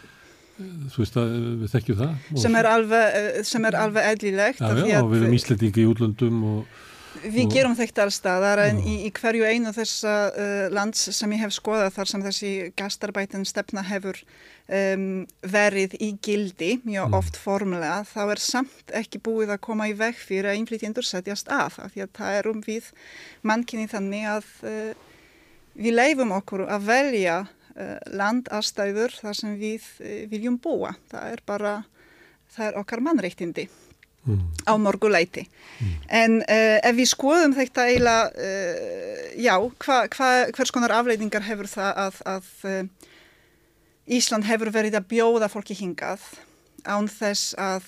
þú 0.58 1.04
veist 1.04 1.18
að 1.22 1.38
við 1.62 1.72
þekkjum 1.76 2.02
það. 2.02 2.28
Sem 2.44 2.60
er 2.60 2.70
alveg, 2.74 3.18
eh, 3.22 3.40
sem 3.48 3.70
er 3.70 3.80
alveg 3.80 4.12
eðlilegt. 4.12 4.62
Já, 4.62 4.86
já, 4.90 5.00
og 5.04 5.12
við 5.14 5.24
erum 5.24 5.40
íslendingi 5.40 5.84
í 5.84 5.90
útlöndum 5.94 6.46
og 6.52 6.78
Við 7.24 7.48
gerum 7.50 7.76
þetta 7.78 8.04
allstaðar 8.06 8.60
en 8.68 8.80
í, 8.86 9.08
í 9.08 9.10
hverju 9.16 9.46
einu 9.48 9.72
þessa 9.74 10.14
uh, 10.30 10.68
lands 10.74 11.08
sem 11.16 11.32
ég 11.34 11.42
hef 11.46 11.56
skoðað 11.56 11.96
þar 11.96 12.12
sem 12.12 12.24
þessi 12.26 12.52
gastarbætin 12.78 13.48
stefna 13.48 13.84
hefur 13.88 14.20
um, 14.68 15.26
verið 15.42 15.96
í 16.04 16.12
gildi 16.24 16.76
mjög 16.84 17.10
mm. 17.10 17.18
oft 17.18 17.40
formulega 17.42 18.04
þá 18.10 18.22
er 18.36 18.44
samt 18.44 18.96
ekki 19.02 19.22
búið 19.24 19.56
að 19.56 19.64
koma 19.70 19.90
í 19.90 19.96
veg 19.98 20.20
fyrir 20.20 20.52
að 20.52 20.62
innflytjendur 20.62 21.08
setjast 21.08 21.50
að 21.50 21.80
af 21.88 21.96
því 21.96 22.06
að 22.06 22.14
það 22.20 22.40
er 22.40 22.52
um 22.52 22.64
við 22.68 22.92
mannkynni 23.48 23.90
þannig 23.92 24.30
að 24.36 24.50
uh, 24.68 24.92
við 25.78 25.98
leifum 25.98 26.36
okkur 26.38 26.68
að 26.68 26.90
velja 26.92 27.38
landastæður 28.18 29.14
þar 29.22 29.38
sem 29.38 29.58
við 29.60 29.84
uh, 30.02 30.24
viljum 30.32 30.58
búa. 30.62 30.94
Það 31.12 31.36
er 31.36 31.44
bara, 31.46 31.74
það 32.56 32.70
er 32.70 32.80
okkar 32.82 33.04
mannreittindi 33.06 33.68
mm. 34.28 34.42
á 34.66 34.74
morguleiti. 34.82 35.46
Mm. 35.80 35.94
En 36.22 36.40
uh, 36.42 36.80
ef 36.82 36.98
við 36.98 37.12
skoðum 37.12 37.56
þetta 37.58 37.88
eiginlega, 37.92 38.32
uh, 38.34 39.30
já, 39.38 39.54
hva, 39.86 40.00
hva, 40.16 40.32
hvers 40.58 40.74
konar 40.74 40.96
afleitingar 40.98 41.46
hefur 41.48 41.70
það 41.72 42.04
að, 42.08 42.20
að 42.34 42.52
uh, 42.72 43.14
Ísland 44.18 44.48
hefur 44.48 44.72
verið 44.72 44.96
að 44.96 45.10
bjóða 45.12 45.50
fólki 45.52 45.76
hingað 45.76 46.24
án 46.88 47.10
þess 47.12 47.52
að 47.60 47.88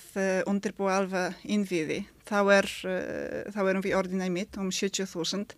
undirbúa 0.50 0.98
alveg 0.98 1.38
innviði. 1.48 2.02
Þá, 2.28 2.40
er, 2.52 2.66
þá 3.48 3.60
erum 3.62 3.84
við 3.86 3.94
orðinæg 3.96 4.34
mitt 4.34 4.58
um 4.60 4.68
70.000. 4.68 5.54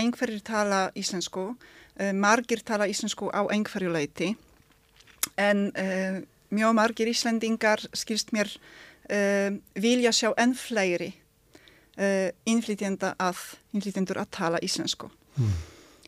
Einhverjir 0.00 0.40
tala 0.46 0.78
íslensku, 0.96 1.50
margir 2.14 2.60
tala 2.64 2.86
íslensku 2.90 3.30
á 3.32 3.40
einhverju 3.48 3.92
leiti 3.92 4.34
en 5.40 5.70
mjög 6.52 6.74
margir 6.76 7.08
íslendingar 7.10 7.80
skilst 7.96 8.30
mér 8.36 8.50
uh, 9.10 9.56
vilja 9.74 10.12
sjá 10.14 10.28
enn 10.38 10.52
fleiri 10.54 11.08
uh, 11.98 12.28
innflytjenda 12.46 13.14
að, 13.18 13.40
innflytjendur 13.74 14.20
að 14.22 14.28
tala 14.36 14.60
íslensku. 14.62 15.08
Mm. 15.36 15.56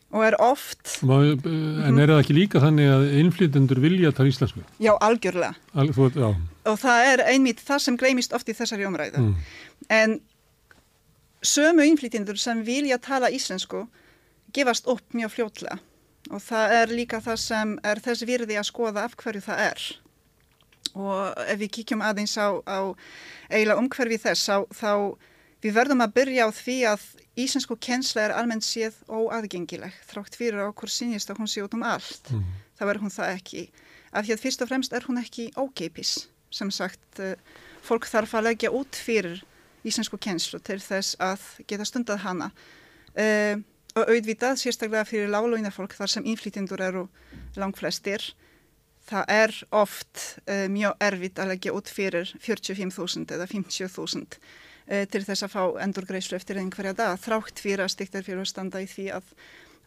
og 0.09 0.23
er 0.25 0.35
oft 0.41 0.95
Má, 1.05 1.19
en 1.21 1.99
er 2.01 2.09
það 2.09 2.21
ekki 2.23 2.33
líka 2.33 2.61
þannig 2.63 2.87
að 2.89 3.03
innflytendur 3.19 3.81
vilja 3.83 4.09
tala 4.17 4.31
íslensku? 4.31 4.63
já, 4.81 4.93
algjörlega 5.05 5.53
Al, 5.77 5.91
þú, 5.93 6.07
já. 6.15 6.29
og 6.71 6.79
það 6.81 7.09
er 7.11 7.23
einmitt 7.33 7.61
það 7.61 7.83
sem 7.83 7.97
gleymist 8.01 8.33
oft 8.33 8.49
í 8.49 8.55
þessari 8.57 8.87
umræðu 8.89 9.21
Mm. 9.21 9.35
en 9.89 10.15
sömu 11.45 11.85
innflytjendur 11.87 12.37
sem 12.41 12.63
vilja 12.65 12.97
tala 12.97 13.29
íslensku 13.29 13.85
gefast 14.55 14.89
upp 14.91 15.15
mjög 15.17 15.35
fljótlega. 15.35 15.79
Og 16.29 16.43
það 16.43 16.75
er 16.81 16.93
líka 16.93 17.21
það 17.23 17.41
sem 17.41 17.73
er 17.87 18.01
þess 18.05 18.27
virði 18.27 18.59
að 18.59 18.69
skoða 18.69 19.05
af 19.07 19.15
hverju 19.17 19.41
það 19.45 19.65
er. 19.65 19.85
Og 20.99 21.41
ef 21.45 21.59
við 21.61 21.73
kíkjum 21.77 22.03
aðeins 22.05 22.35
á, 22.37 22.59
á 22.65 22.79
eiginlega 23.49 23.81
umhverfi 23.81 24.19
þess 24.21 24.49
þá, 24.49 24.57
þá 24.73 24.93
við 25.63 25.75
verðum 25.75 26.03
að 26.05 26.15
byrja 26.17 26.47
á 26.47 26.49
því 26.55 26.77
að 26.91 27.05
íslensku 27.39 27.77
kensla 27.81 28.25
er 28.25 28.35
almennt 28.35 28.65
séð 28.65 28.97
óaðgengileg 29.07 29.95
þrátt 30.09 30.37
fyrir 30.37 30.65
okkur 30.67 30.91
sínist 30.91 31.31
að 31.31 31.41
hún 31.41 31.51
sé 31.51 31.63
út 31.63 31.75
um 31.77 31.85
allt. 31.87 32.33
Mm. 32.33 32.43
þá 32.79 32.83
er 32.87 32.99
hún 33.03 33.13
það 33.13 33.33
ekki. 33.35 33.63
Af 34.09 34.25
því 34.25 34.35
að 34.35 34.43
fyrst 34.43 34.63
og 34.63 34.69
fremst 34.71 34.93
er 34.95 35.05
hún 35.05 35.21
ekki 35.21 35.49
ókeipis 35.59 36.13
sem 36.53 36.71
sagt 36.73 37.21
uh, 37.21 37.35
fólk 37.85 38.07
þarf 38.09 38.33
að 38.37 38.47
leggja 38.49 38.71
út 38.73 38.97
fyrir 38.97 39.43
íslensku 39.85 40.17
kenslu 40.21 40.59
til 40.65 40.79
þess 40.81 41.17
að 41.21 41.43
geta 41.69 41.85
stundað 41.87 42.23
hana. 42.25 42.49
Uh, 43.13 43.59
og 43.97 44.05
auðvitað 44.05 44.59
sérstaklega 44.61 45.07
fyrir 45.07 45.31
láglóina 45.31 45.71
fólk 45.73 45.95
þar 45.97 46.13
sem 46.13 46.27
innflytjendur 46.29 46.81
eru 46.83 47.07
langflestir 47.57 48.23
það 49.09 49.31
er 49.33 49.55
oft 49.75 50.25
uh, 50.45 50.67
mjög 50.71 51.05
erfitt 51.09 51.41
að 51.41 51.53
leggja 51.53 51.75
út 51.75 51.89
fyrir 51.91 52.33
45.000 52.43 53.35
eða 53.37 53.47
50.000 53.49 54.21
uh, 54.21 55.05
til 55.09 55.23
þess 55.25 55.47
að 55.47 55.55
fá 55.55 55.63
endurgreislu 55.85 56.37
eftir 56.37 56.61
einhverja 56.61 56.95
dag 56.97 57.17
þrátt 57.21 57.63
fyrir 57.63 57.85
að 57.85 57.95
stiktar 57.95 58.25
fyrir 58.27 58.43
að 58.43 58.51
standa 58.51 58.83
í 58.83 58.89
því 58.89 59.09
að, 59.17 59.31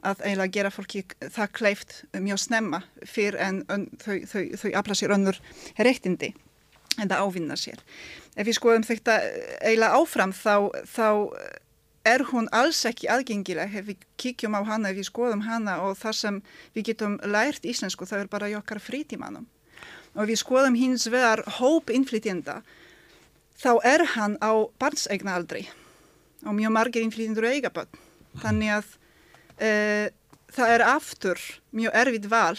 að 0.03 0.24
eiginlega 0.26 0.57
gera 0.59 0.74
fólki 0.74 1.05
það 1.22 1.53
kleift 1.61 1.98
mjög 2.16 2.42
snemma 2.42 2.82
fyrir 3.07 3.38
en 3.38 3.62
ön, 3.70 3.86
þau, 4.03 4.16
þau, 4.26 4.42
þau 4.64 4.72
afla 4.82 4.98
sér 4.98 5.14
önnur 5.18 5.38
reytindi 5.78 6.32
en 7.00 7.09
það 7.09 7.22
ávinna 7.24 7.57
sér. 7.57 7.78
Ef 8.36 8.48
við 8.48 8.57
skoðum 8.59 8.84
þetta 8.84 9.14
eiginlega 9.62 9.96
áfram 9.96 10.34
þá, 10.36 10.57
þá 10.88 11.07
er 12.05 12.24
hún 12.32 12.48
alls 12.53 12.82
ekki 12.88 13.09
aðgengileg 13.11 13.74
ef 13.78 13.86
við 13.86 14.07
kíkjum 14.20 14.57
á 14.59 14.61
hana, 14.66 14.90
ef 14.90 14.98
við 14.98 15.09
skoðum 15.09 15.44
hana 15.46 15.78
og 15.86 15.96
það 16.00 16.16
sem 16.18 16.38
við 16.74 16.88
getum 16.90 17.18
lært 17.22 17.66
íslensku 17.68 18.07
það 18.09 18.24
er 18.24 18.32
bara 18.32 18.50
í 18.50 18.57
okkar 18.59 18.82
frítímanum. 18.82 19.46
Og 20.18 20.28
við 20.28 20.42
skoðum 20.42 20.76
hins 20.76 21.07
vegar 21.11 21.44
hóp 21.59 21.90
innflytjenda 21.90 22.61
þá 23.62 23.72
er 23.86 24.05
hann 24.16 24.36
á 24.42 24.53
barnsegna 24.82 25.36
aldrei 25.38 25.68
og 26.42 26.57
mjög 26.59 26.74
margir 26.74 27.07
innflytjendur 27.07 27.46
eiga 27.46 27.70
börn. 27.70 27.90
Þannig 28.42 28.74
að 28.74 28.90
uh, 29.62 30.07
það 30.53 30.74
er 30.74 30.86
aftur 30.90 31.42
mjög 31.70 31.98
erfitt 32.03 32.28
val 32.30 32.59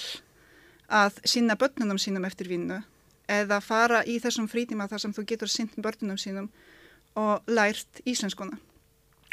að 0.93 1.19
sinna 1.27 1.57
börnunum 1.59 1.99
sínum 1.99 2.25
eftir 2.27 2.47
vinnu 2.51 2.79
eða 3.31 3.59
fara 3.63 4.03
í 4.07 4.19
þessum 4.23 4.47
frítíma 4.51 4.87
þar 4.91 5.03
sem 5.03 5.15
þú 5.15 5.25
getur 5.27 5.51
sint 5.51 5.75
börnunum 5.79 6.19
sínum 6.19 6.49
og 7.19 7.43
lært 7.47 8.01
íslenskuna. 8.05 8.57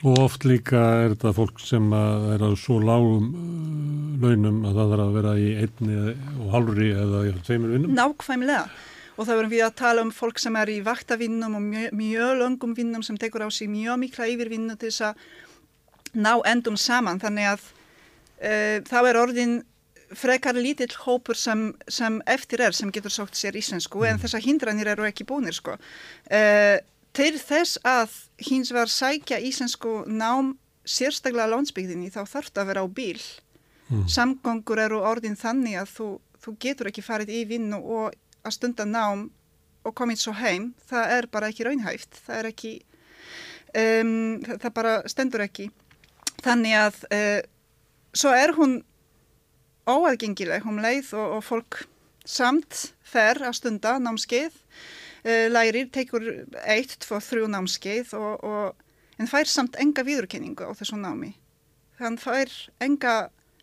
Og 0.00 0.16
oft 0.16 0.46
líka 0.48 0.80
er 1.02 1.12
þetta 1.12 1.34
fólk 1.36 1.58
sem 1.60 1.90
að 1.92 2.30
er 2.34 2.44
á 2.44 2.50
svo 2.56 2.78
lágum 2.80 3.26
uh, 3.36 3.90
launum 4.22 4.62
að 4.64 4.78
það 4.78 4.92
þarf 4.94 5.04
að 5.04 5.18
vera 5.18 5.34
í 5.36 5.50
einni 5.60 5.98
og 6.40 6.46
halvri 6.54 6.88
eða 6.94 7.20
tveimur 7.44 7.74
vinnum. 7.74 7.92
Nákvæmlega. 7.98 8.64
Og 9.20 9.28
þá 9.28 9.32
erum 9.34 9.52
við 9.52 9.64
að 9.66 9.74
tala 9.76 10.04
um 10.06 10.12
fólk 10.16 10.40
sem 10.40 10.56
er 10.56 10.72
í 10.72 10.78
vaktavinnum 10.84 11.58
og 11.58 11.64
mjög, 11.66 11.96
mjög 12.00 12.30
löngum 12.40 12.76
vinnum 12.78 13.04
sem 13.04 13.18
tekur 13.20 13.44
á 13.44 13.48
sig 13.52 13.68
mjög 13.68 14.00
mikla 14.00 14.28
yfirvinnu 14.32 14.78
til 14.80 14.88
þess 14.88 15.10
að 15.10 16.20
ná 16.24 16.32
endum 16.48 16.78
saman. 16.80 17.20
Þannig 17.20 17.50
að 17.50 17.66
uh, 17.68 18.78
þá 18.88 18.98
er 19.02 19.20
orðin 19.20 19.58
frekar 20.16 20.56
lítill 20.56 20.94
hópur 21.04 21.38
sem, 21.38 21.68
sem 21.92 22.16
eftir 22.26 22.64
er 22.64 22.74
sem 22.74 22.90
getur 22.90 23.12
sókt 23.14 23.36
sér 23.38 23.58
íslensku 23.60 24.00
en 24.08 24.18
þessar 24.18 24.42
hindranir 24.42 24.90
eru 24.94 25.04
ekki 25.06 25.28
búinir 25.28 25.54
sko. 25.54 25.76
Uh, 26.32 26.80
til 27.16 27.34
þess 27.38 27.80
að 27.86 28.16
hins 28.46 28.72
var 28.74 28.90
sækja 28.90 29.40
íslensku 29.42 30.04
nám 30.06 30.54
sérstaklega 30.86 31.50
landsbygðinni 31.50 32.10
þá 32.12 32.22
þarf 32.24 32.52
það 32.52 32.62
að 32.62 32.70
vera 32.70 32.84
á 32.84 32.88
bíl. 32.88 33.22
Mm. 33.90 34.04
Samgöngur 34.08 34.80
eru 34.80 35.00
orðin 35.02 35.38
þannig 35.38 35.80
að 35.80 35.94
þú, 35.96 36.08
þú 36.44 36.56
getur 36.62 36.90
ekki 36.90 37.04
farið 37.04 37.32
í 37.34 37.42
vinnu 37.50 37.80
og 37.80 38.14
að 38.46 38.56
stunda 38.56 38.86
nám 38.86 39.28
og 39.84 39.96
komið 39.96 40.22
svo 40.22 40.34
heim. 40.38 40.70
Það 40.88 41.16
er 41.16 41.28
bara 41.32 41.50
ekki 41.50 41.66
raunhæft. 41.66 42.20
Það 42.26 42.38
er 42.38 42.50
ekki, 42.52 42.72
um, 43.74 44.14
það, 44.46 44.60
það 44.64 44.76
bara 44.78 44.94
stendur 45.10 45.44
ekki. 45.44 45.70
Þannig 46.40 46.76
að 46.78 47.02
uh, 47.10 47.40
svo 48.16 48.34
er 48.36 48.54
hún 48.56 48.78
óaðgengileg 49.90 50.66
um 50.68 50.80
leið 50.82 51.12
og, 51.18 51.36
og 51.38 51.44
fólk 51.44 51.82
samt 52.28 52.90
fer 53.02 53.40
að 53.42 53.56
stunda 53.58 53.96
námskeið 53.98 54.54
lærir, 55.24 55.90
tekur 55.92 56.24
eitt, 56.64 56.96
tvo, 57.04 57.20
þrjú 57.24 57.50
námskeið 57.52 58.14
og, 58.18 58.44
og, 58.46 58.86
en 59.20 59.28
fær 59.30 59.50
samt 59.50 59.76
enga 59.82 60.04
viðurkenningu 60.06 60.64
á 60.64 60.72
þessu 60.78 60.96
námi. 61.00 61.34
Þann 62.00 62.16
fær 62.20 62.54
enga, 62.80 63.16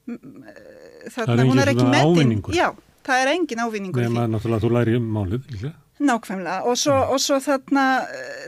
Það 0.07 1.33
er 1.33 1.41
engin 1.43 1.81
svona 1.81 1.99
ávinningur. 2.05 2.55
Já, 2.55 2.69
það 3.03 3.23
er 3.23 3.31
engin 3.33 3.63
ávinningur. 3.65 4.05
Nefn 4.05 4.21
að 4.21 4.31
náttúrulega 4.35 4.63
þú 4.63 4.71
læri 4.75 4.95
um 4.99 5.11
málið, 5.17 5.51
líka. 5.51 5.73
Nákvæmlega 5.97 6.69
og 6.69 6.77
svo, 6.77 6.95
og 7.11 7.19
svo 7.19 7.39
þarna 7.41 7.83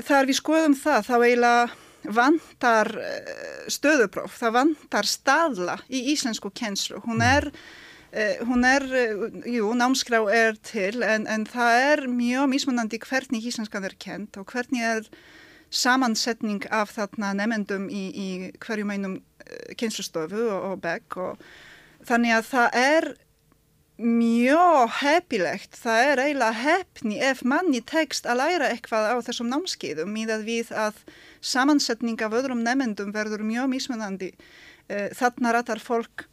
þar 0.05 0.30
við 0.30 0.38
skoðum 0.38 0.76
það 0.78 1.07
þá 1.07 1.14
eiginlega 1.18 2.14
vantar 2.16 2.91
stöðupróf, 3.74 4.38
það 4.39 4.55
vantar 4.60 5.10
staðla 5.10 5.80
í 5.89 6.05
íslensku 6.14 6.53
kenslu. 6.55 7.01
Hún 7.03 7.26
er 7.26 7.49
Uh, 7.49 7.89
hún 8.47 8.66
er, 8.66 8.86
uh, 8.89 9.28
jú, 9.45 9.70
námskrá 9.78 10.24
er 10.34 10.57
til 10.66 11.03
en, 11.05 11.28
en 11.30 11.45
það 11.45 11.82
er 11.91 12.03
mjög 12.10 12.49
mismunandi 12.49 12.97
hvernig 13.03 13.45
íslenskan 13.45 13.86
er 13.86 13.93
kent 14.01 14.39
og 14.41 14.49
hvernig 14.49 14.82
er 14.82 15.10
samansetning 15.70 16.66
af 16.74 16.95
þarna 16.95 17.36
nefendum 17.38 17.86
í, 17.93 18.03
í 18.10 18.30
hverjum 18.66 18.93
einum 18.95 19.18
uh, 19.20 19.74
kennslustofu 19.78 20.47
og, 20.47 20.72
og 20.72 20.82
begg 20.82 21.20
og 21.22 21.43
þannig 22.10 22.34
að 22.39 22.47
það 22.49 22.80
er 22.82 23.10
mjög 23.99 24.95
heppilegt, 25.01 25.76
það 25.76 26.01
er 26.07 26.24
eiginlega 26.24 26.64
heppni 26.64 27.20
ef 27.30 27.43
manni 27.43 27.84
tekst 27.84 28.26
að 28.26 28.39
læra 28.39 28.72
eitthvað 28.72 29.12
á 29.12 29.16
þessum 29.28 29.51
námskeiðum 29.51 30.14
míðað 30.16 30.45
við 30.47 30.72
að 30.72 31.01
samansetning 31.43 32.18
af 32.24 32.38
öðrum 32.39 32.64
nefendum 32.64 33.11
verður 33.11 33.44
mjög 33.44 33.68
mismunandi. 33.73 34.31
Þarna 34.88 35.52
ratar 35.52 35.84
fólk 35.84 36.28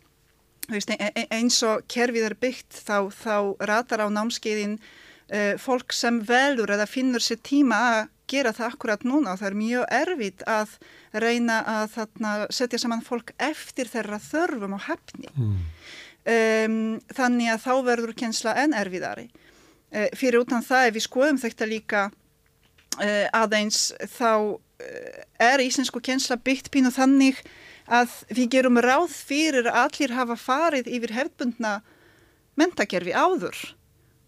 Veist, 0.73 0.91
eins 1.31 1.61
og 1.67 1.85
kerfið 1.91 2.25
er 2.27 2.35
byggt 2.43 2.81
þá, 2.83 3.07
þá 3.15 3.37
ratar 3.71 4.03
á 4.03 4.09
námskeiðin 4.11 4.79
uh, 4.81 5.55
fólk 5.63 5.95
sem 5.95 6.19
velur 6.27 6.73
eða 6.75 6.89
finnur 6.91 7.23
sér 7.23 7.39
tíma 7.47 7.79
að 7.93 8.01
gera 8.27 8.51
það 8.51 8.73
akkurat 8.73 9.05
núna 9.07 9.35
og 9.37 9.39
það 9.39 9.49
er 9.49 9.59
mjög 9.61 9.85
erfitt 10.01 10.43
að 10.51 10.73
reyna 11.15 11.61
að 11.71 11.85
þarna, 11.95 12.33
setja 12.51 12.81
saman 12.83 13.05
fólk 13.07 13.31
eftir 13.39 13.87
þeirra 13.93 14.19
þörfum 14.23 14.75
og 14.75 14.83
hefni. 14.89 15.31
Mm. 15.37 15.57
Um, 16.27 16.79
þannig 17.15 17.53
að 17.53 17.63
þá 17.63 17.73
verður 17.87 18.17
kjensla 18.19 18.57
enn 18.59 18.75
erfiðari. 18.75 19.29
Uh, 19.95 20.09
fyrir 20.19 20.43
utan 20.43 20.67
það 20.67 20.89
ef 20.89 20.97
við 20.97 21.07
skoðum 21.07 21.39
þetta 21.45 21.71
líka 21.71 22.03
uh, 22.11 23.27
aðeins 23.31 23.93
þá 24.19 24.59
er 25.41 25.63
íslensku 25.65 26.03
kjensla 26.05 26.37
byggt 26.37 26.69
pínu 26.75 26.91
þannig 26.93 27.39
að 27.87 28.13
við 28.35 28.51
gerum 28.57 28.81
ráð 28.83 29.13
fyrir 29.15 29.69
að 29.71 29.81
allir 29.85 30.15
hafa 30.17 30.37
farið 30.41 30.91
yfir 30.91 31.15
hefðbundna 31.17 31.75
mentakerfi 32.59 33.15
áður 33.15 33.59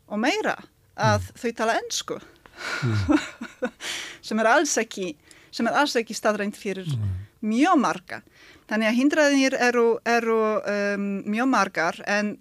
og 0.09 0.21
meira 0.23 0.57
að 0.99 1.25
mm. 1.25 1.39
þau 1.43 1.53
tala 1.59 1.79
ennsku 1.81 2.19
mm. 2.19 3.71
sem 4.27 4.43
er 4.43 4.51
alls 4.51 4.77
ekki 4.81 5.15
sem 5.55 5.69
er 5.69 5.79
alls 5.81 5.97
ekki 5.99 6.17
staðrænt 6.17 6.59
fyrir 6.61 6.89
mm. 6.93 7.15
mjög 7.49 7.79
marga. 7.81 8.21
Þannig 8.69 8.91
að 8.91 8.99
hindraðinir 8.99 9.57
eru, 9.65 9.87
eru 10.05 10.37
um, 10.61 11.07
mjög 11.25 11.49
margar 11.49 11.99
en 12.05 12.35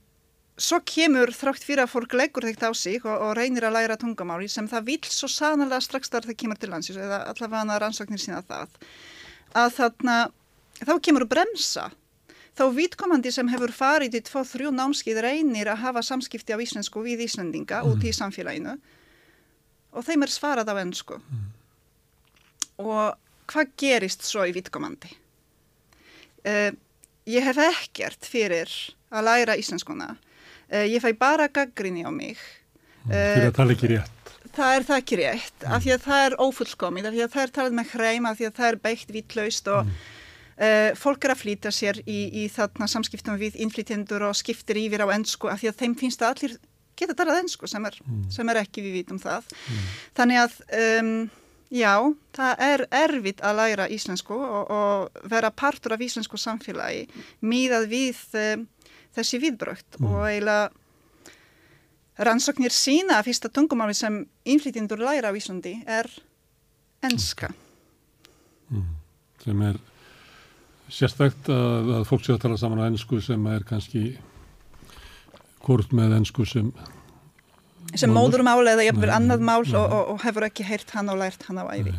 svo 0.58 0.80
kemur 0.90 1.32
þrátt 1.38 1.64
fyrir 1.64 1.86
að 1.86 1.94
fólk 1.94 2.16
leggur 2.18 2.48
þetta 2.48 2.72
á 2.72 2.74
sig 2.76 3.06
og, 3.06 3.14
og 3.14 3.36
reynir 3.38 3.68
að 3.68 3.78
læra 3.78 3.98
tungamáli 4.00 4.50
sem 4.52 4.68
það 4.68 4.90
vil 4.90 5.00
svo 5.06 5.30
sannlega 5.32 5.80
strax 5.86 6.12
þar 6.12 6.28
það 6.28 6.40
kemur 6.42 6.60
til 6.60 6.72
landsins 6.74 7.00
eða 7.00 7.22
allavega 7.32 7.78
rannsóknir 7.84 8.22
sína 8.22 8.42
það 8.48 8.74
að 9.56 9.76
þarna 9.78 10.18
þá 10.86 10.98
kemur 11.04 11.26
bremsa. 11.30 11.90
Þá 12.58 12.64
vitkomandi 12.74 13.30
sem 13.34 13.50
hefur 13.52 13.72
farið 13.74 14.18
í 14.18 14.24
tvo, 14.26 14.42
þrjú 14.48 14.72
námskið 14.74 15.20
reynir 15.22 15.70
að 15.70 15.84
hafa 15.84 16.02
samskipti 16.06 16.58
á 16.58 16.62
íslensku 16.62 17.04
við 17.06 17.28
Íslandinga 17.28 17.84
mm. 17.84 17.92
út 17.92 18.06
í 18.06 18.14
samfélaginu 18.18 18.74
og 19.94 20.06
þeim 20.06 20.26
er 20.26 20.34
svarað 20.34 20.72
á 20.74 20.76
ennsku. 20.82 21.20
Mm. 21.22 21.46
Og 22.82 23.52
hvað 23.54 23.72
gerist 23.78 24.26
svo 24.26 24.46
í 24.50 24.56
vitkomandi? 24.58 25.14
Uh, 26.48 26.74
ég 27.30 27.46
hef 27.46 27.62
ekkert 27.62 28.26
fyrir 28.26 28.74
að 29.14 29.30
læra 29.30 29.58
íslenskuna. 29.62 30.16
Uh, 30.74 30.86
ég 30.90 31.02
fæ 31.06 31.12
bara 31.18 31.50
gaggrinni 31.54 32.08
á 32.10 32.12
mig. 32.14 32.42
Uh, 33.06 33.14
fyrir 33.14 33.50
að 33.52 33.58
tala 33.62 33.78
ekki 33.78 33.94
rétt. 33.94 34.14
Það 34.58 34.74
er 34.74 34.86
það 34.90 35.00
ekki 35.04 35.18
rétt, 35.20 35.64
af 35.70 35.82
því 35.84 35.92
að 35.94 36.06
það 36.08 36.24
er 36.26 36.36
ófullkomið, 36.42 37.06
af 37.06 37.14
því 37.14 37.26
að 37.28 37.34
það 37.36 37.44
er 37.44 37.52
talað 37.58 37.76
með 37.78 37.90
hreim, 37.94 38.26
af 38.26 38.38
því 38.40 38.46
að 38.48 38.56
það 38.58 38.70
er 38.72 38.78
beitt 38.88 39.12
vittlaust 39.14 39.68
og 39.70 39.84
mm 39.86 40.06
Uh, 40.58 40.90
fólk 40.98 41.28
er 41.28 41.36
að 41.36 41.44
flýta 41.44 41.70
sér 41.70 42.00
í, 42.10 42.18
í 42.42 42.48
þarna 42.50 42.88
samskiptum 42.90 43.38
við 43.38 43.60
innflytjendur 43.62 44.24
og 44.26 44.38
skiptir 44.40 44.80
yfir 44.82 45.04
á 45.06 45.14
ennsku 45.14 45.52
af 45.52 45.62
því 45.62 45.70
að 45.70 45.82
þeim 45.84 45.98
finnst 46.00 46.24
að 46.26 46.32
allir 46.34 46.56
geta 46.98 47.14
talað 47.14 47.44
ennsku 47.44 47.70
sem, 47.70 47.84
mm. 47.86 48.24
sem 48.34 48.50
er 48.50 48.62
ekki 48.64 48.82
við 48.82 48.96
vitum 49.02 49.20
það. 49.22 49.52
Mm. 49.54 49.84
Þannig 50.18 50.40
að 50.42 50.56
um, 50.80 51.12
já, 51.78 51.94
það 52.40 52.64
er 52.72 52.84
erfitt 53.04 53.44
að 53.46 53.60
læra 53.62 53.86
íslensku 53.94 54.40
og, 54.40 54.74
og 54.74 55.30
vera 55.30 55.54
partur 55.54 55.94
af 55.94 56.02
íslensku 56.02 56.42
samfélagi 56.42 57.06
míðað 57.46 57.88
við 57.94 58.24
um, 58.42 58.66
þessi 59.18 59.42
viðbrökt 59.44 60.00
mm. 60.02 60.10
og 60.10 60.26
eiginlega 60.26 60.72
rannsóknir 62.18 62.74
sína 62.74 63.20
að 63.20 63.30
fyrsta 63.30 63.52
tungumáli 63.54 63.94
sem 63.98 64.24
innflytjendur 64.48 65.02
læra 65.02 65.30
á 65.30 65.38
Íslandi 65.38 65.76
er 65.86 66.10
ennska. 67.06 67.52
Mm. 68.74 68.88
Sem 69.44 69.62
er 69.70 69.78
sérstækt 70.94 71.50
að, 71.52 71.94
að 72.00 72.06
fólk 72.10 72.26
sé 72.26 72.36
að 72.36 72.44
tala 72.46 72.60
saman 72.60 72.84
á 72.84 72.88
ennsku 72.90 73.20
sem 73.24 73.48
er 73.52 73.66
kannski 73.68 74.04
hvort 75.66 75.96
með 75.96 76.20
ennsku 76.20 76.46
sem 76.48 76.72
sem 77.96 78.12
móðurmál 78.12 78.68
eða 78.68 78.86
jafnvel 78.90 79.12
annað 79.16 79.44
mál 79.48 79.64
og, 79.64 79.76
og, 79.84 80.14
og 80.14 80.22
hefur 80.26 80.48
ekki 80.48 80.66
heyrt 80.68 80.92
hann 80.96 81.12
og 81.12 81.20
lært 81.22 81.48
hann 81.48 81.62
á 81.64 81.66
æfi 81.72 81.96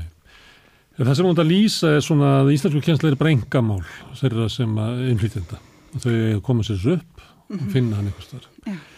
Það 0.99 1.15
sem 1.15 1.27
hún 1.29 1.39
að 1.39 1.47
lýsa 1.53 1.89
er 1.95 2.01
svona 2.03 2.29
að 2.41 2.49
íslensku 2.57 2.81
kjensla 2.83 3.13
er 3.13 3.17
brengamál 3.21 3.85
þeirra 4.19 4.49
sem 4.51 4.73
innflytjenda. 5.13 5.61
Og 5.95 6.03
þau 6.03 6.15
koma 6.49 6.65
sér 6.67 6.97
upp 6.97 7.23
og 7.23 7.55
mhm. 7.55 7.69
finna 7.71 8.01
hann 8.01 8.09
eitthvað 8.11 8.27
starf 8.27 8.98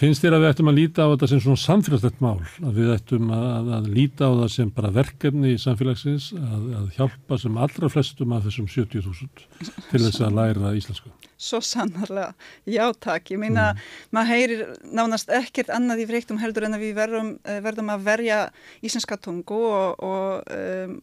Finnst 0.00 0.22
þér 0.24 0.32
að 0.38 0.40
við 0.40 0.50
ættum 0.54 0.68
að 0.70 0.78
líta 0.78 1.04
á 1.04 1.10
þetta 1.10 1.26
sem 1.28 1.40
svona 1.44 1.60
samfélagslegt 1.60 2.22
mál, 2.24 2.38
að 2.64 2.78
við 2.78 2.92
ættum 2.94 3.32
að, 3.36 3.66
að 3.76 3.88
líta 3.92 4.30
á 4.30 4.32
það 4.32 4.52
sem 4.54 4.70
bara 4.72 4.92
verkefni 4.96 5.50
í 5.52 5.58
samfélagsins, 5.60 6.30
að, 6.40 6.62
að 6.78 6.86
hjálpa 6.96 7.38
sem 7.42 7.58
allra 7.66 7.90
flestum 7.92 8.32
af 8.32 8.46
þessum 8.46 8.70
70.000 8.72 9.44
til 9.90 10.00
þess 10.06 10.22
að 10.24 10.38
læra 10.38 10.72
íslensku? 10.78 11.12
Svo 11.40 11.60
sannarlega, 11.64 12.32
já 12.64 12.86
takk, 12.96 13.28
ég 13.34 13.42
meina, 13.44 13.66
mm. 13.74 13.92
maður 14.16 14.32
heyrir 14.32 14.64
nánast 14.88 15.32
ekkert 15.36 15.72
annað 15.76 16.06
í 16.06 16.08
frektum 16.08 16.40
heldur 16.40 16.70
en 16.70 16.78
að 16.78 16.86
við 16.86 16.96
verðum, 16.96 17.30
eh, 17.44 17.60
verðum 17.64 17.92
að 17.92 18.08
verja 18.08 18.40
íslenska 18.80 19.20
tungu 19.20 19.60
og, 19.68 20.00
og 20.00 20.56
um, 20.56 20.96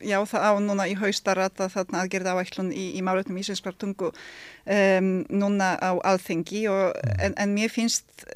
já 0.00 0.18
það 0.28 0.44
á 0.44 0.52
núna 0.60 0.86
í 0.90 0.94
haustarata 0.98 1.70
þarna 1.72 2.04
aðgerða 2.04 2.36
áæklun 2.36 2.72
í, 2.74 2.90
í 2.98 3.02
málutnum 3.04 3.38
íslenskar 3.40 3.76
tungu 3.78 4.12
um, 4.12 5.10
núna 5.30 5.74
á 5.80 5.92
alþengi 6.12 6.66
og, 6.72 6.96
en, 7.16 7.36
en 7.36 7.54
mér 7.56 7.72
finnst 7.72 8.26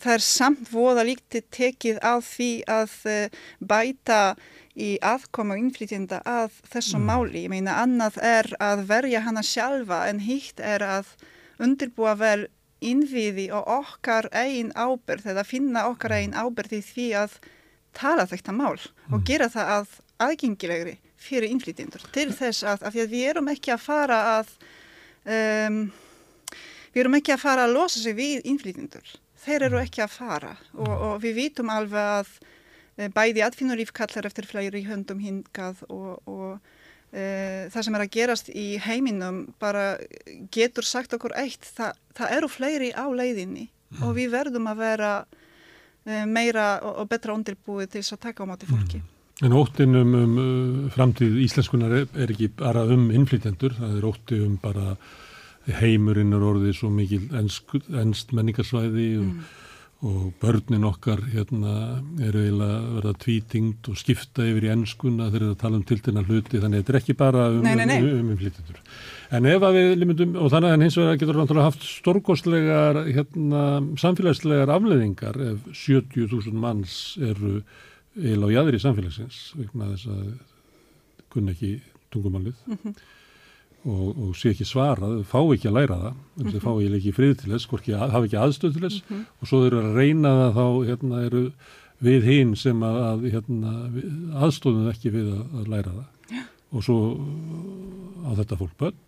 það 0.00 0.14
er 0.14 0.24
samt 0.26 0.72
voða 0.72 1.04
líktið 1.06 1.46
tekið 1.54 2.00
á 2.02 2.14
því 2.22 2.50
að 2.70 2.96
uh, 3.10 3.40
bæta 3.60 4.22
í 4.72 4.94
aðkoma 5.04 5.56
og 5.56 5.62
innflytjenda 5.66 6.22
að 6.24 6.54
þessum 6.72 7.02
mm. 7.04 7.10
máli. 7.10 7.44
Ég 7.44 7.52
meina 7.52 7.76
annað 7.82 8.18
er 8.24 8.48
að 8.62 8.86
verja 8.88 9.20
hana 9.26 9.42
sjálfa 9.44 10.06
en 10.08 10.22
hitt 10.24 10.62
er 10.64 10.84
að 10.86 11.10
undirbúa 11.62 12.14
vel 12.18 12.46
innviði 12.82 13.50
og 13.54 13.68
okkar 13.70 14.30
einn 14.34 14.72
ábyrð 14.74 15.28
eða 15.34 15.44
finna 15.46 15.84
okkar 15.90 16.16
einn 16.16 16.32
ábyrð 16.34 16.78
í 16.80 16.82
því 16.86 17.08
að 17.20 17.36
tala 17.94 18.24
þetta 18.26 18.54
mál 18.56 18.78
mm. 18.80 19.12
og 19.12 19.26
gera 19.28 19.50
það 19.52 19.74
að 19.76 19.92
aðgengilegri 20.26 20.96
fyrir 21.22 21.50
innflytjendur 21.52 22.06
til 22.14 22.30
þess 22.34 22.64
að, 22.66 22.86
að 22.88 23.02
við 23.12 23.26
erum 23.30 23.50
ekki 23.52 23.74
að 23.74 23.84
fara 23.84 24.22
að 24.38 24.54
um, 25.24 25.82
við 26.92 27.04
erum 27.04 27.18
ekki 27.18 27.34
að 27.34 27.44
fara 27.44 27.66
að 27.66 27.76
losa 27.76 28.02
sig 28.02 28.16
við 28.18 28.48
innflytjendur 28.48 29.14
þeir 29.42 29.68
eru 29.68 29.80
ekki 29.80 30.04
að 30.04 30.16
fara 30.16 30.52
og, 30.74 30.92
og 30.92 31.14
við 31.22 31.38
vitum 31.40 31.72
alveg 31.72 32.10
að 32.18 32.32
e, 32.96 33.08
bæði 33.12 33.44
atfinnulíf 33.46 33.92
kallar 33.96 34.28
eftir 34.28 34.48
fleiri 34.48 34.84
höndum 34.86 35.22
hingað 35.22 35.82
og, 35.88 36.20
og 36.30 36.58
e, 37.10 37.68
það 37.72 37.86
sem 37.86 37.98
er 37.98 38.04
að 38.06 38.14
gerast 38.18 38.50
í 38.52 38.66
heiminum 38.82 39.44
bara 39.62 39.86
getur 40.54 40.86
sagt 40.86 41.16
okkur 41.16 41.34
eitt 41.40 41.66
það, 41.66 41.96
það 42.18 42.36
eru 42.38 42.52
fleiri 42.52 42.92
á 42.94 43.06
leiðinni 43.08 43.66
mm. 43.68 44.04
og 44.06 44.14
við 44.18 44.34
verðum 44.36 44.70
að 44.70 44.84
vera 44.84 45.14
e, 46.04 46.22
meira 46.28 46.68
og, 46.82 47.02
og 47.02 47.10
betra 47.10 47.34
undirbúið 47.36 47.90
til 47.94 48.04
þess 48.04 48.18
að 48.18 48.24
taka 48.28 48.46
á 48.46 48.50
máti 48.52 48.70
fólki 48.70 49.02
mm. 49.02 49.11
En 49.42 49.52
óttin 49.58 49.96
um, 49.98 50.14
um 50.14 50.36
uh, 50.38 50.90
framtíð 50.94 51.40
íslenskunar 51.42 51.96
er, 52.04 52.30
ekki 52.30 52.52
bara 52.60 52.84
um 52.94 53.08
innflytjendur, 53.10 53.74
það 53.74 53.98
er 53.98 54.06
ótti 54.06 54.38
um 54.44 54.54
bara 54.62 54.94
heimurinn 55.80 56.34
er 56.34 56.44
orðið 56.46 56.78
svo 56.78 56.90
mikil 56.94 57.24
ennst 57.38 58.32
menningarsvæði 58.34 59.08
og, 59.18 59.26
mm. 59.26 59.42
og 60.10 60.22
börnin 60.42 60.86
okkar 60.86 61.22
hérna 61.34 61.74
eru 62.22 62.42
eiginlega 62.42 62.78
verið 62.96 63.10
að 63.12 63.20
tvítingt 63.26 63.90
og 63.90 63.98
skipta 63.98 64.46
yfir 64.46 64.68
í 64.68 64.72
ennskuna 64.76 65.28
þegar 65.30 65.52
það 65.52 65.60
tala 65.62 65.78
um 65.78 65.84
tiltina 65.90 66.24
hluti, 66.26 66.62
þannig 66.62 66.78
að 66.78 66.82
þetta 66.82 66.94
er 66.94 67.02
ekki 67.02 67.20
bara 67.26 67.50
um, 67.50 67.60
nei, 67.66 67.74
nei, 67.78 67.86
nei. 67.90 67.98
um, 68.00 68.10
um 68.22 68.32
innflytjendur. 68.34 68.82
En 69.32 69.46
ef 69.48 69.66
að 69.66 69.78
við 69.78 69.94
limundum, 69.98 70.34
og 70.38 70.50
þannig 70.54 70.74
að 70.74 70.84
hins 70.86 70.98
vegar 71.02 71.22
getur 71.22 71.38
náttúrulega 71.42 71.70
haft 71.70 71.86
stórkostlegar 71.88 73.04
hérna, 73.08 73.62
samfélagslegar 74.02 74.74
afleðingar 74.74 75.46
ef 75.50 75.72
70.000 75.86 76.62
manns 76.62 77.16
eru 77.22 77.62
eil 78.20 78.44
á 78.44 78.48
jæðri 78.52 78.80
samfélagsins 78.82 79.40
vegna 79.56 79.90
þess 79.94 80.10
að 80.12 80.24
kunna 81.32 81.54
ekki 81.54 81.72
tungumálið 82.12 82.56
mm 82.66 82.78
-hmm. 82.82 82.96
og, 83.88 84.08
og 84.26 84.32
sé 84.36 84.52
ekki 84.52 84.66
svarað, 84.68 85.22
fá 85.24 85.40
ekki 85.40 85.70
að 85.70 85.78
læra 85.78 86.00
það, 86.02 86.18
þess 86.42 86.58
að 86.58 86.66
fá 86.66 86.72
ekki 86.98 87.14
frið 87.16 87.36
til 87.40 87.52
þess, 87.52 87.68
hafa 88.02 88.24
ekki 88.26 88.42
aðstöð 88.42 88.74
til 88.74 88.82
þess 88.82 88.98
mm 89.02 89.16
-hmm. 89.16 89.24
og 89.40 89.48
svo 89.48 89.62
eru 89.66 89.80
að 89.80 89.94
reyna 89.96 90.34
það 90.40 90.52
þá 90.58 90.66
hérna, 90.90 91.22
eru 91.26 91.44
við 92.02 92.22
hinn 92.26 92.56
sem 92.56 92.82
að, 92.82 92.96
að 93.06 93.24
hérna, 93.32 93.72
aðstöðum 94.42 94.90
ekki 94.90 95.10
við 95.10 95.32
að, 95.32 95.44
að 95.60 95.68
læra 95.68 95.92
það 95.96 96.36
yeah. 96.36 96.46
og 96.72 96.84
svo 96.84 96.98
á 98.26 98.30
þetta 98.36 98.60
fólk 98.60 98.76
bönn, 98.78 99.00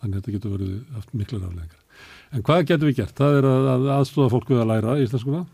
þannig 0.00 0.16
að 0.16 0.20
þetta 0.20 0.32
getur 0.32 0.56
verið 0.56 1.12
miklu 1.12 1.38
raflegar. 1.40 1.84
En 2.30 2.42
hvað 2.44 2.66
getur 2.68 2.86
við 2.86 2.96
gert? 3.00 3.16
Það 3.16 3.38
er 3.38 3.46
að, 3.48 3.68
að 3.72 3.86
aðstöða 3.96 4.30
fólk 4.30 4.50
við 4.52 4.60
að 4.60 4.68
læra 4.68 4.98
íslenskuna 5.02 5.46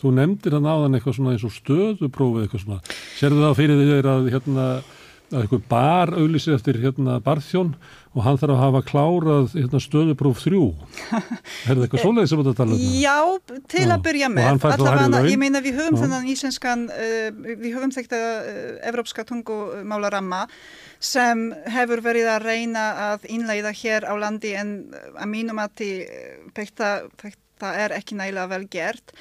Þú 0.00 0.14
nefndir 0.16 0.56
hann 0.56 0.70
áðan 0.70 0.96
eitthvað 0.96 1.18
svona 1.18 1.34
eins 1.34 1.44
og 1.44 1.54
stöðuprófið 1.54 2.46
eitthvað 2.46 2.64
svona. 2.64 2.96
Serðu 3.18 3.44
það 3.44 3.58
fyrir 3.60 3.80
því 3.80 4.00
að 4.00 4.32
hérna 4.34 4.66
að 5.30 5.44
eitthvað 5.44 5.66
bar 5.70 6.10
auðlýsið 6.18 6.54
eftir 6.56 6.78
hérna 6.82 7.16
barþjón 7.22 7.74
og 8.10 8.24
hann 8.24 8.38
þarf 8.40 8.54
að 8.56 8.60
hafa 8.64 8.80
klárað 8.88 9.52
hérna, 9.54 9.80
stöðupróf 9.82 10.40
þrjú. 10.42 10.64
Er 11.68 11.76
það 11.76 11.84
eitthvað 11.84 12.04
svoleiðið 12.04 12.30
sem 12.32 12.42
þú 12.42 12.54
tala 12.58 12.74
um? 12.74 12.86
Já, 12.98 13.18
til 13.70 13.84
að 13.86 14.06
byrja 14.08 14.30
með. 14.34 14.64
Allavega, 14.70 15.20
ég 15.30 15.40
meina 15.40 15.62
við 15.62 15.78
höfum 15.78 15.98
þennan 16.00 16.30
íslenskan, 16.32 16.86
uh, 16.90 17.28
við 17.46 17.68
höfum 17.76 17.94
þetta 17.94 18.22
uh, 18.40 18.72
evrópska 18.90 19.26
tungumálaramma 19.28 20.46
sem 21.00 21.46
hefur 21.76 22.02
verið 22.04 22.32
að 22.32 22.48
reyna 22.48 22.88
að 23.10 23.28
innleiða 23.30 23.74
hér 23.78 24.08
á 24.10 24.14
landi 24.18 24.56
en 24.58 24.74
að 25.14 25.30
mínum 25.30 25.62
að 25.62 25.86
þetta, 26.58 26.90
þetta 27.22 27.76
er 27.86 27.94
ekki 28.00 28.18
nægilega 28.18 28.50
vel 28.50 28.66
gert. 28.72 29.14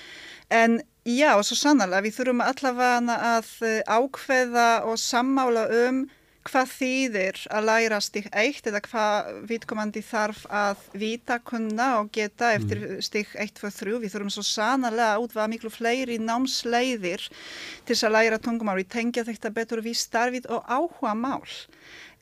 En 0.50 0.80
já, 1.06 1.34
svo 1.46 1.58
sannlega, 1.58 2.02
við 2.06 2.16
þurfum 2.18 2.46
allavega 2.46 3.18
að 3.36 3.52
eh, 3.68 3.82
ákveða 3.86 4.70
og 4.90 4.98
sammála 5.02 5.68
um 5.86 6.08
hvað 6.50 6.72
þýðir 6.72 7.40
að 7.54 7.66
læra 7.68 7.98
stík 8.02 8.30
eitt 8.32 8.68
eða 8.70 8.80
hvað 8.86 9.28
vitkomandi 9.50 10.02
þarf 10.06 10.46
að 10.50 10.86
vita, 10.98 11.38
kunna 11.46 11.90
og 12.00 12.10
geta 12.16 12.54
eftir 12.56 12.82
mm. 12.82 13.02
stík 13.06 13.36
1, 13.36 13.52
2, 13.60 13.72
3. 13.82 13.98
Við 14.02 14.14
þurfum 14.16 14.32
svo 14.34 14.46
sannlega 14.48 15.12
að 15.14 15.26
útvaða 15.26 15.50
miklu 15.52 15.72
fleiri 15.74 16.18
námsleiðir 16.24 17.28
til 17.28 17.94
þess 17.94 18.08
að 18.08 18.16
læra 18.16 18.40
tungumál. 18.42 18.80
Við 18.80 18.90
tengja 18.96 19.26
þetta 19.28 19.54
betur 19.60 19.84
við 19.86 20.00
starfið 20.00 20.50
og 20.56 20.64
áhuga 20.66 21.14
mál. 21.18 21.44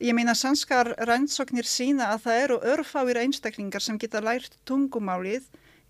Ég 0.03 0.17
meina 0.17 0.35
sannskar 0.37 0.91
rannsóknir 1.09 1.65
sína 1.65 2.11
að 2.15 2.27
það 2.27 2.43
eru 2.43 2.59
örfáir 2.73 3.21
einstaklingar 3.23 3.85
sem 3.85 4.01
geta 4.01 4.21
lært 4.21 4.59
tungumálið 4.67 5.47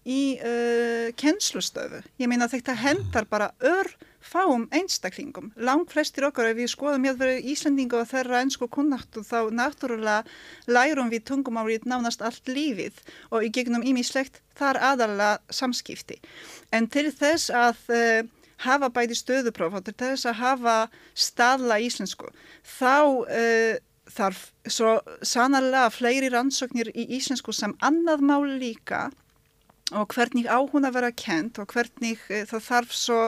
í 0.07 0.21
uh, 0.39 1.09
kennslustöfu. 1.19 2.01
Ég 2.21 2.31
meina 2.31 2.47
þetta 2.51 2.75
hendar 2.79 3.27
bara 3.29 3.51
ör 3.59 3.89
fáum 4.27 4.65
einstaklingum. 4.75 5.51
Langt 5.55 5.91
flestir 5.93 6.25
okkar 6.27 6.49
ef 6.51 6.57
við 6.57 6.71
skoðum 6.71 7.07
ég 7.07 7.15
að 7.15 7.21
vera 7.23 7.43
Íslandinga 7.53 8.01
og 8.01 8.09
þeirra 8.11 8.41
ennsku 8.43 8.67
kunnáttu 8.71 9.23
þá 9.23 9.51
náttúrulega 9.55 10.23
lærum 10.67 11.11
við 11.13 11.27
tungumárið 11.29 11.87
nánast 11.87 12.23
allt 12.25 12.49
lífið 12.51 12.97
og 13.31 13.45
í 13.47 13.51
gegnum 13.53 13.85
ímislegt 13.87 14.41
þar 14.57 14.81
aðalega 14.93 15.37
samskipti. 15.53 16.19
En 16.75 16.89
til 16.91 17.07
þess 17.11 17.51
að 17.53 17.83
uh, 17.93 18.21
hafa 18.65 18.89
bæði 18.93 19.19
stöðupróf 19.19 19.77
og 19.79 19.85
til 19.85 19.95
þess 19.99 20.27
að 20.29 20.39
hafa 20.41 20.77
staðla 21.13 21.79
íslensku 21.83 22.31
þá 22.65 22.95
uh, 23.05 23.75
þarf 24.07 24.43
svo 24.71 24.97
sannarlega 25.21 25.91
fleiri 25.91 26.31
rannsóknir 26.31 26.89
í 26.95 27.07
íslensku 27.19 27.53
sem 27.53 27.75
annað 27.83 28.23
mál 28.23 28.45
líka 28.59 29.07
og 29.95 30.11
hvernig 30.11 30.47
á 30.51 30.59
hún 30.59 30.87
að 30.87 30.97
vera 30.97 31.11
kent 31.15 31.59
og 31.61 31.71
hvernig 31.71 32.19
e, 32.27 32.43
það 32.49 32.65
þarf 32.65 32.95
svo 32.97 33.19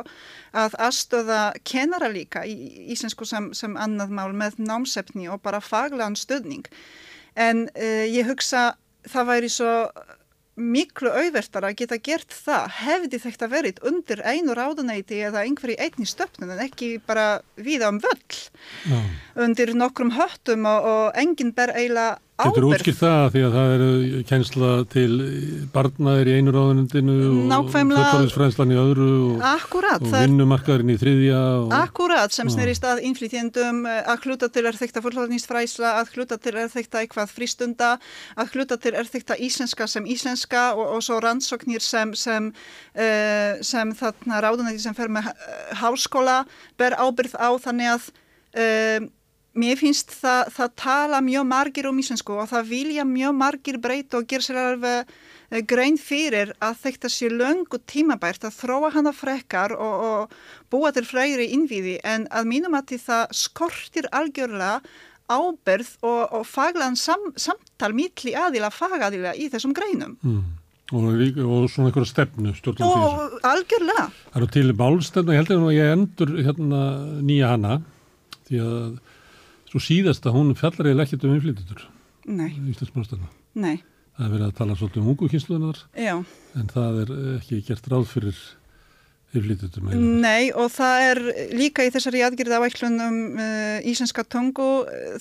að 0.52 0.76
aðstöða 0.88 1.42
kennara 1.64 2.10
líka 2.12 2.44
í 2.44 2.56
íslensku 2.92 3.28
sem, 3.30 3.52
sem 3.56 3.78
annað 3.80 4.16
mál 4.18 4.34
með 4.36 4.60
námsefni 4.60 5.30
og 5.32 5.42
bara 5.46 5.64
faglegan 5.64 6.20
stöðning. 6.20 6.68
En 7.40 7.68
e, 7.76 8.10
ég 8.12 8.28
hugsa 8.28 8.74
það 9.08 9.30
væri 9.32 9.52
svo 9.54 9.74
miklu 10.60 11.12
auðvertar 11.16 11.64
að 11.70 11.78
geta 11.80 11.98
gert 12.04 12.34
það 12.36 12.74
hefði 12.82 13.20
þetta 13.24 13.48
verið 13.52 13.78
undir 13.88 14.22
einu 14.28 14.56
ráðunæti 14.58 15.22
eða 15.30 15.46
einhverju 15.48 15.78
einni 15.80 16.08
stöpnum 16.10 16.52
en 16.52 16.64
ekki 16.66 16.98
bara 17.08 17.40
viða 17.56 17.94
um 17.94 18.02
völl. 18.04 18.40
No. 18.92 19.00
undir 19.46 19.72
nokkrum 19.78 20.12
höttum 20.18 20.68
og, 20.68 20.90
og 20.90 21.20
enginn 21.20 21.56
ber 21.56 21.72
eiginlega 21.72 22.20
Getur 22.40 22.66
útskilt 22.70 23.00
það 23.00 23.26
því 23.34 23.42
að 23.44 23.56
það 23.56 23.72
er 23.74 24.22
kensla 24.30 24.70
til 24.94 25.10
barnaðir 25.74 26.30
í 26.32 26.36
einu 26.38 26.54
ráðunundinu 26.56 27.16
og 27.58 27.72
fullorðisfræðslan 27.74 28.72
í 28.72 28.78
öðru 28.80 29.08
og, 29.26 29.44
Akkurat, 29.50 30.06
og 30.06 30.14
vinnumarkaðurinn 30.14 30.94
í 30.94 30.98
þriðja 31.02 31.42
og, 31.58 31.74
Akkurat, 31.76 32.36
sem 32.36 32.52
snerist 32.54 32.88
að 32.88 33.04
innflytjendum, 33.10 33.84
eh, 33.92 34.00
að 34.14 34.30
hluta 34.30 34.50
til 34.56 34.64
er 34.70 34.80
þetta 34.80 35.04
fullorðnýstfræsla, 35.04 35.94
að 36.00 36.16
hluta 36.16 36.40
til 36.40 36.56
er 36.56 36.72
þetta 36.72 37.04
eitthvað 37.04 37.36
frístunda, 37.36 37.92
að 38.40 38.56
hluta 38.56 38.80
til 38.80 38.96
er 38.96 39.12
þetta 39.12 39.40
íslenska 39.50 39.90
sem 39.92 40.08
íslenska 40.08 40.66
og, 40.78 40.86
og 40.96 41.04
svo 41.04 41.20
rannsóknir 41.26 41.84
sem, 41.84 42.16
sem, 42.16 42.52
uh, 42.96 43.60
sem 43.66 43.96
þarna 44.00 44.40
ráðunæti 44.48 44.84
sem 44.88 44.96
fer 44.96 45.12
með 45.12 45.34
uh, 45.34 45.62
háskóla 45.84 46.42
ber 46.80 46.96
ábyrð 46.96 47.36
á 47.36 47.50
þannig 47.60 47.96
að 47.98 48.12
mér 49.58 49.80
finnst 49.80 50.14
það, 50.14 50.52
það 50.56 50.72
tala 50.84 51.20
mjög 51.26 51.50
margir 51.50 51.90
um 51.90 52.00
íslensku 52.02 52.38
og 52.38 52.50
það 52.52 52.70
vilja 52.70 53.06
mjög 53.08 53.36
margir 53.40 53.80
breyta 53.82 54.20
og 54.20 54.28
gera 54.30 54.46
sér 54.46 54.60
alveg 54.62 55.12
eh, 55.50 55.62
grein 55.66 55.98
fyrir 55.98 56.54
að 56.62 56.78
þetta 56.84 57.12
sé 57.12 57.32
löngu 57.34 57.82
tímabært 57.90 58.46
að 58.46 58.58
þróa 58.62 58.94
hana 58.94 59.14
frekar 59.16 59.74
og, 59.74 60.06
og 60.10 60.40
búa 60.72 60.94
til 60.96 61.06
fræri 61.08 61.50
innvíði 61.56 61.98
en 62.04 62.28
að 62.30 62.50
mínum 62.52 62.78
að 62.78 62.98
það 63.02 63.26
skortir 63.42 64.10
algjörlega 64.12 64.80
ábyrð 65.30 65.92
og, 66.06 66.22
og 66.40 66.48
faglan 66.50 66.98
sam, 66.98 67.30
samtal 67.38 67.94
mítli 67.94 68.34
aðila 68.38 68.72
fagadila 68.74 69.36
í 69.38 69.50
þessum 69.54 69.76
greinum. 69.78 70.16
mm, 70.24 70.42
og, 70.92 71.06
líka- 71.20 71.46
og 71.46 71.70
svona 71.70 71.92
einhverja 71.92 72.10
stefnu. 72.10 72.54
Og 72.82 73.38
algjörlega, 73.46 74.08
Það 74.32 74.42
eru 74.42 74.48
til 74.56 74.74
málstefna, 74.74 75.36
ég 75.36 75.44
held 75.44 75.54
að 75.54 75.78
ég 75.78 75.94
endur 75.94 76.34
hérna 76.48 76.82
nýja 77.22 77.52
hana 77.54 77.82
því 78.50 78.64
að 78.66 78.98
svo 79.70 79.82
síðasta 79.84 80.34
hún 80.36 80.56
fjallar 80.58 80.92
eða 80.92 81.06
ekkert 81.06 81.26
um 81.28 81.36
innflytjendur 81.38 81.88
nei, 82.30 82.52
Íslands 82.72 82.94
málstefna. 82.96 83.30
nei, 83.56 83.78
Það 84.20 84.26
er 84.26 84.32
verið 84.36 84.48
að 84.50 84.56
tala 84.58 84.76
svolítið 84.76 85.02
um 85.02 85.12
ungu 85.14 85.28
kynslunar 85.32 85.78
já. 85.96 86.16
en 86.60 86.72
það 86.74 87.04
er 87.06 87.12
ekki 87.38 87.62
gert 87.70 87.86
ráð 87.88 88.10
fyrir 88.12 88.42
innflytjendur 89.30 89.86
meina. 89.86 90.00
Nei 90.24 90.50
og 90.58 90.72
það 90.74 91.04
er 91.06 91.22
líka 91.58 91.86
í 91.86 91.92
þessari 91.94 92.24
aðgjörði 92.26 92.58
áæklun 92.58 92.98
um 93.06 93.20
uh, 93.38 93.78
íslenska 93.86 94.26
tungu, 94.26 94.70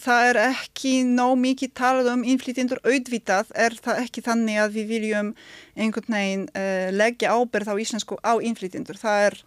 það 0.00 0.30
er 0.30 0.40
ekki 0.46 0.94
nóg 1.04 1.34
mikið 1.42 1.74
talað 1.76 2.10
um 2.14 2.24
innflytjendur 2.24 2.80
auðvitað, 2.86 3.52
er 3.52 3.76
það 3.84 4.02
ekki 4.06 4.24
þannig 4.24 4.62
að 4.64 4.78
við 4.78 4.90
viljum 4.94 5.30
einhvern 5.76 6.16
veginn 6.16 6.46
uh, 6.54 6.88
leggja 6.96 7.36
ábyrð 7.36 7.72
á 7.76 7.80
íslensku 7.84 8.18
á 8.24 8.32
innflytjendur, 8.40 8.98
það 8.98 9.26
er 9.28 9.38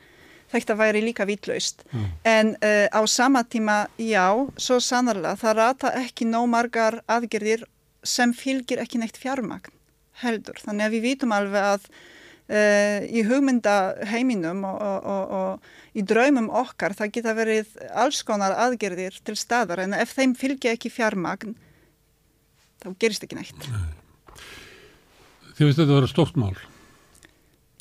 þetta 0.52 0.78
væri 0.80 1.04
líka 1.04 1.28
vitlaust. 1.30 1.86
Mm. 1.92 2.08
En 2.28 2.54
uh, 2.60 2.88
á 2.92 3.02
sama 3.08 3.44
tíma, 3.44 3.86
já, 3.98 4.28
svo 4.58 4.80
sannarlega, 4.84 5.40
það 5.40 5.58
rata 5.60 5.94
ekki 6.02 6.28
nóg 6.30 6.50
margar 6.52 7.02
aðgerðir 7.12 7.68
sem 8.04 8.34
fylgir 8.34 8.82
ekki 8.82 9.02
neitt 9.02 9.20
fjármagn 9.22 9.74
heldur. 10.22 10.58
Þannig 10.62 10.88
að 10.88 10.96
við 10.96 11.06
vitum 11.10 11.34
alveg 11.36 11.68
að 11.74 11.86
uh, 11.88 13.00
í 13.08 13.24
hugmynda 13.28 13.78
heiminum 14.12 14.66
og, 14.68 14.78
og, 14.82 15.08
og, 15.14 15.36
og 15.40 15.98
í 15.98 16.06
draumum 16.08 16.50
okkar 16.62 16.96
það 16.98 17.14
geta 17.18 17.36
verið 17.38 17.74
alls 18.04 18.22
konar 18.28 18.56
aðgerðir 18.68 19.18
til 19.26 19.38
staðar 19.40 19.84
en 19.86 19.96
ef 19.98 20.16
þeim 20.18 20.36
fylgja 20.40 20.76
ekki 20.76 20.92
fjármagn 20.94 21.56
þá 22.82 22.92
gerist 23.02 23.26
ekki 23.26 23.40
neitt. 23.40 23.68
Þið 25.58 25.68
veist 25.68 25.82
þetta 25.82 25.90
að 25.90 25.98
vera 26.00 26.10
stórt 26.10 26.38
mál, 26.40 26.56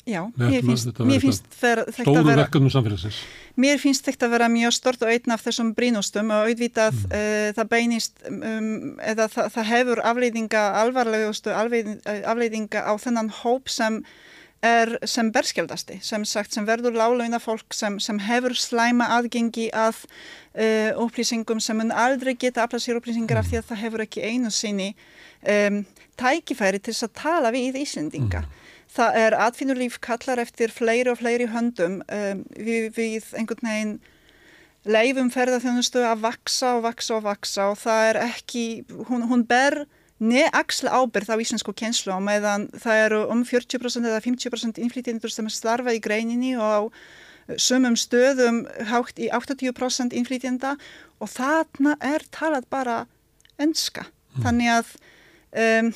Já, 0.07 0.23
mér 0.33 0.55
að 0.57 0.65
finnst, 0.65 0.99
mér 1.05 1.21
finnst 1.21 1.45
þetta 1.59 2.23
vera, 2.25 2.37
verkefnum 2.39 2.71
samfélagsins. 2.73 3.19
mér 3.61 3.77
finnst 3.77 4.07
þetta 4.07 4.29
vera 4.31 4.47
mjög 4.49 4.73
stort 4.73 5.03
og 5.05 5.11
einn 5.13 5.33
af 5.35 5.43
þessum 5.45 5.75
brínustum 5.77 6.31
og 6.33 6.49
auðvitað 6.49 6.97
mm. 6.97 7.13
uh, 7.13 7.51
það 7.59 7.69
beinist 7.69 8.23
um, 8.31 8.71
eða 8.97 9.27
það, 9.29 9.51
það 9.55 9.69
hefur 9.69 10.01
afleiðinga, 10.11 10.63
alvarlegustu 10.81 11.53
afleiðinga, 11.53 12.81
á 12.81 12.93
þennan 12.97 13.29
hóp 13.43 13.69
sem 13.69 14.01
er 14.65 14.95
sem 15.09 15.29
berskjaldasti, 15.33 15.99
sem 16.05 16.25
sagt 16.25 16.53
sem 16.53 16.65
verður 16.65 16.97
lálauna 16.97 17.39
fólk 17.41 17.73
sem, 17.73 17.99
sem 18.01 18.19
hefur 18.21 18.53
slæma 18.57 19.07
aðgengi 19.17 19.67
að 19.73 20.03
uh, 20.05 20.97
upplýsingum 21.01 21.61
sem 21.61 21.77
mun 21.77 21.93
aldrei 21.93 22.33
geta 22.33 22.65
aflað 22.65 22.87
sér 22.87 23.01
upplýsingar 23.01 23.41
af 23.41 23.49
því 23.49 23.61
að 23.61 23.69
það 23.69 23.83
hefur 23.85 24.05
ekki 24.05 24.25
einu 24.25 24.53
sinni 24.53 24.91
um, 25.45 25.83
tækifæri 26.17 26.81
til 26.81 26.93
þess 26.93 27.07
að 27.09 27.15
tala 27.21 27.53
við 27.53 27.81
Íslendinga. 27.81 28.43
Það 28.91 29.19
er 29.21 29.37
atvinnulíf 29.39 29.99
kallar 30.03 30.41
eftir 30.43 30.73
fleiri 30.73 31.13
og 31.13 31.21
fleiri 31.21 31.47
höndum 31.51 32.01
um, 32.03 32.43
við, 32.57 32.89
við 32.97 33.29
einhvern 33.39 33.69
veginn 33.69 33.95
leifum 34.83 35.29
ferðarþjónustu 35.31 36.01
að 36.03 36.23
vaksa 36.25 36.75
og 36.77 36.85
vaksa 36.87 37.17
og 37.19 37.25
vaksa 37.27 37.69
og 37.71 37.79
það 37.79 38.05
er 38.09 38.19
ekki, 38.25 38.65
hún, 39.07 39.27
hún 39.29 39.45
ber 39.47 39.83
neaksla 40.21 40.93
ábyrð 40.93 41.33
á 41.33 41.41
íslensku 41.41 41.73
kjenslu 41.77 42.13
og 42.13 42.23
meðan 42.25 42.67
það 42.77 43.03
eru 43.05 43.21
um 43.33 43.43
40% 43.45 44.09
eða 44.09 44.21
50% 44.25 44.81
innflytjendur 44.81 45.33
sem 45.33 45.49
starfa 45.49 45.93
í 45.95 46.01
greininni 46.01 46.53
og 46.57 46.65
á 46.65 46.79
sumum 47.57 47.97
stöðum 47.97 48.63
hátt 48.89 49.17
í 49.21 49.29
80% 49.33 50.13
innflytjenda 50.17 50.75
og 51.21 51.31
þarna 51.31 51.95
er 52.01 52.25
talað 52.33 52.67
bara 52.69 52.97
enska. 53.61 54.05
Þannig 54.41 54.69
að 54.73 54.91
um, 55.51 55.89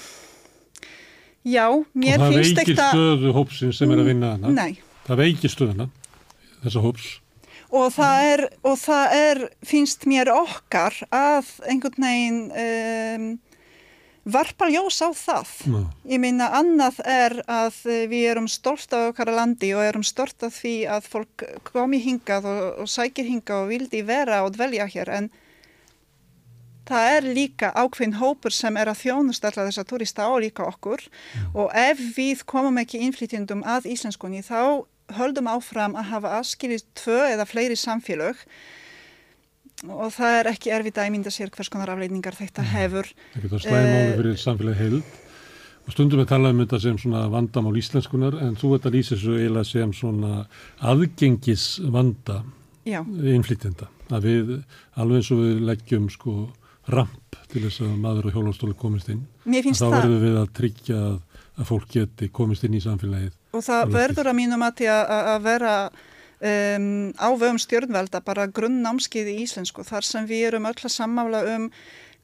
já, 1.45 1.67
mér 1.93 2.17
og 2.17 2.25
það 2.25 2.39
finnst 2.39 2.59
veikir 2.59 2.73
þetta... 2.73 2.89
stöðu 2.91 3.35
hópsins 3.35 3.79
sem 3.81 3.93
er 3.93 4.01
að 4.01 4.09
vinna 4.11 4.33
hana. 4.35 4.53
Nei. 4.55 4.81
Það 5.05 5.21
veikir 5.21 5.53
stöðuna, 5.53 5.87
þessa 6.65 6.83
hóps. 6.83 7.07
Og 7.75 7.89
það 7.95 8.27
er, 8.31 8.45
og 8.65 8.77
það 8.79 9.17
er, 9.19 9.41
finnst 9.65 10.05
mér 10.09 10.31
okkar 10.33 10.95
að 11.13 11.49
einhvern 11.67 12.05
veginn 12.05 12.41
um, 12.61 13.27
varpa 14.25 14.69
ljós 14.71 14.97
á 15.05 15.09
það. 15.13 15.53
Já. 15.69 15.79
Ég 16.15 16.21
meina 16.21 16.49
annað 16.57 17.01
er 17.05 17.37
að 17.45 17.79
við 18.09 18.29
erum 18.31 18.49
stolt 18.49 18.93
af 18.95 19.11
okkar 19.11 19.33
landi 19.35 19.73
og 19.77 19.85
erum 19.85 20.05
stolt 20.05 20.45
af 20.45 20.55
því 20.57 20.75
að 20.97 21.09
fólk 21.13 21.47
komi 21.67 22.01
hingað 22.01 22.49
og, 22.49 22.63
og 22.85 22.89
sækir 22.89 23.27
hingað 23.29 23.65
og 23.65 23.73
vildi 23.73 24.05
vera 24.07 24.43
og 24.45 24.55
dvelja 24.57 24.87
hér 24.89 25.13
en 25.19 25.29
það 26.85 27.09
er 27.15 27.27
líka 27.37 27.71
ákveðin 27.73 28.17
hópur 28.21 28.53
sem 28.53 28.77
er 28.77 28.91
að 28.91 29.01
þjónusta 29.03 29.49
alltaf 29.49 29.69
þessa 29.69 29.85
turista 29.89 30.27
og 30.29 30.41
líka 30.45 30.65
okkur 30.69 31.01
og 31.53 31.71
ef 31.73 32.01
við 32.17 32.45
komum 32.49 32.77
ekki 32.81 33.01
innflytjendum 33.07 33.63
að 33.65 33.89
íslenskunni 33.95 34.43
þá 34.45 34.85
höldum 35.17 35.47
áfram 35.51 35.93
að 35.97 36.09
hafa 36.13 36.33
aðskilið 36.39 36.85
tvö 36.97 37.19
eða 37.33 37.45
fleiri 37.45 37.75
samfélög 37.77 38.39
og 39.85 40.09
það 40.15 40.39
er 40.39 40.49
ekki 40.53 40.71
erfitt 40.73 40.97
að 40.97 41.11
mynda 41.13 41.33
sér 41.33 41.51
hvers 41.53 41.69
konar 41.69 41.91
afleiningar 41.93 42.33
þetta 42.37 42.63
hefur. 42.71 43.09
Það 43.35 43.43
getur 43.43 43.63
slæmáli 43.65 43.99
Eh, 43.99 44.15
fyrir 44.17 44.37
samfélagi 44.41 44.79
heild. 44.79 45.03
Og 45.85 45.93
stundum 45.93 46.21
við 46.23 46.29
talaðum 46.31 46.61
þetta 46.63 46.79
sem 46.81 46.97
svona 46.97 47.25
vandamál 47.29 47.75
íslenskunar 47.77 48.39
en 48.41 48.55
þú 48.57 48.71
ert 48.77 48.87
að 48.89 48.95
lýsa 48.95 49.13
þessu 49.13 49.35
eiginlega 49.37 49.69
sem 49.69 49.91
svona 49.93 50.47
aðgengis 50.81 51.65
vanda 51.93 52.39
Já, 52.85 53.03
innflytjenda. 53.05 53.91
Að 54.09 54.25
við, 54.25 54.49
alveg 54.97 55.21
eins 55.21 55.31
og 55.35 55.43
við 55.43 55.61
leggjum 55.69 56.09
sko 56.13 56.33
ramp 56.91 57.37
til 57.51 57.63
þess 57.65 57.83
að 57.85 57.93
maður 58.01 58.29
og 58.29 58.35
hjólastóli 58.37 58.75
komist 58.77 59.09
inn. 59.13 59.23
mér 59.45 59.63
Þá 59.63 59.67
finnst 59.69 59.83
það 59.83 59.95
verðum 59.97 60.25
við 60.25 60.39
að 60.41 60.49
tryggja 60.59 60.97
að, 61.09 61.15
að 61.55 61.69
fólk 61.69 61.87
geti 61.95 62.29
komist 62.33 62.65
inn 62.67 62.77
í 62.77 62.83
samfélagið. 62.83 63.33
og 63.55 63.63
það 63.65 63.95
verður 63.95 64.31
að 64.31 64.37
mínum 64.41 64.65
að, 64.65 64.83
að, 64.91 65.29
að 65.33 65.45
vera 65.45 65.75
um, 65.89 66.89
á 67.15 67.29
vögum 67.33 67.61
stjórnvelda 67.61 68.21
bara 68.25 68.47
grunnnámskið 68.51 69.31
í 69.33 69.37
íslensku 69.45 69.85
þar 69.87 70.07
sem 70.07 70.27
við 70.29 70.49
erum 70.51 70.69
öll 70.69 70.77
að 70.77 70.95
sammála 70.95 71.43
um 71.55 71.69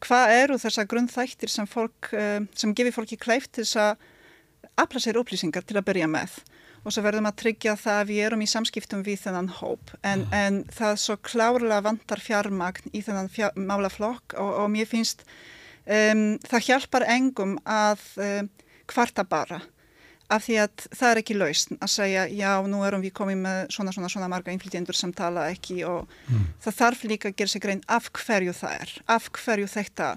hvað 0.02 0.36
eru 0.36 0.58
þessar 0.62 0.90
grunnþættir 0.90 1.52
sem, 1.52 1.68
fólk, 1.70 2.12
um, 2.14 2.48
sem 2.58 2.74
gefur 2.78 3.02
fólki 3.02 3.20
kleift 3.22 3.54
til 3.56 3.66
þess 3.66 3.82
að 3.82 4.10
afla 4.82 5.02
sér 5.04 5.20
upplýsingar 5.22 5.66
til 5.68 5.78
að 5.78 5.88
byrja 5.90 6.10
með 6.10 6.40
og 6.82 6.94
svo 6.94 7.04
verðum 7.06 7.30
að 7.30 7.40
tryggja 7.44 7.76
það 7.80 8.00
að 8.02 8.12
við 8.12 8.22
erum 8.28 8.44
í 8.44 8.50
samskiptum 8.50 9.04
við 9.06 9.20
þennan 9.26 9.52
hóp. 9.60 9.94
En, 10.08 10.26
en 10.34 10.62
það 10.74 11.02
svo 11.04 11.18
klárlega 11.22 11.86
vantar 11.86 12.24
fjármagn 12.24 12.94
í 12.94 13.04
þennan 13.06 13.30
fjár, 13.34 13.54
málaflokk 13.58 14.38
og, 14.42 14.56
og 14.64 14.72
mér 14.74 14.90
finnst 14.90 15.26
um, 15.86 16.40
það 16.48 16.66
hjálpar 16.70 17.06
engum 17.14 17.58
að 17.70 18.08
um, 18.22 18.50
kvarta 18.92 19.28
bara 19.28 19.62
af 20.32 20.46
því 20.46 20.58
að 20.64 20.86
það 20.96 21.10
er 21.10 21.20
ekki 21.22 21.36
lausn 21.36 21.80
að 21.84 21.92
segja 21.92 22.22
já, 22.32 22.52
nú 22.64 22.82
erum 22.88 23.04
við 23.04 23.14
komið 23.18 23.42
með 23.42 23.62
svona, 23.76 23.94
svona, 23.96 24.10
svona 24.12 24.30
marga 24.32 24.54
innflytjendur 24.54 24.96
sem 24.96 25.12
tala 25.16 25.50
ekki 25.52 25.82
og 25.88 26.08
það 26.64 26.78
þarf 26.78 27.04
líka 27.12 27.32
að 27.32 27.38
gera 27.42 27.54
sig 27.54 27.64
grein 27.66 27.84
af 27.92 28.08
hverju 28.16 28.56
það 28.56 28.86
er, 28.86 28.94
af 29.12 29.28
hverju 29.36 29.68
þetta 29.72 30.10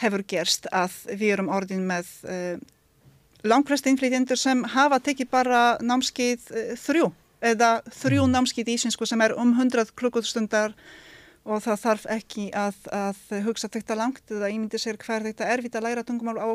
hefur 0.00 0.24
gerst 0.30 0.68
að 0.72 0.94
við 1.10 1.34
erum 1.34 1.52
orðin 1.52 1.84
með 1.88 2.10
uh, 2.24 2.56
langprest 3.46 3.86
innflytjendur 3.86 4.40
sem 4.40 4.64
hafa 4.74 5.00
tekið 5.04 5.30
bara 5.30 5.62
námskeið 5.84 6.48
uh, 6.50 6.72
þrjú 6.80 7.12
eða 7.44 7.78
þrjú 7.94 8.26
námskeið 8.32 8.72
í 8.72 8.78
ísensku 8.78 9.06
sem 9.06 9.20
er 9.22 9.36
um 9.38 9.52
100 9.54 9.94
klukkustundar 9.98 10.74
og 11.48 11.62
það 11.64 11.84
þarf 11.84 12.08
ekki 12.12 12.48
að, 12.56 12.82
að 12.92 13.20
hugsa 13.46 13.70
þetta 13.72 13.96
langt 13.96 14.34
eða 14.34 14.50
ímyndi 14.52 14.80
sér 14.80 14.98
hver 15.00 15.24
þetta 15.30 15.48
er 15.48 15.62
við 15.64 15.78
að 15.78 15.86
læra 15.86 16.04
tungumál 16.04 16.36
á 16.42 16.48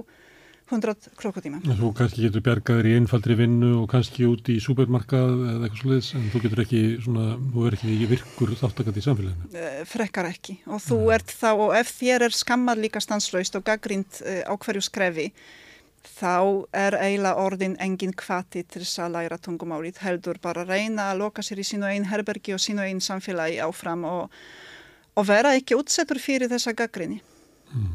100 0.72 1.11
klukkutíma. 1.19 1.60
Þú 1.65 1.89
kannski 1.97 2.23
getur 2.23 2.43
bjargaður 2.45 2.88
í 2.88 2.93
einfaldri 2.95 3.35
vinnu 3.38 3.72
og 3.81 3.89
kannski 3.91 4.23
út 4.30 4.47
í 4.49 4.60
supermarkað 4.64 5.34
eða 5.34 5.68
eitthvað 5.68 5.81
sluðis 5.81 6.11
en 6.15 6.30
þú 6.31 6.41
getur 6.45 6.61
ekki 6.64 6.81
svona, 7.03 7.26
þú 7.53 7.65
er 7.68 7.77
ekki 7.77 7.97
virkur 8.14 8.53
þáttakandi 8.61 9.03
í 9.03 9.05
samfélaginu. 9.07 9.49
Uh, 9.51 9.81
frekkar 9.89 10.30
ekki 10.30 10.57
og 10.69 10.80
þú 10.85 10.99
Nei. 11.01 11.11
ert 11.18 11.35
þá 11.41 11.49
og 11.51 11.76
ef 11.80 11.91
þér 11.99 12.27
er 12.30 12.38
skammar 12.38 12.80
líka 12.80 13.03
stanslaust 13.03 13.60
og 13.60 13.68
gaggrind 13.68 14.22
uh, 14.23 14.39
á 14.47 14.53
hverju 14.55 14.85
skrefi 14.88 15.27
þá 16.07 16.65
er 16.75 16.97
eiginlega 16.99 17.39
orðin 17.39 17.75
engin 17.81 18.13
kvati 18.17 18.63
til 18.63 18.84
þess 18.84 18.99
að 19.05 19.15
læra 19.15 19.38
tungumálið 19.41 20.01
heldur 20.03 20.39
bara 20.43 20.65
reyna 20.67 21.11
að 21.11 21.23
loka 21.23 21.43
sér 21.45 21.61
í 21.63 21.67
sínu 21.67 21.88
einn 21.89 22.09
herbergi 22.11 22.55
og 22.55 22.61
sínu 22.63 22.84
einn 22.84 23.01
samfélagi 23.03 23.61
áfram 23.63 24.03
og, 24.09 24.39
og 25.15 25.27
vera 25.27 25.53
ekki 25.57 25.77
útsettur 25.80 26.19
fyrir 26.19 26.51
þessa 26.51 26.75
gaggrinni. 26.77 27.21
Hmm. 27.71 27.93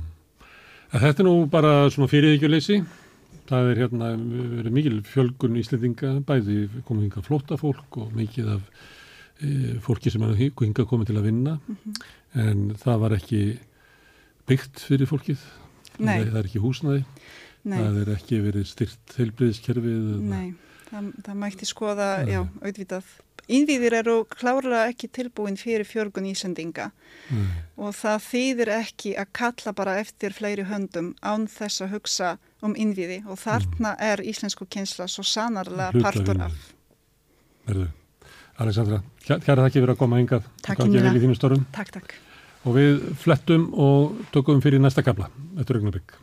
Þetta 0.88 1.22
er 1.22 1.28
nú 1.28 1.34
bara 1.52 1.72
svona 1.92 2.08
fyriríkjuleysi. 2.08 2.80
Það 3.48 3.70
er 3.72 3.80
hérna 3.82 4.12
verið 4.16 4.74
mikil 4.76 4.96
fjölgun 5.08 5.56
í 5.56 5.62
Íslandinga, 5.64 6.14
bæði 6.28 6.62
komið 6.88 7.06
hinga 7.06 7.24
flóta 7.24 7.56
fólk 7.60 8.00
og 8.00 8.12
mikið 8.16 8.50
af 8.56 8.64
e, 9.40 9.76
fólki 9.84 10.12
sem 10.12 10.24
er 10.24 10.36
hinga 10.36 10.84
komið 10.88 11.10
til 11.10 11.18
að 11.20 11.28
vinna. 11.28 11.58
Mm 11.60 11.76
-hmm. 11.76 11.94
En 12.44 12.76
það 12.76 13.00
var 13.04 13.16
ekki 13.16 13.42
byggt 14.48 14.80
fyrir 14.80 15.08
fólkið. 15.08 15.38
Nei. 15.98 16.24
Það 16.24 16.38
er 16.38 16.48
ekki 16.48 16.62
húsnaði. 16.62 17.04
Nei. 17.64 17.78
Það 17.78 18.02
er 18.02 18.10
ekki 18.14 18.42
verið 18.44 18.68
styrt 18.70 19.16
heilbriðiskerfið. 19.18 20.04
Nei, 20.28 20.52
það, 20.90 21.08
það 21.26 21.40
mætti 21.42 21.68
skoða, 21.68 22.10
já, 22.28 22.42
auðvitað 22.62 23.16
Innvíðir 23.48 23.94
eru 24.02 24.14
klárlega 24.28 24.90
ekki 24.90 25.08
tilbúin 25.08 25.56
fyrir 25.56 25.86
fjörgun 25.88 26.26
Ísendinga 26.28 26.90
mm. 27.32 27.46
og 27.80 27.94
það 27.96 28.18
þýðir 28.26 28.70
ekki 28.74 29.14
að 29.16 29.30
kalla 29.40 29.72
bara 29.78 29.94
eftir 30.02 30.36
fleiri 30.36 30.66
höndum 30.68 31.14
án 31.24 31.46
þess 31.48 31.86
að 31.86 31.94
hugsa 31.96 32.34
um 32.60 32.76
innvíði 32.76 33.22
og 33.24 33.40
þarna 33.40 33.94
mm. 33.94 34.04
er 34.10 34.24
íslensku 34.34 34.68
kynsla 34.68 35.08
svo 35.08 35.24
sanarlega 35.24 36.04
partur 36.04 36.44
af. 36.44 36.60
Verðu. 37.70 37.88
Alexandra, 38.58 39.00
kæra 39.24 39.64
þakki 39.64 39.78
fyrir 39.78 39.94
að 39.94 40.00
koma 40.02 40.20
yngað. 40.20 40.48
Takk 40.66 40.84
innilega. 40.84 41.60
Takk, 41.72 41.92
takk. 41.94 42.16
Og 42.66 42.74
við 42.76 43.04
flettum 43.22 43.68
og 43.72 44.24
tökum 44.34 44.60
fyrir 44.60 44.82
næsta 44.82 45.06
kabla 45.06 45.30
eftir 45.56 45.78
augnabygg. 45.78 46.18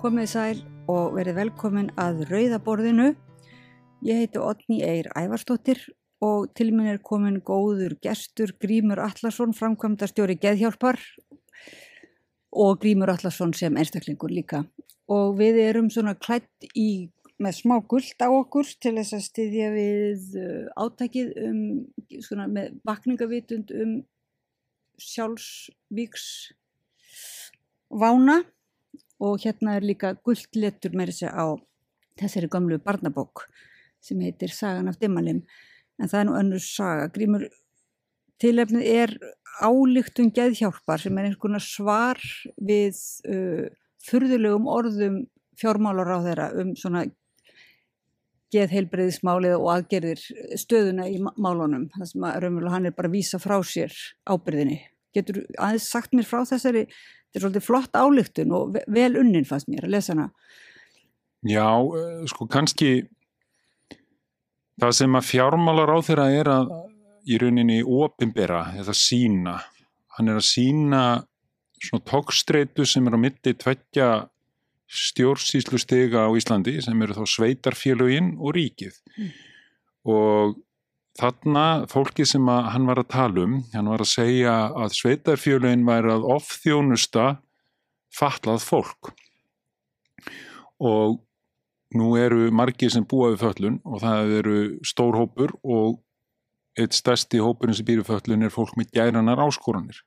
Komið 0.00 0.28
sæl 0.32 0.60
og 0.88 1.12
verið 1.12 1.36
velkomin 1.36 1.90
að 2.00 2.22
Rauðaborðinu. 2.30 3.10
Ég 4.00 4.22
heiti 4.22 4.40
Otni 4.40 4.78
Eir 4.80 5.10
Ævarstóttir 5.12 5.82
og 6.24 6.48
til 6.56 6.70
minn 6.72 6.88
er 6.88 7.00
komin 7.04 7.40
góður 7.44 7.94
gestur 8.00 8.52
Grímur 8.60 9.00
Allarsson, 9.00 9.52
framkvæmdastjóri 9.56 10.38
Geðhjálpar 10.40 11.00
og 12.52 12.80
Grímur 12.80 13.12
Allarsson 13.12 13.52
sem 13.56 13.76
einstaklingur 13.76 14.32
líka. 14.32 14.64
Og 15.08 15.36
við 15.36 15.60
erum 15.66 15.90
svona 15.92 16.16
klætt 16.16 16.68
í, 16.72 17.10
með 17.40 17.56
smá 17.56 17.76
gullt 17.88 18.20
á 18.20 18.28
okkur 18.28 18.68
til 18.82 18.94
þess 18.98 19.16
að 19.16 19.26
styðja 19.26 19.68
við 19.74 20.38
uh, 20.40 20.66
átækið 20.84 21.30
um, 21.46 21.62
svona 22.20 22.46
með 22.52 22.74
vakningavitund 22.88 23.72
um 23.80 23.94
sjálfsvíks 25.00 26.26
vána 27.90 28.42
og 29.20 29.40
hérna 29.44 29.78
er 29.78 29.86
líka 29.88 30.12
gullletur 30.24 30.94
með 30.96 31.12
þessi 31.12 31.32
á 31.32 31.56
þessari 32.20 32.50
gamlu 32.52 32.78
barnabók 32.84 33.46
sem 34.04 34.20
heitir 34.24 34.52
Sagan 34.52 34.88
af 34.88 34.98
Dimmalim. 35.00 35.42
En 36.00 36.08
það 36.08 36.20
er 36.20 36.28
nú 36.28 36.36
önnur 36.38 36.62
saga. 36.64 37.08
Grímur 37.12 37.44
tilefnið 38.40 38.86
er 38.88 39.12
álíktun 39.60 40.30
geðhjálpar 40.32 41.02
sem 41.02 41.16
er 41.18 41.28
einhvern 41.28 41.42
konar 41.42 41.64
svar 41.64 42.20
við 42.56 42.96
uh, 43.28 43.68
þurðulegum 44.08 44.68
orðum 44.72 45.18
fjármálar 45.60 46.14
á 46.16 46.18
þeirra 46.24 46.46
um 46.62 46.72
svona 46.78 47.04
geðheilbreyðismálið 48.54 49.56
og 49.56 49.68
aðgerðir 49.74 50.22
stöðuna 50.58 51.06
í 51.10 51.20
málunum 51.20 51.88
þar 51.94 52.10
sem 52.10 52.26
að 52.26 52.38
raunverulega 52.44 52.74
hann 52.74 52.90
er 52.90 52.96
bara 52.96 53.10
að 53.10 53.16
vísa 53.18 53.40
frá 53.42 53.56
sér 53.66 53.94
ábyrðinni. 54.26 54.80
Getur 55.14 55.42
aðeins 55.58 55.88
sagt 55.90 56.14
mér 56.14 56.26
frá 56.28 56.42
þessari 56.46 56.86
þetta 56.86 57.38
er 57.38 57.44
svolítið 57.44 57.66
flott 57.66 57.94
álíktun 57.94 58.54
og 58.56 58.76
vel 58.90 59.12
unnin 59.20 59.46
fannst 59.46 59.70
mér 59.70 59.86
að 59.86 59.94
lesa 59.94 60.14
hana. 60.14 60.28
Já, 61.46 61.70
eh, 61.78 62.26
sko 62.28 62.46
kannski 62.50 63.08
það 64.80 64.92
sem 64.98 65.16
að 65.16 65.28
fjármálar 65.28 65.94
á 65.94 65.98
þeirra 66.02 66.26
er 66.34 66.50
að 66.50 66.72
í 67.30 67.38
rauninni 67.38 67.80
opimbera 67.84 68.72
eða 68.80 68.94
sína. 68.96 69.60
Hann 70.16 70.28
er 70.28 70.40
að 70.40 70.48
sína 70.48 71.02
svona 71.80 72.04
tókstreitu 72.04 72.86
sem 72.86 73.06
er 73.06 73.16
á 73.16 73.18
mitti 73.20 73.54
tveggja 73.54 74.28
stjórnsýslu 74.90 75.78
stiga 75.78 76.26
á 76.26 76.30
Íslandi 76.34 76.80
sem 76.82 77.02
eru 77.04 77.14
þá 77.20 77.24
sveitarfélögin 77.36 78.34
og 78.38 78.56
ríkið. 78.56 78.98
Mm. 79.16 79.30
og 80.10 80.58
Þarna 81.18 81.88
fólki 81.90 82.24
sem 82.28 82.46
hann 82.48 82.86
var 82.88 83.00
að 83.02 83.10
tala 83.12 83.42
um, 83.44 83.56
hann 83.74 83.88
var 83.90 84.00
að 84.00 84.12
segja 84.12 84.54
að 84.78 84.94
sveitarfjölun 84.96 85.82
væri 85.84 86.12
að 86.14 86.28
ofþjónusta 86.36 87.24
fatlað 88.14 88.62
fólk. 88.64 89.10
Og 90.80 91.18
nú 91.98 92.12
eru 92.16 92.48
margir 92.54 92.92
sem 92.94 93.04
búa 93.04 93.32
við 93.34 93.42
föllun 93.42 93.80
og 93.84 94.00
það 94.04 94.32
eru 94.38 94.60
stór 94.86 95.18
hópur 95.18 95.56
og 95.60 95.98
eitt 96.78 96.94
stærsti 96.94 97.42
hópurinn 97.42 97.76
sem 97.76 97.86
býr 97.88 98.00
við 98.00 98.12
föllun 98.12 98.46
er 98.46 98.54
fólk 98.54 98.78
með 98.78 98.94
gæranar 98.94 99.42
áskoranir. 99.42 99.98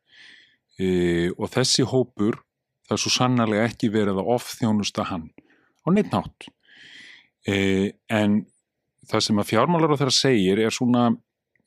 E, 0.79 1.29
og 1.35 1.51
þessi 1.53 1.85
hópur 1.85 2.39
það 2.87 2.95
er 2.95 3.03
svo 3.03 3.13
sannarlega 3.15 3.67
ekki 3.69 3.91
verið 3.93 4.21
að 4.21 4.31
ofþjónusta 4.35 5.07
hann 5.11 5.29
á 5.83 5.87
neitt 5.93 6.11
nátt 6.13 6.47
e, 7.47 7.91
en 8.11 8.41
það 9.09 9.25
sem 9.27 9.41
að 9.43 9.49
fjármálar 9.51 9.95
á 9.95 9.99
þeirra 9.99 10.15
segir 10.15 10.63
er 10.63 10.73
svona, 10.73 11.09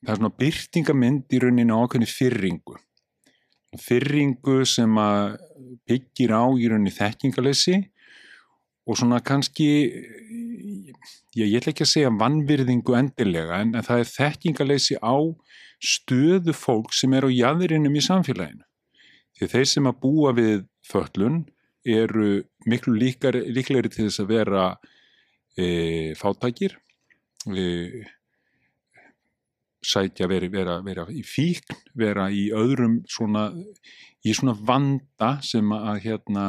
það 0.05 0.13
er 0.13 0.21
svona 0.21 0.37
byrtingamind 0.43 1.37
í 1.37 1.43
rauninu 1.43 1.81
ákveðni 1.83 2.11
fyrringu 2.11 2.79
fyrringu 3.77 4.63
sem 4.69 4.93
að 5.01 5.37
byggir 5.89 6.33
á 6.33 6.45
í 6.57 6.71
rauninu 6.71 6.95
þekkingalessi 6.95 7.81
og 8.87 8.99
svona 9.01 9.19
kannski 9.25 9.67
ég, 11.37 11.45
ég 11.45 11.59
ætla 11.59 11.73
ekki 11.75 11.85
að 11.85 11.93
segja 11.93 12.15
vannvirðingu 12.21 12.97
endilega 12.99 13.61
en, 13.63 13.75
en 13.77 13.87
það 13.87 14.03
er 14.03 14.13
þekkingalessi 14.13 14.99
á 15.03 15.17
stöðu 15.83 16.55
fólk 16.57 16.95
sem 16.97 17.13
er 17.17 17.27
á 17.27 17.31
jæðurinnum 17.31 17.99
í 17.99 18.05
samfélaginu. 18.05 18.65
Því 19.37 19.49
þeir 19.53 19.69
sem 19.69 19.89
að 19.91 19.99
búa 20.01 20.33
við 20.37 20.63
föllun 20.87 21.45
eru 21.87 22.43
miklu 22.67 22.97
líkar, 22.99 23.39
líklegri 23.47 23.93
til 23.93 24.09
þess 24.09 24.25
að 24.25 24.33
vera 24.33 24.67
e, 25.57 25.67
fátækir 26.19 26.79
sætja 29.87 30.29
vera, 30.31 30.49
vera, 30.51 30.77
vera 30.85 31.07
í 31.13 31.23
fíkn, 31.27 31.79
vera 31.99 32.29
í 32.33 32.49
öðrum 32.55 33.01
svona, 33.11 33.49
í 34.27 34.35
svona 34.35 34.57
vanda 34.67 35.37
sem 35.47 35.73
að 35.77 36.03
hérna, 36.09 36.47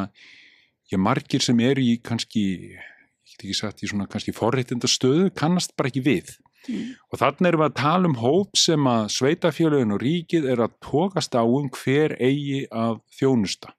ég 0.91 1.01
margir 1.01 1.43
sem 1.43 1.59
eru 1.63 1.83
í 1.83 1.97
kannski, 2.03 2.45
ég 2.73 3.31
get 3.33 3.45
ekki 3.45 3.57
sagt 3.57 3.83
í 3.83 3.91
svona 3.91 4.09
kannski 4.09 4.33
forreitindastöðu, 4.35 5.31
kannast 5.37 5.75
bara 5.77 5.91
ekki 5.91 6.05
við. 6.07 6.35
Mm. 6.67 6.95
Og 7.13 7.21
þannig 7.21 7.51
erum 7.51 7.63
við 7.63 7.69
að 7.69 7.79
tala 7.79 8.09
um 8.09 8.19
hóp 8.19 8.59
sem 8.59 8.89
að 8.91 9.09
sveitafjölögin 9.15 9.95
og 9.95 10.03
ríkið 10.03 10.49
er 10.51 10.65
að 10.65 10.77
tókast 10.83 11.37
á 11.37 11.43
um 11.45 11.69
hver 11.71 12.17
eigi 12.17 12.65
að 12.73 12.99
þjónusta. 13.19 13.75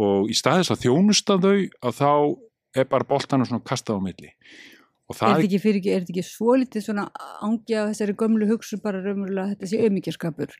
Og 0.00 0.30
í 0.30 0.34
staðis 0.34 0.72
að 0.74 0.86
þjónusta 0.86 1.38
þau 1.38 1.56
að 1.86 1.98
þá 2.00 2.12
er 2.74 2.88
bara 2.90 3.06
boltan 3.06 3.44
og 3.44 3.50
svona 3.50 3.66
kastað 3.66 4.00
á 4.02 4.06
milli. 4.08 4.32
Er 5.04 5.18
þetta 5.18 5.44
ekki, 5.44 5.60
fyrir, 5.60 5.84
er 5.92 6.06
ekki 6.06 6.24
svo 6.24 6.54
litið 6.56 6.86
svona 6.86 7.04
ángja 7.44 7.84
á 7.84 7.88
þessari 7.90 8.16
gömlu 8.18 8.48
hugsun 8.48 8.80
bara 8.82 9.02
raunverulega 9.04 9.52
þetta 9.52 9.68
sé 9.68 9.80
auðmyggjarskapur 9.84 10.54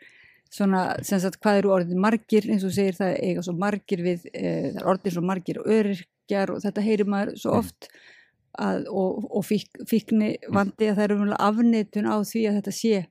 svona 0.55 0.82
sem 1.06 1.23
sagt 1.23 1.40
hvað 1.43 1.62
eru 1.62 1.73
orðin 1.78 2.02
margir 2.02 2.47
eins 2.52 2.66
og 2.66 2.74
segir 2.77 2.98
það 2.98 3.15
eiga 3.24 3.44
svo 3.47 3.55
margir 3.59 4.02
við 4.05 4.27
e, 4.31 4.44
það 4.74 4.82
er 4.82 4.90
orðin 4.93 5.15
svo 5.16 5.24
margir 5.24 5.61
öryrkjar 5.65 6.52
og 6.55 6.61
þetta 6.65 6.85
heyrir 6.85 7.11
maður 7.11 7.40
svo 7.40 7.55
mm. 7.55 7.65
oft 7.65 7.89
að, 8.61 8.85
og, 8.93 9.24
og 9.32 9.47
fík, 9.48 9.81
fíkni 9.90 10.35
vandi 10.52 10.90
að 10.90 10.98
það 10.98 11.05
er 11.06 11.15
raunverulega 11.15 11.48
afneitun 11.48 12.11
á 12.12 12.16
því 12.20 12.44
að 12.51 12.61
þetta 12.61 12.77
sé 12.77 13.02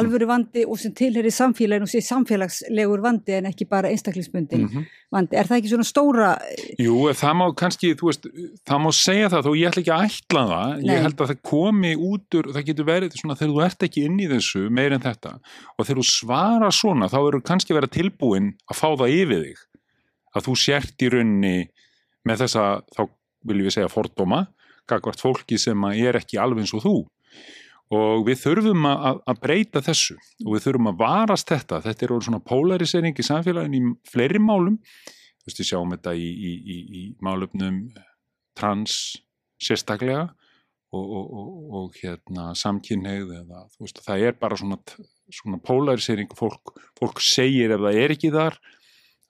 alvöru 0.00 0.26
vandi 0.28 0.64
og 0.68 0.78
sem 0.80 0.92
tilherir 0.96 1.32
samfélagin 1.34 1.84
og 1.86 1.90
sé 1.90 2.00
samfélagslegur 2.04 3.02
vandi 3.04 3.36
en 3.36 3.48
ekki 3.50 3.66
bara 3.68 3.90
einstaklingsbundin 3.92 4.62
mm 4.62 4.68
-hmm. 4.68 4.84
vandi. 5.12 5.36
Er 5.36 5.46
það 5.48 5.58
ekki 5.58 5.72
svona 5.72 5.86
stóra... 5.88 6.30
Jú, 6.78 6.96
það 7.12 7.34
má 7.40 7.46
kannski, 7.56 7.94
þú 7.94 8.10
veist, 8.10 8.26
það 8.68 8.82
má 8.84 8.90
segja 8.92 9.30
það 9.32 9.46
þó 9.46 9.52
ég 9.56 9.68
ætla 9.68 9.82
ekki 9.82 9.94
að 9.96 10.04
ætla 10.08 10.42
það. 10.52 10.76
Nei. 10.76 10.94
Ég 10.94 11.02
held 11.02 11.20
að 11.20 11.30
það 11.30 11.42
komi 11.42 11.92
út 11.96 12.34
úr, 12.34 12.50
það 12.54 12.66
getur 12.66 12.84
verið 12.84 13.16
svona 13.20 13.38
þegar 13.38 13.54
þú 13.54 13.64
ert 13.64 13.82
ekki 13.82 14.04
inn 14.04 14.20
í 14.20 14.28
þessu 14.28 14.70
meir 14.70 14.92
en 14.92 15.06
þetta 15.06 15.32
og 15.78 15.86
þegar 15.86 16.00
þú 16.00 16.06
svara 16.10 16.70
svona 16.70 17.08
þá 17.08 17.18
eru 17.28 17.40
kannski 17.40 17.74
verið 17.74 17.90
tilbúin 17.90 18.54
að 18.70 18.76
fá 18.76 18.88
það 18.96 19.16
yfir 19.20 19.42
þig. 19.46 19.58
Að 20.36 20.44
þú 20.46 20.54
sért 20.56 21.02
í 21.02 21.08
raunni 21.08 21.68
með 22.26 22.36
þessa, 22.44 22.82
þá 22.94 23.02
viljum 23.46 23.66
við 23.66 23.72
segja 23.72 23.88
fordóma, 23.88 24.46
kakvart 24.86 25.20
fólki 25.20 25.58
sem 25.58 25.84
er 25.94 26.16
ekki 26.16 26.38
alveg 26.38 26.62
eins 26.62 26.74
og 26.74 26.82
þú 26.82 26.96
og 27.94 28.24
við 28.26 28.40
þurfum 28.40 28.88
að, 28.90 29.20
að 29.30 29.42
breyta 29.42 29.82
þessu. 29.84 30.16
Og 30.44 30.56
við 30.56 30.64
þurfum 30.66 30.90
að 30.90 31.02
varast 31.02 31.52
þetta. 31.52 31.82
Þetta 31.84 32.06
er 32.06 32.14
svona 32.26 32.42
polarisering 32.42 33.18
í 33.18 33.26
samfélagin 33.26 33.76
í 33.78 33.82
fleiri 34.10 34.40
málum. 34.42 34.80
Þú 35.42 35.50
veist 35.50 35.62
við 35.62 35.70
sjáum 35.70 35.94
þetta 35.94 36.16
í, 36.18 36.26
í, 36.26 36.54
í, 36.56 36.78
í 37.00 37.02
málöfnum 37.22 37.84
trans 38.58 38.96
sérstaklega 39.62 40.24
og, 40.96 41.04
og, 41.04 41.26
og, 41.26 41.52
og 41.78 42.00
hérna 42.00 42.50
samkynneið 42.58 43.30
eða 43.42 43.62
þú 43.74 43.86
veist 43.86 44.00
það 44.04 44.24
er 44.26 44.40
bara 44.40 44.58
svona, 44.58 44.80
svona 45.30 45.60
polarisering. 45.62 46.32
Fólk, 46.38 46.74
fólk 46.98 47.22
segir 47.22 47.76
ef 47.76 47.84
það 47.84 48.00
er 48.02 48.16
ekki 48.16 48.32
þar 48.34 48.58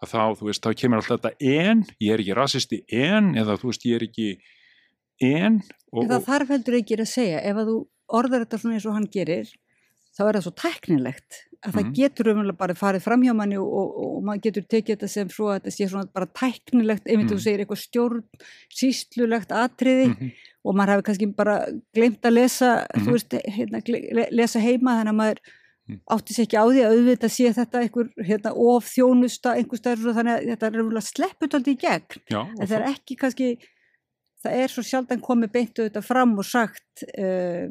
að 0.03 0.13
þá, 0.13 0.23
þú 0.39 0.49
veist, 0.49 0.65
þá 0.65 0.81
kemur 0.81 1.01
alltaf 1.01 1.21
þetta 1.21 1.53
en, 1.53 1.85
ég 2.05 2.15
er 2.15 2.23
ekki 2.23 2.37
rasisti 2.37 2.81
en 2.93 3.35
eða 3.37 3.57
þú 3.61 3.71
veist, 3.71 3.87
ég 3.89 4.01
er 4.01 4.07
ekki 4.09 4.31
en. 5.25 5.61
Það 5.93 6.27
þarf 6.27 6.53
heldur 6.53 6.79
ekki 6.81 6.99
að 7.01 7.09
segja, 7.13 7.45
ef 7.45 7.61
að 7.61 7.71
þú 7.71 7.77
orðar 8.09 8.45
þetta 8.47 8.59
svona 8.63 8.75
eins 8.79 8.87
og 8.87 8.95
hann 8.95 9.09
gerir, 9.13 9.49
þá 10.17 10.23
er 10.29 10.35
það 10.39 10.43
svo 10.47 10.55
tæknilegt 10.63 11.43
að 11.67 11.73
það 11.73 11.85
Mhm. 11.85 11.95
getur 11.97 12.29
umvel 12.31 12.53
bara 12.57 12.75
farið 12.75 13.03
fram 13.03 13.23
hjá 13.23 13.35
manni 13.35 13.57
og, 13.59 13.67
og, 13.67 14.17
og 14.17 14.23
maður 14.25 14.43
getur 14.45 14.63
tekið 14.69 14.97
þetta 14.97 15.09
sem 15.09 15.29
svo 15.29 15.47
að 15.51 15.61
þetta 15.61 15.73
sé 15.75 15.89
svona 15.91 16.13
bara 16.13 16.27
tæknilegt, 16.27 17.07
einmitt 17.09 17.29
þú 17.33 17.37
Mhm. 17.37 17.43
segir 17.43 17.61
eitthvað 17.65 17.83
stjórn, 17.83 18.23
síslulegt 18.71 19.51
atriði 19.53 20.09
Mhm. 20.13 20.31
og 20.65 20.75
maður 20.75 20.93
hefur 20.97 21.03
kannski 21.09 21.29
bara 21.37 21.67
glemt 21.95 22.21
að 22.23 22.33
lesa, 22.37 22.87
þú 22.95 23.13
veist, 23.17 23.31
hérna, 23.49 23.83
lesa 24.31 24.61
heima 24.61 24.97
þannig 25.01 25.13
að 25.15 25.21
maður 25.21 25.39
Mhm. 25.89 26.01
átti 26.11 26.35
sér 26.35 26.47
ekki 26.47 26.59
á 26.59 26.65
því 26.67 26.81
að 26.83 26.93
auðvitað 26.97 27.31
sé 27.31 27.53
þetta 27.55 27.83
einhver 27.83 28.09
hérna, 28.27 28.53
of 28.57 28.85
þjónusta 28.85 29.55
einhver 29.57 29.79
stærður 29.79 30.15
þannig 30.17 30.35
að 30.35 30.47
þetta 30.51 30.67
er 30.67 30.81
umvel 30.83 31.03
slepput 31.03 31.55
aldrei 31.55 31.75
í 31.75 31.79
gegn 31.79 32.21
já, 32.31 32.41
en 32.61 32.67
það 32.67 32.77
er 32.81 32.89
ekki 32.95 33.17
kannski 33.17 33.59
það 34.45 34.53
er 34.53 34.69
svo 34.69 34.83
sjaldan 34.83 35.21
komið 35.23 35.53
beint 35.53 35.75
auðvitað 35.79 36.05
fram 36.05 36.39
og 36.39 36.45
sagt 36.45 37.05
uh, 37.19 37.69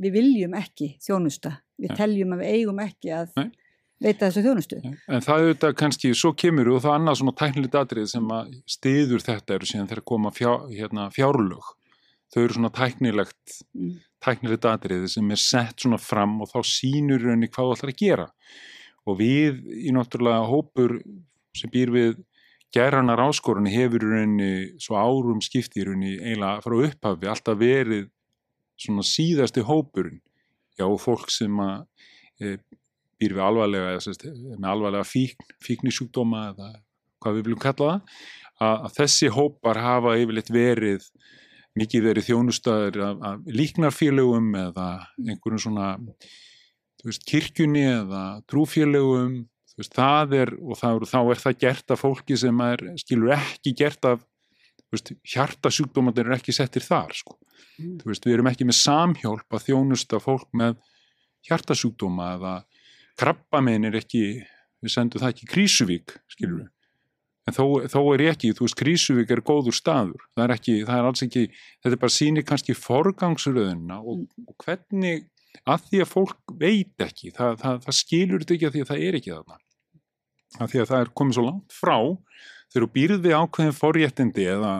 við 0.00 0.14
viljum 0.18 0.54
ekki 0.58 0.94
þjónusta 1.04 1.56
við 1.80 1.92
Nei. 1.92 1.96
teljum 1.98 2.32
að 2.36 2.42
við 2.44 2.54
eigum 2.56 2.80
ekki 2.84 3.12
að 3.16 3.32
Nei. 3.40 3.50
veita 4.00 4.26
þessu 4.28 4.42
þjónustu 4.46 4.78
En 4.84 5.24
það 5.24 5.34
er 5.34 5.44
auðvitað 5.46 5.74
kannski, 5.82 6.12
svo 6.16 6.32
kemur 6.32 6.70
og 6.74 6.80
það 6.84 6.92
er 6.94 6.98
annað 7.00 7.18
svona 7.20 7.36
tæknilegt 7.42 7.78
atrið 7.82 8.06
sem 8.14 8.30
að 8.36 8.54
stiður 8.76 9.26
þetta 9.26 9.56
eru 9.58 9.70
síðan 9.70 9.90
þegar 9.90 10.04
koma 10.12 10.32
fjár, 10.32 10.64
hérna, 10.72 11.08
fjárlög. 11.14 11.74
Þau 12.30 12.40
eru 12.44 12.54
svona 12.56 12.70
tæknilegt, 12.70 13.60
Mm. 13.74 13.96
tæknilegt 14.22 14.64
atrið 14.68 15.08
sem 15.08 15.30
er 15.30 15.36
sett 15.40 15.76
svona 15.80 15.98
fram 15.98 16.40
og 16.42 16.48
þá 16.52 16.60
sínur 16.64 17.24
henni 17.30 17.48
hvað 17.48 17.70
þú 17.70 17.76
ætlar 17.76 17.92
að 17.92 18.00
gera. 18.04 18.26
Og 19.06 19.18
við 19.18 19.60
í 19.88 19.90
náttúrulega 19.96 20.46
hópur 20.46 21.00
sem 21.56 21.70
býr 21.72 21.90
við 21.90 22.18
gæranar 22.72 23.18
áskorunni 23.18 23.72
hefur 23.74 24.04
henni 24.14 24.78
svo 24.78 24.94
árum 25.00 25.40
skiptir 25.42 25.88
henni 25.90 26.12
eiginlega 26.20 26.62
frá 26.62 26.76
upphafi 26.86 27.26
alltaf 27.32 27.58
verið 27.58 28.08
svona 28.80 29.04
síðasti 29.06 29.64
hópurinn. 29.66 30.20
Já, 30.78 30.86
og 30.86 31.00
fólk 31.02 31.28
sem 31.32 31.58
að 31.60 31.82
e, 32.40 32.54
býr 33.20 33.36
við 33.36 33.44
alvarlega, 33.44 33.94
eða, 33.94 34.04
sérst, 34.04 34.24
með 34.56 34.68
alvarlega 34.72 35.08
fíkn, 35.08 35.50
fíknisjúkdóma 35.64 36.46
eða 36.54 36.70
hvað 37.20 37.36
við 37.36 37.48
viljum 37.48 37.60
kalla 37.60 37.90
það, 37.90 38.14
að, 38.60 38.74
að 38.86 38.94
þessi 38.96 39.30
hópar 39.34 39.80
hafa 39.84 40.16
yfirleitt 40.20 40.52
verið, 40.54 41.06
mikið 41.78 42.06
verið 42.08 42.28
þjónustaður 42.30 43.02
af, 43.06 43.20
af 43.28 43.50
líknarfélögum 43.60 44.48
eða 44.62 44.88
einhverjum 45.20 45.64
svona, 45.66 45.90
veist, 47.04 47.26
kirkjunni 47.28 47.84
eða 47.90 48.24
trúfélögum, 48.50 49.36
veist, 49.76 49.94
það 49.96 50.36
er, 50.40 50.54
og 50.60 50.80
það 50.80 51.06
þá 51.12 51.20
er 51.20 51.44
það 51.44 51.60
gert 51.66 51.94
af 51.94 52.04
fólki 52.06 52.40
sem 52.40 52.64
er, 52.64 52.86
skilur 53.04 53.36
ekki 53.36 53.76
gert 53.76 54.08
af, 54.08 54.24
hjartasjúkdómandir 55.34 56.26
eru 56.26 56.36
ekki 56.36 56.54
settir 56.54 56.84
þar, 56.84 57.14
sko. 57.14 57.36
Þú 57.78 58.10
veist, 58.10 58.26
við 58.26 58.36
erum 58.36 58.50
ekki 58.50 58.66
með 58.68 58.78
samhjálp 58.80 59.56
að 59.56 59.66
þjónusta 59.68 60.20
fólk 60.22 60.48
með 60.56 60.76
hjartasjúkdóma 61.48 62.34
eða 62.36 62.54
krabbamein 63.20 63.88
er 63.88 63.96
ekki, 64.00 64.42
við 64.80 64.94
sendum 64.94 65.22
það 65.22 65.34
ekki 65.34 65.48
Krísuvík, 65.54 66.16
skilur 66.32 66.62
við. 66.62 66.68
En 67.48 67.56
þó, 67.56 67.64
þó 67.90 68.00
er 68.14 68.26
ekki, 68.30 68.52
þú 68.56 68.66
veist, 68.66 68.78
Krísuvík 68.78 69.32
er 69.32 69.42
góður 69.46 69.76
staður. 69.76 70.26
Það 70.36 70.44
er 70.44 70.54
ekki, 70.56 70.76
það 70.88 71.00
er 71.00 71.08
alls 71.08 71.24
ekki, 71.26 71.46
þetta 71.80 71.96
er 71.96 72.02
bara 72.04 72.16
sýnir 72.16 72.46
kannski 72.46 72.76
forgangsröðuna 72.78 74.00
og, 74.04 74.26
og 74.44 74.66
hvernig, 74.66 75.26
að 75.64 75.88
því 75.88 76.04
að 76.04 76.12
fólk 76.12 76.54
veit 76.60 77.06
ekki, 77.06 77.32
það, 77.36 77.56
það, 77.62 77.82
það 77.86 77.98
skilur 78.02 78.44
þetta 78.44 78.56
ekki 78.56 78.68
að 78.68 78.76
því 78.76 78.84
að 78.84 78.92
það 78.92 79.04
er 79.06 79.18
ekki 79.20 79.34
þarna. 79.34 79.60
Að 80.58 80.72
því 80.72 80.82
að 80.82 80.90
það 80.90 81.04
er 81.04 81.12
komið 81.20 81.36
svo 81.36 81.46
langt 81.46 81.74
frá 81.74 81.96
þegar 82.70 82.84
þú 82.84 82.90
býrði 82.94 83.34
ákveðin 83.36 83.76
forréttindi 83.76 84.46
eða 84.50 84.72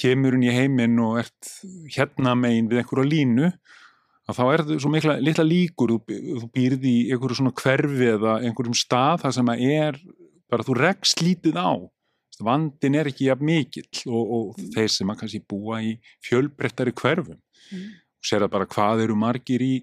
kemur 0.00 0.36
hún 0.36 0.46
í 0.46 0.54
heiminn 0.54 1.00
og 1.02 1.20
ert 1.22 1.50
hérna 1.94 2.34
megin 2.38 2.70
við 2.70 2.82
einhverja 2.82 3.10
línu 3.10 3.50
að 4.24 4.38
þá 4.38 4.44
er 4.44 4.62
þetta 4.62 4.78
svo 4.82 4.92
mikla 4.92 5.16
litla 5.22 5.44
líkur. 5.46 5.94
Þú, 5.94 6.50
býrði 6.54 6.92
í 6.92 7.02
einhverju 7.14 7.40
svona 7.40 7.54
hverfi 7.60 8.12
eða 8.14 8.38
einhverjum 8.42 8.78
stað 8.78 9.24
þar 9.24 9.36
sem 9.38 9.52
að 9.52 9.66
er 9.74 9.98
bara 10.50 10.66
þú 10.66 10.78
regst 10.80 11.22
lítið 11.24 11.60
á. 11.60 11.72
Vandin 12.44 12.96
er 12.98 13.06
ekki 13.10 13.28
jafn 13.28 13.46
mikill 13.46 14.00
og, 14.10 14.32
og 14.36 14.62
þeir 14.74 14.90
sem 14.90 15.10
að 15.12 15.20
kannski 15.20 15.42
búa 15.50 15.78
í 15.84 15.92
fjölbrettari 16.26 16.94
hverfum. 16.96 17.38
Mm. 17.72 17.92
og 18.20 18.28
sér 18.28 18.44
að 18.44 18.50
bara 18.52 18.68
hvað 18.68 19.04
eru 19.06 19.14
margir 19.16 19.62
í 19.64 19.74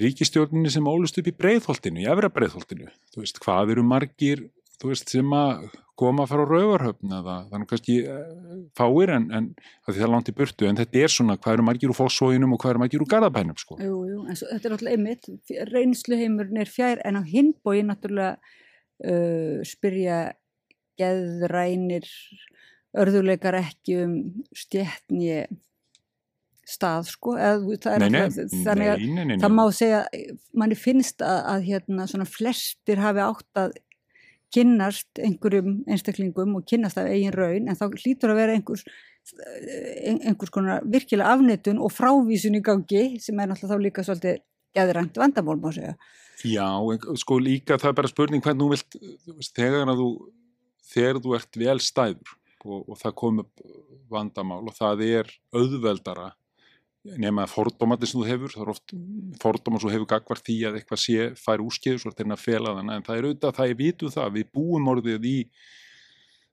ríkistjórninu 0.00 0.72
sem 0.72 0.88
ólust 0.88 1.18
upp 1.20 1.28
í 1.28 1.36
breiðholtinu, 1.36 2.02
í 2.02 2.08
efra 2.08 2.32
breiðholtinu 2.32 2.88
þú 3.12 3.24
veist, 3.24 3.40
hvað 3.42 3.74
eru 3.76 3.86
margir 3.86 4.46
þú 4.80 4.92
veist, 4.92 5.12
sem 5.12 5.34
að 5.36 5.68
koma 6.02 6.24
frá 6.26 6.40
rauvarhöfn 6.42 7.12
eða 7.18 7.36
þannig 7.50 7.70
kannski 7.70 7.96
uh, 8.08 8.22
fáir 8.78 9.12
en, 9.14 9.28
en 9.34 9.48
að 9.84 9.92
það 9.92 10.04
er 10.06 10.12
langt 10.14 10.30
í 10.32 10.36
burtu 10.36 10.68
en 10.68 10.78
þetta 10.80 11.02
er 11.02 11.12
svona 11.12 11.36
hvað 11.38 11.58
eru 11.58 11.66
margir 11.68 11.92
úr 11.92 11.98
fósfóinum 11.98 12.54
og 12.56 12.62
hvað 12.62 12.74
eru 12.74 12.82
margir 12.82 13.04
úr 13.04 13.10
garðabænum 13.12 13.58
sko. 13.60 13.76
Jú, 13.82 13.98
jú, 14.08 14.22
en 14.24 14.38
svo, 14.38 14.48
þetta 14.50 14.68
er 14.68 14.74
náttúrulega 14.74 14.98
einmitt, 14.98 15.28
reynsluheimurinn 15.70 16.62
er 16.64 16.72
fjær 16.72 17.02
en 17.06 17.20
á 17.20 17.22
hinbói 17.28 17.82
náttúrulega 17.86 18.38
uh, 18.40 19.60
spyrja 19.68 20.22
geðrænir 21.00 22.08
örðuleikar 23.02 23.56
ekki 23.60 24.00
um 24.02 24.16
stjætni 24.56 25.44
stað 26.68 27.08
sko 27.10 27.34
er 27.36 27.58
Nei, 27.58 28.08
nei, 28.08 28.20
náttúrulega- 28.22 28.62
þannig 28.66 28.90
að 28.92 29.06
nei, 29.26 29.38
það 29.42 29.54
má 29.56 29.62
segja, 29.74 30.02
manni 30.54 30.76
finnst 30.78 31.22
að, 31.26 31.40
að 31.54 31.64
hérna 31.70 32.06
svona 32.06 32.26
flestir 32.28 33.00
hafi 33.02 33.18
átt 33.24 33.58
að 33.64 33.72
kynnast 34.52 35.18
einhverjum 35.18 35.78
einstaklingum 35.88 36.56
og 36.58 36.66
kynnast 36.68 36.98
af 37.00 37.08
eigin 37.08 37.32
raun 37.34 37.68
en 37.72 37.76
þá 37.78 37.86
hlýtur 37.96 38.30
að 38.34 38.40
vera 38.42 38.52
einhvers 38.58 38.84
ein- 40.04 40.20
einhvers 40.28 40.50
konar 40.52 40.82
virkilega 40.84 41.32
afnettun 41.34 41.80
og 41.80 41.90
frávísun 41.94 42.58
í 42.58 42.62
gangi 42.62 43.18
sem 43.22 43.38
er 43.40 43.48
náttúrulega 43.48 43.72
þá 43.78 43.86
líka 43.86 44.04
svolítið 44.06 44.42
geðrænt 44.76 45.16
vandamál 45.20 45.58
má 45.60 45.72
segja. 45.72 45.96
Já, 46.44 46.68
sko 47.20 47.38
líka 47.38 47.76
það 47.78 47.88
er 47.92 47.96
bara 47.98 48.08
spurning 48.12 48.42
hvernig 48.44 48.62
þú 48.62 48.70
vilt, 48.72 49.52
þegar 49.56 49.92
þú 49.96 50.08
þegar 50.92 51.20
þú 51.24 51.34
ert 51.38 51.56
vel 51.56 51.78
stæður 51.80 52.36
og, 52.64 52.88
og 52.88 52.96
það 53.00 53.14
kom 53.16 53.38
upp 53.44 53.60
vandamál 54.12 54.62
og 54.68 54.74
það 54.76 55.04
er 55.08 55.32
auðveldara 55.54 56.32
nema 57.02 57.48
fordómandi 57.50 58.06
sem 58.06 58.20
þú 58.20 58.26
hefur 58.28 58.52
það 58.54 58.64
er 58.64 58.72
oft 58.72 58.92
fordóma 59.42 59.80
sem 59.80 59.88
þú 59.88 59.94
hefur 59.96 60.10
gagvart 60.12 60.44
því 60.46 60.58
að 60.68 60.76
eitthvað 60.78 61.00
sé 61.02 61.28
fær 61.40 61.64
úrskeiður 61.64 62.02
svo 62.02 62.12
er 62.14 62.34
að 62.36 62.42
fela 62.44 62.74
þannig 62.78 62.98
en 62.98 63.06
það 63.08 63.16
er 63.16 63.28
auðvitað, 63.28 63.56
það 63.56 63.72
er 63.72 63.80
vitum 63.80 64.12
það 64.14 64.36
við 64.36 64.52
búum 64.54 64.90
orðið 64.92 65.26
í 65.26 65.38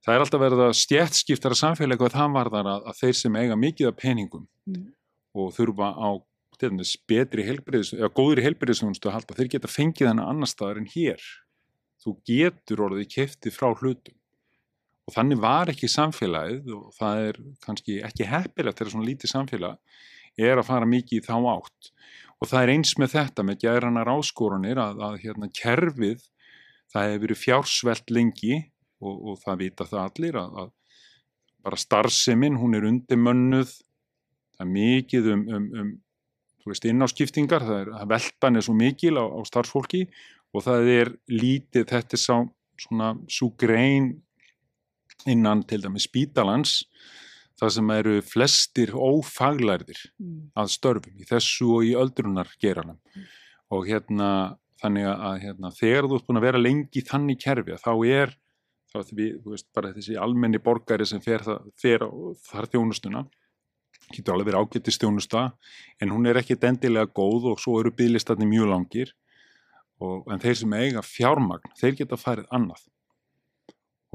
það 0.06 0.16
er 0.16 0.24
alltaf 0.26 0.42
verið 0.42 0.64
að 0.66 0.74
stjættskiptara 0.80 1.60
samfélag 1.60 2.02
hvað 2.02 2.16
það 2.16 2.34
varðar 2.40 2.72
að, 2.74 2.88
að 2.90 3.00
þeir 3.04 3.20
sem 3.20 3.38
eiga 3.42 3.60
mikið 3.60 3.92
af 3.92 4.00
peningum 4.00 4.48
Mm. 4.70 4.92
og 5.34 5.54
þurfa 5.56 5.88
á 5.98 6.10
dæmis 6.60 6.96
betri 7.08 7.46
helbriðis 7.48 7.94
eða 7.96 8.12
góðri 8.14 8.44
helbriðisþjónustu 8.46 9.10
að 9.10 9.16
halda, 9.16 9.38
þeir 9.38 9.52
geta 9.56 9.72
fengið 9.72 10.10
hennar 10.12 10.30
annar 10.30 10.50
staðar 10.52 10.82
en 10.82 10.90
hér. 10.92 11.24
Þú 12.04 12.16
getur 12.28 12.84
orðið 12.86 13.10
keftið 13.14 13.56
frá 13.56 13.70
hlutum. 13.72 14.16
Og 15.08 15.16
þannig 15.16 15.42
var 15.42 15.72
ekki 15.72 15.90
samfélagið 15.90 16.70
og 16.76 16.92
það 17.00 17.24
er 17.30 17.40
kannski 17.66 17.98
ekki 18.06 18.28
heppilegt 18.30 18.78
þegar 18.78 18.94
svona 18.94 19.08
lítið 19.10 19.32
samfélag 19.34 19.80
er 20.40 20.62
að 20.62 20.70
fara 20.70 20.90
mikið 20.90 21.20
í 21.20 21.26
þá 21.26 21.36
átt. 21.54 21.94
Og 22.40 22.48
það 22.48 22.62
er 22.64 22.74
eins 22.76 22.96
með 23.00 23.16
þetta 23.18 23.46
með 23.46 23.64
gæranar 23.66 24.12
áskoranir 24.14 24.80
að, 24.80 25.02
að 25.04 25.18
hérna 25.26 25.50
kerfið 25.60 26.22
það 26.90 27.08
hefur 27.08 27.24
verið 27.26 27.42
fjársvelt 27.44 28.14
lengi 28.16 28.60
og, 29.04 29.16
og 29.16 29.42
það 29.44 29.64
vita 29.64 29.88
það 29.90 30.06
allir 30.06 30.40
að, 30.40 30.60
að 30.64 30.76
bara 31.68 31.80
starfseminn 31.80 32.60
hún 32.60 32.78
er 32.78 32.88
undimönnuð 32.88 33.74
það 33.74 34.64
er 34.66 34.72
mikið 34.74 35.34
um, 35.34 35.44
um, 35.56 35.68
um 35.82 35.92
veist, 36.70 36.86
innáskiptingar, 36.86 37.66
það 37.66 37.84
er, 37.84 37.92
að 37.98 38.12
veltan 38.14 38.60
er 38.60 38.66
svo 38.66 38.76
mikil 38.78 39.16
á, 39.18 39.26
á 39.26 39.40
starfsfólki 39.48 40.06
og 40.54 40.66
það 40.66 40.90
er 40.94 41.14
lítið, 41.32 41.88
þetta 41.90 42.18
er 42.18 42.22
sá 42.22 42.36
svona 42.80 43.14
svo 43.30 43.52
grein 43.60 44.12
innan 45.30 45.66
til 45.68 45.82
dæmis 45.84 46.08
spítalans 46.08 46.84
það 47.60 47.74
sem 47.76 47.90
eru 47.96 48.16
flestir 48.24 48.94
ófaglærðir 48.96 50.02
Mm. 50.20 50.52
að 50.56 50.72
störfum 50.74 51.20
í 51.20 51.28
þessu 51.28 51.70
og 51.76 51.84
í 51.88 51.96
öldrunar 51.96 52.50
geranum 52.62 53.00
og 53.72 53.88
hérna 53.88 54.58
þannig 54.82 55.06
að 55.12 55.42
hérna, 55.44 55.72
þegar 55.76 56.08
þú 56.08 56.16
ert 56.16 56.28
búin 56.28 56.40
að 56.40 56.48
vera 56.48 56.62
lengi 56.64 57.02
þannig 57.04 57.40
kerfi 57.44 57.76
að 57.76 57.84
þá 57.84 57.94
er 58.08 58.36
þá 58.90 58.96
er 59.00 59.10
við, 59.14 59.34
þú 59.44 59.52
veist, 59.54 59.68
bara 59.76 59.94
þessi 59.94 60.16
almenni 60.18 60.58
borgari 60.58 61.06
sem 61.06 61.22
fer, 61.22 61.44
það, 61.46 61.68
fer 61.78 62.06
þar 62.50 62.68
þjónustuna 62.74 63.26
getur 64.10 64.34
alveg 64.34 64.48
verið 64.50 64.64
ágættistjónusta 64.64 65.42
en 66.02 66.10
hún 66.10 66.26
er 66.26 66.40
ekki 66.40 66.58
endilega 66.66 67.12
góð 67.14 67.52
og 67.52 67.60
svo 67.62 67.80
eru 67.82 67.92
bygglistarnir 67.94 68.50
mjög 68.50 68.70
langir. 68.72 69.12
Og, 70.00 70.24
en 70.32 70.40
þeir 70.40 70.56
sem 70.56 70.74
eiga 70.74 71.02
fjármagn 71.04 71.74
þeir 71.76 71.98
geta 72.00 72.18
farið 72.18 72.48
annað 72.56 72.86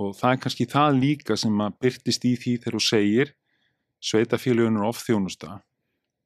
og 0.00 0.14
það 0.18 0.32
er 0.32 0.40
kannski 0.42 0.66
það 0.70 0.98
líka 1.00 1.36
sem 1.38 1.60
að 1.62 1.76
byrtist 1.84 2.26
í 2.26 2.34
því 2.40 2.54
þegar 2.62 2.76
þú 2.76 2.82
segir 2.86 3.32
sveitafélagunur 4.04 4.88
of 4.88 5.02
þjónusta 5.04 5.60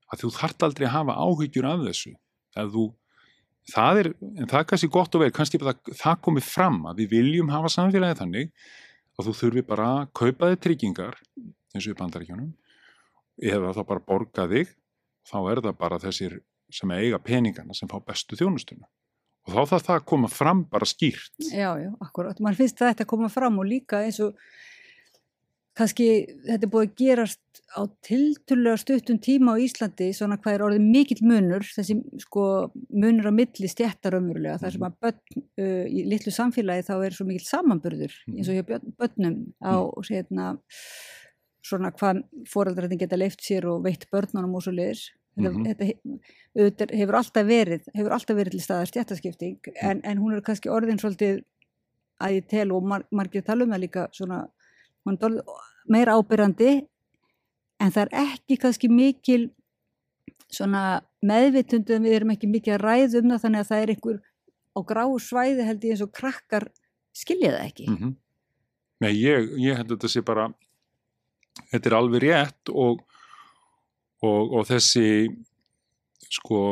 að 0.09 0.24
þú 0.24 0.31
þart 0.39 0.65
aldrei 0.66 0.86
að 0.89 0.95
hafa 0.95 1.16
áhyggjur 1.20 1.69
af 1.69 1.85
þessu. 1.85 2.15
Þú, 2.57 2.85
það 3.74 4.01
er, 4.03 4.11
en 4.24 4.49
það 4.49 4.61
er 4.61 4.69
kannski 4.73 4.90
gott 4.93 5.15
og 5.15 5.23
vel 5.23 5.32
kannski 5.36 5.61
það, 5.61 5.82
það 6.01 6.23
komið 6.24 6.49
fram 6.49 6.78
að 6.89 7.03
við 7.03 7.12
viljum 7.16 7.53
hafa 7.53 7.73
samfélagið 7.74 8.23
þannig 8.23 8.53
að 9.19 9.28
þú 9.28 9.35
þurfi 9.43 9.65
bara 9.69 9.89
að 9.99 10.11
kaupa 10.20 10.51
þig 10.53 10.62
tryggingar 10.65 11.19
eins 11.74 11.85
og 11.85 11.93
í 11.93 11.99
bandaríkjónum 11.99 12.53
eða 13.53 13.74
þá 13.77 13.82
bara 13.90 14.07
borga 14.09 14.47
þig 14.51 14.73
þá 15.28 15.39
er 15.53 15.62
það 15.66 15.78
bara 15.82 16.01
þessir 16.03 16.39
sem 16.73 16.93
eiga 16.97 17.20
peningana 17.23 17.77
sem 17.77 17.90
fá 17.90 17.99
bestu 18.05 18.39
þjónustuna 18.39 18.89
og 19.47 19.55
þá 19.55 19.60
þarf 19.73 19.85
það 19.86 19.98
að 19.98 20.09
koma 20.12 20.31
fram 20.32 20.65
bara 20.73 20.89
skýrt. 20.89 21.35
Já, 21.51 21.70
já, 21.81 21.90
akkurat, 22.05 22.40
mann 22.44 22.59
finnst 22.59 22.81
þetta 22.81 23.06
að 23.06 23.12
koma 23.15 23.31
fram 23.32 23.60
og 23.62 23.69
líka 23.69 24.02
eins 24.05 24.20
og 24.24 24.36
kannski 25.78 26.09
þetta 26.47 26.66
er 26.66 26.73
búið 26.73 26.89
að 26.89 26.97
gerast 26.98 27.60
á 27.77 27.81
tilturlega 28.05 28.81
stuttum 28.81 29.19
tíma 29.23 29.55
á 29.55 29.62
Íslandi 29.62 30.09
svona 30.16 30.39
hvað 30.40 30.56
er 30.56 30.65
orðið 30.66 30.86
mikill 30.94 31.20
munur 31.28 31.66
þessi 31.66 31.98
sko 32.24 32.47
munur 32.89 33.28
á 33.31 33.32
milli 33.35 33.70
stjættar 33.70 34.16
ömurlega 34.19 34.59
þar 34.62 34.74
sem 34.74 34.86
að 34.89 34.97
börn 35.05 35.20
uh, 35.62 35.85
í 35.86 36.05
litlu 36.09 36.32
samfélagi 36.35 36.86
þá 36.89 36.94
er 36.97 37.16
svo 37.16 37.28
mikill 37.28 37.47
samanburður 37.47 38.16
eins 38.32 38.51
og 38.51 38.59
hjá 38.59 38.65
börnum 38.98 39.39
á 39.62 39.74
hérna 40.09 40.51
svona 41.69 41.93
hvað 41.94 42.24
fóraldrættin 42.48 43.02
geta 43.02 43.20
leift 43.20 43.44
sér 43.44 43.69
og 43.70 43.85
veitt 43.86 44.09
börnunum 44.12 44.56
og 44.59 44.65
svo 44.65 44.74
leiðis 44.74 45.10
mm 45.39 45.65
-hmm. 45.65 45.94
þetta 46.55 46.89
hefur 47.01 47.19
alltaf 47.20 47.47
verið 47.47 47.89
hefur 47.94 48.12
alltaf 48.12 48.36
verið 48.36 48.56
til 48.56 48.65
staðar 48.65 48.90
stjættaskipting 48.90 49.73
en, 49.82 50.01
en 50.05 50.19
hún 50.19 50.35
er 50.35 50.43
kannski 50.43 50.70
orðin 50.70 50.98
svolítið 50.98 51.43
að 52.19 52.35
ég 52.39 52.48
tel 52.51 52.73
og 52.73 52.82
mar 52.82 53.05
margir 53.10 53.43
tala 53.43 53.65
um 53.65 53.73
það 53.73 53.85
líka 53.85 54.09
svona 54.12 54.48
hún 55.06 55.19
er 55.20 55.43
meira 55.86 56.16
ábyrrandi 56.19 56.86
en 57.81 57.90
það 57.94 58.02
er 58.02 58.15
ekki 58.27 58.56
kannski 58.56 58.89
mikil 58.89 59.51
svona 60.51 61.02
meðvitundum 61.23 62.02
við 62.02 62.16
erum 62.19 62.31
ekki 62.35 62.48
mikið 62.51 62.74
að 62.74 62.85
ræða 62.85 63.23
um 63.23 63.31
það 63.32 63.43
þannig 63.44 63.60
að 63.60 63.70
það 63.70 63.82
er 63.82 63.93
einhver 63.94 64.20
á 64.77 64.81
gráu 64.86 65.19
svæði 65.19 65.66
held 65.66 65.85
ég 65.85 65.94
eins 65.94 66.05
og 66.05 66.15
krakkar 66.15 66.69
skilja 67.12 67.52
það 67.56 67.66
ekki 67.66 67.90
mm 67.90 67.97
-hmm. 67.97 68.16
Nei, 68.98 69.12
ég, 69.15 69.52
ég 69.62 69.77
held 69.77 69.93
að 69.93 69.97
þetta 69.97 70.09
sé 70.09 70.23
bara 70.27 70.48
þetta 71.70 71.90
er 71.90 71.94
alveg 71.94 72.23
rétt 72.23 72.70
og, 72.73 73.02
og, 74.24 74.55
og 74.59 74.65
þessi 74.69 75.09
sko 76.28 76.62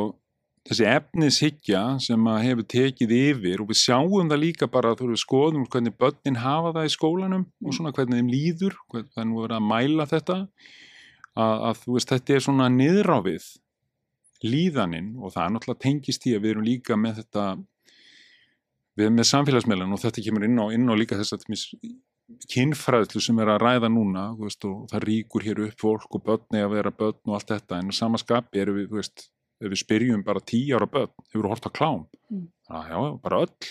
þessi 0.67 0.87
efnishyggja 0.91 1.81
sem 2.03 2.25
að 2.27 2.41
hefur 2.43 2.67
tekið 2.73 3.13
yfir 3.17 3.61
og 3.63 3.69
við 3.69 3.79
sjáum 3.79 4.31
það 4.31 4.41
líka 4.41 4.67
bara 4.71 4.95
þú 4.99 5.13
veist 5.13 5.23
skoðum 5.23 5.67
hvernig 5.71 5.95
börnin 5.99 6.41
hafa 6.43 6.73
það 6.75 6.89
í 6.89 6.91
skólanum 6.95 7.45
og 7.63 7.77
svona 7.77 7.93
hvernig 7.95 8.19
þeim 8.19 8.33
líður 8.33 8.75
hvernig 8.91 9.13
það 9.13 9.23
er 9.23 9.29
nú 9.29 9.39
verið 9.45 9.59
að 9.59 9.69
mæla 9.69 10.09
þetta 10.11 10.37
að, 11.37 11.55
að 11.69 11.79
þú 11.83 11.95
veist 11.95 12.13
þetta 12.13 12.35
er 12.35 12.45
svona 12.47 12.67
niðráfið 12.73 13.47
líðaninn 14.43 15.13
og 15.17 15.33
það 15.33 15.43
er 15.45 15.55
náttúrulega 15.55 15.83
tengist 15.87 16.27
í 16.27 16.35
að 16.35 16.43
við 16.43 16.53
erum 16.53 16.67
líka 16.67 16.99
með 16.99 17.21
þetta 17.21 17.47
við 18.97 19.07
erum 19.07 19.17
með 19.21 19.29
samfélagsmeilan 19.31 19.95
og 19.95 20.03
þetta 20.03 20.25
kemur 20.25 20.47
inn 20.49 20.59
á, 20.59 20.65
inn 20.75 20.91
á 20.91 20.95
líka 20.99 21.17
þess 21.19 21.37
að 21.37 21.47
kynfræðslu 22.51 23.21
sem 23.23 23.39
er 23.39 23.53
að 23.53 23.63
ræða 23.63 23.89
núna 23.91 24.27
veist, 24.39 24.65
og 24.67 24.87
það 24.91 25.05
ríkur 25.07 25.45
hér 25.45 25.63
upp 25.67 25.81
fólk 25.81 26.17
og 26.17 26.23
börni 26.25 26.63
að 26.63 26.73
vera 26.75 26.91
börn 26.91 27.19
og 27.25 27.37
allt 27.37 27.53
þetta 27.53 27.79
en 27.79 27.91
á 27.91 27.95
sama 27.95 28.19
skapi 28.19 28.63
eru 28.63 28.75
við, 28.81 28.89
veist 28.99 29.29
ef 29.61 29.71
við 29.71 29.81
spyrjum 29.81 30.23
bara 30.25 30.43
tí 30.43 30.65
ára 30.75 30.87
börn, 30.89 31.13
hefur 31.31 31.47
þú 31.47 31.53
hort 31.53 31.69
á 31.69 31.71
klám? 31.73 32.01
Mm. 32.31 32.47
Já, 32.67 32.97
bara 33.23 33.43
öll. 33.45 33.69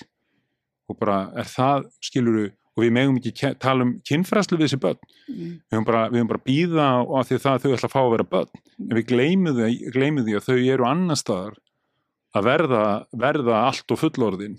Og 0.86 0.98
bara 0.98 1.18
er 1.38 1.50
það, 1.50 1.90
skiluru, 2.02 2.46
og 2.76 2.84
við 2.84 2.94
megum 2.94 3.18
ekki 3.20 3.52
tala 3.62 3.86
um 3.86 3.92
kynfræslu 4.06 4.58
við 4.58 4.68
þessi 4.68 4.80
börn. 4.82 5.12
Mm. 5.26 5.52
Við 5.60 5.76
höfum 5.76 5.88
bara, 5.88 6.24
bara 6.32 6.44
býða 6.46 6.88
á 7.06 7.20
því 7.26 7.40
það 7.44 7.62
þau 7.62 7.70
ætla 7.76 7.90
að 7.90 7.94
fá 7.94 8.00
að 8.02 8.12
vera 8.14 8.28
börn. 8.34 8.62
Mm. 8.62 8.86
En 8.88 8.98
við 8.98 9.08
gleymum 9.12 9.58
því, 9.58 9.70
gleymum 9.94 10.26
því 10.26 10.38
að 10.38 10.48
þau 10.48 10.56
eru 10.58 10.88
annar 10.88 11.20
staðar 11.20 11.60
að 12.36 12.48
verða, 12.50 12.86
verða 13.16 13.60
allt 13.68 13.94
og 13.94 14.00
fullorðin 14.00 14.58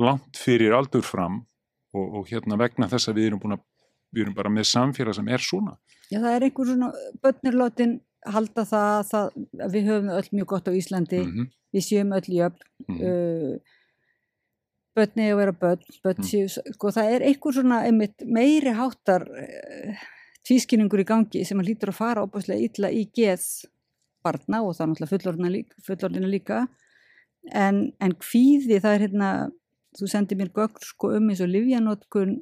langt 0.00 0.38
fyrir 0.40 0.76
aldur 0.76 1.04
fram 1.04 1.42
og, 1.94 2.06
og 2.20 2.28
hérna 2.30 2.58
vegna 2.60 2.88
þess 2.90 3.10
að 3.10 3.20
við 3.20 3.30
erum 3.30 3.42
búin 3.42 3.56
að 3.56 3.66
við 4.10 4.24
erum 4.24 4.36
bara 4.36 4.52
með 4.52 4.68
samfélag 4.70 5.16
sem 5.16 5.28
er 5.30 5.42
svona. 5.44 5.76
Já, 6.10 6.18
það 6.18 6.32
er 6.34 6.46
einhver 6.46 6.70
svona 6.70 6.88
börnirlótin 7.22 7.98
halda 8.26 8.64
það, 8.68 9.02
það 9.10 9.28
að 9.66 9.76
við 9.76 9.90
höfum 9.90 10.14
öll 10.16 10.30
mjög 10.36 10.48
gott 10.52 10.68
á 10.68 10.72
Íslandi 10.76 11.20
mm 11.20 11.30
-hmm. 11.34 11.50
við 11.72 11.84
séum 11.86 12.12
öll 12.12 12.28
jöfn 12.28 12.64
mm 12.88 12.96
-hmm. 12.96 13.04
uh, 13.06 13.76
börni 14.94 15.30
að 15.30 15.36
vera 15.36 15.52
börn, 15.52 15.84
börn 16.04 16.18
mm. 16.18 16.28
séu, 16.28 16.48
sko 16.48 16.90
það 16.90 17.12
er 17.14 17.22
einhver 17.22 17.54
svona 17.54 17.84
einmitt 17.86 18.24
meiri 18.26 18.72
háttar 18.74 19.22
uh, 19.22 19.94
tvískinningur 20.46 21.00
í 21.00 21.06
gangi 21.06 21.44
sem 21.44 21.60
að 21.60 21.68
lítur 21.70 21.92
að 21.92 22.00
fara 22.00 22.24
óbúslega 22.24 22.60
illa 22.60 22.90
í 22.90 23.06
geð 23.14 23.46
barna 24.24 24.62
og 24.62 24.76
það 24.76 24.84
er 24.84 24.90
náttúrulega 24.90 25.12
fullorðina 25.12 25.50
líka, 25.50 25.74
fullorðina 25.86 26.28
líka. 26.28 26.68
En, 27.52 27.92
en 28.00 28.12
hvíði 28.20 28.80
það 28.80 28.94
er 28.94 29.04
hérna 29.06 29.28
þú 29.98 30.10
sendir 30.10 30.38
mér 30.38 30.52
gögn 30.54 30.84
sko 30.84 31.14
um 31.16 31.30
eins 31.30 31.42
og 31.44 31.50
livjanótkun 31.50 32.36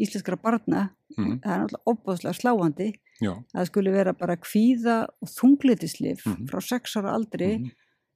íslenskara 0.00 0.40
barna 0.42 0.88
mm. 1.16 1.40
það 1.44 1.54
er 1.54 1.64
náttúrulega 1.64 1.90
óbúslega 1.90 2.38
sláandi 2.38 2.90
Já. 3.22 3.32
það 3.54 3.68
skulle 3.70 3.94
vera 3.94 4.12
bara 4.18 4.36
kvíða 4.36 4.98
og 5.22 5.30
þunglitislif 5.30 6.26
mm 6.26 6.50
frá 6.50 6.60
sex 6.62 6.96
ára 6.98 7.14
aldri 7.14 7.56
mm 7.58 7.72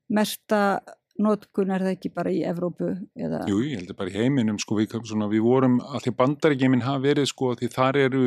mesta 0.09 0.81
nótkun 1.19 1.73
er 1.75 1.83
það 1.83 1.95
ekki 1.97 2.11
bara 2.15 2.31
í 2.31 2.43
Evrópu 2.47 2.93
eða... 3.19 3.41
Jú, 3.51 3.59
ég 3.67 3.81
heldur 3.81 3.97
bara 3.99 4.13
í 4.13 4.15
heiminum 4.15 4.59
sko, 4.63 4.77
við, 4.79 4.95
svona, 5.09 5.27
við 5.31 5.43
vorum 5.43 5.81
að 5.83 6.05
því 6.05 6.13
bandaríkjuminn 6.21 6.85
hafa 6.87 7.03
verið 7.09 7.27
sko 7.33 7.55
því 7.59 7.71
þar 7.75 7.99
eru 8.05 8.23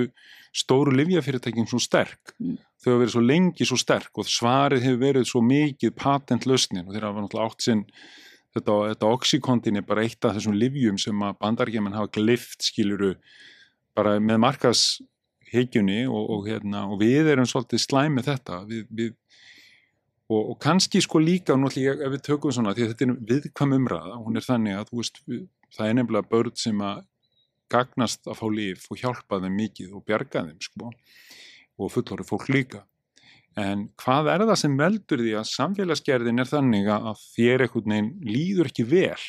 stóru 0.61 0.95
livjafyrirtækjum 0.99 1.69
svo 1.71 1.79
sterk 1.81 2.33
mm. 2.35 2.57
þau 2.83 2.89
hafa 2.89 3.01
verið 3.05 3.13
svo 3.15 3.23
lengi 3.23 3.67
svo 3.69 3.79
sterk 3.79 4.19
og 4.19 4.27
svarið 4.27 4.83
hefur 4.89 5.03
verið 5.05 5.29
svo 5.29 5.43
mikið 5.47 5.95
patentlösnin 6.03 6.83
og 6.83 6.91
þeir 6.91 7.07
hafa 7.07 7.23
náttúrulega 7.23 7.53
átt 7.53 7.67
sinn 7.69 7.85
þetta, 8.55 8.75
þetta 8.91 9.13
oxykontin 9.15 9.79
er 9.79 9.87
bara 9.87 10.03
eitt 10.05 10.25
af 10.25 10.35
þessum 10.37 10.57
livjum 10.57 10.99
sem 11.01 11.23
að 11.25 11.39
bandaríkjuminn 11.43 11.97
hafa 11.97 12.11
glift 12.17 12.67
skiluru 12.67 13.15
bara 13.97 14.17
með 14.23 14.41
markas 14.45 14.83
heikjunni 15.51 16.05
og, 16.07 16.21
og, 16.35 16.45
hérna, 16.47 16.85
og 16.87 17.01
við 17.01 17.31
erum 17.33 17.47
svolítið 17.49 17.83
slæmið 17.83 18.29
þetta. 18.29 18.59
Við, 18.69 18.85
við, 18.95 19.15
og, 20.31 20.53
og 20.53 20.59
kannski 20.63 21.01
sko 21.03 21.19
líka 21.19 21.57
náttúrulega 21.59 22.07
ef 22.07 22.15
við 22.15 22.25
tökum 22.27 22.55
svona 22.55 22.75
því 22.75 22.85
að 22.85 22.93
þetta 22.93 23.07
er 23.07 23.17
viðkvam 23.31 23.77
umræða 23.79 24.19
hún 24.23 24.39
er 24.39 24.47
þannig 24.47 24.79
að 24.79 24.93
veist, 24.95 25.23
það 25.75 25.89
er 25.89 25.97
nefnilega 25.99 26.31
börn 26.31 26.55
sem 26.59 26.85
að 26.87 27.03
gagnast 27.71 28.27
að 28.27 28.39
fá 28.39 28.47
líf 28.51 28.87
og 28.91 28.99
hjálpa 28.99 29.39
þeim 29.43 29.59
mikið 29.59 29.97
og 29.97 30.05
bjarga 30.07 30.45
þeim 30.47 30.63
sko 30.63 30.91
og 31.81 31.91
fullhóru 31.91 32.27
fólk 32.27 32.49
líka 32.51 32.85
en 33.59 33.85
hvað 33.99 34.29
er 34.31 34.43
það 34.47 34.59
sem 34.61 34.75
veldur 34.79 35.23
því 35.23 35.31
að 35.39 35.49
samfélagsgerðin 35.51 36.43
er 36.43 36.49
þannig 36.49 36.89
að 36.93 37.23
þér 37.35 37.65
einhvern 37.65 37.95
veginn 37.95 38.11
líður 38.23 38.69
ekki 38.71 38.85
vel? 38.87 39.23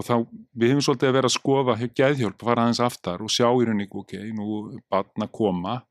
Og 0.00 0.06
þá 0.06 0.14
við 0.56 0.72
hefum 0.72 0.84
svolítið 0.86 1.10
að 1.10 1.16
vera 1.18 1.28
að 1.28 1.36
skoða 1.36 1.78
hefur 1.80 1.96
gæðhjálp, 2.00 2.44
fara 2.48 2.64
aðeins 2.64 2.82
aftar 2.82 3.24
og 3.24 3.32
sjá 3.32 3.48
í 3.50 3.66
rauninni, 3.68 3.88
ok, 3.92 4.14
nú 4.32 4.62
batna 4.90 5.28
koma. 5.28 5.82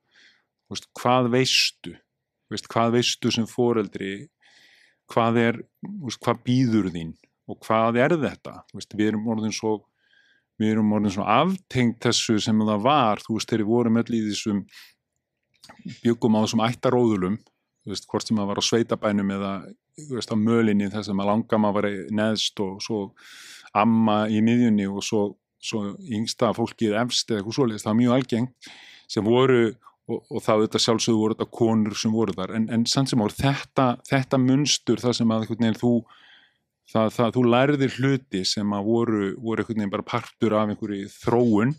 Veist, 0.71 0.89
hvað 0.97 1.29
veistu? 1.35 1.93
Veist, 2.51 2.69
hvað 2.71 2.97
veistu 2.97 3.31
sem 3.33 3.45
foreldri? 3.47 4.15
Hvað 5.11 5.37
er 5.43 5.61
veist, 6.01 6.21
hvað 6.23 6.41
býður 6.47 6.89
þín? 6.95 7.13
Og 7.51 7.59
hvað 7.61 7.99
er 8.01 8.17
þetta? 8.17 8.61
Við 8.73 9.07
erum 9.11 9.29
orðin 9.29 9.53
svo 9.53 9.77
við 10.61 10.75
erum 10.75 10.93
orðin 10.93 11.15
svo 11.15 11.25
aftengt 11.25 12.01
þessu 12.05 12.37
sem 12.41 12.59
það 12.61 12.83
var, 12.85 13.21
þú 13.23 13.37
veist, 13.37 13.49
þegar 13.49 13.63
við 13.63 13.71
vorum 13.71 13.99
öll 14.01 14.13
í 14.13 14.21
þessum 14.27 14.59
byggum 16.03 16.37
á 16.37 16.43
þessum 16.43 16.65
ættaróðulum 16.67 17.37
hvort 17.85 18.27
sem 18.27 18.37
það 18.37 18.49
var 18.51 18.61
á 18.61 18.63
sveitabænum 18.65 19.31
eða 19.37 19.51
á 19.65 20.35
mölinni 20.37 20.89
þess 20.91 21.09
að 21.09 21.17
maður 21.17 21.31
langa 21.31 21.59
maður 21.61 21.77
var 21.77 21.87
neðst 22.21 22.61
og 22.63 22.81
svo 22.85 22.99
amma 23.77 24.25
í 24.29 24.41
miðjunni 24.43 24.87
og 24.91 25.03
svo, 25.05 25.23
svo 25.61 25.95
yngsta 26.01 26.51
fólkið 26.57 26.97
efst 27.01 27.31
eða 27.31 27.41
eitthvað 27.41 27.57
svolítið, 27.57 27.83
það 27.83 27.91
var 27.91 27.99
mjög 28.01 28.17
algengt 28.17 28.71
sem 29.11 29.25
voru 29.25 29.61
og, 30.11 30.23
og 30.29 30.43
það 30.43 30.65
þetta 30.65 30.81
sjálfsögðu 30.85 31.21
voru 31.21 31.37
þetta 31.37 31.57
konur 31.59 31.97
sem 31.99 32.15
voru 32.15 32.35
þar. 32.37 32.55
En, 32.57 32.67
en 32.73 32.85
sann 32.89 33.09
sem 33.09 33.21
voru 33.21 33.37
þetta, 33.37 33.87
þetta 34.09 34.39
munstur 34.41 35.01
það 35.01 35.17
sem 35.19 35.33
að 35.33 35.45
nefnir, 35.51 35.79
þú 35.79 35.93
það, 36.91 37.11
það, 37.17 37.33
þú 37.37 37.43
læriðir 37.55 37.97
hluti 37.99 38.43
sem 38.47 38.75
að 38.75 38.87
voru, 38.87 39.33
voru 39.41 39.67
veginn 39.67 39.93
bara 39.93 40.07
partur 40.07 40.57
af 40.57 40.71
einhverju 40.73 41.11
þróun 41.15 41.75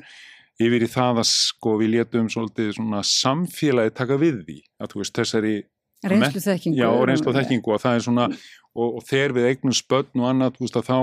yfir 0.69 0.87
í 0.87 0.91
það 0.93 1.23
að 1.23 1.29
sko 1.33 1.77
við 1.81 1.95
létum 1.97 2.31
svolítið 2.33 2.73
svona 2.79 3.03
samfélagi 3.07 3.95
taka 3.99 4.19
við 4.21 4.43
því 4.47 4.59
að 4.83 4.93
þú 4.93 5.03
veist 5.03 5.21
þessari 5.21 5.55
reynslu 6.03 6.43
þekkingu 6.43 6.81
já 6.81 6.89
reynslu 7.09 7.35
þekkingu 7.37 7.75
og 7.75 7.83
það 7.83 7.99
er 7.99 8.07
svona 8.07 8.29
og, 8.31 8.89
og 8.89 9.05
þegar 9.07 9.37
við 9.37 9.51
eignum 9.51 9.77
spötn 9.77 10.23
og 10.23 10.31
annað 10.31 10.57
þú 10.57 10.67
veist 10.67 10.81
að 10.81 10.89
þá 10.91 10.99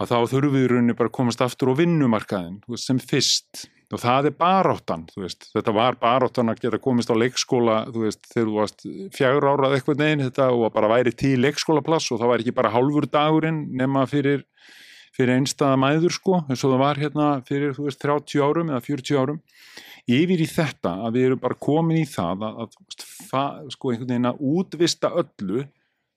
að 0.00 0.08
þá 0.08 0.16
þurfum 0.32 0.56
við 0.56 0.66
rauninni 0.70 0.96
bara 0.96 1.10
að 1.10 1.16
komast 1.18 1.44
aftur 1.44 1.72
á 1.72 1.80
vinnumarkaðin 1.80 2.58
veist, 2.70 2.86
sem 2.88 3.00
fyrst. 3.02 3.66
Og 3.90 3.98
það 3.98 4.28
er 4.28 4.34
baráttan, 4.38 5.00
veist, 5.18 5.48
þetta 5.50 5.72
var 5.74 5.96
baráttan 5.98 6.52
að 6.52 6.60
geta 6.62 6.78
komist 6.78 7.10
á 7.10 7.18
leikskóla, 7.18 7.80
þú 7.90 8.04
veist, 8.04 8.20
þegar 8.30 8.44
þú 8.46 8.52
varst 8.54 8.84
fjagur 9.16 9.46
árað 9.50 9.72
eitthvað 9.74 10.02
neginn 10.04 10.22
þetta 10.28 10.46
og 10.54 10.70
bara 10.76 10.90
væri 10.92 11.12
til 11.18 11.32
leikskólaplass 11.42 12.12
og 12.14 12.20
það 12.20 12.30
var 12.30 12.44
ekki 12.44 12.54
bara 12.54 12.70
hálfur 12.70 13.08
dagurinn 13.10 13.58
nema 13.80 14.04
fyrir, 14.06 14.44
fyrir 15.20 15.36
einstaða 15.36 15.76
mæður 15.80 16.14
sko, 16.16 16.40
eins 16.48 16.64
og 16.64 16.72
það 16.74 16.82
var 16.82 17.00
hérna 17.00 17.28
fyrir, 17.48 17.74
þú 17.76 17.86
veist, 17.88 18.00
30 18.00 18.44
árum 18.46 18.72
eða 18.72 18.84
40 18.86 19.20
árum 19.20 19.40
yfir 20.10 20.40
í 20.40 20.46
þetta 20.48 20.94
að 21.04 21.18
við 21.18 21.26
erum 21.28 21.42
bara 21.42 21.58
komin 21.60 22.00
í 22.00 22.06
það 22.08 22.46
að, 22.46 22.62
að, 22.64 23.04
að 23.36 23.68
sko 23.76 23.92
einhvern 23.92 24.14
veginn 24.14 24.30
að 24.30 24.40
útvista 24.54 25.12
öllu 25.20 25.66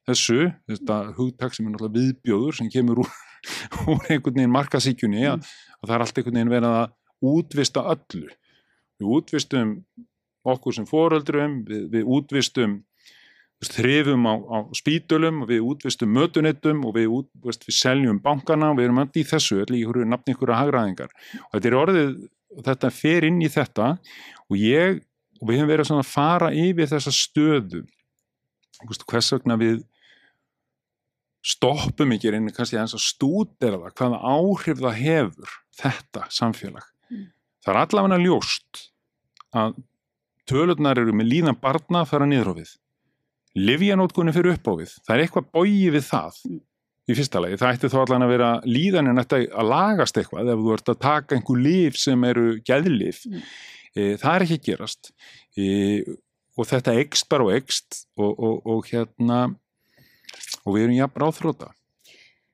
þessu, 0.07 0.47
þetta 0.71 0.99
hugtak 1.17 1.55
sem 1.55 1.67
er 1.67 1.75
náttúrulega 1.75 1.99
viðbjóður 1.99 2.57
sem 2.59 2.71
kemur 2.71 3.03
úr, 3.03 3.11
úr 3.91 4.07
einhvern 4.07 4.39
veginn 4.39 4.55
markasíkjunni 4.55 5.27
að, 5.29 5.51
að 5.81 5.85
það 5.85 5.95
er 5.97 6.05
allt 6.05 6.21
einhvern 6.21 6.39
veginn 6.39 6.55
verið 6.55 6.79
að 6.79 7.33
útvista 7.33 7.85
öllu. 7.93 8.31
Við 8.99 9.13
útvistum 9.17 9.77
okkur 10.53 10.75
sem 10.75 10.87
foreldrum, 10.87 11.61
við, 11.67 11.85
við 11.93 12.09
útvistum 12.17 12.81
þrifum 13.71 14.27
á, 14.27 14.33
á 14.35 14.57
spítulum, 14.75 15.43
við 15.49 15.63
útvistum 15.69 16.11
mötunettum 16.15 16.83
og 16.87 16.97
við, 16.97 17.09
út, 17.19 17.29
veist, 17.45 17.63
við 17.67 17.77
seljum 17.77 18.19
bankana 18.23 18.71
og 18.73 18.79
við 18.79 18.89
erum 18.89 19.03
öll 19.05 19.21
í 19.21 19.25
þessu, 19.29 19.61
öll 19.63 19.77
í 19.77 19.83
nafn 20.09 20.33
ykkur 20.33 20.51
að 20.51 20.61
hagraðingar. 20.63 21.13
Og 21.47 21.55
þetta 21.55 21.69
er 21.71 21.79
orðið 21.79 22.13
þetta 22.61 22.91
fer 22.93 23.27
inn 23.27 23.41
í 23.41 23.49
þetta 23.51 23.95
og 24.49 24.59
ég, 24.59 25.01
og 25.39 25.49
við 25.49 25.59
hefum 25.59 25.71
verið 25.71 25.89
svona 25.89 26.05
að 26.05 26.11
fara 26.11 26.51
yfir 26.53 26.91
þessa 26.91 27.13
stöðu 27.15 27.83
hvers 29.07 29.31
vegna 29.33 29.57
við 29.59 29.81
stoppum 31.43 32.13
ekki 32.15 32.31
reynir 32.31 32.55
kannski 32.55 32.79
að 32.79 32.95
stúdera 33.03 33.79
það 33.79 33.95
hvaða 33.99 34.19
áhrif 34.33 34.79
það 34.79 34.99
hefur 34.99 35.55
þetta 35.79 36.27
samfélag 36.31 36.85
mm. 37.11 37.25
það 37.63 37.73
er 37.73 37.81
allavega 37.81 38.21
ljóst 38.23 38.85
að 39.53 39.75
tölurnar 40.49 40.99
eru 40.99 41.15
með 41.15 41.31
líðan 41.31 41.59
barna 41.59 42.03
fara 42.07 42.27
niður 42.27 42.53
á 42.55 42.59
við 42.61 42.73
livjanótkunni 43.57 44.33
fyrir 44.35 44.55
upp 44.57 44.69
á 44.69 44.73
við 44.81 44.93
það 45.03 45.15
er 45.15 45.25
eitthvað 45.25 45.49
bóið 45.53 45.89
við 45.97 46.07
það 46.09 46.39
mm 46.49 46.61
í 47.03 47.15
fyrsta 47.17 47.41
lagi. 47.43 47.59
Það 47.59 47.75
ætti 47.75 47.91
þó 47.91 47.97
allan 48.03 48.25
að 48.25 48.33
vera 48.33 48.49
líðanin 48.67 49.21
að 49.23 49.47
lagast 49.67 50.19
eitthvað 50.19 50.51
ef 50.53 50.61
þú 50.61 50.75
ert 50.75 50.91
að 50.93 50.99
taka 51.03 51.37
einhver 51.37 51.63
líf 51.65 51.99
sem 51.99 52.27
eru 52.27 52.45
gæðlif. 52.65 53.23
Mm. 53.27 53.47
E, 53.93 54.05
það 54.21 54.35
er 54.35 54.45
ekki 54.45 54.59
gerast 54.69 55.11
e, 55.59 55.65
og 56.57 56.69
þetta 56.69 56.95
ekst 57.01 57.27
bara 57.29 57.47
og 57.47 57.55
ekst 57.57 58.03
og, 58.15 58.31
og, 58.31 58.61
og 58.65 58.87
hérna 58.89 59.41
og 60.63 60.77
við 60.77 60.85
erum 60.85 60.99
jafn 61.01 61.25
ráþróta. 61.25 61.73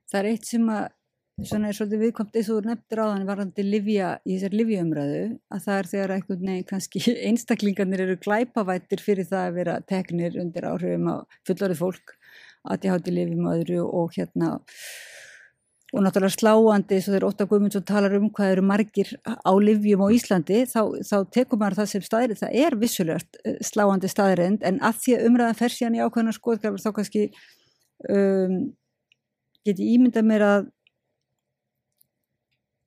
Það 0.09 0.21
er 0.23 0.31
eitt 0.31 0.49
sem 0.49 0.65
að 0.73 0.87
svona 1.47 1.69
er 1.69 1.77
svolítið 1.77 2.01
viðkomt 2.03 2.37
eins 2.39 2.49
og 2.53 2.65
nefndir 2.67 3.01
á 3.01 3.05
þannig 3.11 3.29
varandi 3.29 3.65
livja, 3.65 4.07
í 4.25 4.35
þessar 4.35 4.55
livjaumræðu 4.59 5.21
að 5.53 5.61
það 5.65 5.77
er 5.81 5.89
þegar 5.91 6.13
einhvern 6.15 6.41
veginn 6.45 6.69
kannski 6.69 7.03
einstaklingarnir 7.29 8.05
eru 8.05 8.17
glæpavættir 8.23 9.03
fyrir 9.03 9.27
það 9.29 9.45
að 9.45 9.59
vera 9.59 9.77
teknir 9.89 10.39
undir 10.41 10.67
áhrifum 10.69 11.11
á 11.11 11.15
fullorðið 11.47 11.83
fólk 11.83 12.15
aðtíhátti 12.69 13.13
lifum 13.15 13.47
öðru 13.53 13.85
og 13.85 14.17
hérna 14.17 14.57
og 15.89 16.03
náttúrulega 16.05 16.35
sláandi 16.35 16.99
svo 17.01 17.13
þegar 17.15 17.27
Óttar 17.29 17.47
Guðmundsson 17.49 17.85
talar 17.87 18.13
um 18.19 18.27
hvað 18.29 18.51
eru 18.53 18.65
margir 18.69 19.13
á 19.25 19.51
livjum 19.57 20.03
á 20.05 20.07
Íslandi 20.13 20.59
þá, 20.69 20.81
þá 21.01 21.17
tekum 21.33 21.63
maður 21.63 21.79
það 21.79 21.87
sem 21.93 22.03
staðrind 22.05 22.41
það 22.43 22.57
er 22.65 22.77
vissulegt 22.77 23.39
eh, 23.43 23.55
sláandi 23.65 24.11
staðrind 24.11 24.65
en 24.67 24.77
að 24.85 24.99
því 25.05 25.15
að 25.15 25.29
umræðan 25.29 25.57
fer 25.63 25.73
síðan 25.73 25.97
í 25.97 26.03
ákveðna 26.03 26.35
skoðgrafur 26.35 26.83
þá 26.83 26.91
kannski 26.99 27.23
um, 28.11 28.59
geti 29.65 29.89
ímynda 29.95 30.21
mér 30.25 30.45
að 30.45 30.69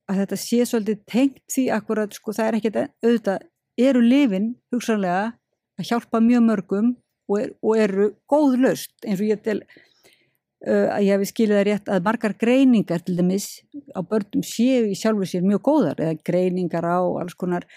að 0.09 0.19
þetta 0.23 0.39
sé 0.39 0.65
svolítið 0.67 0.99
tengt 1.09 1.39
því 1.51 1.69
akkurat 1.77 2.15
sko 2.15 2.35
það 2.35 2.49
er 2.49 2.57
ekkert 2.59 2.79
auðvitað 3.03 3.47
eru 3.83 4.03
lifin 4.03 4.51
hugsanlega 4.73 5.31
að 5.79 5.89
hjálpa 5.89 6.21
mjög 6.21 6.45
mörgum 6.47 6.91
og, 7.29 7.39
er, 7.39 7.55
og 7.63 7.79
eru 7.79 8.09
góð 8.29 8.59
löst 8.65 8.93
eins 9.07 9.21
og 9.21 9.29
ég 9.29 9.41
til 9.45 9.57
uh, 9.63 10.87
að 10.93 11.05
ég 11.07 11.15
hefði 11.15 11.29
skilið 11.31 11.57
það 11.57 11.65
rétt 11.69 11.91
að 11.95 12.05
margar 12.09 12.35
greiningar 12.43 13.03
til 13.05 13.17
dæmis 13.17 13.47
á 13.95 13.99
börnum 14.03 14.45
séu 14.45 14.85
í 14.91 14.97
sjálfur 14.99 15.29
sér 15.29 15.47
mjög 15.47 15.63
góðar 15.69 16.03
eða 16.03 16.19
greiningar 16.27 16.87
á 16.87 16.99
alls 17.23 17.37
konar 17.39 17.67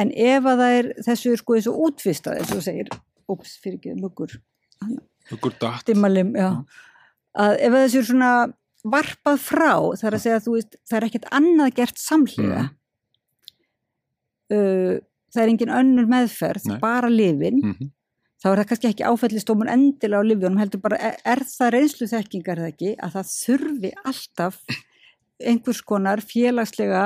en 0.00 0.12
ef 0.12 0.46
að 0.46 0.62
það 0.64 0.76
er 0.78 0.92
þessu 1.06 1.34
er 1.34 1.42
sko 1.42 1.58
og 1.72 1.82
útvistað 1.88 2.40
eins 2.40 2.54
og 2.56 2.64
segir, 2.64 2.92
óps 3.30 3.56
fyrir 3.62 3.78
ekki 3.78 3.96
muggur 4.00 4.38
muggur 5.30 5.56
dætt 5.60 5.94
að 7.30 7.52
ef 7.62 7.70
að 7.70 7.82
þessu 7.84 8.00
er 8.00 8.08
svona 8.10 8.32
varpað 8.84 9.40
frá 9.44 9.72
þar 10.00 10.16
að 10.16 10.22
segja 10.24 10.40
að 10.40 10.50
veist, 10.54 10.76
það 10.88 10.98
er 10.98 11.06
ekkert 11.08 11.30
annað 11.36 11.72
gert 11.76 12.00
samhliða 12.00 12.64
mm. 12.64 12.74
uh, 14.56 14.98
það 15.30 15.42
er 15.42 15.54
engin 15.54 15.74
önnur 15.80 16.10
meðferð, 16.10 16.68
Nei. 16.70 16.78
bara 16.82 17.10
lifin 17.12 17.60
mm 17.62 17.74
-hmm 17.74 17.96
þá 18.40 18.48
er 18.50 18.60
það 18.60 18.68
kannski 18.70 18.90
ekki 18.90 19.08
áfællistómun 19.08 19.70
endilega 19.70 20.24
á 20.24 20.28
livjónum, 20.28 20.60
heldur 20.60 20.82
bara 20.84 20.98
er, 21.10 21.18
er 21.28 21.42
það 21.44 21.74
reynslu 21.76 22.08
þekkingar 22.10 22.62
eða 22.62 22.72
ekki 22.72 22.92
að 22.96 23.16
það 23.16 23.34
þurfi 23.34 23.90
alltaf 24.10 24.60
einhvers 25.50 25.82
konar 25.84 26.22
félagslega 26.24 27.04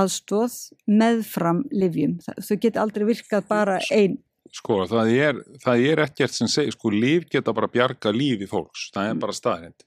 aðstóð 0.00 0.56
meðfram 0.86 1.64
livjum. 1.74 2.18
Þau 2.22 2.56
geti 2.62 2.80
aldrei 2.80 3.06
virkað 3.08 3.48
bara 3.50 3.78
einn. 3.92 4.20
Sko, 4.50 4.80
það 4.90 5.12
er, 5.14 5.40
það 5.62 5.84
er 5.86 6.02
ekkert 6.06 6.34
sem 6.34 6.48
segir, 6.50 6.74
sko, 6.74 6.90
liv 6.90 7.28
geta 7.30 7.54
bara 7.54 7.70
bjarga 7.70 8.10
lífi 8.14 8.48
fólks, 8.50 8.88
það 8.94 9.06
er 9.06 9.12
mm. 9.14 9.20
bara 9.22 9.36
staðrind 9.36 9.84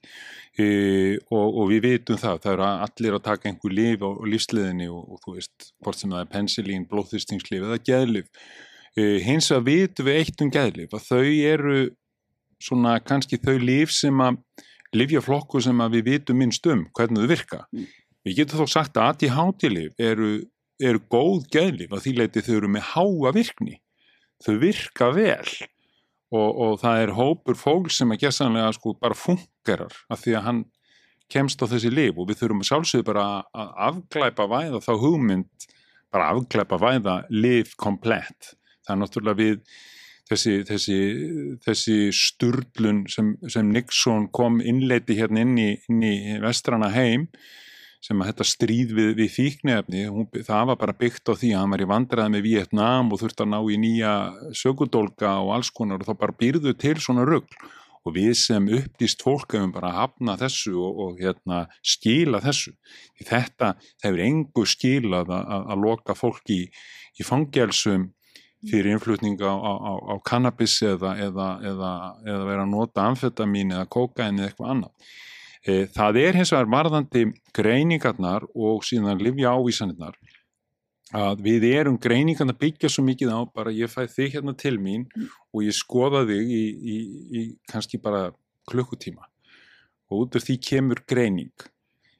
e, 0.56 0.68
og, 1.28 1.48
og 1.60 1.66
við 1.68 1.82
veitum 1.84 2.20
það, 2.20 2.38
það 2.46 2.54
eru 2.54 2.68
allir 2.70 3.16
að 3.18 3.24
taka 3.26 3.50
einhver 3.50 3.74
liv 3.76 4.06
á, 4.06 4.08
á 4.08 4.24
lífsliðinni 4.32 4.88
og, 4.88 5.02
og 5.04 5.20
þú 5.26 5.34
veist, 5.36 5.68
hvort 5.84 6.00
sem 6.00 6.14
það 6.14 6.24
er 6.24 6.30
pensilín, 6.32 6.86
blóðþýstingslif 6.88 7.66
eða 7.68 7.82
geðlif 7.90 8.46
Uh, 8.94 9.18
hins 9.26 9.48
að 9.50 9.64
vitum 9.66 10.06
við 10.06 10.20
eitt 10.20 10.42
um 10.44 10.50
geðlif 10.54 10.92
að 10.94 11.06
þau 11.08 11.24
eru 11.26 11.78
svona 12.62 12.92
kannski 13.02 13.40
þau 13.42 13.56
líf 13.58 13.90
sem 13.90 14.20
að 14.22 14.36
livjaflokku 14.94 15.58
sem 15.64 15.80
að 15.82 15.96
við 15.96 16.04
vitum 16.12 16.38
minnst 16.38 16.68
um 16.70 16.84
hvernig 16.94 17.24
þau 17.24 17.32
virka. 17.32 17.58
Mm. 17.74 17.88
Við 18.24 18.36
getum 18.38 18.62
þó 18.62 18.70
sagt 18.70 19.00
að 19.00 19.08
ADHD-lif 19.10 19.98
eru, 19.98 20.28
eru 20.78 21.02
góð 21.10 21.48
geðlif 21.50 21.90
að 21.90 22.04
því 22.04 22.12
leiti 22.20 22.44
þau 22.46 22.54
eru 22.60 22.70
með 22.76 22.86
háa 22.92 23.34
virkni. 23.34 23.74
Þau 24.44 24.54
virka 24.60 25.10
vel. 25.14 25.46
Og, 26.34 26.48
og 26.50 26.72
það 26.82 27.00
er 27.02 27.12
hópur 27.14 27.58
fólk 27.58 27.92
sem 27.94 28.10
að 28.10 28.24
gessanlega 28.24 28.72
sko 28.74 28.96
bara 28.98 29.14
fungerar 29.14 29.94
af 30.10 30.24
því 30.24 30.34
að 30.34 30.46
hann 30.48 30.62
kemst 31.30 31.62
á 31.62 31.70
þessi 31.70 31.92
lif 31.92 32.18
og 32.18 32.28
við 32.28 32.40
þurfum 32.42 32.64
sjálfsögðu 32.66 33.06
bara 33.06 33.26
að 33.54 33.70
afglæpa 33.88 34.48
væða 34.50 34.80
þá 34.82 34.92
hugmynd 35.00 35.66
bara 36.12 36.30
afglæpa 36.34 36.78
væða 36.82 37.16
lif 37.30 37.74
komplett. 37.80 38.54
Það 38.84 38.94
er 38.94 39.00
náttúrulega 39.00 39.40
við 39.40 39.60
þessi, 40.30 40.54
þessi, 40.68 40.98
þessi 41.64 41.98
sturlun 42.16 43.04
sem, 43.12 43.34
sem 43.50 43.70
Nixon 43.72 44.28
kom 44.34 44.60
innleiti 44.64 45.16
hérna 45.18 45.44
inn 45.44 45.58
í, 45.60 45.70
inn 45.90 46.02
í 46.04 46.16
vestrana 46.42 46.90
heim 46.94 47.28
sem 48.04 48.20
að 48.20 48.30
þetta 48.30 48.46
stríð 48.48 48.90
við, 48.98 49.12
við 49.20 49.30
fíknefni, 49.32 50.02
það 50.44 50.66
var 50.70 50.80
bara 50.80 50.96
byggt 50.98 51.30
á 51.30 51.32
því 51.32 51.54
að 51.54 51.62
hann 51.62 51.72
var 51.72 51.84
í 51.84 51.88
vandraði 51.88 52.34
með 52.34 52.44
Vietnám 52.48 53.14
og 53.14 53.22
þurfti 53.22 53.46
að 53.46 53.52
ná 53.54 53.60
í 53.64 53.78
nýja 53.80 54.12
sögudólka 54.60 55.38
og 55.40 55.54
alls 55.56 55.72
konar 55.72 56.04
og 56.04 56.10
þá 56.10 56.20
bara 56.20 56.36
býrðu 56.42 56.74
til 56.76 56.98
svona 57.00 57.24
rugg 57.28 57.56
og 58.04 58.12
við 58.18 58.34
sem 58.36 58.66
uppdýst 58.76 59.24
fólk 59.24 59.56
hefum 59.56 59.72
bara 59.72 59.94
hafnað 59.96 60.44
þessu 60.44 60.74
og, 60.76 60.98
og 61.00 61.22
hérna, 61.22 61.62
skila 61.80 62.42
þessu. 62.44 62.74
Því 63.16 63.28
þetta, 63.30 63.70
hefur 64.04 64.24
engu 64.26 64.66
skilað 64.68 65.32
að, 65.32 65.54
að 65.72 65.86
loka 65.86 66.16
fólk 66.18 66.52
í, 66.52 66.60
í 67.16 67.24
fangjálsum 67.24 68.10
fyrir 68.68 68.92
innflutning 68.92 69.40
á, 69.40 69.52
á, 69.52 69.92
á 70.12 70.14
kannabis 70.24 70.76
eða, 70.84 71.16
eða, 71.20 71.48
eða, 71.64 71.92
eða 72.24 72.48
vera 72.48 72.64
að 72.64 72.72
nota 72.72 73.08
amfetamin 73.08 73.72
eða 73.76 73.88
kokain 73.96 74.40
eða 74.40 74.50
eitthvað 74.50 74.74
annað. 74.74 75.14
E, 75.64 75.86
það 75.88 76.18
er 76.20 76.36
hins 76.36 76.52
vegar 76.52 76.68
varðandi 76.68 77.28
greiningarnar 77.56 78.44
og 78.52 78.82
síðan 78.84 79.22
livja 79.24 79.54
ávísanirnar 79.56 80.18
að 81.14 81.44
við 81.46 81.64
erum 81.70 81.96
greiningarna 82.00 82.52
byggja 82.58 82.90
svo 82.92 83.04
mikið 83.06 83.30
á 83.32 83.40
bara 83.48 83.72
ég 83.72 83.88
fæ 83.88 84.04
þig 84.10 84.36
hérna 84.36 84.54
til 84.60 84.76
mín 84.82 85.06
og 85.54 85.62
ég 85.64 85.76
skoða 85.76 86.24
þig 86.28 86.50
í, 86.52 86.64
í, 86.94 86.96
í 87.40 87.44
kannski 87.70 88.00
bara 88.02 88.26
klukkutíma. 88.68 89.24
Og 90.12 90.26
út 90.26 90.36
af 90.36 90.44
því 90.44 90.58
kemur 90.68 91.00
greining. 91.08 91.52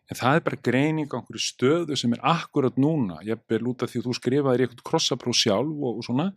En 0.08 0.18
það 0.20 0.38
er 0.38 0.44
bara 0.46 0.62
greining 0.68 1.08
á 1.12 1.16
einhverju 1.18 1.42
stöðu 1.42 1.96
sem 2.00 2.12
er 2.16 2.24
akkurat 2.28 2.76
núna, 2.80 3.20
ég 3.24 3.40
ber 3.48 3.64
lúta 3.64 3.88
því 3.88 4.00
að 4.00 4.08
þú 4.08 4.16
skrifaðir 4.20 4.64
eitthvað 4.64 4.84
krossapróf 4.88 5.36
sjálf 5.36 5.72
og, 5.72 6.00
og 6.00 6.04
svona, 6.04 6.30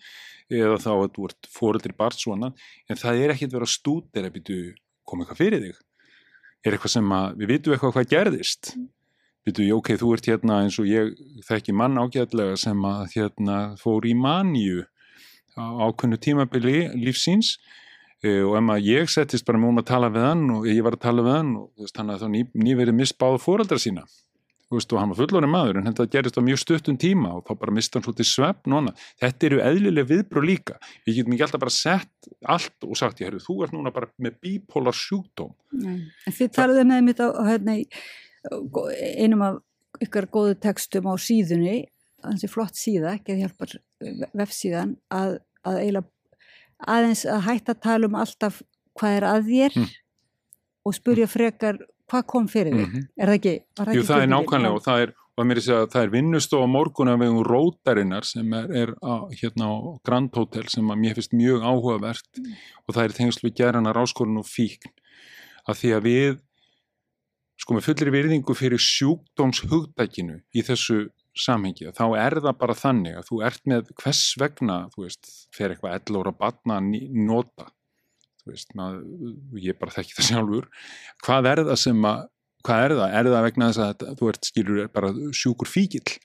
eða 0.52 0.78
þá 0.84 0.92
að 0.94 1.10
þú 1.16 1.28
ert 1.28 1.50
fóreldri 1.52 1.96
bart 1.96 2.20
svona, 2.20 2.54
en 2.88 3.00
það 3.00 3.24
er 3.24 3.36
ekkit 3.36 3.56
verið 3.56 3.68
að 3.68 3.76
stúdera, 3.76 4.32
býtu, 4.32 4.62
kom 5.08 5.24
eitthvað 5.24 5.44
fyrir 5.44 5.66
þig 5.66 5.84
er 6.68 6.78
eitthvað 6.78 6.96
sem 6.98 7.16
að, 7.18 7.34
við 7.40 7.52
vitum 7.54 7.76
eitthvað 7.76 7.96
hvað 7.96 8.14
gerðist. 8.14 8.72
Býtu, 9.48 9.66
ok, 9.78 9.94
þú 10.02 10.14
ert 10.18 10.28
hérna 10.28 10.62
eins 10.66 10.78
og 10.82 10.88
ég 10.90 11.14
þekki 11.48 11.76
mann 11.76 12.00
ágæðlega 12.00 12.58
sem 12.60 12.86
að 12.88 13.04
hérna 13.16 13.58
fór 13.80 14.08
í 14.08 14.14
manju 14.18 14.84
á 15.58 15.66
ákunnu 15.88 16.20
tímabili 16.22 16.88
lífsíns 17.00 17.56
Uh, 18.26 18.48
og 18.50 18.56
ef 18.58 18.70
að 18.74 18.88
ég 18.90 19.12
settist 19.14 19.46
bara 19.46 19.60
um 19.62 19.78
að 19.78 19.92
tala 19.92 20.08
við 20.10 20.24
hann 20.26 20.48
og 20.50 20.64
ég 20.66 20.80
var 20.82 20.96
að 20.98 21.04
tala 21.04 21.22
við 21.22 21.36
hann 21.36 21.52
og 21.60 21.90
þannig 21.94 22.16
að 22.16 22.24
þá 22.24 22.30
ný, 22.34 22.40
nýverið 22.66 22.96
missbáðu 22.98 23.42
fóraldra 23.44 23.78
sína 23.78 24.08
veist, 24.76 24.92
og 24.92 25.00
hann 25.00 25.12
var 25.14 25.18
fullorinn 25.22 25.52
maður 25.54 25.78
en 25.80 25.88
þetta 25.88 26.06
gerist 26.12 26.38
á 26.38 26.44
mjög 26.44 26.60
stuttum 26.60 26.98
tíma 27.00 27.30
og 27.38 27.46
þá 27.48 27.54
bara 27.62 27.76
mista 27.78 27.98
hann 27.98 28.06
svolítið 28.08 28.28
svefn 28.28 28.74
núna. 28.74 28.94
Þetta 29.22 29.48
eru 29.48 29.62
eðlileg 29.64 30.10
viðbröð 30.10 30.48
líka. 30.50 30.78
Við 31.08 31.20
getum 31.22 31.36
ekki 31.38 31.46
alltaf 31.48 31.64
bara 31.64 31.76
sett 31.78 32.32
allt 32.56 32.88
og 32.88 32.98
sagt, 33.00 33.22
ég 33.22 33.30
herru, 33.30 33.40
þú 33.44 33.58
ert 33.64 33.76
núna 33.78 33.94
bara 33.96 34.10
með 34.20 34.36
bípólar 34.44 34.98
sjúkdóm. 34.98 35.54
Nei. 35.72 36.02
En 36.28 36.36
þið 36.36 36.52
talaðu 36.60 36.88
með 36.92 37.06
mitt 37.08 37.24
á, 37.24 37.28
hérna, 37.48 37.78
einum 39.18 39.46
af 39.48 39.62
ykkar 40.04 40.28
góðu 40.32 40.58
textum 40.62 41.08
á 41.10 41.16
síðunni, 41.18 41.80
þessi 42.26 42.50
flott 42.52 42.78
síða, 42.78 43.16
ekki 43.18 43.34
að 43.34 43.44
hjálpar 43.46 43.78
vefsíðan, 44.38 44.98
að, 45.14 45.40
að 45.66 46.04
aðeins 46.86 47.24
að 47.26 47.46
hætta 47.48 47.74
að 47.74 47.82
tala 47.88 48.10
um 48.10 48.18
alltaf 48.20 48.60
hvað 48.98 49.16
er 49.18 49.26
að 49.32 49.48
þér 49.52 49.78
Mm. 49.78 49.88
og 50.88 50.94
spurja 50.96 51.28
frekar 51.28 51.78
hvað 52.12 52.28
kom 52.34 52.48
fyrir 52.52 52.76
þig. 52.76 52.88
Mhm. 52.88 53.08
Er 53.18 53.32
það 53.32 53.40
ekki? 53.40 53.56
Var 53.78 53.92
Jú, 53.94 54.02
ekki 54.02 54.10
það 54.10 54.24
er 54.24 54.32
nákvæmlega 54.34 54.78
og 54.78 54.84
það 54.86 55.04
er, 55.06 55.14
og 55.38 55.46
mér 55.46 55.58
er 55.58 55.62
að 55.62 55.68
segja, 55.68 55.90
það 55.94 56.04
er 56.04 56.14
vinnustof 56.16 56.64
á 56.64 56.68
morgun 56.68 57.12
af 57.12 57.20
vegum 57.22 57.44
rótarinnar 57.46 58.26
sem 58.26 58.54
er, 58.54 58.72
er 58.84 58.94
á, 59.04 59.16
hérna 59.32 59.70
á 59.70 59.76
Grand 60.08 60.32
Hotel 60.34 60.68
sem 60.72 60.88
að 60.88 61.02
mér 61.04 61.18
finnst 61.20 61.36
mjög 61.38 61.62
áhugavert 61.68 62.42
og 62.88 62.96
það 62.96 63.04
er 63.04 63.18
tengslu 63.20 63.54
gerana 63.54 63.94
ráskorun 63.94 64.40
og 64.42 64.48
fíkn 64.50 64.92
að 65.68 65.82
því 65.82 65.94
að 65.98 66.04
við 66.08 66.40
sko 67.58 67.74
með 67.76 67.88
fullir 67.90 68.14
virðingu 68.14 68.56
fyrir 68.56 68.82
sjúkdómshugdækinu 68.82 70.42
í 70.54 70.64
þessu 70.66 71.08
samhengi 71.38 71.92
þá 71.94 72.06
er 72.18 72.40
það 72.42 72.58
bara 72.62 72.76
þannig 72.78 73.18
að 73.20 73.30
þú 73.30 73.40
ert 73.46 73.64
með 73.70 73.90
hvers 74.02 74.22
vegna, 74.42 74.78
þú 74.94 75.06
veist, 75.06 75.32
fer 75.54 75.74
eitthvað 75.74 75.98
11 76.00 76.22
ára 76.22 76.34
batna 76.38 76.80
nota 76.82 77.70
veist, 78.48 78.74
maður, 78.78 79.36
ég 79.62 79.78
bara 79.80 79.96
þekki 79.96 80.18
það 80.18 80.30
sjálfur 80.32 80.68
hvað 81.26 81.52
er 81.52 81.64
það 81.68 81.80
sem 81.84 82.10
að 82.10 82.26
hvað 82.68 82.84
er 82.86 82.96
það? 83.00 83.14
Er 83.18 83.30
það 83.32 83.46
vegna 83.48 83.70
þess 83.70 83.84
að 83.84 84.18
þú 84.20 84.32
ert 84.32 84.50
skilur 84.50 84.90
bara 84.94 85.12
sjúkur 85.36 85.72
fíkil? 85.72 86.18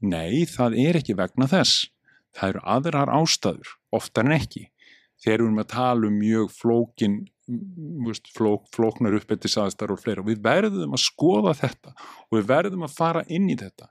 Nei, 0.00 0.46
það 0.48 0.76
er 0.80 1.00
ekki 1.00 1.16
vegna 1.18 1.48
þess. 1.50 1.88
Það 2.36 2.52
eru 2.52 2.62
aðrar 2.74 3.12
ástæður, 3.12 3.74
oftar 3.96 4.28
en 4.28 4.36
ekki. 4.38 4.68
Þegar 5.20 5.42
við 5.42 5.46
erum 5.46 5.60
að 5.60 5.70
tala 5.74 6.08
um 6.08 6.16
mjög 6.16 6.52
flókin, 6.56 7.16
veist, 8.06 8.30
flók, 8.32 8.68
flóknar 8.72 9.18
uppbyttisaðstar 9.18 9.92
og 9.92 10.00
fleira. 10.00 10.24
Við 10.24 10.40
verðum 10.44 10.96
að 10.96 11.04
skoða 11.04 11.56
þetta 11.58 11.92
og 11.98 12.38
við 12.38 12.46
verðum 12.52 12.86
að 12.86 12.96
fara 12.96 13.24
inn 13.28 13.50
í 13.52 13.58
þetta. 13.60 13.90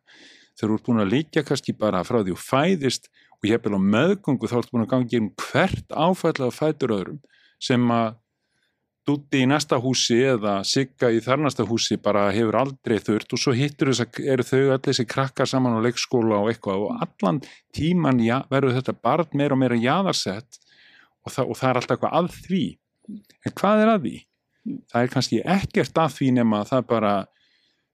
Þegar 0.59 0.71
þú 0.73 0.77
ert 0.79 0.87
búin 0.89 1.03
að 1.05 1.11
líka 1.15 1.43
kannski 1.47 1.73
bara 1.79 2.03
frá 2.03 2.19
því 2.23 2.33
og 2.35 2.41
fæðist 2.43 3.07
og 3.39 3.47
ég 3.47 3.55
hef 3.55 3.63
vel 3.67 3.77
á 3.79 3.81
meðgöngu 3.95 4.49
þá 4.51 4.57
ertu 4.59 4.73
búin 4.75 4.83
að 4.85 4.91
ganga 4.95 5.21
um 5.23 5.29
hvert 5.39 5.93
áfæðlega 5.95 6.55
fætur 6.59 6.95
öðrum 6.97 7.21
sem 7.63 7.85
að 7.95 8.17
Dúti 9.07 9.39
í 9.41 9.45
næsta 9.49 9.79
húsi 9.81 10.19
eða 10.27 10.59
Sigga 10.67 11.07
í 11.09 11.21
þar 11.23 11.39
næsta 11.41 11.63
húsi 11.65 11.95
bara 11.97 12.27
hefur 12.35 12.57
aldrei 12.59 12.99
þurft 13.01 13.31
og 13.33 13.39
svo 13.41 13.53
hittur 13.57 13.89
þess 13.89 14.03
að 14.03 14.19
eru 14.35 14.43
þau 14.45 14.59
allir 14.59 14.83
þessi 14.85 15.05
krakkar 15.09 15.49
saman 15.49 15.79
á 15.79 15.81
leikskóla 15.81 16.37
og 16.43 16.49
eitthvað 16.51 16.83
og 16.85 16.99
allan 17.07 17.39
tíman 17.73 18.19
ja, 18.21 18.41
verður 18.51 18.75
þetta 18.77 18.93
barn 19.01 19.31
meira 19.39 19.55
og 19.55 19.61
meira 19.63 19.79
jaðarsett 19.81 20.59
og, 21.25 21.31
það- 21.33 21.49
og 21.49 21.57
það 21.57 21.69
er 21.71 21.79
alltaf 21.81 21.95
eitthvað 21.97 22.17
að 22.19 22.29
því 22.43 22.61
en 23.49 23.55
hvað 23.63 23.81
er 23.85 23.91
að 23.95 24.05
því? 24.05 24.13
Það 24.91 25.01
er 25.07 25.13
kannski 25.15 25.41
ekkert 25.57 26.01
að 26.03 26.13
því 26.19 26.29
nema 26.37 26.61
að 26.61 26.71
það 26.75 26.85
bara 26.93 27.13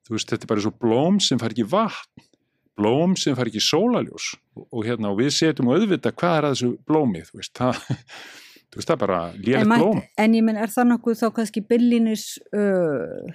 þú 0.10 0.18
veist, 0.18 0.34
þetta 0.34 0.44
er 0.50 0.52
bara 0.52 0.66
svo 0.68 0.74
blóm 0.84 1.22
sem 1.24 1.40
fær 1.40 1.56
ekki 1.56 1.70
vatn 1.72 2.28
blóm 2.76 3.16
sem 3.20 3.36
fær 3.38 3.48
ekki 3.52 3.62
sólaljós 3.64 4.34
og, 4.72 4.82
hérna, 4.86 5.12
og 5.14 5.20
við 5.22 5.32
setjum 5.38 5.70
auðvitað 5.72 6.16
hvað 6.20 6.38
er 6.40 6.48
að 6.50 6.56
þessu 6.56 6.72
blómi, 6.88 7.22
þú 7.28 7.40
veist 7.40 7.54
það, 7.56 7.80
þú 8.72 8.80
veist, 8.82 8.90
það 8.90 8.96
er 8.98 9.02
bara 9.06 9.22
lélegt 9.38 9.72
blóm. 9.80 10.02
en 10.26 10.36
ég 10.40 10.44
menn, 10.48 10.60
er 10.60 10.74
það 10.74 10.90
nokkuð 10.92 11.20
þá 11.22 11.28
kannski 11.40 11.64
byllinis 11.70 12.26
uh, 12.56 13.32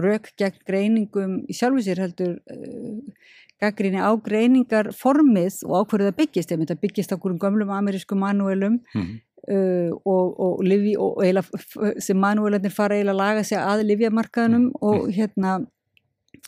rök 0.00 0.30
gegn 0.40 0.62
greiningum 0.68 1.34
í 1.52 1.56
sjálfu 1.58 1.84
sér 1.84 2.00
heldur 2.06 2.38
uh, 2.38 3.26
gaggrinni 3.62 4.00
á 4.02 4.10
greiningar 4.18 4.88
formið 4.96 5.60
og 5.68 5.76
á 5.76 5.80
hverju 5.92 6.08
það 6.08 6.16
byggist, 6.22 6.50
ég 6.54 6.58
mynd 6.62 6.72
að 6.74 6.80
byggist 6.86 7.12
á 7.12 7.20
hverjum 7.20 7.38
gömlum 7.44 7.74
amerísku 7.76 8.16
manuelum 8.18 8.80
Mhm. 8.96 9.12
uh, 9.52 9.90
og, 10.06 10.40
og, 10.40 10.64
lifi, 10.64 10.96
og 10.96 11.20
f- 11.44 11.76
sem 12.02 12.16
manuelarnir 12.18 12.72
fara 12.74 12.96
eiginlega 12.96 13.12
að 13.14 13.20
laga 13.20 13.44
sig 13.44 13.58
að 13.60 13.84
livjamarkaðunum 13.90 14.64
Mm, 14.70 14.80
og 14.80 15.12
hérna 15.14 15.54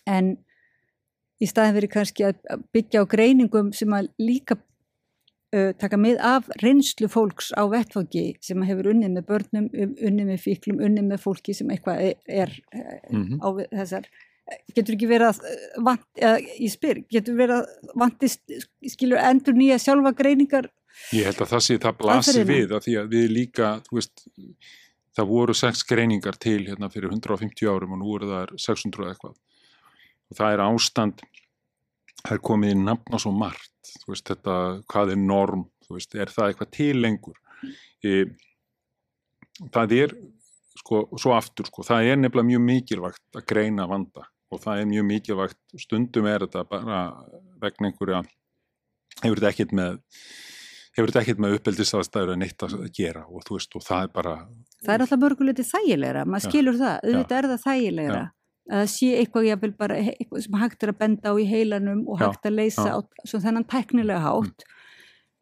en 0.07 0.37
í 1.45 1.49
staðin 1.51 1.77
verið 1.79 1.93
kannski 1.97 2.27
að 2.31 2.39
að 2.55 2.63
byggja 2.77 3.03
á 3.05 3.11
greiningum 3.15 3.73
sem 3.77 3.93
að 3.97 4.09
líka 4.25 4.57
uh, 5.55 5.73
taka 5.79 5.99
mið 6.01 6.19
af 6.25 6.49
reynslu 6.65 7.09
fólks 7.13 7.53
á 7.55 7.63
vettfangi 7.71 8.27
sem 8.45 8.63
hefur 8.67 8.89
unnið 8.95 9.17
með 9.19 9.27
börnum, 9.31 9.69
um- 9.73 9.97
unnið 10.09 10.31
með 10.33 10.41
fíklum, 10.49 10.81
unnið 10.83 11.11
með 11.13 11.23
fólki 11.27 11.55
sem 11.55 11.69
eitthvað 11.75 12.01
er, 12.11 12.15
er 12.27 12.55
Mhm. 13.11 13.39
á 13.45 13.49
við- 13.59 13.69
þessar 13.71 14.09
getur 14.77 14.95
ekki 14.99 15.07
verið 15.09 15.31
að 15.31 15.85
vant, 15.87 16.03
eða 16.21 16.41
ég 16.61 16.71
spyr, 16.75 16.99
getur 17.09 17.35
verið 17.39 17.63
að 17.63 17.93
vantist 17.97 18.41
skilur 18.93 19.17
endur 19.23 19.55
nýja 19.57 19.79
sjálfa 19.81 20.13
greiningar 20.19 20.69
Ég 21.13 21.25
held 21.27 21.41
að 21.43 21.49
það 21.51 21.63
sé, 21.67 21.77
það 21.83 21.97
blasi 21.99 22.31
Aðferðina. 22.31 22.55
við 22.55 22.75
að 22.77 22.83
því 22.85 22.93
að 23.01 23.09
við 23.15 23.31
líka, 23.35 23.69
þú 23.83 23.97
veist, 23.99 24.21
það 25.17 25.27
voru 25.33 25.55
sex 25.59 25.83
greiningar 25.83 26.37
til 26.39 26.61
hérna 26.69 26.87
fyrir 26.93 27.11
150 27.11 27.67
árum 27.67 27.93
og 27.97 27.99
nú 27.99 28.15
eru 28.15 28.29
það 28.31 28.53
600 28.63 29.09
eitthvað. 29.11 29.35
Og 30.31 30.37
það 30.39 30.53
er 30.55 30.63
ástand, 30.69 31.25
það 32.25 32.37
er 32.37 32.43
komið 32.49 32.75
í 32.75 32.79
nafn 32.81 33.17
á 33.17 33.19
svo 33.21 33.33
margt, 33.37 33.91
þú 34.03 34.13
veist, 34.13 34.27
þetta, 34.31 34.59
hvað 34.91 35.15
er 35.15 35.21
norm, 35.21 35.67
þú 35.85 35.99
veist, 35.99 36.15
er 36.17 36.33
það 36.33 36.53
eitthvað 36.53 36.71
til 36.77 36.93
lengur? 37.01 37.41
E, 38.05 38.15
það 39.75 39.97
er, 39.99 40.15
sko, 40.81 41.05
svo 41.21 41.35
aftur, 41.37 41.69
sko, 41.71 41.85
það 41.87 42.13
er 42.13 42.23
nefnilega 42.23 42.51
mjög 42.53 42.65
mikilvægt 42.69 43.39
að 43.39 43.47
greina 43.53 43.89
vanda 43.91 44.29
og 44.53 44.63
það 44.63 44.81
er 44.81 44.91
mjög 44.91 45.07
mikilvægt, 45.11 45.61
stundum 45.83 46.27
er 46.31 46.47
þetta 46.47 46.65
bara 46.71 47.05
vegna 47.63 47.91
einhverja, 47.91 48.25
hefur 49.23 49.41
þetta 49.41 49.53
ekkert 49.55 49.77
með 49.77 50.03
hefur 50.95 51.11
þetta 51.11 51.23
ekkert 51.25 51.43
með 51.43 51.57
uppeldisaðstæður 51.59 52.33
að 52.35 52.41
neitt 52.43 52.65
að 52.65 52.75
gera 52.95 53.25
og 53.27 53.43
þú 53.47 53.59
veist 53.59 53.75
og 53.75 53.83
það 53.83 54.05
er 54.07 54.13
bara 54.15 54.35
það 54.85 54.95
er 54.95 55.05
alltaf 55.05 55.21
mörguleiti 55.25 55.67
þægilegra, 55.67 56.25
maður 56.29 56.51
skilur 56.51 56.79
það. 56.79 56.97
Auðvitað 57.09 57.39
er 57.39 57.49
það 57.51 57.63
þægilegra. 57.65 58.23
Já. 58.23 58.44
Að 58.71 58.83
það 58.83 58.91
sé 58.95 59.09
eitthvað, 59.21 59.49
jafnvel 59.51 59.73
bara, 59.77 59.97
eitthvað 60.15 60.45
sem 60.47 60.61
hægt 60.63 60.85
er 60.87 60.93
að 60.95 61.01
benda 61.03 61.33
á 61.33 61.35
í 61.37 61.49
heilanum 61.49 62.05
og 62.09 62.21
Já, 62.21 62.27
hægt 62.29 62.47
að 62.49 62.57
leysa 62.61 62.87
á 62.97 62.99
þennan 63.35 63.67
tæknilega 63.69 64.23
hátt. 64.25 64.65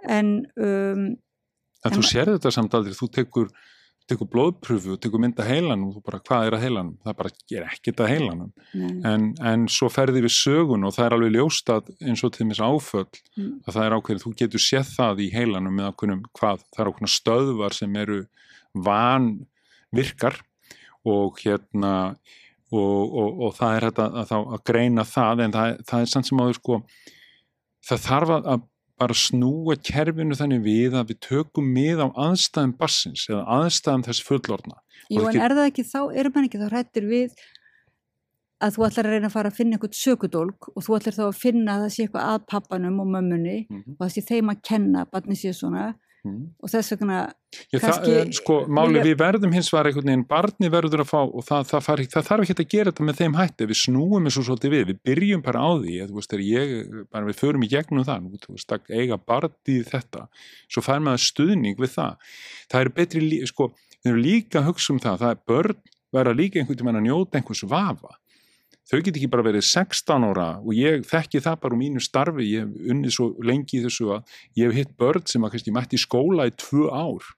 En 0.08 0.32
um, 0.56 1.04
en 1.12 1.86
En 1.86 1.94
þú 1.98 2.02
sér 2.06 2.32
þetta 2.34 2.50
samt 2.54 2.74
aldrei, 2.74 2.94
þú 2.94 3.08
tekur, 3.14 3.48
tekur 4.10 4.26
blóðpröfu, 4.30 4.96
tekur 5.02 5.22
mynda 5.22 5.46
heilanum 5.46 5.88
og 5.88 5.96
þú 5.96 6.02
bara 6.08 6.20
hvað 6.26 6.46
er 6.48 6.56
að 6.56 6.64
heilanum, 6.66 6.96
það 7.06 7.16
bara 7.20 7.32
er 7.58 7.64
ekkert 7.70 8.02
að 8.02 8.10
heilanum. 8.10 8.50
En, 9.06 9.28
en 9.52 9.68
svo 9.70 9.88
ferði 9.90 10.22
við 10.26 10.34
sögun 10.34 10.86
og 10.86 10.94
það 10.94 11.06
er 11.06 11.16
alveg 11.16 11.34
ljóst 11.36 11.72
að 11.74 11.90
eins 12.02 12.22
og 12.26 12.34
til 12.36 12.46
mis 12.50 12.62
áföll 12.62 13.06
Mm. 13.32 13.62
að 13.64 13.72
það 13.74 13.84
er 13.86 13.94
ákveðið, 13.96 14.22
þú 14.26 14.30
getur 14.36 14.60
séð 14.60 14.88
það 14.92 15.20
í 15.24 15.28
heilanum 15.32 15.72
með 15.78 15.86
ákveðnum 15.88 16.22
hvað, 16.36 16.64
það 16.74 16.82
er 16.82 16.90
ákveðna 16.90 17.12
stöðvar 17.14 17.72
sem 17.78 17.96
eru 17.96 18.18
van 18.74 19.28
virkar 19.92 20.36
og 21.08 21.38
hérna 21.40 21.92
og, 22.72 23.16
og, 23.22 23.40
og 23.46 23.54
það 23.58 23.76
er 23.76 23.86
þetta 23.88 24.06
að, 24.08 24.34
að, 24.36 24.44
að 24.56 24.64
greina 24.70 25.04
það 25.08 25.44
en 25.46 25.56
það, 25.56 25.78
það 25.90 26.04
er 26.04 26.12
samt 26.12 26.28
sem 26.30 26.42
áður 26.42 26.58
sko 26.60 26.78
það 27.88 28.04
þarf 28.08 28.34
að, 28.36 28.50
að 28.54 28.68
bara 29.02 29.16
snúa 29.18 29.76
kerfinu 29.82 30.36
þannig 30.38 30.60
við 30.62 30.94
að 30.98 31.08
við 31.10 31.18
tökum 31.26 31.72
mið 31.74 32.04
á 32.04 32.08
aðstæðum 32.28 32.76
bassins 32.78 33.24
eða 33.30 33.42
aðstæðum 33.58 34.04
þess 34.06 34.26
fullorna 34.28 34.78
jú 35.10 35.24
en 35.26 35.40
er 35.42 35.56
það 35.58 35.66
ekki 35.72 35.84
þá, 35.88 35.98
eru 36.20 36.32
mann 36.34 36.46
ekki 36.46 36.60
þá 36.62 36.68
hrættir 36.70 37.08
við 37.10 37.34
að 38.62 38.76
þú 38.76 38.84
ætlar 38.86 39.08
að 39.08 39.16
reyna 39.16 39.26
að 39.26 39.34
fara 39.34 39.50
að 39.50 39.56
finna 39.58 39.74
eitthvað 39.76 39.96
sökudólk 39.98 40.68
og 40.70 40.84
þú 40.86 40.96
ætlar 40.98 41.16
þá 41.16 41.22
að 41.26 41.40
finna 41.40 41.74
að 41.74 41.82
það 41.82 41.94
sé 41.96 42.04
eitthvað 42.06 42.28
að 42.30 42.44
pappanum 42.52 43.00
og 43.02 43.08
mömmunni 43.10 43.56
Mhm. 43.66 43.96
og 43.96 44.04
það 44.04 44.12
sé 44.14 44.22
þeim 44.28 44.52
að 44.52 44.60
kenna, 44.68 45.04
barni 45.10 45.34
sé 45.40 45.50
svona 45.56 45.88
mm. 45.88 45.98
Og 46.62 46.70
þess 46.70 46.92
vegna 46.94 47.16
Já, 47.72 47.78
það, 47.78 47.82
kannski 47.82 48.12
eh, 48.14 48.30
sko, 48.38 48.54
máli 48.70 48.92
vilja- 48.94 49.04
við 49.08 49.16
verðum 49.18 49.52
hins 49.56 49.70
vegar 49.72 49.88
einhvern 49.90 50.06
veginn, 50.10 50.24
barni 50.28 50.68
verður 50.72 51.02
að 51.02 51.08
fá 51.10 51.18
og 51.22 51.44
það, 51.48 51.64
það, 51.72 51.82
fari, 51.88 52.06
það 52.12 52.26
þarf 52.28 52.44
ekki 52.46 52.54
að 52.62 52.70
gera 52.74 52.92
þetta 52.92 53.06
með 53.08 53.18
þeim 53.20 53.34
hætti. 53.40 53.68
Við 53.72 53.80
snúum 53.82 54.28
þessu 54.30 54.44
svolítið 54.46 54.74
við, 54.76 54.84
við 54.92 55.00
byrjum 55.10 55.42
bara 55.42 55.64
á 55.66 55.70
því 55.82 55.96
að, 55.98 56.08
þú 56.12 56.18
veist, 56.20 56.30
þegar 56.32 56.44
ég, 56.46 56.74
bara 57.12 57.28
við 57.28 57.40
förum 57.42 57.66
í 57.66 57.70
gegnum 57.74 58.06
það, 58.06 58.22
nú, 58.22 58.42
þú 58.46 58.56
veist, 58.56 58.72
að 58.72 58.94
eiga 59.02 59.18
barn 59.18 59.56
í 59.66 59.78
þetta, 59.90 60.26
svo 60.70 60.84
fær 60.86 61.02
maður 61.02 61.24
stuðning 61.26 61.76
við 61.82 61.94
það, 61.98 62.32
það 62.70 62.80
er 62.86 62.92
betri 63.00 63.42
sko, 63.50 63.72
við 64.02 64.12
erum 64.12 64.22
líka 64.22 64.62
að 64.62 64.68
hugsa 64.70 64.92
um 64.94 65.02
það 65.02 65.20
það 65.26 65.34
er 65.34 65.42
börn 65.52 65.82
verða 66.12 66.34
líka 66.36 66.60
einhvern 66.60 66.78
tímann 66.80 66.98
að 67.00 67.06
njóta 67.08 67.38
einhvers 67.38 67.62
vafa 67.68 68.16
þau 68.90 68.98
get 69.00 69.16
ekki 69.16 69.30
bara 69.32 69.46
verið 69.46 69.66
16 69.68 70.26
ára 70.30 70.48
og 70.60 70.72
ég 70.76 71.06
þekki 71.08 71.42
það 71.44 71.60
bara 71.62 71.76
úr 71.76 71.80
mínu 71.80 72.02
starfi. 72.02 72.48
Ég 72.50 72.66
hef 72.66 72.92
unnið 72.94 73.14
svo 73.16 73.28
lengi 73.44 73.78
í 73.78 73.84
þessu 73.86 74.10
að 74.16 74.36
ég 74.58 74.68
hef 74.68 74.78
hitt 74.80 74.96
börn 75.00 75.26
sem 75.30 75.44
að 75.46 75.54
kannski 75.56 75.74
mætti 75.74 76.00
skóla 76.00 76.48
í 76.50 76.54
tvö 76.58 76.88
ár 76.90 77.30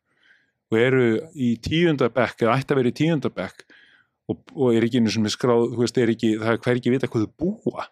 og 0.72 0.78
eru 0.80 1.08
í 1.34 1.54
tíundabekk 1.62 2.46
eða 2.46 2.56
ætti 2.58 2.74
að 2.74 2.80
vera 2.80 2.92
í 2.92 2.98
tíundabekk 3.00 3.66
og, 4.30 4.40
og 4.56 4.72
er 4.72 4.86
ekki 4.86 5.02
einu 5.02 5.12
sem 5.12 5.28
er 5.28 5.34
skráð, 5.34 5.68
þú 5.74 5.82
veist, 5.84 6.00
er 6.00 6.14
ekki, 6.14 6.32
það 6.40 6.54
er 6.54 6.62
hver 6.64 6.80
ekki 6.80 6.94
vita 6.94 7.10
hvað 7.12 7.26
þau 7.26 7.36
búa 7.44 7.86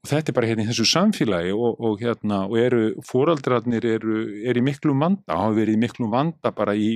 og 0.00 0.08
þetta 0.08 0.32
er 0.32 0.36
bara 0.36 0.48
hérna 0.48 0.64
í 0.64 0.68
þessu 0.70 0.86
samfélagi 0.88 1.50
og, 1.52 1.80
og 1.84 2.00
hérna, 2.00 2.44
og 2.48 2.56
eru, 2.56 2.80
fóraldrarnir 3.04 3.84
eru, 3.84 4.22
eru 4.48 4.62
í 4.62 4.64
miklum 4.64 5.02
vanda, 5.04 5.36
hafa 5.36 5.58
verið 5.58 5.76
í 5.76 5.80
miklum 5.82 6.12
vanda 6.12 6.52
bara 6.56 6.72
í 6.72 6.94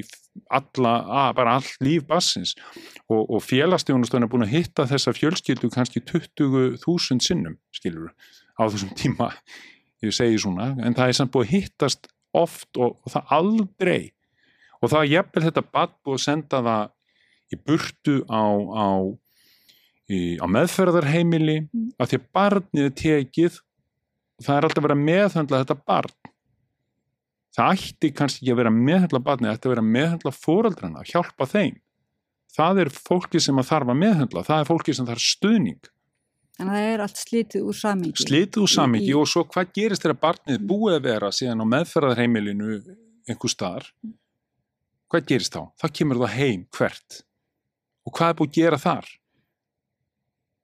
alla, 0.49 0.95
að, 1.05 1.29
bara 1.37 1.59
allt 1.59 1.85
líf 1.85 2.07
bassins 2.09 2.55
og, 3.05 3.21
og 3.29 3.45
félagstjónustöðin 3.45 4.25
er 4.25 4.33
búin 4.33 4.47
að 4.47 4.55
hitta 4.57 4.89
þessa 4.89 5.13
fjölskyldu 5.17 5.69
kannski 5.75 6.01
20.000 6.09 7.21
sinnum, 7.25 7.59
skilur 7.77 8.15
á 8.57 8.65
þessum 8.65 8.95
tíma, 8.97 9.31
ég 10.05 10.15
segi 10.15 10.41
svona, 10.41 10.73
en 10.81 10.97
það 10.97 11.13
er 11.13 11.19
samt 11.21 11.35
búin 11.35 11.49
að 11.49 11.57
hittast 11.59 12.09
oft 12.35 12.81
og, 12.81 12.99
og 13.05 13.15
það 13.15 13.35
aldrei. 13.37 14.03
Og 14.83 14.91
það 14.93 15.01
er 15.01 15.13
jafnvel 15.13 15.45
þetta 15.47 15.65
badd 15.77 15.95
búið 16.05 16.19
að 16.19 16.25
senda 16.25 16.61
það 16.67 17.55
í 17.55 17.61
burtu 17.69 18.17
á, 18.27 18.45
á 18.75 18.87
í, 20.11 20.37
á 20.41 20.47
meðferðarheimili 20.51 21.59
mm. 21.65 21.89
af 21.99 22.11
því 22.11 22.21
að 22.21 22.29
barnið 22.37 22.89
er 22.89 22.95
tekið 23.01 23.59
það 24.45 24.57
er 24.57 24.69
alltaf 24.69 24.83
að 24.83 24.89
vera 24.89 25.01
meðhandla 25.01 25.63
þetta 25.63 25.79
barn 25.93 26.15
það 27.55 27.73
ætti 27.87 28.13
kannski 28.19 28.43
ekki 28.43 28.55
að 28.55 28.61
vera 28.65 28.75
meðhandla 28.75 29.23
barnið, 29.25 29.49
það 29.51 29.59
ætti 29.59 29.69
að 29.71 29.75
vera 29.77 29.89
meðhandla 29.97 30.35
fóraldrana, 30.37 31.09
hjálpa 31.09 31.49
þeim 31.51 31.81
það 32.55 32.85
er 32.85 32.93
fólki 32.95 33.43
sem 33.43 33.59
að 33.59 33.71
þarf 33.71 33.93
að 33.95 34.01
meðhandla 34.03 34.47
það 34.47 34.63
er 34.63 34.71
fólki 34.71 34.97
sem 34.97 35.09
þarf 35.09 35.25
stuðning 35.25 35.91
En 36.63 36.71
það 36.71 36.85
er 36.87 37.01
allt 37.03 37.19
slítið 37.19 37.65
úr 37.67 37.75
samingi. 37.75 38.25
Slítið 38.29 38.63
úr 38.63 38.71
samingi 38.71 39.11
í... 39.11 39.17
og 39.19 39.27
svo 39.27 39.43
hvað 39.51 39.73
gerist 39.75 40.05
þegar 40.05 40.21
barnið 40.23 40.61
mm. 40.61 40.69
búið 40.71 40.99
að 40.99 41.09
vera 41.09 41.31
síðan 41.35 41.65
á 41.67 41.73
meðferðarheimilinu 41.73 42.77
einhver 43.27 43.51
staðar? 43.51 43.89
Hvað 45.11 45.27
gerist 45.33 45.57
þá? 45.57 45.65
Það 45.83 45.95
kemur 45.99 46.21
það 46.23 46.37
heim 46.39 46.63
hvert. 46.79 47.19
Og 48.07 48.15
hvað 48.15 48.31
er 48.31 48.39
búið 48.39 48.53
að 48.53 48.61
gera 48.61 48.81
þar? 48.85 49.11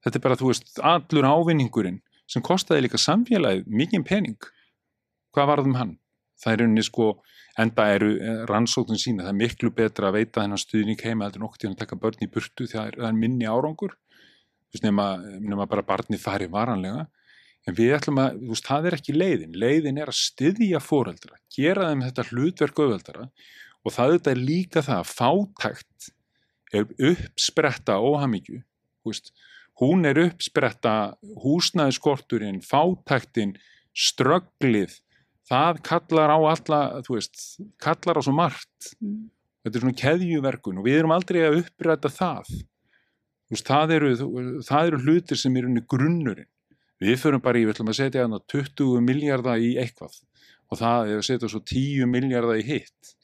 Þetta 0.04 0.18
er 0.18 0.24
bara, 0.24 0.38
þú 0.40 0.50
veist, 0.50 0.72
allur 0.82 1.28
ávinningurinn 1.28 2.00
sem 2.30 2.44
kostiði 2.46 2.86
líka 2.86 3.00
samfélagið 3.00 3.68
mikið 3.80 4.06
pening. 4.06 4.50
Hvað 5.34 5.50
varðum 5.52 5.76
hann? 5.78 5.96
Það 6.40 6.54
er 6.54 6.64
unni 6.66 6.84
sko, 6.86 7.08
enda 7.60 7.86
eru 7.94 8.10
eh, 8.16 8.42
rannsóknum 8.48 8.98
sína, 9.00 9.26
það 9.26 9.32
er 9.34 9.38
miklu 9.40 9.72
betra 9.76 10.08
að 10.08 10.20
veita 10.20 10.42
þennan 10.42 10.62
stuðning 10.62 11.02
heima 11.04 11.26
heldur 11.26 11.44
nokkur 11.44 11.64
til 11.64 11.72
að 11.72 11.80
taka 11.82 11.98
börn 12.00 12.24
í 12.24 12.30
burtu 12.32 12.66
því 12.66 12.76
það 12.78 13.08
er 13.10 13.16
minni 13.18 13.48
árangur, 13.50 13.96
þú 14.70 14.76
veist, 14.76 14.86
nema, 14.86 15.08
nema 15.42 15.66
bara 15.70 15.84
barni 15.86 16.20
fari 16.22 16.48
varanlega, 16.50 17.04
en 17.68 17.76
við 17.76 17.96
ætlum 17.98 18.22
að, 18.22 18.38
þú 18.40 18.54
veist, 18.54 18.70
það 18.70 18.88
er 18.88 18.96
ekki 18.96 19.16
leiðin, 19.16 19.58
leiðin 19.58 20.00
er 20.00 20.12
að 20.12 20.20
styðja 20.22 20.80
fóreldra, 20.84 21.36
gera 21.52 21.90
þeim 21.90 22.06
þetta 22.06 22.26
hlutverk 22.30 22.80
auðveldara 22.80 23.28
og 23.84 23.94
það 23.96 24.16
þetta 24.16 24.32
er 24.32 24.40
líka 24.40 24.84
það 24.86 25.02
að 25.02 25.12
fátækt 25.18 26.10
er 26.70 26.88
uppspretta 27.10 27.98
óhamíkju, 28.00 28.62
þú 29.02 29.12
veist, 29.12 29.32
hún 29.80 30.04
er 30.08 30.18
uppspretta 30.26 30.94
húsnæðiskorturinn, 31.42 32.60
fátæktin, 32.64 33.54
strögglið, 33.96 34.98
það 35.50 35.82
kallar 35.86 36.32
á 36.36 36.38
alla, 36.52 36.80
þú 37.06 37.16
veist, 37.16 37.44
kallar 37.82 38.20
á 38.20 38.22
svo 38.22 38.34
margt. 38.36 38.92
Mm. 39.00 39.28
Þetta 39.60 39.76
er 39.76 39.84
svona 39.84 40.00
keðjuverkun 40.00 40.80
og 40.80 40.86
við 40.86 41.00
erum 41.00 41.12
aldrei 41.12 41.42
að 41.44 41.58
uppræta 41.64 42.12
það. 42.12 42.54
Veist, 43.50 43.66
það, 43.66 43.94
eru, 43.96 44.10
það 44.64 44.90
eru 44.90 45.00
hlutir 45.04 45.40
sem 45.40 45.56
eru 45.58 45.82
grunnurinn. 45.90 46.48
Við 47.00 47.16
förum 47.20 47.42
bara 47.42 47.56
í, 47.56 47.64
við 47.64 47.74
ætlum 47.74 47.90
að 47.90 47.98
setja 47.98 48.26
20 48.28 49.00
miljardar 49.04 49.60
í 49.60 49.72
eitthvað 49.80 50.18
og 50.70 50.78
það 50.78 51.08
er 51.10 51.18
að 51.18 51.26
setja 51.26 51.48
svo 51.50 51.60
10 51.66 52.06
miljardar 52.06 52.60
í 52.60 52.66
hitt. 52.66 53.14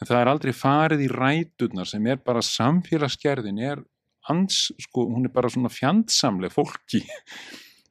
En 0.00 0.08
það 0.08 0.20
er 0.20 0.30
aldrei 0.30 0.52
farið 0.56 1.02
í 1.06 1.10
ræturnar 1.12 1.88
sem 1.88 2.06
er 2.08 2.20
bara 2.24 2.44
samfélagsgerðin, 2.44 3.60
er 3.60 3.82
hans, 4.28 4.70
sko, 4.82 5.06
hún 5.12 5.28
er 5.28 5.32
bara 5.34 5.50
svona 5.52 5.70
fjandsamleg 5.72 6.54
fólki. 6.54 7.02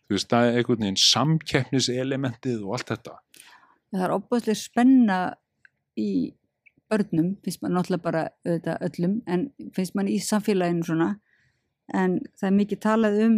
Þú 0.06 0.18
veist, 0.18 0.30
það 0.30 0.48
er 0.48 0.60
einhvern 0.60 0.84
veginn 0.86 1.02
samkeppniselementið 1.02 2.66
og 2.66 2.78
allt 2.78 2.92
þetta. 2.94 3.20
Það 3.96 4.06
er 4.06 4.14
óbúinlega 4.16 4.60
spenna 4.60 5.20
í 5.98 6.12
börnum, 6.92 7.32
finnst 7.44 7.64
maður 7.64 7.78
náttúrulega 7.80 8.06
bara 8.06 8.24
auðvitað 8.46 8.84
öllum, 8.90 9.16
en 9.26 9.46
finnst 9.74 9.96
maður 9.98 10.12
í 10.14 10.20
samfélaginu 10.22 10.86
svona, 10.86 11.10
en 11.94 12.20
það 12.38 12.50
er 12.50 12.58
mikið 12.60 12.82
talað 12.86 13.22
um 13.26 13.38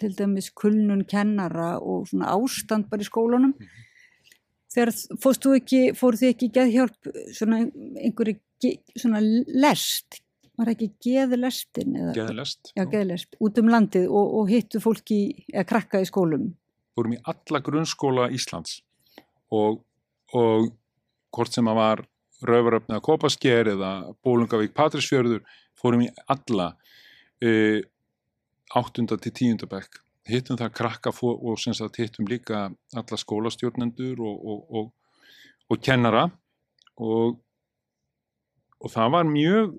til 0.00 0.12
dæmis 0.16 0.50
kulnun 0.52 1.04
kennara 1.08 1.76
og 1.80 2.06
svona 2.10 2.32
ástand 2.36 2.88
bara 2.90 3.04
í 3.04 3.08
skólunum. 3.08 3.52
Mm 3.56 3.66
-hmm. 3.66 3.84
þegar 4.74 4.92
fórstu 5.22 5.54
ekki 5.56 5.80
fóru 5.96 6.16
þið 6.20 6.32
ekki 6.34 6.48
geðhjálp 6.52 7.12
svona 7.32 7.60
einhverju 7.96 8.36
svona 8.96 9.20
lest 9.46 10.20
var 10.56 10.70
ekki 10.72 10.88
geðlestin 11.04 11.96
geðlest, 12.16 12.72
já, 12.76 12.84
geðlest 12.90 13.36
út 13.42 13.58
um 13.60 13.70
landið 13.72 14.08
og, 14.08 14.34
og 14.40 14.50
hittu 14.50 14.80
fólki 14.82 15.20
eða 15.52 15.66
krakka 15.68 16.02
í 16.02 16.08
skólum 16.08 16.50
fórum 16.96 17.16
í 17.16 17.20
alla 17.28 17.60
grunnskóla 17.64 18.28
Íslands 18.34 18.80
og, 19.52 19.82
og 20.32 20.70
hvort 21.34 21.56
sem 21.56 21.68
að 21.68 21.80
var 21.80 22.04
Rauvaröfn 22.46 22.92
eða 22.92 23.04
Kopasker 23.04 23.70
eða 23.72 23.92
Bólungavík 24.24 24.74
Patrísfjörður 24.76 25.44
fórum 25.76 26.04
í 26.04 26.10
alla 26.32 26.72
e, 27.40 27.80
8. 28.76 29.06
til 29.06 29.32
10. 29.32 29.64
bekk 29.70 30.02
hittum 30.26 30.58
það 30.58 30.74
krakka 30.74 31.12
og 31.22 31.58
sem 31.62 31.74
sagt 31.76 32.00
hittum 32.00 32.28
líka 32.28 32.66
alla 32.96 33.18
skólastjórnendur 33.20 34.20
og, 34.20 34.92
og 35.70 35.82
kennara 35.82 36.26
og 36.96 37.42
og 38.76 38.92
það 38.92 39.12
var 39.14 39.28
mjög 39.28 39.74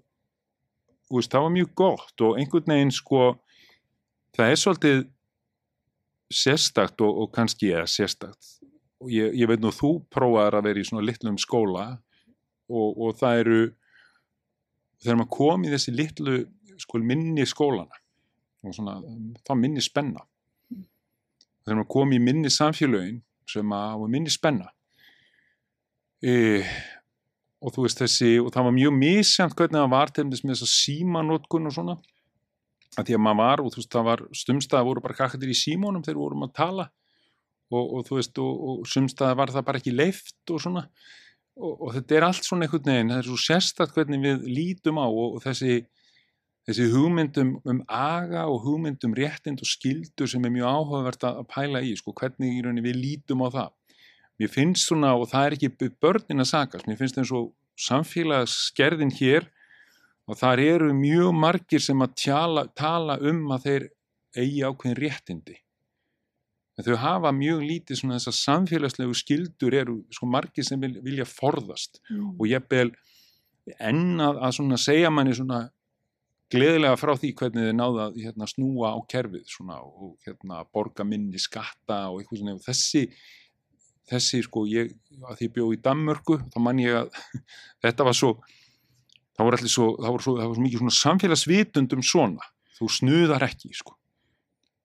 veist, 1.13 1.31
það 1.31 1.45
var 1.45 1.53
mjög 1.55 1.73
gott 1.79 2.23
og 2.25 2.39
einhvern 2.39 2.73
veginn 2.73 2.93
sko 2.93 3.21
það 4.35 4.51
er 4.51 4.61
svolítið 4.61 5.03
sérstakt 6.33 7.01
og, 7.05 7.23
og 7.23 7.31
kannski 7.35 7.71
eða 7.71 7.87
sérstakt. 7.89 8.57
Og 9.03 9.11
ég, 9.13 9.33
ég 9.37 9.49
veit 9.49 9.61
nú 9.63 9.71
þú 9.71 9.93
prófaður 10.11 10.59
að 10.59 10.69
vera 10.69 10.81
í 10.81 10.87
svona 10.87 11.05
litlum 11.05 11.37
skóla 11.39 11.85
og, 12.67 12.87
og 12.97 13.17
það 13.19 13.43
eru 13.43 13.59
þegar 15.03 15.19
maður 15.21 15.33
kom 15.37 15.65
í 15.67 15.73
þessi 15.73 15.93
litlu 15.95 16.39
sko 16.81 16.99
minni 17.01 17.45
skólana 17.47 18.01
og 18.65 18.73
svona 18.75 18.97
þá 19.45 19.53
minni 19.57 19.83
spenna. 19.85 20.25
Þegar 21.63 21.79
maður 21.79 21.91
kom 21.93 22.15
í 22.15 22.19
minni 22.23 22.51
samfélögin 22.51 23.21
sem 23.47 23.71
að 23.71 24.09
minni 24.11 24.33
spenna 24.33 24.73
e, 26.21 26.63
og 27.57 27.73
þú 27.73 27.87
veist 27.87 28.01
þessi, 28.03 28.35
og 28.41 28.51
það 28.53 28.67
var 28.67 28.75
mjög 28.75 28.95
misjant 28.97 29.55
hvernig 29.57 29.79
það 29.79 29.93
var 29.93 30.13
til 30.13 30.25
þess 30.29 30.45
með 30.45 30.53
þess 30.53 30.65
að 30.67 30.73
símanótkun 30.75 31.69
og 31.69 31.75
svona, 31.75 31.97
að 32.97 33.09
því 33.09 33.17
að 33.17 33.23
maður 33.25 33.41
var 33.41 33.63
og 33.63 33.73
þú 33.73 33.81
veist 33.81 33.95
það 33.95 34.07
var, 34.07 34.23
stumstaði 34.41 34.89
voru 34.89 35.03
bara 35.05 35.17
kakkatir 35.17 35.53
í 35.53 35.57
símónum 35.57 36.05
þegar 36.05 36.21
vorum 36.21 36.47
að 36.47 36.55
tala. 36.57 36.87
Og, 37.67 37.83
og 37.97 38.03
þú 38.07 38.15
veist, 38.15 38.37
og, 38.39 38.59
og 38.63 38.85
sumstaði 38.87 39.37
var 39.41 39.51
það 39.51 39.65
bara 39.67 39.81
ekki 39.81 39.91
leift 39.91 40.53
og 40.53 40.61
svona. 40.63 40.85
Og, 41.57 41.73
og 41.73 41.95
þetta 41.97 42.15
er 42.15 42.25
allt 42.29 42.47
svona 42.47 42.67
einhvern 42.67 42.87
veginn, 42.87 43.11
það 43.11 43.21
er 43.23 43.27
svo 43.27 43.39
sérstatt 43.43 43.93
hvernig 43.95 44.23
við 44.23 44.45
lítum 44.47 45.01
á 45.01 45.07
og 45.09 45.41
þessi 45.43 45.81
þessi 46.67 46.89
hugmyndum 46.91 47.53
um 47.63 47.77
aga 47.87 48.43
og 48.51 48.65
hugmyndum 48.65 49.13
réttind 49.15 49.61
og 49.63 49.69
skildur 49.69 50.27
sem 50.27 50.43
er 50.43 50.51
mjög 50.51 50.67
áhugavert 50.67 51.21
að 51.29 51.45
pæla 51.53 51.81
í, 51.83 51.93
sko, 51.95 52.11
hvernig 52.11 52.57
í 52.57 52.63
rauninni 52.63 52.83
við 52.83 52.99
lítum 52.99 53.43
á 53.43 53.49
það 53.53 53.69
mér 54.37 54.51
finnst 54.53 54.89
svona, 54.89 55.13
og 55.17 55.29
það 55.31 55.45
er 55.45 55.57
ekki 55.57 55.91
börnin 56.01 56.43
að 56.43 56.51
sagast, 56.51 56.87
mér 56.87 56.99
finnst 56.99 57.17
eins 57.17 57.33
og 57.35 57.53
samfélagsskerðin 57.87 59.13
hér 59.19 59.47
og 60.27 60.39
þar 60.39 60.61
eru 60.63 60.89
mjög 60.95 61.31
margir 61.37 61.83
sem 61.83 62.01
að 62.03 62.17
tjala, 62.19 62.65
tala 62.75 63.17
um 63.23 63.45
að 63.55 63.67
þeir 63.67 63.87
eigi 64.37 64.65
ákveðin 64.65 64.99
réttindi. 64.99 65.55
En 66.77 66.85
þau 66.85 66.97
hafa 67.01 67.31
mjög 67.33 67.63
lítið 67.65 68.01
svona 68.01 68.17
þess 68.17 68.29
að 68.29 68.37
samfélagslegu 68.41 69.15
skildur 69.17 69.73
eru 69.73 69.95
sko 70.13 70.27
margir 70.29 70.65
sem 70.67 70.81
vil, 70.81 70.93
vilja 71.05 71.25
forðast. 71.25 72.01
Mm. 72.11 72.35
og 72.37 72.45
ég 72.49 72.67
bel 72.69 72.91
enn 73.83 74.21
að, 74.23 74.37
að 74.45 74.53
svona 74.59 74.77
segja 74.79 75.09
manni 75.11 75.33
svona 75.35 75.65
gleðilega 76.53 76.99
frá 76.99 77.11
því 77.17 77.33
hvernig 77.39 77.65
þið 77.65 77.73
náða 77.75 78.05
að 78.05 78.19
hérna, 78.23 78.47
snúa 78.47 78.93
á 78.95 78.99
kerfið 79.09 79.49
svona, 79.51 79.81
og 79.83 80.13
hérna, 80.23 80.61
borga 80.71 81.03
minni 81.07 81.41
skatta 81.41 82.05
og 82.11 82.21
eitthvað 82.21 82.43
svona. 82.43 82.61
Þessi 82.63 83.03
þessi 84.07 84.41
sko, 84.45 84.65
ég, 84.69 84.93
að 85.23 85.39
því 85.39 85.47
ég 85.47 85.55
bjóð 85.55 85.73
í 85.75 85.79
Danmörku, 85.83 86.39
þá 86.53 86.57
mann 86.63 86.81
ég 86.81 86.99
að 87.01 87.09
þetta 87.85 88.07
var 88.07 88.17
svo, 88.17 88.33
það 89.35 89.49
voru 89.49 89.59
allir 89.59 89.73
svo, 89.73 89.87
það 89.99 90.15
voru 90.15 90.25
svo, 90.25 90.35
það 90.39 90.49
voru 90.49 90.59
svo 90.59 90.67
mikið 90.67 90.83
svona 90.83 90.97
samfélagsvitundum 90.99 92.05
svona, 92.05 92.51
þú 92.77 92.91
snuðar 92.97 93.47
ekki, 93.47 93.73
sko. 93.77 93.97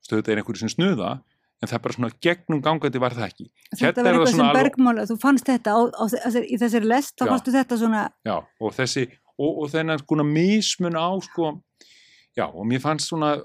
Stöðut 0.02 0.32
er 0.32 0.42
einhverju 0.42 0.64
sem 0.64 0.72
snuða, 0.72 1.14
en 1.62 1.70
það 1.70 1.78
er 1.78 1.82
bara 1.84 1.96
svona 1.96 2.12
gegnum 2.26 2.62
gangandi 2.64 3.02
var 3.02 3.14
það 3.14 3.28
ekki. 3.28 3.48
Þetta 3.70 3.86
hérna 3.86 4.04
var 4.04 4.16
eitthvað 4.16 4.32
sem 4.34 4.54
bergmála, 4.58 5.06
þú 5.06 5.16
fannst 5.22 5.48
þetta 5.48 5.74
á, 5.78 5.80
á, 5.94 6.04
á, 6.10 6.28
í 6.42 6.58
þessari 6.58 6.90
lest, 6.90 7.14
þá 7.20 7.26
fannstu 7.30 7.54
þetta 7.54 7.78
svona. 7.78 8.04
Já, 8.26 8.34
og 8.42 8.74
þessi, 8.74 9.06
og, 9.38 9.50
og 9.62 9.72
þennan 9.72 10.02
sko 10.02 10.18
mismun 10.26 10.98
á, 10.98 11.08
sko, 11.22 11.52
já, 12.34 12.48
og 12.48 12.66
mér 12.66 12.82
fannst 12.82 13.12
svona, 13.12 13.36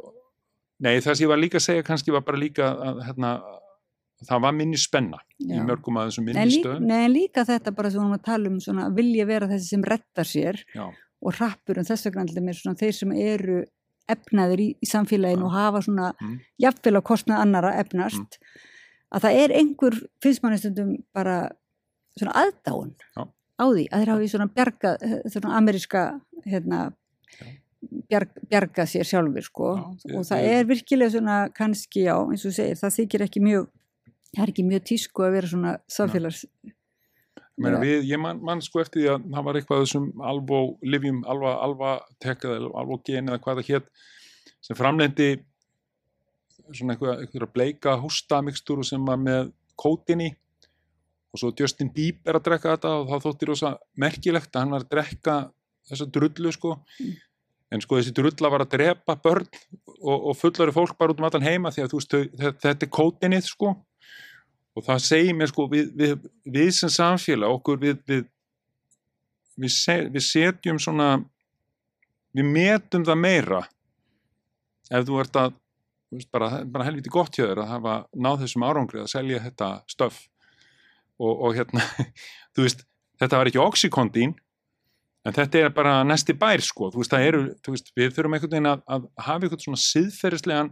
nei, 0.82 0.98
það 0.98 1.12
sem 1.14 1.28
ég 1.28 1.32
var 1.32 1.42
líka 1.44 1.62
að 1.62 1.68
segja 1.68 1.86
kannski 1.86 2.16
var 2.16 2.26
bara 2.26 2.42
líka 2.42 2.72
að, 2.74 3.04
hérna, 3.06 3.36
það 4.26 4.42
var 4.42 4.54
minni 4.58 4.78
spenna 4.82 5.20
Já. 5.40 5.60
í 5.60 5.66
mörgum 5.68 5.98
að 6.00 6.08
þessum 6.10 6.26
minni 6.26 6.56
stöðum 6.58 6.88
Nei, 6.90 7.08
líka 7.14 7.44
þetta 7.46 7.74
bara 7.76 7.92
sem 7.92 8.00
við 8.02 8.06
varum 8.08 8.18
að 8.18 8.24
tala 8.26 8.50
um 8.90 8.96
vilja 8.96 9.26
vera 9.30 9.48
þessi 9.52 9.70
sem 9.76 9.84
rettar 9.84 10.26
sér 10.26 10.62
Já. 10.74 10.88
og 11.22 11.36
rappur 11.40 11.78
en 11.78 11.86
þess 11.86 12.06
vegna 12.08 12.26
er 12.26 12.54
svona 12.58 12.80
þeir 12.82 12.94
sem 12.98 13.12
eru 13.12 13.60
efnaðir 14.10 14.60
í, 14.64 14.68
í 14.82 14.88
samfélaginu 14.88 15.44
Ja. 15.44 15.46
og 15.46 15.52
hafa 15.52 15.82
svona 15.86 16.14
Mm. 16.22 16.40
jafnvel 16.60 16.96
á 16.98 17.02
kostnað 17.04 17.42
annara 17.44 17.74
efnast 17.78 18.40
að 19.14 19.22
það 19.22 19.40
er 19.44 19.50
einhver 19.60 19.96
finnst 20.24 20.42
manni 20.44 20.58
stundum 20.58 20.96
bara 21.14 21.52
svona 22.18 22.34
aðdáun 22.34 22.96
Já. 23.16 23.28
á 23.60 23.66
því 23.70 23.84
að 23.92 24.00
þeir 24.00 24.14
hafi 24.14 24.28
svona 24.34 24.48
bjarga 24.56 24.98
svona 25.30 25.58
ameríska 25.58 26.22
hérna 26.46 26.94
bjarg, 28.10 28.30
bjarga 28.50 28.86
sér 28.90 29.06
sjálfur 29.06 29.44
sko 29.46 29.68
og 30.16 30.24
það 30.26 30.48
er 30.50 30.66
virkilega 30.66 31.12
svona 31.14 31.50
kannski 31.54 32.06
já, 32.08 32.16
eins 32.18 32.46
og 32.48 32.54
segir, 32.56 32.76
það 32.80 32.96
þykir 32.98 33.24
ekki 33.28 33.42
mjög 33.44 33.68
það 34.34 34.44
er 34.44 34.52
ekki 34.54 34.68
mjög 34.68 34.88
tísku 34.92 35.26
að 35.26 35.38
vera 35.38 35.52
svona 35.52 35.78
samfélags 35.92 36.46
Meina, 37.58 37.80
við, 37.82 38.04
ég 38.06 38.20
man, 38.22 38.38
man 38.46 38.60
sko 38.62 38.84
eftir 38.84 39.02
því 39.02 39.08
að 39.10 39.24
það 39.34 39.46
var 39.48 39.58
eitthvað 39.58 39.80
þessum 39.82 40.10
alvó 40.30 40.58
livjum, 40.86 41.24
alva, 41.26 41.56
alva 41.66 41.94
tekað 42.22 42.60
eða 42.60 42.74
alvó 42.84 42.98
gen 43.08 43.32
eða 43.32 43.42
hvað 43.42 43.62
það 43.62 43.72
hétt 43.72 43.88
sem 44.68 44.78
framlendi 44.78 45.30
svona 46.68 46.94
eitthvað, 46.94 47.24
eitthvað 47.24 47.54
bleika 47.56 47.96
hóstamikstúru 48.04 48.86
sem 48.86 49.10
var 49.10 49.18
með 49.22 49.50
kótinni 49.80 50.36
og 51.34 51.42
svo 51.42 51.52
Justin 51.58 51.90
Bieber 51.94 52.36
er 52.36 52.40
að 52.40 52.46
drekka 52.52 52.76
þetta 52.76 52.94
og 53.00 53.10
þá 53.10 53.26
þótti 53.26 53.50
rosa 53.50 53.74
merkilegt 54.06 54.54
að 54.54 54.64
hann 54.64 54.76
var 54.76 54.86
að 54.86 54.94
drekka 54.94 55.38
þessa 55.88 56.10
drullu 56.14 56.54
sko. 56.54 56.76
En 57.74 57.84
sko 57.84 57.98
þessi 57.98 58.14
drulla 58.16 58.52
var 58.52 58.64
að 58.64 58.74
drepa 58.78 59.18
börn 59.20 59.48
og, 59.98 60.30
og 60.30 60.38
fullari 60.40 60.76
fólk 60.76 60.94
bara 61.00 61.12
út 61.12 61.20
um 61.20 61.28
allan 61.28 61.48
heima 61.48 61.74
því 61.74 61.84
að 61.84 61.92
þú 61.92 62.00
veist, 62.00 62.16
þetta 62.64 62.86
er 62.86 62.94
kótinnið 62.96 63.50
sko 63.50 63.74
og 64.78 64.86
það 64.86 65.04
segir 65.08 65.38
mér 65.38 65.50
sko 65.50 65.66
við, 65.72 65.90
við, 65.98 66.28
við 66.46 66.74
sem 66.78 66.92
samfélag 66.94 67.56
okkur 67.58 67.80
við 67.82 68.02
við, 68.10 68.26
við, 69.58 69.74
se, 69.74 69.98
við 70.14 70.26
setjum 70.28 70.82
svona 70.82 71.16
við 72.38 72.52
metum 72.54 73.06
það 73.08 73.22
meira. 73.24 73.62
Ef 74.94 75.08
þú 75.08 75.22
ert 75.24 75.40
að 75.42 75.56
bara, 76.32 76.50
bara 76.64 76.88
helviti 76.88 77.12
gott 77.12 77.36
hjá 77.36 77.48
þér 77.48 77.64
að 77.64 77.72
hafa 77.74 77.96
náð 78.16 78.44
þessum 78.46 78.66
árangri 78.68 79.02
að 79.02 79.12
selja 79.12 79.44
þetta 79.44 79.72
stöf 79.92 80.20
og, 81.20 81.34
og 81.34 81.58
hérna 81.58 81.84
þú 82.56 82.68
veist, 82.68 82.86
þetta 83.20 83.42
var 83.42 83.50
ekki 83.50 83.64
oxykondín 83.64 84.36
en 85.28 85.36
þetta 85.36 85.66
er 85.66 85.74
bara 85.76 86.00
næsti 86.08 86.36
bær 86.40 86.64
sko, 86.64 86.92
þú 86.94 87.02
veist, 87.02 87.12
það 87.12 87.28
eru 87.28 87.42
veist, 87.68 87.92
við 87.98 88.14
þurfum 88.16 88.38
einhvern 88.38 88.54
veginn 88.54 88.72
að, 88.72 88.86
að 88.88 89.10
hafa 89.26 89.48
einhvern 89.48 89.66
svona 89.66 89.82
siðferðislegan 89.84 90.72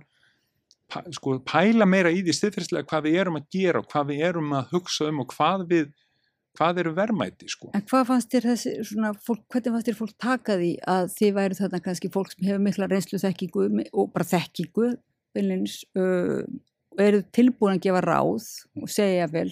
sko, 1.15 1.37
pæla 1.45 1.87
meira 1.89 2.13
í 2.13 2.21
því 2.23 2.35
stiðfyrslega 2.37 2.89
hvað 2.89 3.07
við 3.07 3.19
erum 3.23 3.39
að 3.39 3.47
gera 3.55 3.81
og 3.81 3.87
hvað 3.91 4.11
við 4.11 4.25
erum 4.29 4.53
að 4.57 4.73
hugsa 4.75 5.09
um 5.09 5.23
og 5.23 5.31
hvað 5.33 5.65
við 5.71 5.93
hvað 6.55 6.79
eru 6.83 6.93
verðmæti 6.95 7.49
sko. 7.51 7.71
En 7.75 7.83
hvað 7.89 8.05
fannst 8.09 8.31
þér 8.31 8.47
þessi 8.51 8.75
svona 8.87 9.11
fólk, 9.25 9.43
hvernig 9.51 9.73
fannst 9.73 9.89
þér 9.89 9.97
fólk 9.99 10.15
taka 10.23 10.55
því 10.61 10.71
að 10.93 11.09
þið 11.17 11.33
væri 11.35 11.59
þarna 11.59 11.81
kannski 11.87 12.11
fólk 12.13 12.31
sem 12.31 12.47
hefur 12.47 12.63
mikla 12.63 12.89
reynslu 12.91 13.19
þekkingu 13.19 13.67
og 13.91 14.09
bara 14.13 14.29
þekkingu 14.29 14.89
beinleins 15.35 15.81
uh, 15.99 16.47
og 16.95 17.03
eru 17.03 17.21
tilbúin 17.35 17.75
að 17.75 17.85
gefa 17.87 18.03
ráð 18.05 18.49
og 18.79 18.91
segja 18.91 19.27
vel 19.31 19.49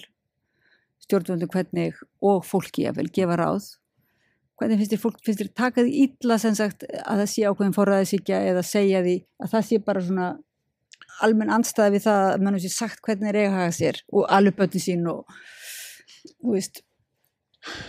stjórnvöldu 1.03 1.49
hvernig 1.51 1.99
og 2.23 2.45
fólki 2.47 2.88
að 2.88 3.01
vel 3.01 3.10
gefa 3.11 3.38
ráð 3.41 3.73
hvernig 4.60 4.80
finnst 4.80 4.93
þér 4.93 5.01
fólk, 5.01 5.19
finnst 5.26 5.41
þér 5.41 5.51
taka 5.57 5.84
því 5.84 6.05
illa 6.05 6.39
sem 6.39 6.55
sagt 6.55 6.85
að 6.88 7.23
það 7.23 7.30
sé 7.34 7.45
ákveðin 7.49 7.76
forræðisíkja 7.76 8.41
eða 8.51 8.64
segja 8.68 9.03
því 9.03 9.18
að 9.43 9.53
það 9.55 9.68
sé 9.68 9.80
bara 9.84 10.03
svona 10.07 10.27
almenn 11.26 11.54
andstæði 11.54 11.98
við 11.98 12.06
það 12.08 12.24
að 12.30 12.41
mannum 12.45 12.64
sé 12.64 12.72
sagt 12.74 13.04
hvernig 13.06 13.30
þeir 13.30 13.40
eiga 13.40 13.52
að 13.52 13.60
haga 13.60 13.76
sér 13.78 14.02
og 14.12 14.26
alveg 14.38 14.58
bötni 14.60 14.82
sín 14.84 15.06
og 15.12 15.38
þú 16.34 16.56
veist 16.58 16.84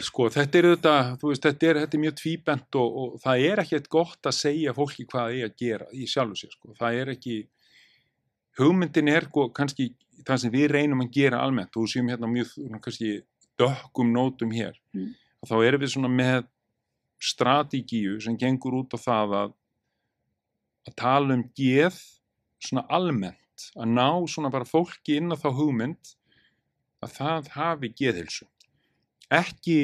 sko 0.06 0.28
þetta 0.30 0.58
er 0.60 0.68
þetta, 0.70 0.94
þú 1.18 1.32
veist, 1.32 1.42
þetta 1.48 1.66
er, 1.66 1.80
þetta 1.82 1.96
er 1.98 2.02
mjög 2.04 2.16
tvíbent 2.20 2.78
og, 2.78 2.98
og 3.02 3.18
það 3.24 3.46
er 3.48 3.62
ekkert 3.64 3.90
gott 3.90 4.30
að 4.30 4.36
segja 4.38 4.74
fólki 4.76 5.06
hvað 5.10 5.26
það 5.26 5.40
er 5.40 5.50
að 5.50 5.56
gera 5.64 5.88
í 5.90 6.06
sjálfu 6.10 6.38
sér 6.38 6.54
sko. 6.54 6.74
það 6.78 7.00
er 7.00 7.12
ekki 7.16 7.36
hugmyndin 8.60 9.10
er 9.10 9.26
sko, 9.26 9.48
kannski 9.56 9.90
það 10.24 10.40
sem 10.44 10.54
við 10.54 10.68
reynum 10.70 11.02
að 11.02 11.12
gera 11.18 11.42
almennt 11.42 11.74
og 11.76 11.90
séum 11.90 12.10
hérna 12.12 12.30
mjög 12.30 12.54
kannski 12.84 13.16
dökkum 13.60 14.14
nótum 14.14 14.54
hér 14.54 14.78
Mm. 14.94 15.10
þá 15.44 15.56
erum 15.66 15.80
við 15.82 15.90
svona 15.90 16.08
með 16.08 16.44
strategíu 17.18 18.20
sem 18.22 18.36
gengur 18.38 18.76
út 18.78 18.94
á 18.94 18.98
það 18.98 19.34
að 19.40 19.52
að 20.84 20.94
tala 21.00 21.34
um 21.34 21.44
geð 21.56 21.98
svona 22.68 22.84
almennt 22.98 23.68
að 23.78 23.90
ná 23.94 24.08
svona 24.30 24.52
bara 24.52 24.68
fólki 24.68 25.18
inn 25.20 25.32
á 25.32 25.36
þá 25.38 25.50
hugmynd 25.58 26.14
að 27.04 27.16
það 27.18 27.50
hafi 27.54 27.90
geðhilsu 28.00 28.48
ekki 29.34 29.78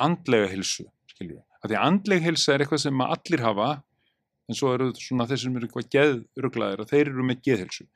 andlega 0.00 0.50
hilsu 0.52 0.86
skiljum 1.10 1.38
við, 1.38 1.42
að 1.62 1.72
því 1.72 1.80
andlega 1.80 2.26
hilsa 2.28 2.54
er 2.54 2.64
eitthvað 2.64 2.84
sem 2.84 3.04
að 3.04 3.16
allir 3.16 3.44
hafa 3.44 3.70
en 4.44 4.58
svo 4.58 4.74
eru 4.76 4.90
svona 4.98 5.26
þeir 5.28 5.40
sem 5.40 5.58
eru 5.58 5.68
eitthvað 5.68 5.90
geðruglaðir 5.94 6.84
að 6.84 6.92
þeir 6.92 7.10
eru 7.10 7.26
með 7.26 7.42
geðhilsu 7.48 7.86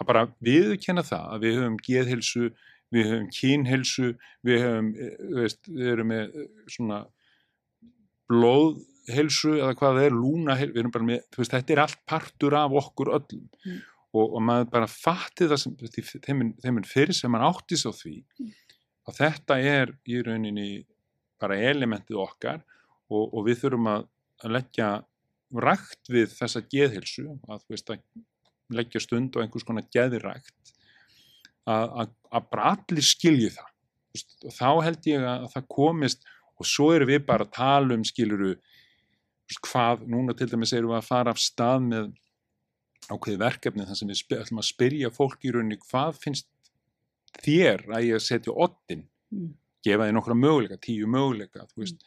að 0.00 0.10
bara 0.10 0.26
viðurkenna 0.44 1.04
það 1.06 1.26
að 1.34 1.46
við 1.46 1.58
höfum 1.60 1.80
geðhilsu 1.86 2.44
við 2.90 3.10
höfum 3.10 3.26
kynhilsu 3.34 4.12
við 4.46 4.64
höfum, 4.64 4.92
eh, 4.96 5.16
þú 5.18 5.42
veist, 5.42 5.60
við 5.68 5.90
erum 5.94 6.10
með 6.10 6.38
eh, 6.40 6.48
svona 6.74 7.02
blóðhilsu 9.06 9.56
eða 9.58 9.74
hvað 9.78 9.96
það 9.96 10.06
er 10.06 10.16
lúna, 10.16 10.56
með, 11.04 11.22
veist, 11.36 11.52
þetta 11.52 11.72
er 11.72 11.82
allt 11.84 12.00
partur 12.06 12.54
af 12.54 12.70
okkur 12.72 13.12
öllum. 13.16 13.48
Mm. 13.66 13.80
og, 14.12 14.32
og 14.34 14.42
maður 14.42 14.70
bara 14.70 14.86
fatti 14.90 15.46
það 15.46 15.60
sem 15.62 15.74
því- 15.76 16.54
þeim 16.64 16.82
fyrir 16.84 17.14
sem 17.14 17.30
maður 17.30 17.54
áttis 17.54 17.86
á 17.86 17.92
því 17.94 18.16
að 19.06 19.20
þetta 19.20 19.58
er 19.62 19.92
í 20.06 20.22
rauninni 20.22 20.84
bara 21.40 21.56
elementið 21.56 22.18
okkar 22.18 22.60
og, 23.10 23.34
og 23.34 23.46
við 23.46 23.60
þurfum 23.62 23.86
að, 23.86 24.08
að 24.42 24.50
leggja 24.56 24.88
rækt 25.50 26.10
við 26.10 26.34
þessa 26.34 26.60
geðhilsu 26.70 27.28
að, 27.48 27.62
veist, 27.70 27.90
að 27.90 28.02
leggja 28.70 29.00
stund 29.00 29.36
og 29.36 29.42
einhvers 29.42 29.66
konar 29.66 29.86
geðrækt 29.94 30.74
að, 31.66 31.86
að, 32.02 32.12
að 32.34 32.50
bara 32.50 32.74
allir 32.74 33.06
skilji 33.06 33.50
það. 33.54 33.70
Veist, 34.10 34.36
og 34.42 34.54
þá 34.54 34.68
held 34.88 35.06
ég 35.06 35.22
að, 35.22 35.46
að 35.46 35.54
það 35.54 35.70
komist 35.70 36.26
og 36.60 36.66
svo 36.66 36.90
erum 36.94 37.08
við 37.08 37.24
bara 37.26 37.46
að 37.46 37.54
tala 37.56 37.94
um 37.94 38.04
skiluru 38.04 38.56
hvað, 39.58 40.06
núna 40.06 40.36
til 40.38 40.50
dæmis 40.50 40.72
erum 40.76 40.92
við 40.92 41.00
að 41.00 41.08
fara 41.10 41.34
af 41.34 41.40
stað 41.42 41.86
með 41.88 42.10
ákveði 43.10 43.40
verkefni 43.40 43.86
þar 43.88 43.98
sem 43.98 44.10
við 44.10 44.38
ætlum 44.38 44.62
að 44.62 44.68
spyrja 44.68 45.10
fólk 45.10 45.44
í 45.44 45.54
rauninni 45.54 45.80
hvað 45.82 46.20
finnst 46.22 46.46
þér 47.42 47.86
að 47.90 48.06
ég 48.10 48.22
setja 48.22 48.54
oddin 48.54 49.06
Mm. 49.30 49.52
gefa 49.86 50.08
þér 50.08 50.14
nokkra 50.16 50.34
möguleika, 50.34 50.76
tíu 50.82 51.06
möguleika 51.06 51.62
þú 51.70 51.84
veist, 51.84 52.00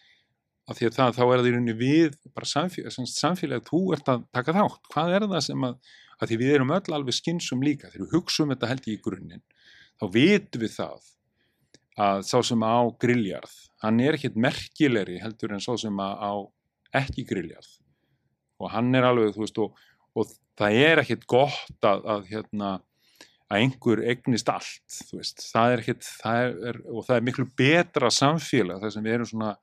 af 0.67 0.75
því 0.77 0.87
að 0.89 0.95
það, 0.97 1.13
þá 1.15 1.21
er 1.23 1.37
það 1.39 1.47
í 1.47 1.53
rauninni 1.53 1.75
við 1.79 2.17
bara 2.35 2.49
samfélag, 2.51 3.07
samfélag 3.09 3.63
þú 3.69 3.79
ert 3.95 4.09
að 4.11 4.25
taka 4.35 4.55
þátt, 4.57 4.89
hvað 4.91 5.13
er 5.15 5.25
það 5.31 5.43
sem 5.47 5.63
að 5.69 5.93
að 6.19 6.29
því 6.29 6.37
við 6.41 6.51
erum 6.57 6.73
öll 6.75 6.95
alveg 6.97 7.17
skynsum 7.17 7.63
líka 7.63 7.89
þegar 7.89 8.05
við 8.05 8.15
hugsaum 8.17 8.51
þetta 8.53 8.69
held 8.69 8.89
í 8.91 8.97
grunninn 9.03 9.43
þá 9.99 10.05
vitum 10.13 10.63
við 10.63 10.75
það 10.75 11.07
að 12.03 12.21
sá 12.27 12.37
sem 12.43 12.67
á 12.67 12.77
grilljarð 13.01 13.55
hann 13.83 14.03
er 14.03 14.17
ekkit 14.17 14.35
merkilegri 14.35 15.19
heldur 15.23 15.55
en 15.55 15.63
sá 15.63 15.71
sem 15.79 15.99
á 16.03 16.33
ekki 16.97 17.25
grilljarð 17.29 17.69
og 18.63 18.71
hann 18.73 18.93
er 18.95 19.07
alveg 19.07 19.35
þú 19.35 19.43
veist 19.43 19.59
og, 19.63 19.77
og 20.15 20.33
það 20.59 20.79
er 20.87 21.03
ekkit 21.03 21.27
gott 21.29 21.87
að, 21.89 22.03
að 22.15 22.31
hérna 22.31 22.73
að 23.51 23.59
einhver 23.59 24.01
egnist 24.13 24.49
allt 24.49 25.01
þú 25.09 25.19
veist, 25.19 25.43
það 25.51 25.73
er 25.75 25.83
ekkit 25.83 26.07
það 26.07 26.55
er, 26.71 26.81
og 26.89 27.05
það 27.07 27.17
er 27.17 27.27
miklu 27.27 27.47
betra 27.59 28.11
samfélag 28.13 28.81
þar 28.81 28.95
sem 28.95 29.05
við 29.05 29.17
erum 29.17 29.29
svona 29.29 29.53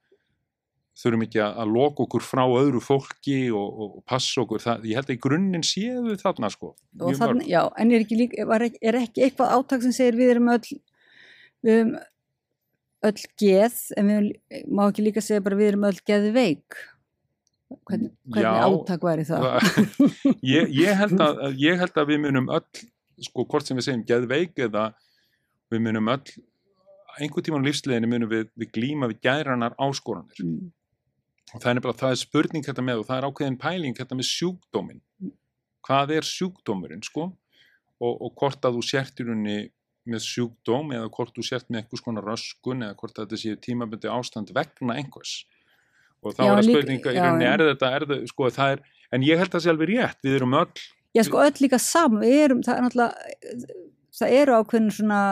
þurfum 1.00 1.24
ekki 1.24 1.40
að, 1.40 1.56
að 1.62 1.72
loka 1.74 2.04
okkur 2.04 2.24
frá 2.24 2.42
öðru 2.44 2.82
fólki 2.84 3.38
og, 3.54 3.66
og, 3.68 3.96
og 4.00 4.04
passa 4.08 4.42
okkur. 4.42 4.60
Það, 4.60 4.86
ég 4.90 4.98
held 4.98 5.08
að 5.08 5.14
í 5.14 5.22
grunninn 5.24 5.66
séu 5.66 6.04
við 6.04 6.20
þarna 6.20 6.50
sko 6.52 6.74
mörg. 7.00 7.42
já, 7.48 7.62
en 7.80 7.94
er 7.94 8.04
ekki, 8.04 8.18
líka, 8.20 8.46
er 8.82 9.00
ekki 9.00 9.24
eitthvað 9.24 9.54
átak 9.56 9.84
sem 9.86 9.96
segir 9.96 10.18
við 10.20 10.34
erum 10.34 10.52
öll 10.52 10.64
við 11.64 11.76
erum 11.76 11.94
öll 13.08 13.26
geð 13.40 13.78
en 13.96 14.10
við 14.10 14.64
má 14.68 14.84
ekki 14.90 15.06
líka 15.06 15.24
segja 15.24 15.44
bara 15.44 15.56
við 15.56 15.72
erum 15.72 15.88
öll 15.88 16.00
geðveik 16.10 16.80
hvernig, 17.88 18.10
hvernig 18.26 18.44
Já, 18.44 18.66
átak 18.66 19.06
væri 19.06 19.26
það? 19.28 19.46
Ég, 20.54 20.72
ég, 20.74 20.92
held 20.98 21.22
að, 21.22 21.40
ég 21.60 21.80
held 21.80 22.00
að 22.02 22.12
við 22.12 22.22
munum 22.26 22.50
öll 22.56 22.84
sko 23.20 23.44
hvort 23.44 23.68
sem 23.68 23.78
við 23.78 23.86
segjum 23.88 24.06
geðveik 24.08 24.62
eða 24.66 24.90
við 25.70 25.84
munum 25.86 26.10
öll 26.10 26.34
einhvern 27.20 27.46
tíman 27.46 27.66
lífsleginni 27.66 28.08
munum 28.10 28.30
við, 28.30 28.48
við 28.58 28.72
glíma 28.74 29.10
við 29.10 29.20
gæranar 29.26 29.74
áskoranir. 29.82 30.40
Mm. 30.40 30.70
og 31.54 31.62
það 31.62 31.72
er 31.72 31.84
bara, 31.84 31.98
það 32.02 32.14
er 32.14 32.20
spurning 32.22 32.66
þetta 32.66 32.84
með 32.86 33.02
og 33.02 33.08
það 33.10 33.18
er 33.18 33.28
ákveðin 33.28 33.60
pæling 33.60 33.98
þetta 33.98 34.18
með 34.18 34.30
sjúkdómin 34.30 35.02
hvað 35.86 36.16
er 36.18 36.26
sjúkdómurinn 36.26 37.04
sko? 37.04 37.30
Og, 38.00 38.14
og 38.16 38.32
hvort 38.38 38.64
að 38.64 38.78
þú 38.78 38.86
sért 38.86 39.20
í 39.20 39.26
rauninni 39.26 39.58
með 40.10 40.24
sjúkdóm 40.24 40.94
eða 40.96 41.10
hvort 41.12 41.34
þú 41.36 41.44
sért 41.44 41.68
með 41.68 41.82
einhvers 41.82 42.04
konar 42.04 42.26
röskun 42.26 42.86
eða 42.86 42.96
hvort 43.00 43.18
þetta 43.18 43.38
sé 43.40 43.56
tímabundi 43.60 44.08
ástand 44.08 44.52
vegna 44.56 44.96
einhvers 44.96 45.42
og 46.22 46.36
þá 46.36 46.42
Já, 46.44 46.50
er 46.50 46.60
að 46.60 46.68
spurninga 46.68 47.12
í 47.12 47.20
rauninni 47.20 47.48
er 47.48 47.64
þetta, 47.70 47.92
er 47.96 48.06
þetta 48.06 48.32
sko 48.32 48.50
það 48.54 48.74
er, 48.74 48.84
en 49.10 49.26
ég 49.26 49.40
held 49.40 49.50
að 49.50 49.56
það 49.56 49.64
sé 49.64 49.72
alveg 49.74 49.92
rétt, 49.92 50.20
við 50.26 50.38
erum 50.40 50.58
öll 50.60 50.84
Já, 51.10 51.24
sko, 51.26 51.40
öll 51.42 51.64
líka 51.64 51.80
saman, 51.82 52.22
við 52.22 52.44
erum, 52.44 52.62
það 52.62 52.76
er 52.76 52.84
náttúrulega, 52.86 53.74
það 54.20 54.34
eru 54.36 54.58
ákveðin 54.60 54.92
svona 54.94 55.22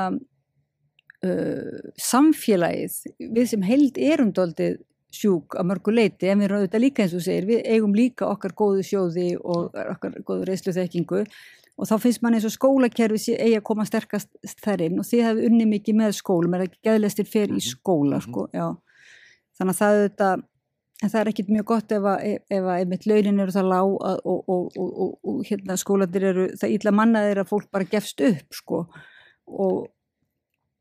uh, 1.29 1.85
samfélagið, 2.03 2.97
við 3.37 3.51
sem 3.53 3.67
held 3.69 4.01
erum 4.09 4.33
doldið 4.35 4.81
sjúk 5.15 5.55
að 5.57 5.69
mörgu 5.71 5.95
leiti 5.95 6.29
en 6.29 6.43
við 6.43 6.49
erum 6.49 6.59
auðvitað 6.63 6.83
líka 6.85 7.05
eins 7.05 7.15
og 7.17 7.23
segir, 7.25 7.47
við 7.49 7.63
eigum 7.71 7.95
líka 7.97 8.27
okkar 8.29 8.53
góðu 8.59 8.83
sjóði 8.85 9.31
og 9.39 9.71
okkar 9.95 10.19
góðu 10.27 10.49
reyslu 10.51 10.75
þekkingu 10.77 11.23
og 11.79 11.89
þá 11.89 11.95
finnst 12.03 12.25
mann 12.25 12.37
eins 12.37 12.47
og 12.49 12.53
skólakerfi 12.53 13.21
sé 13.23 13.39
eigi 13.39 13.57
að 13.61 13.67
koma 13.71 13.87
sterkast 13.89 14.35
þær 14.61 14.85
inn 14.89 15.01
og 15.01 15.07
þið 15.09 15.25
hefðu 15.29 15.49
unni 15.49 15.69
mikið 15.71 15.99
með 16.01 16.15
skólum, 16.19 16.59
er 16.59 16.67
ekki 16.67 16.81
geðlestir 16.91 17.29
fyrir 17.31 17.57
í 17.57 17.65
skóla 17.65 18.21
sko, 18.25 18.49
já. 18.53 18.67
Þannig 19.59 19.75
að 19.75 19.79
það 19.79 19.95
er 19.95 20.03
auðvitað, 20.03 20.43
en 21.03 21.11
það 21.13 21.21
er 21.21 21.29
ekkit 21.31 21.51
mjög 21.55 21.67
gott 21.71 21.93
ef 21.95 22.07
að, 22.11 22.25
ef 22.51 22.65
að 22.65 22.73
einmitt 22.81 23.05
launin 23.07 23.39
eru 23.45 23.53
það 23.55 23.69
lág 23.71 23.93
og, 23.93 24.49
og, 24.51 24.79
og, 24.79 25.13
og 25.31 25.37
hérna 25.47 25.77
skólandir 25.79 26.25
eru, 26.33 26.47
það 26.59 26.75
ítla 26.75 26.93
mannaðir 26.99 27.43
að 27.45 27.51
fólk 27.53 27.69
bara 27.75 27.87
gefst 27.93 28.21
upp 28.27 28.57
sko. 28.63 28.81
Og 29.47 29.87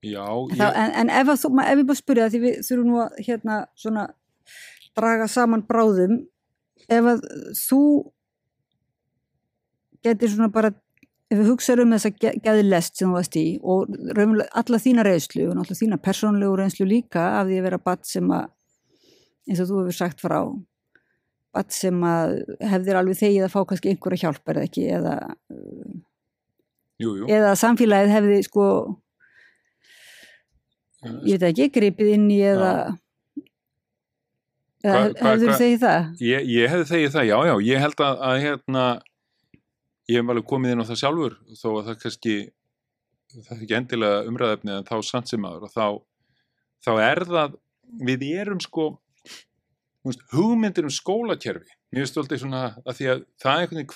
Já, 0.06 0.23
En, 0.30 0.57
það, 0.60 0.76
en, 0.77 0.91
en 1.02 1.10
ef, 1.10 1.30
að 1.34 1.39
þú, 1.41 1.49
ef 1.65 1.80
ég 1.81 1.88
bara 1.89 1.99
spyrja 1.99 2.26
því 2.30 2.39
við 2.44 2.57
þurfum 2.68 2.89
nú 2.91 2.98
að 3.02 3.15
hérna 3.27 3.56
svona 3.81 4.03
draga 4.98 5.26
saman 5.30 5.64
bráðum 5.68 6.19
ef 6.88 7.07
að 7.14 7.23
þú 7.57 7.80
getur 10.06 10.31
svona 10.31 10.52
bara 10.53 10.72
ef 11.27 11.39
við 11.41 11.49
hugsaðum 11.52 11.89
um 11.89 11.95
þessa 11.98 12.11
ge- 12.22 12.35
geðlest 12.45 12.99
sem 13.02 13.10
þú 13.10 13.18
varst 13.18 13.35
í 13.41 13.45
og 13.61 13.89
alla 14.61 14.80
þína 14.85 15.03
reynslu 15.07 15.48
og 15.49 15.57
náttúrulega 15.57 15.81
þína 15.81 15.99
persónlegu 16.06 16.60
reynslu 16.61 16.88
líka 16.88 17.26
af 17.41 17.49
því 17.49 17.57
að 17.60 17.65
vera 17.68 17.81
batt 17.89 18.06
sem 18.07 18.30
að 18.31 18.45
eins 19.48 19.61
og 19.64 19.69
þú 19.69 19.80
hefur 19.82 19.98
sagt 19.98 20.22
frá 20.24 20.40
batt 21.57 21.74
sem 21.74 21.98
að 22.06 22.36
hefðir 22.69 22.99
alveg 22.99 23.18
þegið 23.22 23.45
að 23.48 23.53
fá 23.56 23.60
kannski 23.69 23.90
einhverja 23.94 24.24
hjálp 24.28 24.52
er 24.52 24.60
það 24.60 24.68
ekki 24.68 24.84
eða, 24.99 25.14
jú, 27.02 27.14
jú. 27.22 27.28
eða 27.34 27.53
samfélagið 27.57 28.14
hefði 28.14 28.40
sko 28.45 28.65
ég 31.28 31.38
veit 31.40 31.48
ekki, 31.52 31.69
gripið 31.78 32.11
inn 32.18 32.28
í 32.34 32.40
eða 32.45 32.72
eða 34.84 34.98
Hva- 34.98 35.14
hva- 35.18 35.32
hefður 35.32 35.53
þegið 35.61 35.80
það? 35.84 36.10
Ég, 36.28 36.45
ég 36.53 36.72
hefði 36.74 36.88
þegið 36.91 37.15
það, 37.15 37.26
já, 37.32 37.38
já, 37.49 37.53
ég 37.68 37.82
held 37.84 38.03
að, 38.07 38.19
að 38.28 38.38
hérna, 38.44 38.84
ég 40.11 40.19
hef 40.22 40.32
alveg 40.34 40.48
komið 40.52 40.74
inn 40.76 40.84
á 40.84 40.90
það 40.90 41.02
sjálfur, 41.02 41.38
þó 41.57 41.68
að 41.74 41.88
það 41.90 41.98
kannski, 42.03 42.36
það 43.38 43.52
er 43.57 43.64
ekki 43.65 43.78
endilega 43.80 44.19
umræðefni 44.30 44.76
en 44.78 44.88
þá 44.88 44.95
samt 45.10 45.32
sem 45.34 45.48
aður 45.49 45.65
og 45.68 45.74
þá, 45.74 45.88
þá 46.86 46.91
er 47.07 47.24
það, 47.34 47.57
við 48.11 48.28
erum 48.44 48.61
sko, 48.64 48.88
veist, 50.10 50.24
hugmyndir 50.34 50.88
um 50.88 50.94
skólakerfi, 50.94 51.76
mér 51.92 52.06
finnst 52.06 52.20
alltaf 52.22 52.42
svona 52.42 52.64
að 52.84 53.00
því 53.00 53.10
að 53.12 53.22
það 53.44 53.52
er 53.54 53.64
einhvern 53.66 53.82
veginn, 53.82 53.92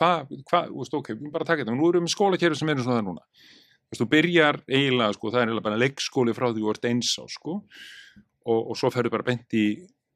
hvað, 0.49 0.75
veist, 0.77 0.97
ok, 0.99 1.11
bara 1.33 1.47
taka 1.47 1.63
þetta, 1.63 1.75
nú 1.77 1.89
erum 1.89 2.01
við 2.01 2.07
með 2.07 2.15
skólakerfi 2.15 2.59
sem 2.61 2.73
erum 2.73 2.85
svona 2.85 2.99
það 2.99 3.07
núna, 3.09 3.25
þú 3.27 3.93
veist, 3.93 4.03
þú 4.03 4.09
byrjar 4.15 4.61
eiginlega, 4.69 5.17
sko, 5.17 5.31
það 5.31 5.41
er 5.41 5.51
eiginlega 5.51 5.67
bara 5.69 5.81
leikskóli 5.81 6.35
frá 6.37 6.47
því 6.49 6.65
þú 6.65 6.73
ert 6.73 6.89
eins 6.91 7.13
á, 7.19 7.23
sko, 7.31 7.57
og, 8.45 8.59
og 8.59 8.79
svo 8.79 8.91
ferðu 8.93 9.13
bara 9.13 9.27
bent 9.27 9.57
í 9.57 9.65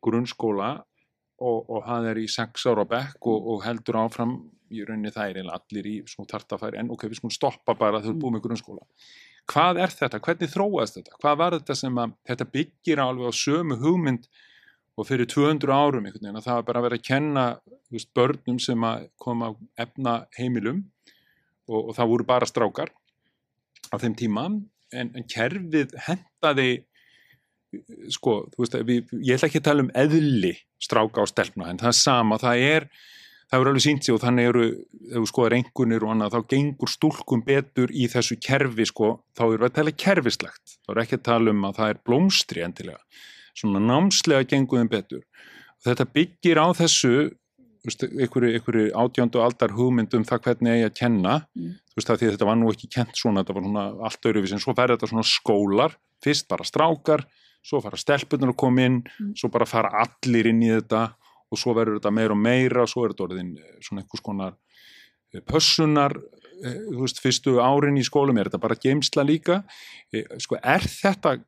grunnskóla 0.06 0.74
og, 1.42 1.70
og 1.70 1.86
það 1.86 2.10
er 2.12 2.22
í 2.22 2.28
sex 2.32 2.66
ára 2.70 2.86
bekk 2.90 3.30
og, 3.32 3.50
og 3.54 3.64
heldur 3.66 4.00
áfram 4.06 4.36
í 4.74 4.82
rauninni 4.86 5.14
það 5.14 5.30
er 5.30 5.40
eiginlega 5.40 5.60
allir 5.62 5.90
í 5.90 5.96
svona 6.10 6.32
tartafæri 6.32 6.80
en 6.82 6.92
ok, 6.94 7.08
við 7.10 7.20
skulum 7.20 7.36
stoppa 7.36 7.76
bara 7.78 8.02
við 8.04 8.18
búum 8.22 8.38
með 8.38 8.46
grunnskóla. 8.48 8.86
Hvað 9.52 9.82
er 9.84 9.94
þetta, 9.94 10.20
hvernig 10.26 10.52
þróast 10.52 10.98
þetta? 10.98 11.18
Hvað 11.22 11.40
var 11.42 11.56
þetta 11.60 11.78
sem 11.78 12.00
að 12.02 12.16
þetta 12.26 12.48
byggir 12.56 13.02
alveg 13.04 13.30
á 13.30 13.34
sömu 13.38 13.78
hugmynd 13.82 14.26
og 14.96 15.08
fyrir 15.08 15.28
200 15.32 15.72
árum 15.76 16.06
einhvern 16.06 16.24
veginn 16.24 16.40
að 16.40 16.48
það 16.48 16.60
var 16.60 16.68
bara 16.70 16.82
að 16.82 16.88
vera 16.88 17.00
að 17.00 17.08
kenna 17.08 17.46
veist, 17.92 18.12
börnum 18.16 18.60
sem 18.64 18.88
að 18.88 19.08
koma 19.22 19.52
á 19.52 19.52
efna 19.86 20.16
heimilum 20.38 20.84
og, 21.68 21.80
og 21.82 21.92
það 21.98 22.12
voru 22.14 22.28
bara 22.28 22.50
strákar 22.50 22.94
á 23.92 23.96
þeim 24.02 24.16
tíma. 24.20 24.46
En, 24.96 25.12
en 25.18 25.26
kerfið 25.28 25.96
hentaði 26.06 26.70
sko, 28.14 28.46
þú 28.54 28.64
veist, 28.64 28.78
við, 28.88 29.12
ég 29.26 29.36
ætla 29.36 29.50
ekki 29.50 29.62
að 29.64 29.68
tala 29.68 29.86
um 29.86 29.92
eðli 29.98 30.54
stráka 30.82 31.24
á 31.24 31.26
stelpna, 31.28 31.70
en 31.72 31.82
það 31.82 31.92
er 31.92 31.98
sama, 32.00 32.40
það 32.40 32.64
er 32.64 32.88
það 33.52 33.62
er 33.62 33.70
alveg 33.70 33.84
sínt 33.86 34.06
sig 34.06 34.16
og 34.16 34.22
þannig 34.24 34.50
eru 34.50 34.66
ef 34.70 35.18
þú 35.18 35.26
skoðar 35.30 35.56
engunir 35.60 36.06
og 36.06 36.14
annað, 36.14 36.36
þá 36.36 36.52
gengur 36.54 36.92
stúlkum 36.92 37.44
betur 37.46 37.94
í 37.94 38.08
þessu 38.12 38.38
kerfi 38.42 38.88
sko, 38.90 39.12
þá 39.38 39.44
erum 39.46 39.64
við 39.66 39.70
að 39.70 39.78
tala 39.80 39.96
kerfislegt. 40.06 40.76
Þá 40.86 40.94
er 40.94 41.02
ekki 41.04 41.20
að 41.20 41.26
tala 41.30 41.54
um 41.54 41.68
að 41.70 41.80
það 41.80 41.94
er 41.94 42.02
blómstri 42.10 42.66
endilega, 42.66 43.22
svona 43.56 43.80
námslega 43.80 44.48
gengur 44.52 44.80
þeim 44.82 44.90
betur. 44.92 45.24
Þetta 45.86 46.06
byggir 46.14 46.60
á 46.62 46.68
þessu 46.76 47.16
einhverju, 47.86 48.90
átjándu 48.98 49.42
aldar 49.44 49.74
hugmynd 49.78 50.14
um 50.18 50.24
það 50.26 50.40
hvernig 50.48 50.72
eigi 50.74 50.86
að 50.88 50.96
kenna 51.00 51.34
Mm. 51.56 51.76
þú 51.92 51.96
veist, 52.00 52.08
það 52.10 52.18
því 52.20 52.30
þetta 52.34 52.46
var 52.50 52.56
nú 52.58 52.72
ekki 52.74 52.90
kent 52.92 53.14
svona, 53.16 53.44
þetta 53.44 53.54
var 53.56 53.64
svona 53.64 53.84
allt 54.04 54.22
öðruvísi, 54.26 54.54
en 54.54 54.60
svo 54.64 54.74
færi 54.76 54.96
þetta 54.98 55.08
svona 55.12 55.24
skólar 55.24 55.96
fyrst 56.24 56.48
bara 56.50 56.64
strákar, 56.66 57.24
svo 57.64 57.82
fara 57.82 57.98
stelpunar 57.98 58.50
að 58.52 58.58
koma 58.58 58.82
inn, 58.86 59.04
Mm. 59.20 59.34
svo 59.38 59.50
bara 59.52 59.66
fara 59.66 59.90
allir 60.02 60.48
inn 60.48 60.62
í 60.64 60.72
þetta 60.82 61.14
og 61.52 61.58
svo 61.58 61.74
verður 61.76 62.00
þetta 62.00 62.12
meira 62.14 62.32
og 62.32 62.38
meira, 62.42 62.88
svo 62.88 63.06
er 63.06 63.14
þetta 63.14 63.28
orðin 63.30 63.58
eh, 63.60 63.78
svona 63.82 64.02
einhvers 64.02 64.24
konar 64.24 64.54
eh, 65.34 65.40
pössunar, 65.42 66.16
eh, 66.64 66.80
þú 66.90 67.02
veist, 67.06 67.22
fyrstu 67.22 67.60
árin 67.62 67.98
í 68.00 68.04
skólum 68.04 68.40
er 68.40 68.50
þetta 68.50 68.60
bara 68.62 68.76
geimsla 68.76 69.24
líka, 69.24 69.64
sko, 70.40 70.58
er 70.64 70.80
þetta 70.82 71.44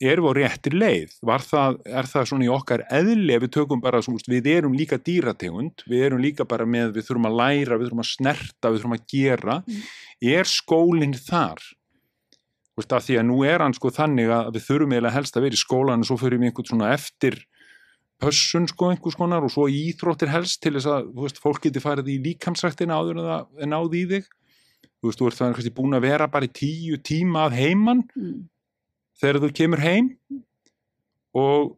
erum 0.00 0.28
við 0.28 0.30
á 0.30 0.38
réttir 0.38 0.76
leið. 0.78 1.16
Það, 1.48 1.78
er 1.86 2.10
það 2.10 2.28
svona 2.30 2.46
í 2.46 2.50
okkar 2.52 2.84
eðli 2.94 3.38
við 3.42 3.52
tökum 3.56 3.82
bara, 3.82 4.02
svona, 4.04 4.22
við 4.28 4.50
erum 4.52 4.76
líka 4.78 5.00
dýrategund 5.02 5.84
við 5.88 6.04
erum 6.08 6.22
líka 6.22 6.46
bara 6.48 6.66
með, 6.68 6.94
við 6.96 7.08
þurfum 7.08 7.28
að 7.30 7.38
læra 7.40 7.78
við 7.78 7.88
þurfum 7.88 8.04
að 8.04 8.10
snerta, 8.12 8.70
við 8.70 8.78
þurfum 8.78 8.96
að 8.98 9.04
gera. 9.14 9.58
Mm. 9.66 9.84
er 10.38 10.50
skólinn 10.50 11.18
þar? 11.18 11.62
Þú 12.78 12.82
veist, 12.82 12.94
að 12.94 13.06
því 13.08 13.14
að 13.18 13.24
nú 13.26 13.38
er 13.42 13.64
hann 13.64 13.74
sko 13.74 13.90
þannig 13.90 14.28
að 14.30 14.50
við 14.54 14.66
þurfum 14.68 14.92
eiginlega 14.94 15.16
helst 15.16 15.38
að 15.38 15.48
vera 15.48 15.58
í 15.58 15.62
skólan 15.64 16.04
og 16.04 16.10
svo 16.10 16.18
fyrir 16.20 16.38
við 16.38 16.52
einhvern 16.52 16.68
svona 16.70 16.90
eftir 16.94 17.40
pössun 18.22 18.66
sko 18.70 18.92
einhvers 18.92 19.16
konar 19.18 19.46
og 19.46 19.52
svo 19.54 19.68
íþróttir 19.70 20.30
helst 20.30 20.60
til 20.62 20.74
þess 20.76 20.90
að, 20.90 21.08
þú 21.14 21.26
veist, 21.26 21.40
fólk 21.42 21.64
geti 21.66 21.82
farið 21.82 22.12
í 22.14 22.18
líkamsræktina 22.26 22.98
áður 22.98 23.20
en 23.22 23.72
náði 23.72 24.02
í 24.02 24.06
þig. 24.12 24.30
Þú 24.98 25.10
veist, 25.10 25.20
þú 25.20 25.28
ert 25.28 25.38
það 25.38 25.52
kannski 25.56 25.74
búin 25.74 25.98
að 25.98 26.06
vera 26.08 26.30
bara 26.30 26.48
í 26.48 26.54
tíu 26.54 26.98
tíma 26.98 27.46
að 27.46 27.58
heiman. 27.60 28.04
Mm. 28.18 28.40
Þegar 29.18 29.40
þú 29.42 29.50
kemur 29.60 29.82
heim 29.82 30.10
og 31.38 31.76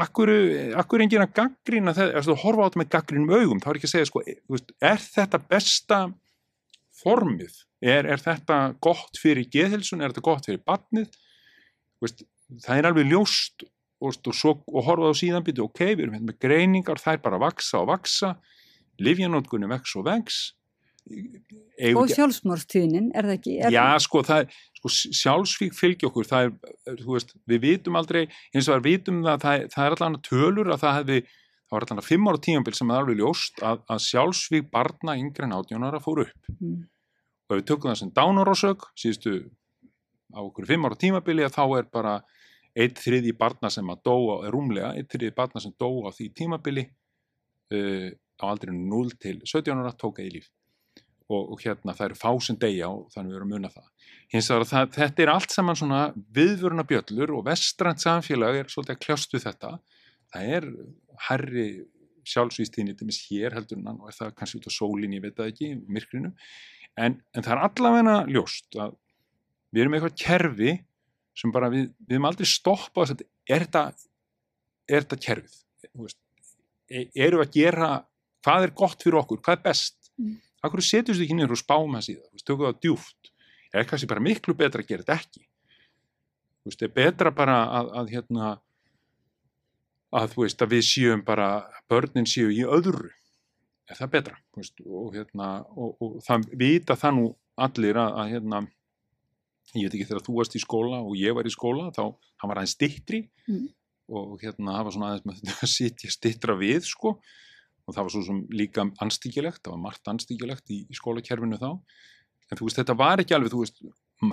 akkur, 0.00 0.32
akkur 0.80 1.04
enginn 1.04 1.24
að 1.24 1.34
gaggrina 1.38 1.94
þegar 1.96 2.26
þú 2.26 2.38
horfa 2.42 2.64
á 2.64 2.66
þetta 2.68 2.82
með 2.82 2.92
gaggrínum 2.94 3.34
augum 3.36 3.62
þá 3.62 3.68
er 3.70 3.80
ekki 3.80 3.90
að 3.90 3.94
segja 3.94 4.10
sko, 4.10 4.24
þú 4.28 4.56
veist, 4.56 4.72
er 4.92 5.04
þetta 5.04 5.42
besta 5.52 6.00
formið? 7.02 7.60
Er, 7.82 8.06
er 8.06 8.22
þetta 8.22 8.58
gott 8.82 9.18
fyrir 9.18 9.48
geðhelsun, 9.50 10.02
er 10.02 10.12
þetta 10.12 10.26
gott 10.28 10.46
fyrir 10.46 10.62
barnið? 10.66 11.14
Veist, 12.02 12.24
það 12.62 12.78
er 12.78 12.88
alveg 12.90 13.10
ljóst 13.10 13.66
og, 14.02 14.16
svo, 14.34 14.56
og 14.66 14.86
horfa 14.86 15.12
á 15.14 15.14
síðan 15.18 15.44
byrju, 15.46 15.68
ok, 15.68 15.84
við 15.92 16.06
erum 16.06 16.16
hérna 16.16 16.30
með 16.30 16.40
greiningar, 16.42 17.02
það 17.02 17.18
er 17.18 17.24
bara 17.26 17.38
að 17.38 17.46
vaksa 17.46 17.82
og 17.82 17.90
vaksa 17.90 18.32
livjanótkunni 19.02 19.70
vex 19.70 19.96
og 19.98 20.06
vex 20.06 20.42
og 21.98 22.10
sjálfsmórstíðnin, 22.12 23.10
er 23.16 23.26
það 23.26 23.36
ekki? 23.38 23.54
Er, 23.58 23.74
Já, 23.74 23.84
sko, 24.04 24.22
það 24.26 24.42
er, 24.44 24.58
sko, 24.78 24.92
sjálfsvík 25.18 25.74
fylgja 25.76 26.08
okkur, 26.08 26.28
það 26.28 26.48
er, 26.48 26.98
þú 27.02 27.16
veist, 27.16 27.34
við 27.50 27.62
vitum 27.66 27.98
aldrei, 27.98 28.22
eins 28.54 28.68
og 28.70 28.78
við 28.78 28.88
vitum 28.90 29.22
það, 29.26 29.40
það, 29.44 29.56
er- 29.58 29.72
það 29.74 29.86
er 29.88 29.96
allan 29.96 30.18
tölur 30.28 30.70
að 30.72 30.84
það 30.84 30.96
hefði, 31.00 31.18
það 31.66 31.76
var 31.76 31.86
allan 31.88 32.06
fimm 32.06 32.30
ára 32.30 32.42
tímabil 32.46 32.76
sem 32.78 32.92
er 32.92 33.02
alveg 33.02 33.20
ljóst 33.22 33.64
að, 33.66 33.82
að 33.90 34.04
sjálfsvík 34.06 34.70
barna 34.70 35.16
yngre 35.18 35.48
en 35.48 35.56
átjónara 35.58 36.02
fór 36.04 36.24
upp. 36.26 36.52
Mm. 36.60 36.78
Og 37.48 37.56
ef 37.56 37.60
við 37.62 37.68
tökum 37.72 37.90
það 37.90 38.00
sem 38.02 38.14
dánarósök, 38.16 38.88
síðustu 39.02 39.34
á 40.32 40.40
okkur 40.40 40.70
fimm 40.70 40.86
ára 40.88 40.96
tímabili 41.02 41.44
að 41.44 41.56
þá 41.58 41.64
er 41.80 41.90
bara 41.92 42.16
eitt 42.72 43.02
þriði 43.02 43.34
barna 43.36 43.68
sem 43.68 43.90
að 43.92 44.00
dó 44.06 44.14
á, 44.32 44.36
rúmlega, 44.54 44.94
eitt 44.96 45.10
þriði 45.12 45.34
barna 45.36 45.60
sem 45.60 45.74
dó 45.76 45.90
á 46.06 46.10
því 46.14 46.30
tímabili 46.38 46.86
uh, 46.88 48.08
á 48.40 48.44
aldrinu 48.48 48.86
0 48.88 49.12
til 49.20 49.40
17 49.44 49.76
ára 49.76 49.92
tók 49.92 50.22
eða 50.22 50.38
líf 50.38 50.48
og, 51.32 51.54
og 51.54 51.62
hérna 51.64 51.94
það 51.96 52.08
eru 52.08 52.18
fá 52.20 52.30
sem 52.44 52.58
deyja 52.60 52.90
og 52.92 53.08
þannig 53.14 53.32
við 53.32 53.40
erum 53.40 53.52
muna 53.54 53.70
það. 53.72 53.88
Hins 54.32 54.50
vegar 54.50 54.66
að 54.66 54.70
það, 54.72 54.92
þetta 54.96 55.24
er 55.24 55.32
allt 55.32 55.54
saman 55.54 55.78
svona 55.78 56.02
viðvöruna 56.36 56.84
bjöllur 56.88 57.34
og 57.36 57.46
vestrænt 57.48 58.04
samfélag 58.04 58.60
er 58.60 58.70
svolítið 58.72 58.96
að 58.96 59.02
kljástu 59.06 59.42
þetta. 59.42 59.72
Það 60.32 60.54
er 60.58 60.68
herri 61.28 61.66
sjálfsvístíðinni 62.32 62.94
til 62.96 63.08
mis 63.08 63.20
hér 63.26 63.56
heldur 63.56 63.80
en 63.80 63.90
og 63.96 64.08
er 64.10 64.16
það 64.16 64.34
kannski 64.38 64.60
út 64.60 64.68
á 64.70 64.72
sólinn, 64.72 65.16
ég 65.16 65.24
veit 65.24 65.36
það 65.38 65.50
ekki, 65.52 65.72
myrkrinu. 65.90 66.32
En, 67.00 67.18
en 67.32 67.44
það 67.44 67.54
er 67.56 67.62
allavega 67.66 68.16
ljóst 68.30 68.78
að 68.78 68.96
við 69.72 69.84
erum 69.84 69.96
eitthvað 69.96 70.18
kerfi 70.22 70.72
sem 71.38 71.52
bara 71.54 71.70
við, 71.72 71.88
við 72.04 72.16
erum 72.18 72.28
aldrei 72.28 72.48
stoppa 72.48 73.06
að 73.06 73.24
er 73.48 73.66
þetta, 73.66 73.84
er 74.88 75.06
kerfið? 75.26 75.58
E- 76.92 77.08
við 77.16 77.40
að 77.40 77.54
gera, 77.56 77.90
hvað 78.44 78.66
er 78.66 78.74
gott 78.76 79.04
fyrir 79.04 79.22
okkur, 79.22 79.40
hvað 79.44 79.58
er 79.58 79.64
best? 79.64 80.12
Mm. 80.20 80.36
Akkur 80.62 80.82
setjum 80.84 81.16
við 81.18 81.24
ekki 81.26 81.36
niður 81.38 81.56
og 81.56 81.60
spáum 81.62 81.96
það 81.96 82.04
síðan, 82.08 82.28
veist, 82.34 82.46
tökum 82.46 82.68
það 82.68 82.80
djúft. 82.84 83.32
Er 83.72 83.88
kannski 83.88 84.08
bara 84.10 84.22
miklu 84.22 84.54
betra 84.58 84.82
að 84.84 84.90
gera 84.92 85.02
þetta 85.06 85.16
ekki? 85.18 85.46
Veist, 86.68 86.84
er 86.86 86.92
betra 86.94 87.32
bara 87.34 87.56
að, 87.80 87.90
að 88.02 88.12
hérna, 88.14 88.50
að 90.14 90.36
veist, 90.36 90.62
að 90.62 90.74
við 90.76 90.84
séum 90.86 91.24
bara, 91.26 91.48
börnin 91.90 92.28
séu 92.28 92.52
í 92.52 92.62
öðru. 92.68 93.10
Er 93.90 93.98
það 93.98 94.12
betra? 94.14 94.38
Þú 94.52 94.62
veist, 94.62 94.84
og 94.86 95.16
hérna, 95.16 95.48
og, 95.74 95.96
og 96.04 96.18
það 96.26 96.46
vita 96.60 96.96
það 97.00 97.16
nú 97.18 97.26
allir 97.66 97.98
að, 98.00 98.14
að 98.22 98.30
hérna, 98.36 98.60
ég 99.74 99.86
veit 99.88 99.96
ekki 99.98 100.08
þegar 100.10 100.24
þú 100.28 100.36
varst 100.38 100.56
í 100.56 100.62
skóla 100.62 101.02
og 101.02 101.16
ég 101.18 101.34
var 101.36 101.48
í 101.48 101.52
skóla, 101.52 101.90
þá 101.96 102.04
hann 102.42 102.50
var 102.52 102.62
aðeins 102.62 102.76
stittri 102.78 103.24
Mm. 103.50 103.64
og 104.14 104.36
hérna 104.38 104.76
hafa 104.76 104.92
svona 104.94 105.08
aðeins 105.10 105.24
með 105.26 105.38
þetta 105.40 105.54
að 105.66 105.70
sitja 105.72 106.10
stittra 106.14 106.54
við 106.60 106.84
sko 106.86 107.16
og 107.86 107.94
það 107.96 108.06
var 108.06 108.14
svo 108.14 108.22
sem 108.26 108.40
líka 108.54 108.86
anstíkilegt, 109.04 109.62
það 109.64 109.74
var 109.74 109.84
margt 109.88 110.08
anstíkilegt 110.12 110.70
í, 110.70 110.84
í 110.86 110.96
skólakerfinu 110.96 111.58
þá 111.60 111.70
en 111.72 112.58
þú 112.58 112.68
veist 112.68 112.80
þetta 112.82 112.96
var 112.98 113.22
ekki 113.22 113.36
alveg, 113.36 113.52
þú 113.52 113.62
veist 113.64 113.82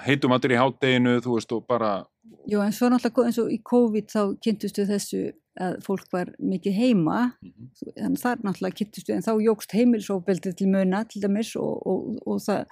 heitum 0.05 0.35
allir 0.35 0.53
í 0.53 0.59
hátteginu, 0.59 1.17
þú 1.26 1.35
veist 1.38 1.53
og 1.55 1.65
bara 1.69 1.91
Jú 2.49 2.61
en 2.61 2.73
svo 2.76 2.89
náttúrulega 2.91 3.30
eins 3.30 3.39
og 3.41 3.51
í 3.53 3.59
COVID 3.65 4.09
þá 4.11 4.21
kynntustu 4.43 4.85
þessu 4.89 5.21
að 5.59 5.77
fólk 5.84 6.07
var 6.13 6.31
mikið 6.38 6.73
heima 6.77 7.19
mm 7.41 7.49
-hmm. 7.49 7.69
þannig 7.97 8.21
þar 8.21 8.43
náttúrulega 8.43 8.80
kynntustu 8.80 9.13
en 9.13 9.26
þá 9.26 9.34
jógst 9.43 9.73
heimilsóbeldið 9.73 10.55
til 10.55 10.67
muna 10.67 11.03
til 11.03 11.21
dæmis 11.21 11.55
og, 11.55 11.88
og, 11.88 12.19
og 12.26 12.41
það 12.41 12.65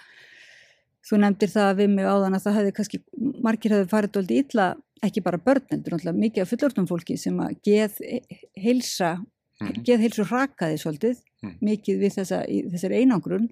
þú 1.07 1.17
nefndir 1.23 1.49
það 1.49 1.77
við 1.77 1.89
mig 1.95 2.05
áðan 2.05 2.35
að 2.35 2.43
það 2.45 2.57
hefði 2.57 2.75
kannski 2.77 2.99
margir 3.43 3.71
hefði 3.71 3.89
farið 3.89 4.11
doldi 4.11 4.37
illa 4.43 4.75
ekki 5.03 5.21
bara 5.21 5.37
börn, 5.37 5.65
náttúrulega 5.71 6.13
mikið 6.17 6.41
af 6.41 6.49
fullortum 6.49 6.87
fólki 6.87 7.17
sem 7.17 7.39
að 7.39 7.57
geð 7.63 7.99
heilsa 8.57 9.17
mm 9.59 9.67
-hmm. 9.67 9.83
geð 9.83 10.05
heilsu 10.05 10.27
rakaði 10.27 10.77
svolítið 10.77 11.15
mm 11.17 11.49
-hmm. 11.49 11.57
mikið 11.61 11.99
við 12.03 12.11
þessa, 12.19 12.43
þessar 12.71 12.91
einangrun. 12.91 13.49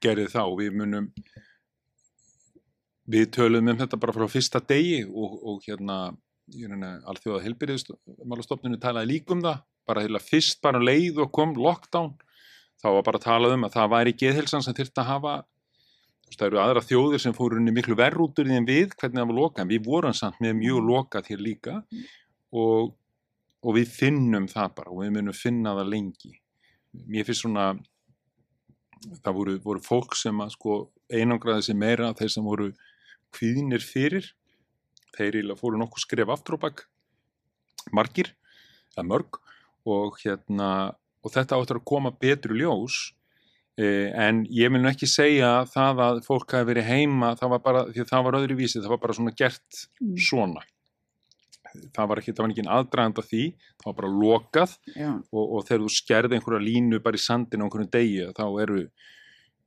Gerði 0.00 0.26
þá, 0.26 0.44
við 0.58 0.72
munum 0.76 1.12
við 3.06 3.30
töluðum 3.30 3.68
um 3.72 3.78
þetta 3.78 3.96
bara 3.96 4.12
frá 4.12 4.28
fyrsta 4.28 4.60
degi 4.60 5.04
og, 5.06 5.38
og 5.42 5.62
hérna 5.66 6.16
alþjóða 7.06 7.42
helbyrðismálastofninu 7.42 8.78
talaði 8.78 9.12
líkum 9.12 9.42
það 9.42 9.62
bara 9.86 10.02
heila 10.02 10.18
fyrst 10.22 10.60
bara 10.62 10.82
leið 10.82 11.22
og 11.24 11.32
kom 11.32 11.54
lockdown 11.54 12.14
þá 12.82 12.88
var 12.92 13.04
bara 13.06 13.20
að 13.20 13.26
tala 13.26 13.52
um 13.54 13.66
að 13.66 13.76
það 13.76 13.92
væri 13.94 14.14
geðhelsan 14.22 14.64
sem 14.64 14.76
þurfti 14.76 15.02
að 15.02 15.10
hafa. 15.10 15.34
Það 16.36 16.46
eru 16.48 16.58
aðra 16.58 16.82
þjóðir 16.82 17.22
sem 17.22 17.34
fóru 17.36 17.58
unni 17.60 17.72
miklu 17.74 17.94
verrútur 17.98 18.48
en 18.50 18.66
við 18.66 18.96
hvernig 18.98 19.20
það 19.20 19.28
var 19.30 19.36
lokað. 19.38 19.68
Við 19.70 19.84
vorum 19.86 20.14
samt 20.16 20.40
með 20.42 20.56
mjög 20.58 20.80
lokað 20.88 21.30
hér 21.30 21.42
líka 21.42 21.74
og, 22.50 22.96
og 23.64 23.76
við 23.78 23.92
finnum 23.92 24.48
það 24.50 24.74
bara 24.80 24.92
og 24.92 25.02
við 25.04 25.14
munum 25.16 25.36
finna 25.36 25.74
það 25.78 25.92
lengi. 25.94 26.32
Mér 27.06 27.28
finnst 27.28 27.44
svona 27.44 27.68
það 29.22 29.38
voru, 29.38 29.56
voru 29.62 29.82
fólk 29.84 30.16
sem 30.18 30.40
að 30.42 30.54
sko 30.56 30.76
einangraði 31.12 31.68
sem 31.68 31.78
meira 31.78 32.12
þeir 32.16 32.32
sem 32.32 32.46
voru 32.46 32.70
kvíðinir 33.36 33.84
fyrir 33.84 34.30
þeir 35.16 35.40
íla 35.42 35.56
fóru 35.58 35.80
nokkuð 35.80 36.04
skref 36.04 36.32
aftur 36.32 36.56
og 36.58 36.64
bakk 36.66 36.86
margir, 37.94 38.32
eða 38.94 39.06
mörg. 39.06 39.40
Og 39.86 40.16
hérna 40.24 40.70
og 41.22 41.34
þetta 41.34 41.58
áttur 41.58 41.80
að 41.80 41.86
koma 41.88 42.12
betur 42.14 42.54
ljós. 42.58 43.12
Eh, 43.76 44.08
en 44.14 44.44
ég 44.48 44.70
vil 44.72 44.80
nú 44.80 44.88
ekki 44.90 45.08
segja 45.10 45.66
það 45.68 46.02
að 46.04 46.20
fólk 46.24 46.54
hafi 46.56 46.70
verið 46.70 46.86
heima 46.88 47.34
það 47.36 47.50
var 47.52 47.60
bara, 47.66 47.82
því 47.92 48.06
það 48.08 48.22
var 48.24 48.38
öðru 48.38 48.56
vísi 48.56 48.80
það 48.80 48.92
var 48.94 49.00
bara 49.02 49.16
svona 49.18 49.34
gert 49.36 49.80
mm. 50.00 50.14
svona 50.16 50.62
það 51.96 52.10
var 52.10 52.20
ekki, 52.22 52.34
það 52.34 52.44
var 52.44 52.54
ekki 52.54 52.66
aðdragand 52.76 53.20
af 53.22 53.28
því, 53.30 53.44
það 53.82 53.90
var 53.90 53.98
bara 54.00 54.12
lokað 54.14 54.76
og, 55.02 55.44
og 55.44 55.66
þegar 55.68 55.84
þú 55.84 55.92
skerði 55.96 56.38
einhverja 56.38 56.66
línu 56.66 57.02
bara 57.04 57.20
í 57.20 57.24
sandinu 57.24 57.64
á 57.64 57.66
einhverju 57.66 57.90
degi 57.96 58.28
þá 58.36 58.44
eru 58.64 58.82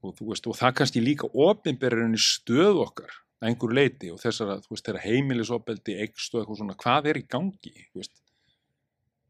og, 0.04 0.22
veist, 0.22 0.48
og 0.48 0.58
það 0.60 0.78
kannski 0.80 1.04
líka 1.04 1.30
ofinberðin 1.48 2.18
í 2.18 2.22
stöð 2.24 2.82
okkar 2.86 3.14
að 3.40 3.52
einhverju 3.52 3.78
leiti 3.78 4.12
og 4.14 4.20
þessar 4.22 4.56
að, 4.56 4.66
þú 4.66 4.76
veist, 4.76 4.92
heimilisopeldi, 5.06 6.00
eikst 6.06 6.34
og 6.34 6.42
eitthvað 6.42 6.62
svona, 6.62 6.80
hvað 6.80 7.12
er 7.12 7.20
í 7.22 7.26
gangi, 7.36 7.76
þú 7.92 8.02
veist, 8.02 8.16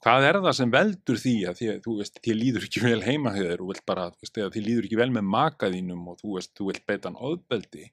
hvað 0.04 0.28
er 0.30 0.40
það 0.46 0.58
sem 0.58 0.74
veldur 0.74 1.22
því 1.22 1.36
að 1.50 1.60
því 1.60 1.70
þú 1.86 1.96
veist, 2.00 2.20
því 2.24 2.36
líður 2.38 2.68
ekki 2.70 2.84
vel 2.86 3.00
heima 3.06 3.34
hér 3.36 3.64
og 3.64 3.82
bara, 3.90 4.10
þú 4.16 4.26
veist, 4.26 4.42
því 4.56 4.66
líður 4.66 4.90
ekki 4.90 5.00
vel 5.02 5.10
með 5.16 5.32
makaðínum 5.36 6.06
og 6.12 6.22
þú 6.22 6.36
veist, 6.38 6.54
þú 6.58 6.70
vilt 6.72 6.86
beita 6.90 7.12
hann 7.12 7.20
óðbeldi, 7.20 7.90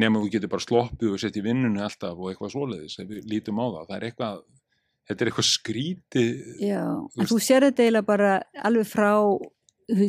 nema 0.00 0.20
þú 0.22 0.30
getur 0.34 0.52
bara 0.52 0.64
sloppið 0.64 1.14
og 1.14 1.20
setja 1.20 1.40
í 1.40 1.46
vinnunni 1.46 1.82
alltaf 1.84 2.18
og 2.18 2.30
eitthvað 2.30 2.52
svoleiðis, 2.54 2.98
ef 3.00 3.10
við 3.10 3.28
lítum 3.30 3.60
á 3.60 3.66
það, 3.66 3.82
það 3.88 3.96
er 3.96 4.06
eitthvað, 4.10 4.40
þetta 5.08 5.24
er 5.24 5.30
eitthvað 5.30 5.48
skríti. 5.50 6.24
Já, 6.60 6.82
þú 7.14 7.22
en 7.22 7.30
þú 7.32 7.38
sér 7.46 7.68
þetta 7.68 7.86
eiginlega 7.86 8.10
bara 8.10 8.32
alveg 8.68 8.90
frá 8.90 9.12
uh, 9.16 10.04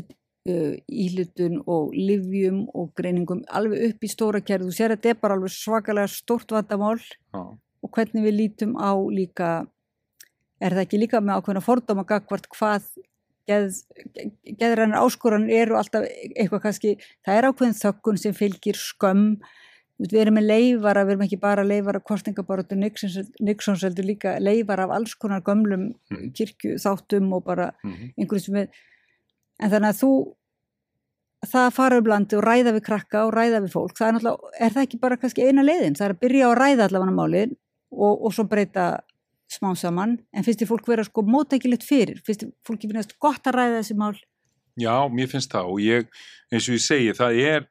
íhlutun 1.05 1.61
og 1.67 1.95
livjum 1.95 2.61
og 2.75 2.91
greiningum 2.99 3.43
alveg 3.47 3.87
upp 3.91 4.03
í 4.03 4.11
stóra 4.11 4.43
kerð. 4.43 4.69
Þú 4.69 4.77
sér 4.77 4.95
þetta 4.95 5.13
er 5.13 5.21
bara 5.23 5.39
alveg 5.39 5.55
svakalega 5.55 6.11
stórt 6.11 6.51
vandamál 6.55 6.99
og 7.37 7.91
hvernig 7.93 8.25
við 8.27 8.39
lítum 8.41 8.75
á 8.79 8.91
líka, 9.11 9.51
er 10.59 10.75
það 10.75 10.87
ekki 10.87 11.03
líka 11.03 11.21
með 11.21 11.39
ákveðna 11.39 11.63
fordóma 11.63 12.07
gagvart 12.07 12.49
hvað 12.51 12.89
geð, 13.47 13.77
geðrænar 14.59 15.05
áskoran 15.05 15.47
eru 15.53 15.77
alltaf 15.79 16.07
eitthvað 16.07 16.63
kannski, 16.65 16.97
það 17.25 17.39
er 17.39 17.47
ákveðin 17.47 17.79
þökkun 17.79 18.19
sem 18.19 18.35
fylgir 18.35 18.79
skömm 18.79 19.37
við 19.97 20.19
erum 20.21 20.37
með 20.37 20.49
leifara, 20.51 21.05
við 21.05 21.15
erum 21.15 21.23
ekki 21.25 21.39
bara 21.41 21.65
leifara 21.65 22.01
kostningabaróttu 22.05 22.77
Nixons 22.77 23.83
heldur 23.83 24.05
líka 24.05 24.35
leifara 24.39 24.85
af 24.85 24.93
alls 24.97 25.15
konar 25.17 25.41
gömlum 25.45 25.89
mm. 26.11 26.27
kirkju 26.37 26.77
þáttum 26.81 27.31
og 27.33 27.43
bara 27.45 27.71
mm 27.83 27.93
-hmm. 27.93 28.13
einhverjum 28.17 28.45
sem 28.45 28.55
við 28.55 28.67
en 29.57 29.71
þannig 29.71 29.89
að 29.89 30.01
þú 30.01 30.11
það 31.45 31.73
fara 31.73 31.97
um 32.01 32.09
landi 32.11 32.37
og 32.37 32.43
ræða 32.43 32.73
við 32.75 32.83
krakka 32.87 33.25
og 33.27 33.33
ræða 33.33 33.61
við 33.65 33.73
fólk, 33.73 33.97
það 33.97 34.07
er 34.07 34.15
náttúrulega, 34.15 34.51
er 34.59 34.73
það 34.73 34.87
ekki 34.87 34.99
bara 35.01 35.17
kannski 35.21 35.45
eina 35.45 35.65
leiðin, 35.65 35.95
það 35.97 36.07
er 36.07 36.15
að 36.15 36.23
byrja 36.23 36.47
að 36.47 36.57
ræða 36.61 36.87
allavega 36.87 37.17
málið 37.19 37.53
og, 37.91 38.25
og 38.25 38.33
svo 38.33 38.47
breyta 38.49 38.87
smá 39.47 39.69
saman, 39.79 40.17
en 40.33 40.43
finnst 40.43 40.59
þið 40.63 40.71
fólk 40.71 40.87
vera 40.87 41.05
sko 41.07 41.23
mótækilegt 41.23 41.85
fyrir, 41.87 42.21
finnst 42.25 42.43
þið 42.43 42.51
fólki 42.67 42.89
finnast 42.89 43.15
gott 43.19 43.47
að 43.47 43.59
ræða 43.59 43.79
þessi 43.79 43.97
mál? 43.99 44.17
Já, 44.77 44.95
mér 45.09 45.29
finnst 45.31 45.53
það 45.53 45.71
og 45.71 45.79
ég, 45.81 46.09
eins 46.51 46.67
og 46.67 46.77
ég 46.77 46.83
segi, 46.83 47.13
það 47.17 47.39
er 47.45 47.69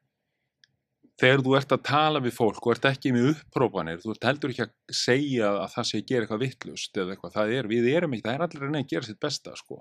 þegar 1.20 1.42
þú 1.46 1.56
ert 1.58 1.72
að 1.72 1.84
tala 1.88 2.22
við 2.24 2.36
fólk 2.36 2.60
og 2.66 2.74
ert 2.74 2.88
ekki 2.90 3.12
með 3.14 3.30
upprópanir, 3.32 4.02
þú 4.02 4.12
ert 4.12 4.28
heldur 4.28 4.52
ekki 4.52 4.66
að 4.66 4.74
segja 4.98 5.50
að 5.62 5.68
það 5.74 5.88
sé 5.88 6.00
að 6.00 6.06
gera 6.10 6.26
eitthvað 6.26 6.44
vittlust 6.44 7.00
eða 7.00 7.14
eitthvað, 7.14 7.34
það 7.38 7.56
er, 7.56 7.70
við 7.72 7.90
erum 7.92 8.16
ekki, 8.16 8.26
það 8.26 8.36
er 8.36 8.46
allir 8.46 8.68
að 8.68 8.88
gera 8.92 9.08
sitt 9.08 9.20
besta 9.22 9.56
sko. 9.56 9.80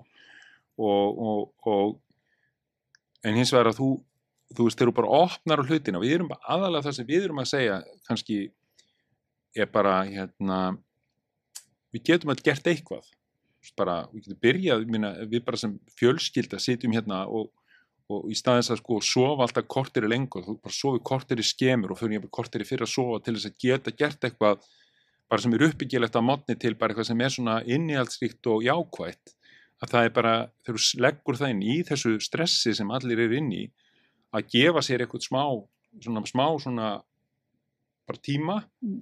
Og, 0.76 1.20
og, 1.28 1.42
og 1.68 3.26
en 3.26 3.36
hins 3.36 3.52
vegar 3.52 3.72
að 3.72 3.80
þú 3.80 3.90
þú 4.54 4.66
veist, 4.68 4.78
þeir 4.78 4.86
eru 4.86 4.96
bara 4.96 5.20
opnar 5.24 5.62
á 5.62 5.66
hlutina 5.66 6.00
við 6.02 6.18
erum 6.18 6.30
bara 6.30 6.54
aðalega 6.54 6.86
það 6.86 6.96
sem 6.98 7.08
við 7.08 7.24
erum 7.26 7.42
að 7.42 7.48
segja 7.50 7.78
kannski 8.06 8.36
er 9.56 9.70
bara 9.72 9.94
hérna 10.06 10.58
við 11.94 12.04
getum 12.10 12.32
alltaf 12.32 12.46
gert 12.46 12.70
eitthvað. 12.70 13.12
Bara, 13.76 13.96
við 14.12 14.26
getum 14.26 14.40
byrjað, 14.44 14.84
minna, 14.92 15.12
við 15.26 15.42
bara 15.46 15.58
sem 15.58 15.72
fjölskylda 15.98 16.60
sitjum 16.62 16.94
hérna 16.94 17.24
og, 17.26 17.48
og 18.12 18.26
í 18.30 18.36
staðins 18.38 18.70
að 18.70 18.80
sko 18.82 19.00
sofa 19.02 19.46
alltaf 19.46 19.66
kortir 19.70 20.06
í 20.06 20.10
lengur, 20.10 20.44
þú 20.46 20.56
bara 20.62 20.74
sofi 20.74 21.02
kortir 21.02 21.42
í 21.42 21.46
skemur 21.46 21.94
og 21.94 22.00
fyrir 22.00 22.26
kortir 22.30 22.62
í 22.62 22.68
fyrir 22.68 22.86
að 22.86 22.92
sofa 22.92 23.22
til 23.24 23.34
þess 23.34 23.50
að 23.50 23.56
geta 23.64 23.94
gert 23.98 24.26
eitthvað 24.28 24.68
bara 25.26 25.42
sem 25.42 25.56
er 25.56 25.64
uppbyggilegt 25.66 26.18
á 26.18 26.22
mótni 26.22 26.54
til 26.54 26.76
bara 26.78 26.94
eitthvað 26.94 27.08
sem 27.10 27.24
er 27.24 27.34
svona 27.34 27.56
innihaldsríkt 27.66 28.46
og 28.52 28.62
jákvægt 28.66 29.34
að 29.82 29.90
það 29.92 30.06
er 30.06 30.14
bara, 30.14 30.34
þegar 30.64 30.84
þú 30.84 31.02
leggur 31.04 31.40
það 31.40 31.52
inn 31.54 31.64
í 31.66 31.76
þessu 31.88 32.14
stressi 32.22 32.74
sem 32.76 32.92
allir 32.94 33.24
er 33.26 33.34
inn 33.40 33.50
í 33.52 33.64
að 34.36 34.48
gefa 34.54 34.84
sér 34.84 35.04
eitthvað 35.04 35.26
smá 35.26 35.42
svona 36.04 36.22
smá 36.28 36.46
svona 36.62 36.88
bara 38.06 38.22
tíma 38.22 38.60
mm. 38.84 39.00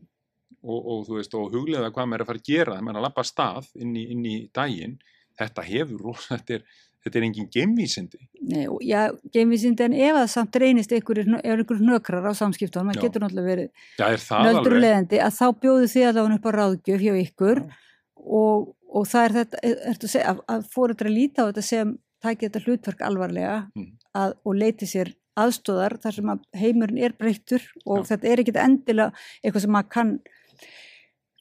og, 0.65 0.81
og 0.81 1.05
þú 1.09 1.19
veist 1.19 1.37
og 1.39 1.53
huglega 1.53 1.93
hvað 1.93 2.09
maður 2.09 2.23
er 2.23 2.25
að 2.25 2.31
fara 2.31 2.43
að 2.43 2.49
gera 2.49 2.77
það 2.77 2.87
maður 2.87 2.97
er 2.97 3.03
að 3.03 3.07
lappa 3.09 3.27
stað 3.29 3.71
inn 3.85 3.95
í, 3.95 4.05
inn 4.15 4.25
í 4.25 4.37
daginn 4.55 4.97
þetta 5.39 5.67
hefur, 5.69 6.11
þetta 6.31 6.59
er 6.59 6.67
þetta 7.05 7.21
er 7.21 7.27
engin 7.29 7.51
geimvísindi 7.53 8.21
Nei, 8.45 8.65
já, 8.89 9.01
geimvísindi 9.35 9.87
en 9.87 9.97
ef 9.97 10.19
það 10.19 10.31
samt 10.35 10.61
reynist 10.63 10.95
einhverjir 10.97 11.29
einhver 11.41 11.83
nökrar 11.85 12.29
á 12.29 12.33
samskiptunum 12.37 12.91
maður 12.91 13.09
getur 13.09 13.25
náttúrulega 13.25 13.51
verið 13.53 14.31
nöldurleðandi 14.49 15.21
að 15.25 15.37
þá 15.39 15.47
bjóðu 15.65 15.91
þið 15.93 16.09
allavega 16.11 16.39
upp 16.41 16.49
á 16.49 16.53
ráðgjöf 16.59 17.05
hjá 17.05 17.15
ykkur 17.25 17.63
já. 17.65 17.77
og 18.25 18.73
og 18.95 19.11
það 19.11 19.27
er 19.27 19.37
þetta, 19.41 19.61
að 19.91 20.07
segja, 20.07 20.31
að, 20.31 20.41
að 20.55 20.67
fóruðra 20.75 21.13
líta 21.13 21.45
á 21.45 21.49
þetta 21.49 21.67
sem 21.67 21.93
tækja 22.25 22.49
þetta 22.49 22.65
hlutverk 22.65 23.05
alvarlega 23.05 23.57
mm. 23.75 23.91
að, 24.21 24.37
og 24.47 24.59
leiti 24.61 24.89
sér 24.89 25.13
aðstóðar 25.41 25.99
þar 26.03 26.17
sem 26.19 26.31
að 26.31 26.45
heimurinn 26.61 27.03
er 27.03 27.17
breyttur 27.19 27.65
og 27.83 28.05
ja. 28.05 28.07
þetta 28.13 28.31
er 28.31 28.43
ekkit 28.43 28.61
endilega 28.63 29.25
eitthvað 29.43 29.65
sem 29.65 29.75
maður 29.75 29.91
kann 29.97 30.13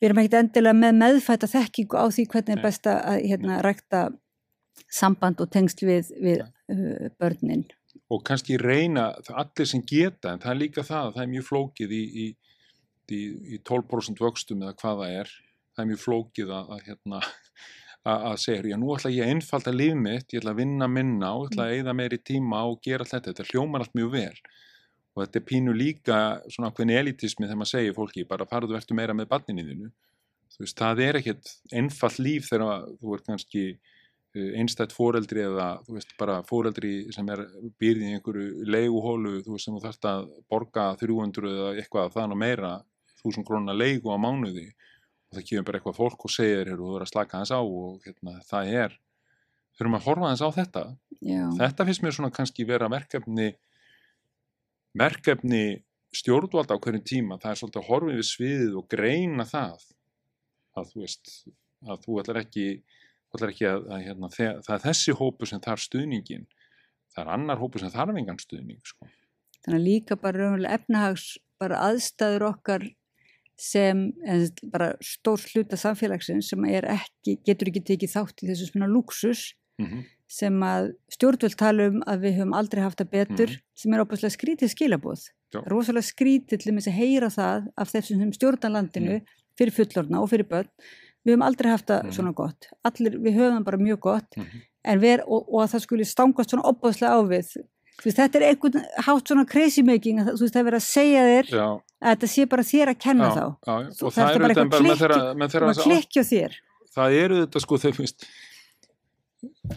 við 0.02 0.08
erum 0.10 0.22
ekkit 0.24 0.40
endilega 0.40 0.80
með 0.80 0.98
meðfætta 1.04 1.50
þekkingu 1.52 2.02
á 2.02 2.06
því 2.16 2.26
hvernig 2.34 2.56
er 2.56 2.64
best 2.64 2.90
að 2.90 3.20
hérna, 3.22 3.60
rekta 3.64 4.02
samband 4.92 5.42
og 5.44 5.52
tengsl 5.54 5.88
við, 5.88 6.12
við 6.22 6.44
uh, 6.44 7.10
börnin. 7.22 7.66
Og 8.14 8.24
kannski 8.26 8.58
reyna 8.62 9.12
allir 9.32 9.70
sem 9.70 9.84
geta 9.88 10.34
en 10.34 10.42
það 10.44 10.54
er 10.54 10.60
líka 10.60 10.86
það, 10.86 11.14
það 11.16 11.24
er 11.24 11.32
mjög 11.34 11.48
flókið 11.50 11.96
í, 11.96 12.04
í, 12.24 12.28
í, 13.14 13.22
í 13.56 13.62
12% 13.70 14.22
vöxtum 14.22 14.66
eða 14.66 14.78
hvaða 14.82 15.10
er 15.22 15.32
það 15.74 15.84
er 15.84 15.90
mjög 15.92 16.04
flókið 16.04 16.54
að, 16.54 16.74
að, 16.76 16.84
hérna, 16.90 17.22
að, 18.14 18.26
að 18.32 18.40
segja, 18.46 18.66
já 18.74 18.80
nú 18.80 18.94
ætla 18.96 19.14
ég 19.14 19.26
að 19.26 19.36
einfalda 19.36 19.74
líf 19.74 20.00
mitt, 20.00 20.28
ég 20.34 20.44
ætla 20.44 20.54
að 20.54 20.62
vinna 20.62 20.90
minna 20.92 21.34
og 21.38 21.50
ætla 21.50 21.68
að 21.68 21.78
eigða 21.78 21.98
meiri 21.98 22.20
tíma 22.22 22.66
og 22.70 22.82
gera 22.86 23.06
allt 23.06 23.16
þetta, 23.16 23.34
þetta 23.34 23.50
hljómar 23.52 23.86
allt 23.86 23.98
mjög 23.98 24.14
vel. 24.18 24.44
Og 25.14 25.22
þetta 25.22 25.40
er 25.40 25.46
pínu 25.46 25.74
líka 25.78 26.20
svona 26.50 26.72
hvernig 26.74 26.98
elitismi 26.98 27.46
þegar 27.46 27.60
maður 27.62 27.76
segir 27.76 27.98
fólki 27.98 28.26
bara 28.30 28.50
farðu 28.50 28.74
verður 28.74 28.98
meira 28.98 29.14
með 29.18 29.30
barninniðinu 29.30 29.92
þú 30.54 30.64
veist, 30.64 30.78
það 30.78 31.02
er 31.08 31.20
ekkert 31.20 31.52
einfall 31.74 32.14
líf 32.22 32.50
þegar 32.50 32.88
þú 33.00 33.16
ert 33.18 33.28
kannski 33.30 33.64
einstætt 34.34 34.94
fóreldri 34.96 35.44
eða 35.46 35.68
þú 35.86 35.98
veist 35.98 36.16
bara 36.18 36.40
fóreldri 36.48 36.94
sem 37.14 37.28
er 37.30 37.44
býrðið 37.82 38.08
í 38.08 38.16
einhverju 38.18 38.66
leiguhólu 38.66 39.36
þú 39.46 39.56
veist 39.56 39.68
sem 39.68 39.76
þú 39.78 39.84
þarfst 39.84 40.08
að 40.10 40.26
borga 40.50 40.88
300 41.02 41.52
eða 41.52 41.70
eitthvað 41.78 42.16
þann 42.16 42.34
og 42.34 42.42
meira 42.42 42.74
þúsund 43.24 43.48
krónar 43.48 43.78
leigu 43.78 44.12
á 44.12 44.18
mánuði. 44.20 44.68
Og 45.30 45.38
það 45.38 45.48
kemur 45.50 45.68
bara 45.68 45.80
eitthvað 45.80 46.00
fólk 46.00 46.28
og 46.28 46.34
segir 46.34 46.68
hér 46.68 46.80
og 46.80 46.90
þú 46.90 46.98
er 46.98 47.06
að 47.06 47.12
slaka 47.14 47.42
þess 47.42 47.56
á 47.56 47.62
og 47.62 48.08
hérna, 48.08 48.36
það 48.50 48.74
er. 48.84 48.98
Þurfum 49.74 49.98
að 49.98 50.08
horfa 50.08 50.34
þess 50.34 50.46
á 50.46 50.50
þetta. 50.58 50.84
Já, 51.24 51.44
þetta 51.62 51.88
finnst 51.88 52.04
mér 52.04 52.18
svona 52.18 52.34
kannski 52.36 52.68
vera 52.70 52.90
verkefni 52.92 53.48
verkefni 54.94 55.64
stjórnvalda 56.14 56.78
á 56.78 56.82
hverjum 56.84 57.06
tíma. 57.10 57.40
Það 57.42 57.54
er 57.54 57.62
svolítið 57.62 57.82
að 57.82 57.90
horfa 57.90 58.14
yfir 58.14 58.30
sviðið 58.30 58.76
og 58.78 58.90
greina 58.92 59.48
það. 59.50 59.88
Að 60.78 60.92
þú 60.92 61.06
veist 61.06 61.32
að 61.84 62.04
þú 62.06 62.20
ætlar 62.22 62.42
ekki 62.44 62.68
að, 63.70 63.88
að 63.90 64.04
hérna, 64.08 64.30
þe- 64.30 64.62
það 64.66 64.74
er 64.76 64.84
þessi 64.88 65.14
hópu 65.18 65.46
sem 65.50 65.60
þarf 65.60 65.80
stuðningin 65.88 66.46
það 67.16 67.24
er 67.26 67.32
annar 67.34 67.58
hópu 67.58 67.80
sem 67.80 67.90
þarf 67.90 68.16
engan 68.18 68.38
stuðning 68.40 68.80
sko. 68.86 69.08
þannig 69.66 69.80
að 69.80 69.88
líka 69.88 70.16
bara 70.22 70.52
efnahags 70.70 71.38
bara 71.60 71.80
aðstæður 71.90 72.42
okkar 72.52 72.90
sem 73.58 74.12
bara 74.74 74.94
stór 75.02 75.40
hluta 75.54 75.78
samfélagsins 75.78 76.50
sem 76.50 76.64
ekki, 76.66 77.38
getur 77.46 77.68
ekki 77.70 77.84
tekið 77.86 78.10
þátt 78.16 78.44
í 78.44 78.50
þessu 78.50 78.72
svona 78.72 78.88
luxus 78.90 79.54
mm 79.80 79.86
-hmm. 79.88 80.04
sem 80.28 80.54
að 80.64 80.94
stjórnvöld 81.14 81.56
tala 81.58 81.88
um 81.88 82.02
að 82.08 82.20
við 82.26 82.38
höfum 82.40 82.54
aldrei 82.58 82.82
haft 82.84 82.98
það 83.00 83.10
betur 83.12 83.50
Mhm. 83.50 83.62
sem 83.76 83.94
er 83.94 84.00
opaslega 84.02 84.36
skrítið 84.38 84.70
skilabóð 84.74 85.30
rosalega 85.70 86.02
skrítið 86.02 86.60
til 86.60 86.72
að 86.74 86.92
heyra 86.92 87.30
það 87.30 87.68
af 87.78 87.92
þessum 87.94 88.20
sem 88.20 88.32
stjórna 88.34 88.70
landinu 88.74 89.22
fyrir 89.58 89.72
fullorna 89.72 90.22
og 90.22 90.30
fyrir 90.30 90.48
börn 90.50 90.70
við 91.26 91.34
höfum 91.36 91.46
aldrei 91.48 91.70
haft 91.72 91.88
það 91.88 92.04
Mhm. 92.04 92.12
svona 92.18 92.34
gott. 92.36 92.68
Allir, 92.86 93.18
við 93.20 93.34
höfum 93.40 93.64
bara 93.64 93.78
mjög 93.78 94.00
gott. 94.00 94.36
Mhm. 94.38 94.62
en 94.86 95.00
ver, 95.00 95.22
og, 95.26 95.46
og 95.48 95.62
að 95.64 95.70
það 95.74 95.82
skuli 95.86 96.06
stangast 96.06 96.50
svona 96.52 96.64
opaslega 96.68 97.16
á 97.16 97.20
við. 97.24 97.56
Veist, 98.04 98.18
þetta 98.18 98.36
er 98.36 98.44
einhvern 98.50 98.84
hátt 99.06 99.28
svona 99.30 99.46
crazy 99.48 99.82
making 99.82 100.20
að 100.20 100.34
veist 100.38 100.54
það 100.54 100.60
er 100.60 100.66
verið 100.72 100.82
að 100.82 100.88
segja 100.90 101.22
þér 101.24 101.46
já, 101.54 101.68
að 102.04 102.10
þetta 102.18 102.28
sé 102.28 102.46
bara 102.50 102.64
þér 102.64 102.88
að 102.92 103.00
kenna 103.00 103.30
já, 103.30 103.34
þá. 103.34 103.46
já, 103.64 103.74
og 104.04 104.12
það 104.12 104.12
það 104.12 104.34
er 104.36 104.40
bara 104.40 104.54
eitthvað 104.54 104.82
klikki- 104.82 105.64
það 105.64 105.84
klikkja 105.84 106.24
þér, 106.34 106.52
það 106.98 107.16
eru 107.24 107.36
þetta 107.46 107.60
sko 107.64 107.76
þau 107.78 107.92
finnst 107.96 108.26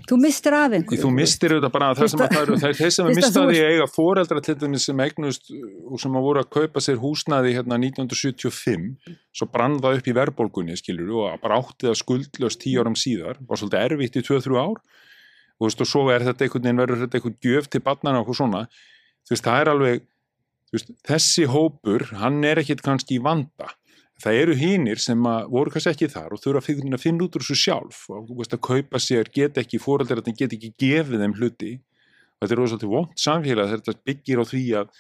þú 0.07 0.17
mistir 0.21 0.55
af 0.57 0.75
einhverju. 0.77 1.03
Þú 1.03 1.11
mistir 1.15 1.55
auðvitað 1.55 1.73
bara 1.75 1.89
það 1.99 2.11
sem 2.13 2.23
að 2.25 2.33
það 2.33 2.43
eru, 2.43 2.59
það 2.63 2.69
er 2.69 2.79
þeir 2.81 2.93
sem 2.97 3.07
að 3.07 3.11
að 3.11 3.19
mista 3.19 3.43
því 3.43 3.61
að 3.61 3.71
eiga 3.73 3.87
foreldra 3.93 4.43
til 4.47 4.57
dæmis 4.61 4.87
sem 4.89 5.03
eignust 5.05 5.53
og 5.57 6.03
sem 6.03 6.19
að 6.19 6.27
voru 6.27 6.43
að 6.43 6.51
kaupa 6.57 6.83
sér 6.85 7.01
húsnaði 7.03 7.55
hérna 7.57 7.79
1975 7.83 9.15
svo 9.37 9.49
brann 9.53 9.79
það 9.83 10.01
upp 10.01 10.11
í 10.11 10.17
verðbólgunni 10.21 10.79
skilur 10.81 11.15
og 11.21 11.41
bara 11.43 11.61
átti 11.63 11.89
það 11.89 11.99
skuldlöst 12.03 12.63
tíu 12.63 12.83
árum 12.83 12.99
síðar, 12.99 13.41
var 13.47 13.63
svolítið 13.63 13.87
erfitt 13.87 14.21
í 14.21 14.27
2-3 14.27 14.61
ár. 14.61 14.83
Og 15.57 15.65
þú 15.65 15.71
veist 15.71 15.83
og 15.87 15.89
svo 15.89 16.05
er 16.13 16.27
þetta 16.27 16.47
einhvern 16.47 16.67
veginn 16.67 16.83
verður 16.83 17.03
þetta 17.05 17.19
einhvern 17.19 17.41
gjöf 17.47 17.71
til 17.73 17.83
barnana 17.85 18.21
og 18.21 18.37
svona. 18.37 18.67
Þú 19.27 19.35
veist 19.35 19.47
það 19.47 19.63
er 19.63 19.73
alveg 19.73 20.07
þú 20.67 20.79
veist, 20.79 20.95
þessi 21.09 21.47
hópur, 21.51 22.07
hann 22.21 22.43
er 22.45 22.61
ekkit 22.61 22.85
kannski 22.85 23.17
í 23.17 23.25
vanda 23.25 23.71
það 24.23 24.39
eru 24.43 24.55
hínir 24.57 25.01
sem 25.03 25.27
að 25.29 25.51
voru 25.53 25.73
kannski 25.73 25.93
ekki 25.93 26.09
þar 26.13 26.37
og 26.37 26.43
þurfa 26.43 26.63
að 26.63 27.03
finna, 27.03 27.25
út 27.27 27.37
úr 27.37 27.45
þessu 27.45 27.59
sjálf. 27.61 27.99
Og 28.13 28.31
veist 28.39 28.57
að 28.57 28.63
kaupa 28.69 29.01
sér, 29.03 29.31
get 29.33 29.61
ekki 29.61 29.81
fóreldrar 29.83 30.23
að 30.23 30.39
get 30.39 30.57
ekki 30.57 30.73
gefið 30.81 31.25
þeim 31.25 31.37
hluti. 31.37 31.73
Og 32.37 32.45
þetta 32.45 32.57
er 32.57 32.63
rosalega 32.63 32.93
vond 32.93 33.21
samfélag 33.21 33.73
þetta 33.75 33.97
byggir 34.09 34.41
á 34.41 34.45
því 34.45 34.65
að, 34.81 34.91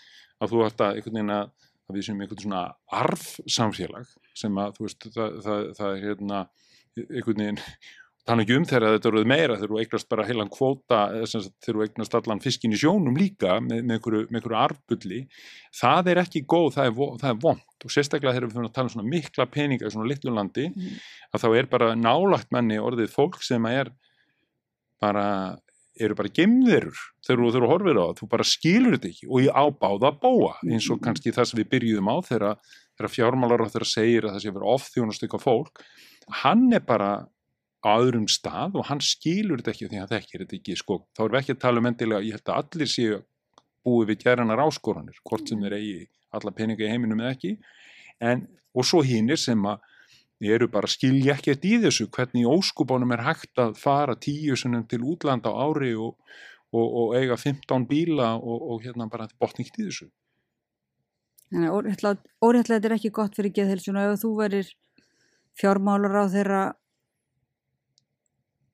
að 0.40 0.52
þú 0.52 0.62
ætti 0.66 0.86
að 0.86 0.98
einhvern 1.00 1.18
veginn 1.18 1.34
að, 1.36 1.50
að 1.86 1.98
við 1.98 2.06
sem 2.06 2.22
einhvern 2.22 2.44
svona 2.44 2.62
arf 3.02 3.26
samfélag 3.56 4.14
sem 4.36 4.60
að 4.60 4.76
þú 4.76 4.86
veist 4.86 5.08
það, 5.12 5.36
það, 5.44 5.66
það 5.76 5.90
er 5.90 6.04
hérna 6.06 6.40
einhvern 6.96 7.42
veginn 7.42 7.60
þannig 8.26 8.46
ekki 8.48 8.56
um 8.58 8.64
þegar 8.66 8.94
þetta 8.96 9.08
eruð 9.12 9.26
meira 9.30 9.56
þegar 9.56 9.70
þú 9.72 9.80
eignast 9.82 10.08
bara 10.10 10.24
heilan 10.26 10.48
kvóta 10.50 11.00
sagt, 11.30 11.52
þegar 11.62 11.76
þú 11.78 11.84
eignast 11.86 12.16
allan 12.18 12.40
fiskin 12.42 12.72
í 12.74 12.80
sjónum 12.80 13.16
líka 13.20 13.58
með, 13.62 13.84
með 13.86 13.98
einhverju, 14.00 14.22
einhverju 14.32 14.58
arfbulli 14.62 15.20
það 15.80 16.10
er 16.12 16.20
ekki 16.24 16.42
góð, 16.50 16.72
það 16.78 16.88
er, 16.90 16.96
það 17.22 17.30
er 17.30 17.38
vond 17.44 17.86
og 17.86 17.92
sérstaklega 17.94 18.34
þegar 18.34 18.48
við 18.48 18.56
fyrir 18.56 18.70
að 18.70 18.74
tala 18.80 18.90
um 18.90 18.94
svona 18.96 19.12
mikla 19.12 19.46
peninga 19.46 19.86
í 19.86 19.92
svona 19.94 20.10
litlu 20.10 20.34
landi 20.34 20.66
Mhm. 20.72 20.96
að 21.36 21.44
þá 21.44 21.48
er 21.60 21.66
bara 21.76 21.92
nálagt 21.94 22.50
manni 22.50 22.78
orðið 22.82 23.12
fólk 23.14 23.38
sem 23.46 23.66
er 23.70 23.92
bara 25.00 25.26
eru 26.00 26.14
bara 26.16 26.28
gemðirur 26.28 26.96
þegar 27.24 27.40
þú 27.40 27.52
þurfa 27.54 27.66
að 27.66 27.72
horfir 27.72 27.96
á 27.96 28.04
það, 28.04 28.16
þú 28.18 28.26
bara 28.34 28.44
skilur 28.44 28.96
þetta 28.96 29.08
ekki. 29.12 29.28
Og 29.32 29.38
ég 29.46 29.54
ábáða 29.56 30.10
að 30.10 30.18
bóa 30.20 30.50
eins 30.66 30.88
og 30.92 31.00
kannski 31.04 31.32
það 31.32 31.48
sem 31.50 31.60
við 31.62 31.70
byrjuðum 31.72 32.10
á 32.12 32.16
þegar 32.26 33.12
fjármálar 33.12 33.64
á 33.64 33.68
þeirra 33.72 33.88
segir 33.88 34.26
að 34.26 34.34
það 34.36 34.42
sé 34.44 34.52
verið 34.56 34.74
ofþjónast 34.74 35.24
ykkur 35.26 35.42
fólk 35.42 35.80
hann 36.42 36.66
er 36.72 36.80
bara 36.84 37.10
á 37.86 37.94
öðrum 37.94 38.26
stað 38.30 38.76
og 38.80 38.88
hann 38.88 39.00
skilur 39.04 39.62
þetta 39.62 39.72
ekki 39.72 39.88
því 39.88 40.00
það 40.02 40.14
þekkir 40.14 40.42
þetta 40.42 40.56
ekki 40.58 40.76
sko, 40.80 40.98
þá 41.14 41.22
erum 41.22 41.34
við 41.36 41.42
ekki 41.42 41.54
að 41.54 41.62
tala 41.64 41.82
um 41.82 41.88
endilega, 41.90 42.26
ég 42.26 42.38
held 42.38 42.50
að 42.50 42.60
allir 42.62 42.90
séu 42.90 43.18
búið 43.86 44.10
við 44.10 44.22
gerðanar 44.24 44.62
áskoranir, 44.66 45.20
hvort 45.26 45.50
sem 45.50 45.62
þeir 45.62 45.76
eigi 45.78 45.98
alla 46.34 46.52
peninga 46.54 46.82
í 46.86 46.90
heiminum 46.90 47.22
eða 47.22 47.36
ekki. 47.36 47.52
En, 48.18 48.46
og 48.74 48.88
svo 48.88 49.02
hinnir 49.06 49.38
sem 49.40 49.62
að 49.70 49.84
eru 50.56 50.68
bara 50.68 50.90
skilja 50.90 51.36
ekkert 51.36 51.64
í 51.64 51.76
þessu 51.84 52.08
hvernig 52.12 52.48
óskubánum 52.50 53.14
er 53.16 53.24
hægt 53.24 53.62
að 53.62 53.76
fara 53.80 54.16
tíu 54.20 54.56
sinnum 54.58 54.84
til 54.90 55.00
útlanda 55.06 55.52
á 55.52 55.56
ári 55.64 55.94
og, 55.94 56.16
og, 56.74 56.86
og 56.86 57.14
eiga 57.16 57.38
15 57.38 57.86
bíla 57.88 58.34
og, 58.36 58.66
og 58.74 58.82
hérna 58.84 59.08
bara 59.12 59.30
botningt 59.40 59.78
í 59.78 59.86
þessu. 59.86 60.10
Þannig 61.46 61.70
að 61.70 62.18
óréttlega 62.42 62.90
er 62.90 62.96
ekki 62.98 63.14
gott 63.14 63.38
fyrir 63.38 63.54
geðhelsuna 63.54 64.08
ef 64.10 64.20
þú 64.24 64.32
verir 64.40 64.72
fjármálar 65.56 66.18
á 66.20 66.24
þeirra 66.28 66.62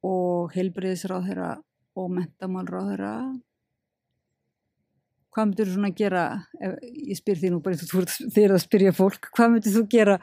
og 0.03 0.53
þeirra 0.55 1.53
og 1.97 2.89
þeirra 2.91 3.12
hvað 5.33 5.47
myndir 5.49 5.69
þú 5.69 5.77
svona 5.77 5.93
gera 5.97 6.24
ef, 6.61 6.74
ég 6.83 7.16
spyr 7.19 7.39
því 7.41 7.53
nú 7.55 7.61
bara 7.65 7.77
eins 7.77 7.85
og 7.87 7.93
þú 7.93 8.03
ert- 8.05 8.33
þið 8.35 8.45
er 8.45 8.55
að 8.57 8.65
spyrja 8.66 8.93
fólk 8.97 9.31
hvað 9.33 9.55
myndir 9.55 9.77
þú 9.77 9.85
gera? 9.95 10.19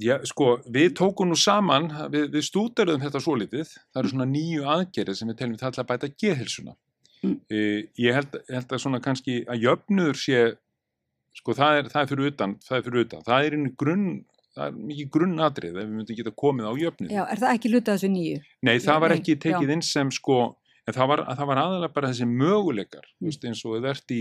Já, 0.00 0.14
sko, 0.24 0.54
við 0.72 0.94
tókum 0.96 1.28
nú 1.28 1.36
saman, 1.36 1.90
við, 2.08 2.30
við 2.32 2.46
stúderuðum 2.48 3.02
þetta 3.02 3.20
svo 3.20 3.34
litið, 3.36 3.74
það 3.92 4.00
eru 4.00 4.12
svona 4.14 4.26
nýju 4.30 4.62
aðgerið 4.72 5.18
sem 5.18 5.28
við 5.28 5.36
teljum 5.36 5.56
við 5.58 5.64
ætla 5.68 5.84
að 5.84 5.90
bæta 5.90 6.08
geðhilsuna. 6.22 6.72
Mm. 7.20 7.34
E, 7.52 7.58
ég 8.00 8.16
held, 8.16 8.38
held 8.48 8.72
að 8.72 8.80
svona 8.80 9.02
kannski 9.04 9.34
að 9.44 9.66
jöfnuður 9.66 10.16
sé, 10.22 10.40
sko, 11.36 11.52
það 11.60 11.82
er, 11.82 11.90
það 11.92 12.00
er 12.02 12.10
fyrir 12.14 12.30
utan, 12.32 12.56
það 12.64 12.78
er 12.78 12.86
fyrir 12.88 13.04
utan, 13.04 13.26
það 13.28 13.50
er 13.50 13.58
einu 13.58 13.74
grunn, 13.84 14.08
það 14.56 14.66
er 14.70 14.76
mikið 14.90 15.10
grunnatrið 15.16 15.74
ef 15.76 15.82
við 15.84 15.94
myndum 16.00 16.16
geta 16.20 16.32
komið 16.42 16.66
á 16.66 16.72
jöfnuð. 16.82 17.10
já, 17.12 17.22
er 17.30 17.42
það 17.44 17.54
ekki 17.58 17.72
hluta 17.74 17.94
þessu 17.96 18.10
nýju 18.16 18.38
Nei, 18.68 18.76
það 18.82 19.00
var 19.04 19.14
ekki 19.18 19.36
tekið 19.46 19.72
inn 19.76 19.82
sem 19.84 20.10
sko, 20.16 20.38
en 20.86 20.94
það 20.96 21.08
var, 21.12 21.24
það 21.36 21.50
var 21.52 21.62
aðalega 21.64 21.92
bara 21.94 22.10
þessi 22.12 22.28
möguleikar, 22.30 23.06
Mm. 23.20 23.26
veist, 23.30 23.44
eins 23.44 23.64
og 23.66 23.76
þið 23.76 23.90
ert 23.92 24.10
í, 24.16 24.20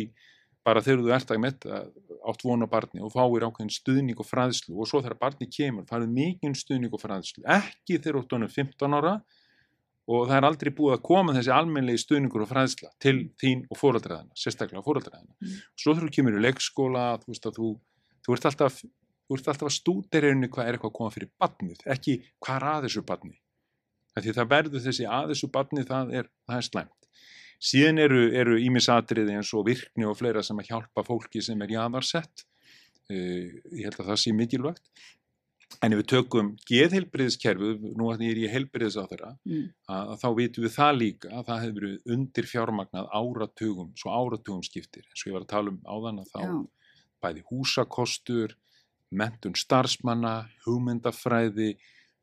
bara 0.65 0.81
þegar 0.81 1.01
þú 1.05 1.13
ert 1.15 1.31
að 1.31 1.39
metta 1.45 1.79
átt 2.25 2.41
vona 2.43 2.65
barni 2.67 3.01
og 3.05 3.11
fáir 3.13 3.43
ákveðin 3.45 3.69
stuðning 3.69 4.17
og 4.19 4.25
fræðslu 4.25 4.73
og 4.81 4.87
svo 4.89 5.01
þegar 5.03 5.19
barni 5.21 5.45
kemur 5.47 5.85
farið 5.85 6.09
mikinn 6.09 6.55
stuðning 6.57 6.91
og 6.93 7.01
fræðslu, 7.03 7.43
ekki 7.45 7.99
þegar 8.01 8.17
þú 8.17 8.23
ert 8.25 8.33
honum 8.33 8.49
15 8.49 8.95
ára 8.97 9.15
og 10.07 10.27
það 10.29 10.35
er 10.37 10.45
aldrei 10.49 10.71
búið 10.77 10.95
að 10.97 11.03
koma 11.05 11.33
þessi 11.33 11.53
almennlegi 11.53 12.01
stuðningur 12.01 12.43
og 12.45 12.49
fræðsla 12.49 12.89
til 13.01 13.15
þín 13.41 13.63
og 13.73 13.77
fóraldræðina, 13.79 14.33
sérstaklega 14.37 14.83
fóraldræðina. 14.85 15.33
Mm. 15.41 15.55
Svo 15.81 15.95
þú 15.97 16.09
kemur 16.13 16.37
í 16.37 16.43
leikskóla, 16.45 17.05
þú 17.23 17.31
veist 17.33 17.45
að 17.49 17.57
þú, 17.57 17.69
þú 18.25 18.35
ert 18.35 18.45
alltaf, 18.51 18.81
þú 19.25 19.37
ert 19.37 19.49
alltaf 19.51 19.69
að 19.69 19.75
stúderinu 19.79 20.49
hvað 20.51 20.67
er 20.67 20.77
eitthvað 20.77 20.91
að 20.91 20.97
koma 20.99 21.15
fyrir 21.15 21.31
barnið, 21.41 21.81
ekki 21.95 22.19
hvað 22.43 22.59
er 22.59 22.67
að 22.71 22.87
þessu 22.87 23.05
barni. 23.09 23.35
Af 24.15 24.23
Því 24.23 24.35
það 24.37 24.51
verður 24.53 24.85
þessi 24.85 25.07
að 25.11 25.33
þessu 25.33 25.49
barni, 25.51 25.83
það 25.87 26.13
er, 26.21 26.29
það 26.47 26.61
er 26.61 26.67
slæmt. 26.69 27.09
Síðan 27.65 28.01
eru, 28.03 28.21
eru 28.35 28.59
ímisatriði 28.61 29.35
eins 29.35 29.51
og 29.55 29.65
virkni 29.67 30.07
og 30.07 30.17
fleira 30.19 30.43
sem 30.43 30.59
að 30.59 30.69
hjálpa 30.71 31.03
fólki 31.07 31.41
sem 31.43 31.61
er 31.63 31.73
jaðarsett. 31.75 32.45
Uh, 33.11 33.51
ég 33.75 33.85
held 33.87 33.99
að 33.99 34.09
það 34.11 34.21
sé 34.21 34.33
mikilvægt. 34.35 34.89
En 35.83 35.91
ef 35.91 35.99
við 35.99 36.07
tökum 36.11 36.51
geðheilbriðiskerfið, 36.69 37.87
nú 37.97 38.09
að 38.11 38.23
ég 38.23 38.35
er 38.35 38.41
í 38.43 38.51
heilbriðis 38.53 38.95
á 39.01 39.03
þeirra, 39.09 39.31
mm. 39.47 39.63
að, 39.91 40.11
að 40.13 40.21
þá 40.21 40.27
vitum 40.37 40.65
við 40.65 40.73
það 40.75 40.91
líka 40.99 41.31
að 41.31 41.47
það 41.49 41.63
hefur 41.63 41.75
verið 41.79 42.13
undir 42.15 42.47
fjármagnað 42.47 43.09
áratugum, 43.19 43.89
svo 43.99 44.13
áratugum 44.13 44.61
skiptir. 44.65 45.07
En 45.09 45.19
svo 45.19 45.31
ég 45.31 45.35
var 45.35 45.47
að 45.47 45.51
tala 45.51 45.73
um 45.73 45.81
áðan 45.83 46.21
að 46.21 46.29
þá 46.31 46.39
já, 46.45 46.53
bæði 47.25 47.43
húsakostur, 47.49 48.55
mentun 49.11 49.55
starfsmanna, 49.57 50.37
hugmyndafræði, 50.65 51.75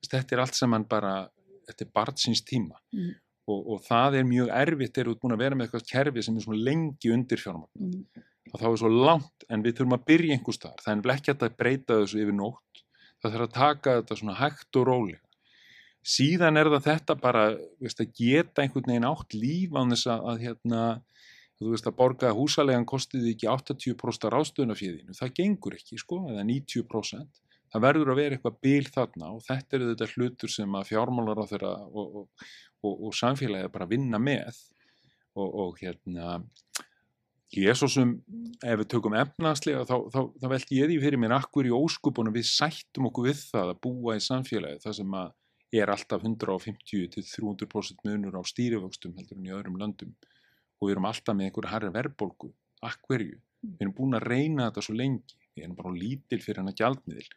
þetta 0.08 0.34
er 0.34 0.42
allt 0.44 0.58
saman 0.58 0.86
bara, 0.88 1.28
þetta 1.68 1.86
er 1.86 1.92
barnsins 1.94 2.42
tíma. 2.46 2.80
Mm. 2.94 3.14
og, 3.50 3.62
og 3.74 3.80
það 3.86 4.20
er 4.20 4.26
mjög 4.28 4.52
erfitt 4.54 4.94
þegar 4.94 5.08
þú 5.08 5.14
ert 5.14 5.22
búin 5.24 5.34
að 5.34 5.40
vera 5.42 5.56
með 5.58 5.66
eitthvað 5.66 5.88
kerfi 5.90 6.22
sem 6.22 6.36
er 6.38 6.44
svona 6.44 6.66
lengi 6.68 7.10
undir 7.10 7.40
fjármagn 7.42 7.88
mm. 7.88 8.22
og 8.52 8.60
þá 8.60 8.66
er 8.68 8.76
svo 8.78 8.90
langt 8.92 9.46
en 9.48 9.64
við 9.64 9.74
þurfum 9.78 9.96
að 9.96 10.04
byrja 10.12 10.36
einhvers 10.36 10.58
staðar, 10.60 10.84
það 10.84 10.92
er 10.92 11.00
nefnilega 11.00 11.22
ekki 11.22 11.34
að 11.34 11.56
breyta 11.58 11.98
þessu 11.98 12.22
yfir 12.22 12.36
nótt, 12.38 12.82
það 13.18 13.34
þarf 13.34 13.48
að 13.48 13.56
taka 13.56 13.96
þetta 13.98 14.18
svona 14.20 14.38
hægt 14.38 14.78
og 14.78 14.88
rólega. 14.88 15.22
Síðan 16.02 16.58
er 16.58 16.70
það 16.70 16.86
þetta 16.88 17.16
bara 17.22 17.42
veist, 17.82 18.00
að 18.02 18.14
geta 18.18 18.62
einhvern 18.62 18.88
veginn 18.90 19.06
átt 19.06 19.36
líf 19.38 19.74
á 19.74 19.82
þess 19.86 20.08
að, 20.10 20.24
að 20.32 20.46
hérna 20.46 20.86
þú 21.62 21.72
veist 21.74 21.88
að 21.88 21.96
borga 21.98 22.34
húsalegan 22.36 22.88
kostið 22.88 23.30
ekki 23.32 23.48
80% 23.50 24.28
rástöðunafíðinu, 24.34 25.16
það 25.18 25.34
gengur 25.38 25.78
ekki 25.78 26.00
sko, 26.00 26.24
eða 26.32 26.44
90% 26.48 27.42
það 27.72 27.84
verður 27.86 28.12
að 28.12 28.20
vera 28.20 28.36
eitthvað 28.36 28.58
bil 28.66 28.88
þarna 28.92 29.30
og 29.32 29.44
þetta 29.46 29.78
eru 29.78 29.88
þetta 29.92 30.10
hlutur 30.12 30.52
sem 30.52 30.76
að 30.76 30.90
fjármálar 30.90 31.40
á 31.40 31.44
þeirra 31.48 31.72
og, 31.88 32.18
og, 32.20 32.48
og, 32.84 33.06
og 33.08 33.16
samfélagið 33.16 33.72
bara 33.72 33.88
vinna 33.88 34.20
með. 34.20 34.60
Og, 35.32 35.48
og 35.48 35.78
hérna 35.80 36.42
Ég 37.52 37.68
er 37.68 37.76
svo 37.76 37.84
sem, 37.92 38.14
ef 38.64 38.78
við 38.80 38.86
tökum 38.94 39.12
efnaðslega, 39.20 39.82
þá, 39.84 40.06
þá, 40.08 40.20
þá 40.40 40.46
veldi 40.54 40.76
ég 40.78 40.88
því 40.88 40.94
fyrir 41.02 41.20
mér 41.20 41.34
akkur 41.36 41.66
í 41.68 41.72
óskupunum 41.76 42.32
við 42.32 42.46
sættum 42.48 43.10
okkur 43.10 43.26
við 43.26 43.42
það 43.50 43.72
að 43.74 43.80
búa 43.84 44.14
í 44.16 44.22
samfélagi 44.24 44.80
það 44.80 44.94
sem 44.96 45.16
að 45.20 45.34
er 45.82 45.92
alltaf 45.92 46.24
150 46.24 47.10
til 47.12 47.24
300% 47.28 48.06
munur 48.08 48.38
á 48.40 48.42
stýrivöxtum 48.48 49.18
heldur 49.18 49.36
en 49.36 49.50
í 49.50 49.52
öðrum 49.52 49.76
löndum 49.80 50.14
og 50.82 50.88
við 50.88 50.96
erum 50.96 51.06
alltaf 51.06 51.38
með 51.38 51.48
einhverja 51.48 51.72
harri 51.76 51.90
verbolgu, 51.94 52.50
akkverju. 52.82 53.38
Við 53.62 53.84
erum 53.84 53.94
búin 53.94 54.18
að 54.18 54.26
reyna 54.26 54.66
þetta 54.68 54.82
svo 54.82 54.96
lengi, 54.98 55.36
við 55.54 55.66
erum 55.68 55.76
bara 55.78 55.92
lítil 55.94 56.40
fyrir 56.42 56.62
hennar 56.62 56.78
gjaldmiðil. 56.80 57.28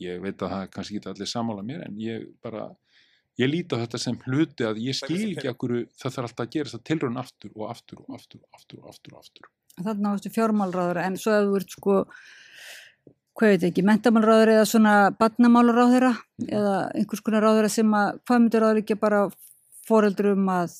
Ég 0.00 0.20
veit 0.22 0.38
að 0.38 0.52
það 0.54 0.62
er 0.62 0.70
kannski 0.76 1.00
ekki 1.00 1.10
allir 1.10 1.28
samála 1.28 1.64
mér 1.66 1.82
en 1.88 1.96
ég 2.00 2.28
bara, 2.44 2.68
ég 3.40 3.50
líti 3.50 3.74
á 3.74 3.82
þetta 3.82 4.00
sem 4.00 4.18
hluti 4.28 4.68
að 4.68 4.78
ég 4.84 4.96
skil 4.96 5.32
ekki 5.34 5.50
okkur 5.50 5.74
það 5.90 6.14
þarf 6.14 6.28
alltaf 6.30 6.44
að 6.46 6.54
gera 6.54 6.70
þetta 6.70 6.88
tilraun 6.92 7.18
aftur 7.20 7.56
og 7.56 7.66
aftur 7.68 8.04
og 8.04 8.14
aftur 8.16 8.44
og 8.44 8.60
aftur 8.60 8.84
og 8.84 8.92
aftur 8.94 9.16
og 9.16 9.24
aftur. 9.24 9.50
Þannig 9.80 10.06
náðustu 10.06 10.32
fjármálráður 10.36 11.02
en 11.02 11.18
svo 11.20 11.34
ef 11.34 11.50
þú 11.50 11.58
ert 11.58 11.74
sko 11.74 11.98
hvað 13.40 13.54
veit 13.54 13.66
ekki, 13.70 13.84
mentamálráður 13.88 14.54
eða 14.54 14.64
svona 14.68 14.94
badnamálráður 15.18 16.08
eða 16.46 16.78
einhvers 16.94 17.22
konar 17.24 17.44
ráður 17.44 17.70
sem 17.72 17.92
að 17.96 18.22
hvað 18.24 18.42
myndir 18.44 18.64
ráður 18.64 18.80
ekki 18.82 18.98
bara 19.00 19.26
foreldrum 19.88 20.44
um 20.44 20.50
að 20.54 20.74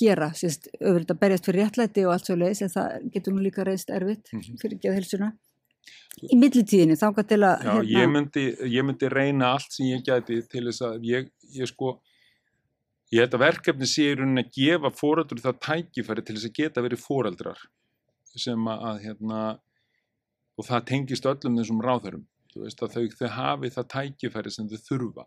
gera, 0.00 0.30
sérst, 0.34 0.68
auðvitað 0.80 1.18
berjast 1.20 1.44
fyrir 1.46 1.64
réttlæti 1.66 2.04
og 2.06 2.12
allt 2.14 2.26
svo 2.26 2.36
leiðis 2.36 2.62
en 2.62 2.72
það 2.72 3.10
getur 3.14 3.34
nú 3.36 3.42
líka 3.44 3.64
reist 3.66 3.90
erfitt 3.90 4.32
Mhm. 4.32 4.56
fyrir 4.60 4.78
geða 4.80 4.94
helsuna 5.00 5.32
í 6.22 6.36
millitíðinu, 6.38 6.94
þá 6.96 7.26
til 7.26 7.40
að 7.42 7.64
Já, 7.64 7.74
ég, 7.82 8.08
myndi, 8.08 8.44
ég 8.70 8.84
myndi 8.84 9.08
reyna 9.10 9.52
allt 9.54 9.72
sem 9.72 9.86
ég 9.86 10.02
gæti 10.04 10.42
til 10.48 10.64
þess 10.68 10.80
að 10.82 11.02
ég, 11.04 11.30
ég 11.54 11.66
sko, 11.68 12.00
ég 13.12 13.20
held 13.24 13.34
að 13.34 13.44
verkefni 13.44 13.86
sé 13.86 14.02
í 14.12 14.16
rauninni 14.16 14.44
að 14.44 14.52
gefa 14.56 14.90
fóreldur 14.94 15.40
það 15.42 15.58
tækifæri 15.66 16.24
til 16.24 16.36
þess 16.36 16.48
að 16.50 16.54
geta 16.60 16.82
verið 16.82 17.02
fóreldrar 17.02 17.58
sem 18.36 18.64
að, 18.64 19.00
hérna, 19.04 19.58
og 20.56 20.64
það 20.64 20.84
tengist 20.88 21.24
öllum 21.28 21.58
þessum 21.58 21.82
ráðhörum, 21.84 22.24
þú 22.54 22.62
veist 22.64 22.80
að 22.82 22.94
þau, 22.94 23.08
þau 23.18 23.28
hafi 23.28 23.70
það 23.74 23.88
tækifæri 23.92 24.50
sem 24.52 24.68
þau 24.68 24.78
þurfa. 24.88 25.26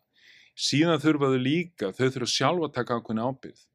Síðan 0.56 1.02
þurfa 1.04 1.30
þau 1.34 1.42
líka, 1.44 1.92
þau 1.92 2.08
þurfa 2.16 2.32
sjálfa 2.32 2.66
að 2.70 2.74
taka 2.74 2.98
ákveðna 3.00 3.28
ábyrgð 3.30 3.66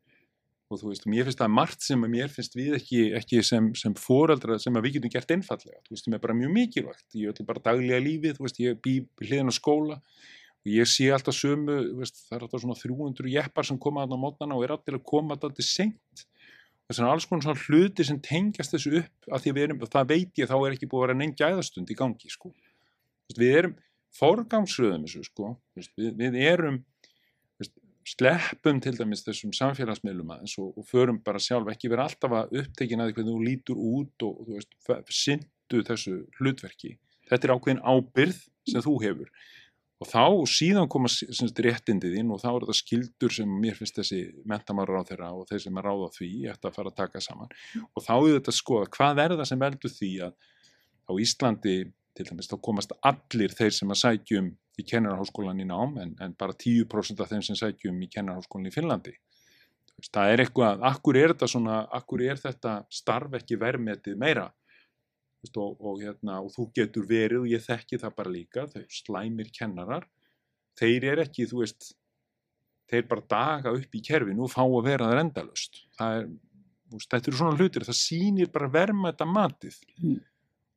og 0.70 0.78
þú 0.78 0.90
veist, 0.92 1.06
mér 1.10 1.26
finnst 1.26 1.40
það 1.40 1.52
margt 1.56 1.82
sem 1.82 2.02
mér 2.12 2.30
finnst 2.30 2.54
við 2.54 2.76
ekki, 2.76 3.00
ekki 3.18 3.40
sem, 3.46 3.70
sem 3.78 3.94
foreldra 3.98 4.58
sem 4.62 4.76
að 4.78 4.86
við 4.86 4.96
getum 4.96 5.12
gert 5.12 5.32
einfallega, 5.34 5.80
þú 5.86 5.96
veist, 5.96 6.06
mér 6.06 6.20
er 6.20 6.24
bara 6.26 6.36
mjög 6.38 6.52
mikilvægt, 6.54 7.06
ég 7.18 7.32
öll 7.32 7.46
bara 7.48 7.62
daglega 7.64 8.04
lífið, 8.04 8.36
þú 8.36 8.46
veist, 8.46 8.60
ég 8.62 8.78
bý 8.84 8.94
hliðin 9.24 9.50
á 9.50 9.54
skóla 9.56 9.98
og 9.98 10.70
ég 10.70 10.90
sé 10.92 11.08
alltaf 11.10 11.34
sömu, 11.34 11.78
veist, 11.98 12.22
það 12.28 12.36
er 12.36 12.46
alltaf 12.46 12.62
svona 12.62 12.78
300 12.78 13.32
jeppar 13.34 13.66
sem 13.66 13.80
koma 13.82 14.04
þarna 14.04 14.20
á 14.20 14.24
mótnana 14.26 14.58
og 14.58 14.66
er 14.66 14.74
allir 14.76 15.00
að 15.00 15.06
koma 15.10 15.34
alltaf 15.34 15.66
seint, 15.66 16.24
þess 16.86 17.02
að 17.02 17.12
alls 17.16 17.26
konar 17.26 17.48
svona 17.48 17.64
hluti 17.66 18.06
sem 18.06 18.20
tengjast 18.22 18.76
þessu 18.76 18.94
upp 19.02 19.30
að 19.34 19.46
því 19.46 19.56
við 19.56 19.66
erum, 19.66 19.84
það 19.90 20.10
veit 20.14 20.42
ég 20.42 20.50
þá 20.50 20.56
er 20.58 20.76
ekki 20.76 20.90
búið 20.90 21.02
að 21.02 21.06
vera 21.08 21.18
neinn 21.18 21.38
gæðastund 21.38 21.90
í 21.90 21.98
gangi, 21.98 22.30
sko, 22.30 22.54
við 23.34 23.58
erum 23.64 23.76
forgangsröðum 24.20 25.06
þessu, 25.06 25.26
sko, 25.26 25.52
við, 25.78 26.14
við 26.18 26.38
erum 26.44 26.80
sleppum 28.10 28.80
til 28.82 28.96
dæmis 28.98 29.22
þessum 29.26 29.54
samfélagsmiðlum 29.56 30.34
aðeins 30.34 30.56
og, 30.60 30.72
og 30.78 30.88
förum 30.88 31.20
bara 31.24 31.42
sjálf 31.42 31.70
ekki 31.72 31.92
vera 31.92 32.08
alltaf 32.08 32.34
að 32.36 32.58
upptekin 32.62 33.02
að 33.02 33.10
því 33.10 33.16
hvernig 33.18 33.36
þú 33.36 33.46
lítur 33.46 33.80
út 33.80 34.26
og, 34.26 34.40
og 34.40 34.50
þú 34.50 34.58
veist, 34.58 35.14
syndu 35.14 35.84
þessu 35.86 36.16
hlutverki. 36.40 36.96
Þetta 37.30 37.46
er 37.46 37.54
ákveðin 37.54 37.84
ábyrð 37.86 38.44
sem 38.68 38.84
þú 38.84 38.96
hefur 39.04 39.32
og 40.00 40.08
þá 40.08 40.24
síðan 40.48 40.88
koma 40.88 41.10
réttindið 41.60 42.14
inn 42.22 42.30
og 42.32 42.40
þá 42.40 42.48
er 42.50 42.64
þetta 42.64 42.76
skildur 42.78 43.34
sem 43.36 43.50
mér 43.62 43.76
finnst 43.76 43.98
þessi 44.00 44.20
mentamara 44.48 45.02
á 45.04 45.08
þeirra 45.10 45.32
og 45.36 45.48
þeir 45.50 45.64
sem 45.66 45.80
er 45.80 45.86
ráð 45.86 46.06
á 46.08 46.10
því 46.14 46.30
eftir 46.52 46.70
að 46.70 46.76
fara 46.78 46.92
að 46.92 47.00
taka 47.02 47.20
saman 47.24 47.52
og 47.84 48.04
þá 48.06 48.14
er 48.16 48.38
þetta 48.38 48.54
að 48.54 48.58
skoða 48.60 48.92
hvað 48.96 49.20
er 49.24 49.34
það 49.36 49.50
sem 49.50 49.60
veldur 49.60 49.94
því 49.98 50.12
að 50.24 50.32
á 51.04 51.12
Íslandi 51.20 51.76
til 52.16 52.26
dæmis 52.30 52.48
þá 52.48 52.56
komast 52.64 52.96
allir 53.12 53.56
þeir 53.58 53.76
sem 53.76 53.92
að 53.92 54.00
sækjum 54.00 54.50
í 54.80 54.86
kennarháskólan 54.88 55.60
í 55.62 55.66
nám 55.68 55.98
en, 56.02 56.14
en 56.22 56.36
bara 56.38 56.56
10% 56.56 57.20
af 57.22 57.30
þeim 57.30 57.44
sem 57.44 57.58
sækjum 57.58 58.00
í 58.04 58.08
kennarháskólan 58.12 58.70
í 58.70 58.74
Finnlandi. 58.74 59.14
Það 60.08 60.32
er 60.32 60.42
eitthvað, 60.44 60.84
akkur 60.88 61.18
er 61.20 61.34
þetta 61.34 61.48
svona, 61.52 61.82
akkur 61.98 62.24
er 62.24 62.40
þetta 62.40 62.74
starf 62.92 63.36
ekki 63.36 63.58
verðmetið 63.60 64.16
meira 64.20 64.46
og, 65.50 65.76
og, 65.76 66.00
hérna, 66.00 66.38
og 66.40 66.52
þú 66.54 66.66
getur 66.76 67.08
verið 67.08 67.44
og 67.44 67.50
ég 67.50 67.64
þekki 67.64 68.00
það 68.00 68.16
bara 68.16 68.32
líka, 68.32 68.66
þau 68.72 68.84
slæmir 68.92 69.50
kennarar, 69.56 70.06
þeir 70.80 71.06
er 71.12 71.22
ekki, 71.26 71.48
þú 71.50 71.62
veist, 71.62 71.92
þeir 72.90 73.06
bara 73.10 73.26
daga 73.30 73.74
upp 73.76 73.96
í 73.96 74.02
kerfinu 74.04 74.46
og 74.46 74.52
fá 74.52 74.62
að 74.64 74.88
vera 74.88 75.10
það 75.10 75.22
endalust. 75.26 75.84
Það 76.00 76.18
er, 76.18 76.26
þetta 76.96 77.22
eru 77.22 77.40
svona 77.40 77.60
hlutir, 77.60 77.86
það 77.88 78.00
sýnir 78.00 78.52
bara 78.52 78.72
verðmeta 78.72 79.28
matið. 79.28 79.78
Mm 80.00 80.18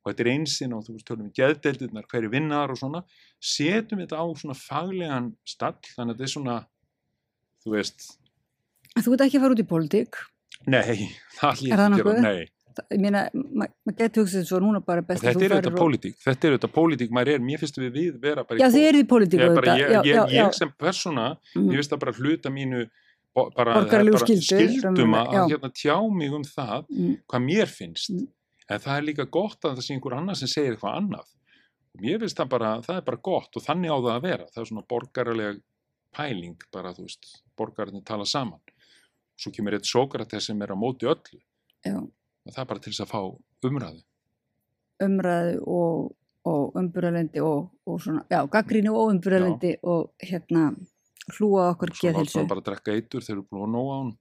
og 0.03 0.11
þetta 0.11 0.23
er 0.25 0.31
einsinn 0.33 0.73
og 0.75 0.83
þú 0.83 0.97
veist, 0.97 1.05
tölum 1.07 1.29
við 1.29 1.39
geðdeldirnar, 1.39 2.07
hverju 2.11 2.31
vinnar 2.33 2.73
og 2.73 2.79
svona, 2.79 3.03
setjum 3.39 4.01
þetta 4.03 4.19
á 4.19 4.25
svona 4.39 4.57
faglegan 4.59 5.29
stall, 5.47 5.77
þannig 5.95 6.11
að 6.11 6.17
þetta 6.17 6.27
er 6.27 6.33
svona, 6.33 6.57
þú 7.63 7.75
veist. 7.77 8.09
Þú 8.97 9.15
ert 9.15 9.23
ekki 9.27 9.39
að 9.39 9.45
fara 9.45 9.55
út 9.55 9.63
í 9.63 9.69
pólitík? 9.69 10.19
Nei, 10.73 11.07
það 11.39 11.63
er 11.69 11.83
það 11.83 11.95
nokkuð? 11.95 12.19
Nei. 12.25 12.43
Ég 12.89 12.97
meina, 12.97 13.27
maður 13.37 13.97
getur 13.99 14.23
hugsað 14.23 14.45
svo 14.49 14.59
núna 14.63 14.79
bara 14.83 15.03
best 15.05 15.21
að 15.21 15.37
þú 15.37 15.43
færir 15.43 15.55
og... 15.59 15.67
Er 15.69 15.75
pólitík, 15.77 16.15
þetta 16.23 16.47
er 16.47 16.55
auðvitað 16.55 16.71
pólitík, 16.73 17.11
maður 17.13 17.35
er, 17.35 17.43
mér 17.45 17.61
finnst 17.61 17.77
við 17.77 17.91
við 17.93 18.19
vera 18.23 18.43
bara. 18.49 18.59
Já, 18.59 18.71
þið 18.73 18.87
eru 18.89 19.03
í 19.03 19.07
pólitík 19.11 19.43
auðvitað. 19.45 19.81
Ég, 19.83 19.91
ég, 19.93 20.07
ég, 20.09 20.31
ég 20.39 20.55
sem 20.57 20.71
persóna, 20.81 21.27
mm. 21.53 21.67
ég 21.69 21.79
finnst 21.79 21.93
það 21.93 22.01
bara 22.01 22.15
hluta 22.17 22.53
mínu, 22.55 22.81
bara, 23.37 23.75
bara 23.77 24.23
skildu, 24.25 24.47
skildum 24.49 25.13
að 25.21 25.35
hérna 25.53 25.69
tjá 25.69 25.93
mig 26.17 26.33
um 26.33 26.47
það, 26.49 26.89
mm. 26.89 27.13
hvað 27.29 27.45
mér 27.45 27.75
finnst. 27.77 28.17
Mm 28.17 28.31
en 28.69 28.83
það 28.83 28.97
er 28.97 29.07
líka 29.07 29.27
gott 29.31 29.65
að 29.65 29.77
það 29.77 29.85
sé 29.85 29.95
einhver 29.97 30.17
annar 30.17 30.39
sem 30.39 30.51
segir 30.51 30.75
eitthvað 30.75 30.99
annað. 31.01 31.29
Og 31.93 32.03
mér 32.03 32.23
finnst 32.23 32.39
það 32.39 32.51
bara, 32.55 32.73
það 32.85 32.99
er 32.99 33.07
bara 33.09 33.23
gott 33.29 33.59
og 33.59 33.65
þannig 33.65 33.93
á 33.93 33.97
það 33.97 34.13
að 34.15 34.25
vera, 34.27 34.49
það 34.53 34.63
er 34.63 34.69
svona 34.71 34.85
borgarlega 34.93 35.53
pæling 36.13 36.65
bara, 36.73 36.93
þú 36.93 37.07
veist 37.07 37.29
borgarinn 37.57 38.05
tala 38.05 38.25
saman. 38.29 38.61
Svo 39.39 39.51
kemur 39.53 39.77
eitt 39.77 39.89
Sókrates 39.89 40.49
sem 40.49 40.61
er 40.61 40.73
á 40.73 40.77
móti 40.77 41.09
öllu. 41.09 41.41
Já. 41.83 41.99
og 41.99 42.51
það 42.51 42.61
er 42.63 42.67
bara 42.69 42.83
til 42.83 42.91
þess 42.93 43.03
að 43.03 43.11
fá 43.11 43.67
umræðu. 43.67 44.01
Umræðu 45.03 45.55
og, 45.67 46.11
og 46.47 46.77
umburðalendi 46.79 47.43
og, 47.43 47.69
og 47.87 48.01
svona, 48.03 48.23
já, 48.31 48.39
gaggrínu 48.51 48.93
og 48.93 49.13
umburðalendi 49.13 49.73
og 49.83 50.13
hérna 50.23 50.69
hlúa 51.37 51.69
okkur 51.73 51.93
geðhilsu 51.95 52.35
Svo 52.35 52.39
láta 52.39 52.41
hann 52.41 52.51
bara 52.51 52.65
drekka 52.67 52.95
eitur 52.95 53.23
þegar 53.23 53.41
þú 53.41 53.43
er 53.43 53.49
búin 53.51 53.65
að 53.67 53.73
nóa 53.75 53.95
á 53.95 53.97
hann 53.99 54.13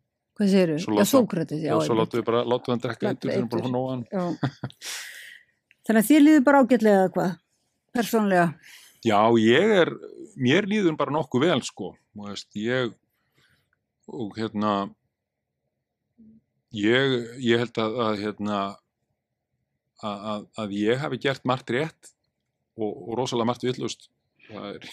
Hvað 0.43 0.51
segir 0.51 0.71
þú? 0.75 0.95
Já, 0.99 1.05
Sókrates, 1.07 1.61
já. 1.63 1.71
Já, 1.71 1.87
svo 1.87 1.95
látum 1.95 2.19
við 2.19 2.25
bara, 2.27 2.39
látum 2.43 2.67
við 2.67 2.75
hann 2.75 2.81
drekka 2.83 3.11
þegar 3.23 3.37
hann 3.37 3.51
bara 3.53 3.67
hún 3.67 3.77
á 3.79 3.83
hann. 3.87 4.01
Þannig 5.87 6.01
að 6.01 6.09
þér 6.09 6.23
líður 6.25 6.41
bara 6.49 6.63
ágætlega 6.63 7.03
eða 7.03 7.13
hvað, 7.15 7.37
persónlega? 7.95 8.47
Já, 9.07 9.19
ég 9.39 9.75
er, 9.77 9.93
mér 10.35 10.67
líður 10.71 10.97
bara 10.99 11.15
nokkuð 11.15 11.45
vel, 11.45 11.59
sko. 11.67 11.93
Veist, 12.19 12.49
ég, 12.59 12.91
og 14.11 14.35
hérna, 14.39 14.73
ég, 16.75 17.15
ég 17.39 17.63
held 17.63 17.79
að, 17.85 18.01
að 18.09 18.25
hérna, 18.25 18.59
að, 20.03 20.27
að, 20.33 20.49
að 20.65 20.75
ég 20.81 21.05
hafi 21.05 21.21
gert 21.23 21.47
margt 21.47 21.71
rétt 21.71 22.11
og, 22.75 22.91
og 22.91 23.15
rosalega 23.23 23.53
margt 23.53 23.69
villust. 23.69 24.11
Það 24.49 24.91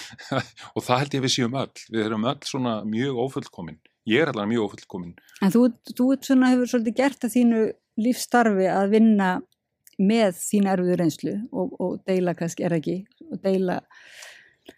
og 0.74 0.80
það 0.80 1.04
held 1.04 1.18
ég 1.18 1.26
við 1.28 1.36
séum 1.36 1.60
öll. 1.60 1.86
Við 1.92 2.06
erum 2.06 2.24
öll 2.32 2.40
svona 2.48 2.78
mjög 2.88 3.20
ófullkominn 3.26 3.80
ég 4.08 4.24
er 4.24 4.32
alveg 4.32 4.50
mjög 4.52 4.66
ofullkominn. 4.68 5.14
En 5.44 5.52
þú, 5.54 5.68
þú 5.92 6.08
svona, 6.24 6.52
hefur 6.54 6.72
svolítið 6.72 6.98
gert 6.98 7.26
að 7.26 7.34
þínu 7.36 7.62
lífstarfi 7.98 8.68
að 8.70 8.94
vinna 8.94 9.30
með 9.98 10.36
þín 10.38 10.68
erfiðu 10.70 10.98
reynslu 11.00 11.34
og, 11.50 11.74
og 11.82 11.96
deila 12.06 12.34
kannski, 12.38 12.66
er 12.66 12.76
ekki, 12.78 13.00
og 13.26 13.40
deila, 13.42 13.80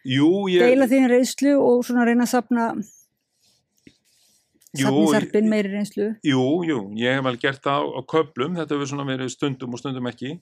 jú, 0.09 0.31
ég, 0.49 0.65
deila 0.65 0.89
þín 0.89 1.11
reynslu 1.13 1.57
og 1.61 1.85
svona 1.85 2.07
reyna 2.09 2.25
að 2.25 2.33
sapna 2.33 2.71
sarpin 5.13 5.51
meiri 5.51 5.73
reynslu. 5.75 6.15
Jú, 6.25 6.45
jú, 6.65 6.79
ég 7.01 7.19
hef 7.19 7.27
vel 7.27 7.37
gert 7.43 7.63
það 7.65 7.85
á, 7.85 7.87
á 8.01 8.01
köplum, 8.15 8.57
þetta 8.57 8.77
hefur 8.77 8.93
svona 8.93 9.09
verið 9.09 9.35
stundum 9.35 9.77
og 9.77 9.83
stundum 9.83 10.09
ekki, 10.11 10.39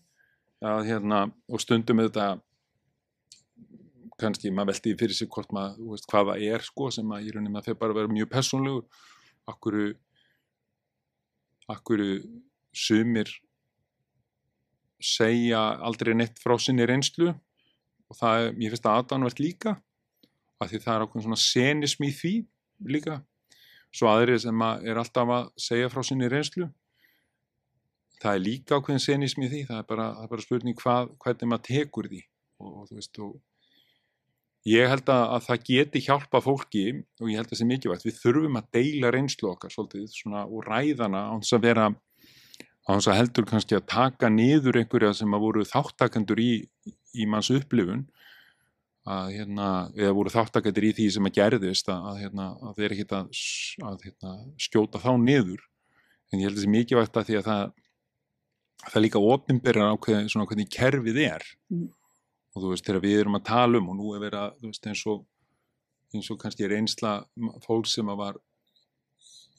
að, 0.62 0.84
hérna, 0.92 1.24
og 1.50 1.62
stundum 1.64 2.04
þetta 2.04 2.36
kannski 4.20 4.50
maður 4.54 4.72
veldi 4.72 4.94
fyrir 5.00 5.16
sig 5.16 5.30
hvort 5.32 5.52
maður, 5.54 5.92
veist, 5.92 6.08
hvaða 6.10 6.36
er 6.42 6.64
sko 6.66 6.90
sem 6.94 7.14
að 7.14 7.28
í 7.28 7.34
rauninni 7.34 7.54
maður 7.54 7.70
fyrir 7.70 7.80
bara 7.82 7.94
að 7.94 8.00
vera 8.00 8.14
mjög 8.14 8.30
personlegur 8.32 8.84
akkuru 9.48 9.88
akkuru 11.68 12.08
sumir 12.76 13.30
segja 14.98 15.60
aldrei 15.84 16.14
neitt 16.16 16.40
frá 16.42 16.56
sinni 16.58 16.86
reynslu 16.88 17.30
og 17.30 18.18
það 18.18 18.44
er, 18.44 18.54
ég 18.64 18.72
finnst 18.72 18.88
að 18.88 19.02
aðdánvert 19.02 19.42
líka 19.42 19.76
af 20.58 20.70
því 20.70 20.82
það 20.82 20.94
er 20.94 21.04
ákveðin 21.04 21.26
svona 21.28 21.42
senism 21.42 22.06
í 22.08 22.12
því 22.14 22.32
líka. 22.90 23.20
Svo 23.94 24.08
aðrið 24.10 24.42
sem 24.42 24.62
að 24.64 24.88
er 24.90 24.98
alltaf 25.00 25.30
að 25.32 25.50
segja 25.62 25.90
frá 25.92 26.02
sinni 26.04 26.28
reynslu 26.28 26.66
það 28.22 28.34
er 28.34 28.42
líka 28.42 28.78
ákveðin 28.78 29.04
senism 29.04 29.44
í 29.46 29.50
því 29.52 29.62
það 29.68 29.80
er 29.80 29.86
bara, 29.88 30.08
það 30.16 30.24
er 30.24 30.32
bara 30.32 30.44
spurning 30.44 30.78
hvað, 30.78 31.12
hvernig 31.22 31.50
maður 31.52 31.66
tekur 31.68 32.08
því 32.10 32.22
og, 32.58 32.72
og 32.72 32.88
þú 32.88 32.98
veist 32.98 33.20
og 33.22 33.36
Ég 34.66 34.90
held 34.90 35.06
að, 35.12 35.24
að 35.36 35.44
það 35.46 35.64
geti 35.68 36.02
hjálpa 36.02 36.40
fólki 36.42 36.84
og 37.22 37.30
ég 37.30 37.38
held 37.38 37.46
að 37.46 37.52
það 37.52 37.60
sé 37.60 37.68
mikilvægt. 37.68 38.06
Við 38.08 38.18
þurfum 38.18 38.58
að 38.58 38.68
deila 38.74 39.12
reynslu 39.14 39.50
okkar 39.52 39.72
svolítið 39.72 40.08
svona 40.12 40.44
úr 40.50 40.66
ræðana 40.68 41.22
á 41.30 41.34
þess 41.38 41.56
að 41.56 41.66
vera, 41.68 41.86
á 42.84 42.90
þess 42.90 43.10
að 43.12 43.18
heldur 43.20 43.48
kannski 43.48 43.78
að 43.78 43.86
taka 43.94 44.30
niður 44.32 44.80
einhverja 44.82 45.14
sem 45.20 45.36
að 45.36 45.44
voru 45.46 45.64
þáttakendur 45.68 46.42
í, 46.42 46.52
í 47.14 47.28
manns 47.30 47.52
upplifun 47.54 48.06
að 49.08 49.30
hérna, 49.38 49.68
eða 49.96 50.14
voru 50.18 50.32
þáttakendur 50.34 50.84
í 50.84 50.94
því 50.98 51.10
sem 51.14 51.28
að 51.30 51.36
gerðist 51.38 51.88
að, 51.88 52.08
að 52.10 52.22
hérna, 52.26 52.48
að 52.68 52.80
þeir 52.80 52.94
ekki 52.96 53.06
að, 53.16 53.28
hérna, 54.04 54.34
skjóta 54.60 55.00
þá 55.00 55.12
niður 55.22 55.62
en 56.28 56.42
ég 56.42 56.48
held 56.48 56.58
að 56.58 56.58
þessi 56.58 56.72
mikilvægt 56.74 57.16
að 57.16 57.30
því 57.30 57.38
að 57.38 57.46
það 57.46 57.62
það 58.88 59.02
líka 59.02 59.22
ákveðin 59.94 60.28
svona 60.30 60.48
hvernig 60.50 60.68
kerfið 60.74 61.22
er 61.28 61.46
Mm. 61.68 61.88
Og 62.58 62.64
þú 62.64 62.74
veist, 62.74 62.86
þegar 62.86 63.04
við 63.06 63.20
erum 63.22 63.38
að 63.38 63.48
tala 63.48 63.78
um 63.78 63.90
og 63.92 63.98
nú 63.98 64.12
er 64.16 64.24
verið 64.26 64.42
að, 64.42 64.56
þú 64.58 64.72
veist, 64.72 64.90
eins 64.90 65.06
og 65.08 65.26
eins 66.14 66.30
og 66.32 66.38
kannski 66.40 66.68
reynsla 66.68 67.18
fólk 67.64 67.88
sem 67.88 68.08
að 68.08 68.20
var 68.22 68.38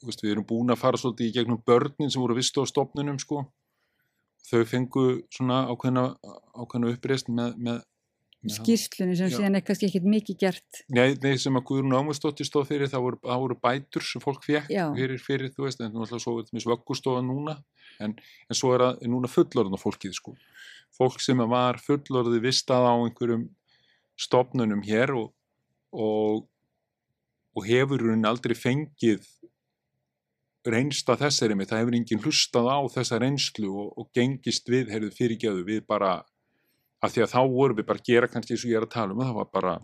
þú 0.00 0.08
veist, 0.08 0.24
við 0.24 0.34
erum 0.34 0.48
búin 0.48 0.72
að 0.72 0.80
fara 0.80 1.00
svolítið 1.00 1.28
í 1.28 1.34
gegnum 1.36 1.60
börnin 1.66 2.10
sem 2.10 2.22
voru 2.22 2.38
vistu 2.38 2.64
á 2.64 2.66
stopnunum 2.68 3.20
sko. 3.20 3.44
Þau 4.48 4.64
fengu 4.66 5.04
svona 5.30 5.62
ákveðna 5.70 6.08
ákveðna 6.56 6.92
uppreist 6.94 7.28
með, 7.30 7.58
með, 7.60 7.82
með 8.40 8.54
skýrslunni 8.56 9.18
sem 9.18 9.28
Já. 9.28 9.36
síðan 9.36 9.58
er 9.60 9.64
kannski 9.66 9.90
ekkit 9.90 10.08
mikið 10.08 10.38
gert. 10.40 10.80
Nei, 10.88 11.12
nei, 11.22 11.34
sem 11.38 11.60
að 11.60 11.66
Guðrún 11.68 11.98
Ámustóttir 11.98 12.48
stóð 12.48 12.70
fyrir, 12.72 12.90
það 12.90 13.04
voru, 13.06 13.20
það 13.28 13.44
voru 13.44 13.58
bætur 13.68 14.06
sem 14.08 14.24
fólk 14.24 14.46
fekk 14.48 14.72
fyrir, 14.72 15.20
fyrir, 15.22 15.52
þú 15.54 15.68
veist, 15.68 15.84
en 15.84 15.92
náttúrulega 15.92 16.24
svo 16.24 16.38
er 16.40 16.64
svöggustofa 16.64 17.22
núna, 17.26 17.58
en, 18.00 18.16
en 18.48 18.58
svo 18.58 18.72
er 18.74 18.86
það 18.86 19.06
núna 19.12 19.30
fullorðna 19.30 19.82
fólkið, 19.84 20.16
sko. 20.16 20.34
Fólk 20.96 21.20
sem 21.22 21.40
var 21.50 21.78
fullorðið 21.84 22.46
vistað 22.48 22.86
á 22.86 22.94
einhverjum 22.94 23.48
stopnunum 24.20 24.82
hér 24.84 25.14
og, 25.16 25.30
og, 25.92 26.46
og 27.56 27.68
hefur 27.68 28.04
hún 28.10 28.26
aldrei 28.28 28.56
fengið 28.58 29.24
reynsta 30.68 31.16
þessari 31.16 31.56
með, 31.56 31.70
það 31.70 31.82
hefur 31.82 31.96
enginn 31.96 32.22
hlustað 32.24 32.68
á 32.68 32.78
þessa 32.92 33.20
reynslu 33.22 33.70
og, 33.70 33.92
og 33.96 34.10
gengist 34.16 34.68
við, 34.68 34.90
heyrðu 34.92 35.12
fyrirgjöðu, 35.16 35.62
við 35.64 35.86
bara, 35.88 36.18
að 37.00 37.14
því 37.14 37.24
að 37.24 37.32
þá 37.32 37.40
vorum 37.54 37.78
við 37.78 37.88
bara 37.88 38.02
að 38.02 38.10
gera 38.10 38.28
kannski 38.28 38.56
eins 38.56 38.66
og 38.66 38.72
ég 38.72 38.80
er 38.80 38.88
að 38.88 38.92
tala 38.96 39.16
um, 39.16 39.22
það 39.24 39.38
var 39.38 39.48
bara 39.54 39.76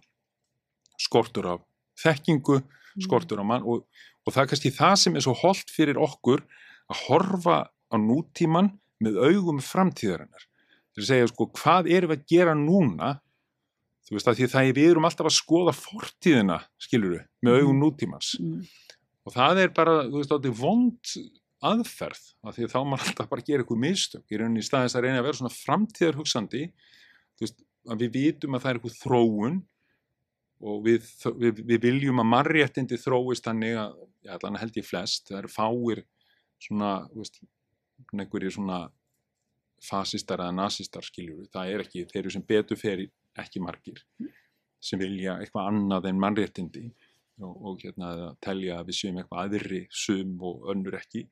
skortur 1.01 1.49
af 1.55 1.65
þekkingu, 2.03 2.59
skortur 3.07 3.41
af 3.41 3.49
mann 3.49 3.65
og, 3.65 3.87
og 4.25 4.35
það 4.35 4.43
er 4.43 4.51
kannski 4.53 4.75
það 4.77 4.97
sem 5.01 5.17
er 5.17 5.25
svo 5.25 5.37
holdt 5.41 5.73
fyrir 5.73 6.01
okkur 6.01 6.45
að 6.93 7.03
horfa 7.07 7.59
á 7.65 7.97
nútíman 7.97 8.75
með 9.03 9.19
augum 9.31 9.63
framtíðarinnar. 9.65 10.45
Þeir 10.97 11.09
segja 11.11 11.29
sko, 11.29 11.47
hvað 11.59 11.91
erum 11.93 12.13
við 12.13 12.21
að 12.21 12.29
gera 12.33 12.57
núna? 12.57 13.15
Þú 14.07 14.15
veist 14.17 14.29
að 14.31 14.39
því 14.39 14.47
það 14.53 14.69
er, 14.69 14.77
við 14.79 14.91
erum 14.93 15.07
alltaf 15.09 15.29
að 15.29 15.35
skoða 15.37 15.75
fortíðina, 15.77 16.61
skilur 16.81 17.17
við, 17.17 17.25
með 17.45 17.59
augum 17.61 17.81
nútímans. 17.83 18.31
Mm. 18.41 18.63
Og 19.27 19.35
það 19.35 19.61
er 19.65 19.73
bara, 19.77 19.97
þú 20.07 20.23
veist, 20.23 20.35
er 20.37 20.57
vond 20.57 21.15
aðferð, 21.67 22.23
af 22.47 22.57
því 22.57 22.67
að 22.67 22.73
þá 22.73 22.79
maður 22.87 23.09
alltaf 23.11 23.31
bara 23.33 23.43
að 23.43 23.51
gera 23.51 23.65
eitthvað 23.65 23.83
mistök. 23.83 24.25
Í 24.31 24.41
rauninni 24.41 24.63
í 24.63 24.67
staðins 24.67 24.97
að 24.97 25.07
reyna 25.07 25.21
að 25.21 25.27
vera 25.27 25.41
svona 25.41 25.57
framtíðar 25.57 26.21
hugsandi, 26.21 26.63
þú 27.37 27.47
veist, 27.47 27.65
að 27.91 28.05
við 28.05 28.13
vitum 28.17 28.57
að 28.57 28.63
það 28.63 28.71
er 28.71 28.81
eitthvað 28.81 29.01
þróun 29.03 29.59
og 30.67 30.85
við, 30.87 31.09
við, 31.43 31.65
við 31.69 31.83
viljum 31.83 32.23
að 32.23 32.31
marréttindi 32.33 32.99
þróist 33.01 33.45
þannig 33.47 33.81
að, 33.83 33.99
já, 34.25 34.31
allan 34.39 34.61
held 34.63 34.79
ég 34.79 34.87
flest, 34.87 35.27
það 35.29 35.43
eru 35.43 35.53
fáir 35.53 36.05
svona, 36.63 36.93
þú 37.11 37.25
veist, 37.25 37.43
einhverjir 38.15 38.55
svona 38.55 38.79
fasistar 39.83 40.41
eða 40.45 40.57
nasistar 40.57 41.05
skiljur, 41.05 41.47
það 41.53 41.73
er 41.73 41.85
ekki, 41.85 42.07
þeir 42.11 42.23
eru 42.23 42.35
sem 42.35 42.47
betur 42.47 42.81
fer 42.81 43.05
ekki 43.37 43.61
margir 43.61 44.03
sem 44.83 45.01
vilja 45.01 45.37
eitthvað 45.41 45.71
annað 45.73 46.09
en 46.11 46.23
mannréttindi 46.23 46.87
og, 47.43 47.55
og 47.55 47.85
hérna 47.85 48.13
að 48.15 48.35
telja 48.45 48.81
að 48.81 48.91
við 48.91 48.99
séum 49.01 49.21
eitthvað 49.21 49.45
aðri 49.45 49.83
sum 49.93 50.35
og 50.47 50.67
önnur 50.73 50.99
ekki. 51.01 51.27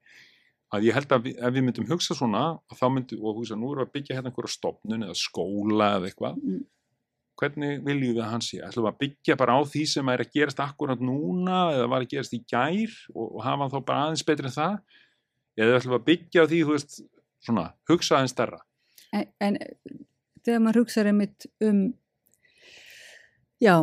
Að 0.74 0.88
ég 0.88 0.96
held 0.96 1.12
að 1.14 1.26
við, 1.28 1.36
ef 1.38 1.54
við 1.54 1.66
myndum 1.66 1.88
hugsa 1.88 2.16
svona 2.18 2.44
þá 2.74 2.86
myndum, 2.92 3.22
og 3.22 3.40
hugsa, 3.40 3.58
nú 3.58 3.70
erum 3.70 3.84
við 3.84 3.88
að 3.88 3.94
byggja 3.98 4.16
hérna 4.18 4.32
einhverja 4.32 4.54
stopnun 4.56 5.06
eða 5.06 5.18
skóla 5.18 5.90
eða 5.98 6.10
eitthvað. 6.10 6.40
Mm. 6.42 6.62
hvernig 7.34 7.80
viljum 7.82 8.12
við 8.14 8.22
að 8.22 8.28
hann 8.30 8.44
sé? 8.46 8.58
Ætlum 8.62 8.84
við 8.84 8.92
að 8.92 8.98
byggja 9.00 9.36
bara 9.38 9.54
á 9.58 9.60
því 9.66 9.80
sem 9.90 10.10
er 10.12 10.20
að 10.22 10.34
gerast 10.36 10.60
akkurat 10.62 11.00
núna 11.02 11.56
eða 11.74 11.88
var 11.90 12.04
að 12.04 12.12
gerast 12.12 12.36
í 12.36 12.38
gær 12.46 12.92
og, 13.10 13.24
og 13.24 13.40
hafa 13.42 13.66
þá 13.72 13.78
bara 13.80 14.04
aðeins 14.04 14.26
betri 14.28 14.46
en 14.46 14.54
það? 14.54 14.76
Eða 15.58 15.80
ætlum 15.80 15.94
við 15.94 15.98
að 15.98 16.06
byggja 16.10 16.44
á 16.44 16.50
því, 16.50 16.60
þú 16.60 16.76
veist 16.76 16.94
svona, 17.46 17.66
hugsa 17.90 18.16
aðeins 18.18 18.34
stærra 18.36 18.60
en, 19.12 19.26
en 19.40 19.58
þegar 20.44 20.60
maður 20.64 20.80
hugsaður 20.82 21.10
einmitt 21.12 21.46
um 21.64 21.82
já, 23.62 23.74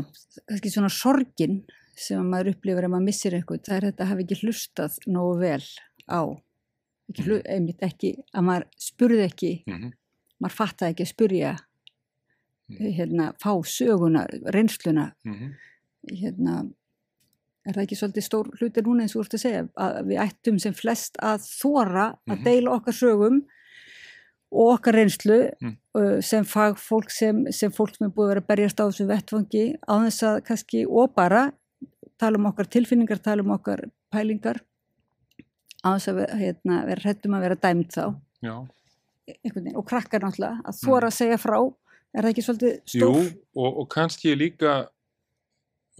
kannski 0.47 0.71
svona 0.73 0.89
sorgin 0.93 1.61
sem 2.01 2.21
maður 2.31 2.53
upplifir 2.55 2.85
ef 2.87 2.91
maður 2.93 3.07
missir 3.07 3.35
eitthvað, 3.37 3.63
það 3.67 3.77
er 3.77 3.85
þetta 3.89 4.03
að 4.05 4.11
hafa 4.11 4.23
ekki 4.25 4.39
hlustað 4.41 4.99
nógu 5.07 5.39
vel 5.41 5.65
á 6.09 6.21
ekki, 7.11 7.25
hlu- 7.27 7.43
einmitt 7.45 7.83
ekki, 7.85 8.13
að 8.33 8.47
maður 8.47 8.67
spurði 8.89 9.25
ekki, 9.27 9.51
mm 9.67 9.75
-hmm. 9.77 9.91
maður 10.41 10.55
fattaði 10.61 10.95
ekki 10.95 11.07
að 11.07 11.13
spurja 11.15 11.57
Mm. 12.71 12.93
hérna, 12.95 13.23
fá 13.35 13.51
söguna, 13.67 14.21
reynsluna 14.55 15.11
Mm 15.27 15.53
hérna 16.07 16.53
er 17.65 17.73
það 17.75 17.83
ekki 17.85 17.97
svolítið 17.99 18.25
stór 18.25 18.47
hluti 18.59 18.81
núna 18.85 19.03
eins 19.05 19.15
og 19.15 19.21
þú 19.21 19.25
ert 19.27 19.35
að 19.37 19.43
segja 19.45 19.63
að 19.85 19.97
við 20.09 20.21
ættum 20.25 20.59
sem 20.63 20.73
flest 20.73 21.17
að 21.21 21.43
þóra 21.45 22.05
að 22.29 22.37
Mhm. 22.37 22.43
deila 22.43 22.71
okkar 22.77 22.93
sögum 22.97 23.41
og 24.51 24.71
okkar 24.79 24.93
reynslu 24.97 25.51
Mm. 25.61 26.21
sem 26.23 26.43
fagfólk 26.45 27.09
sem, 27.11 27.45
sem 27.51 27.71
fólk 27.71 27.95
sem 27.97 28.07
er 28.07 28.11
búið 28.11 28.25
að 28.25 28.31
vera 28.33 28.41
að 28.41 28.47
berjast 28.47 28.79
á 28.79 28.85
þessu 28.87 29.07
vettfangi 29.07 29.65
á 29.87 29.93
þess 30.05 30.23
að 30.23 30.41
kannski 30.47 30.85
og 30.89 31.13
bara 31.15 31.51
tala 32.17 32.37
um 32.37 32.45
okkar 32.45 32.65
tilfinningar, 32.69 33.21
tala 33.21 33.41
um 33.43 33.51
okkar 33.51 33.89
pælingar 34.11 34.59
á 35.85 35.89
þess 35.97 36.07
að 36.07 36.39
hérna, 36.39 36.85
vera 36.85 37.01
hrættum 37.01 37.33
að 37.35 37.41
vera 37.41 37.55
dæmt 37.55 37.91
þá 37.91 38.15
veginn 38.41 39.75
og 39.77 39.85
krakkar 39.87 40.21
náttúrulega 40.21 40.61
að 40.65 40.79
þóra 40.81 41.07
að 41.11 41.17
segja 41.19 41.37
frá 41.37 41.57
er 42.13 42.23
það 42.23 42.31
ekki 42.33 42.43
svolítið 42.47 42.73
Mm. 42.73 42.83
Jú, 42.85 43.11
stór 43.13 43.35
og, 43.55 43.77
og 43.79 43.89
kannski 43.89 44.35
líka 44.35 44.87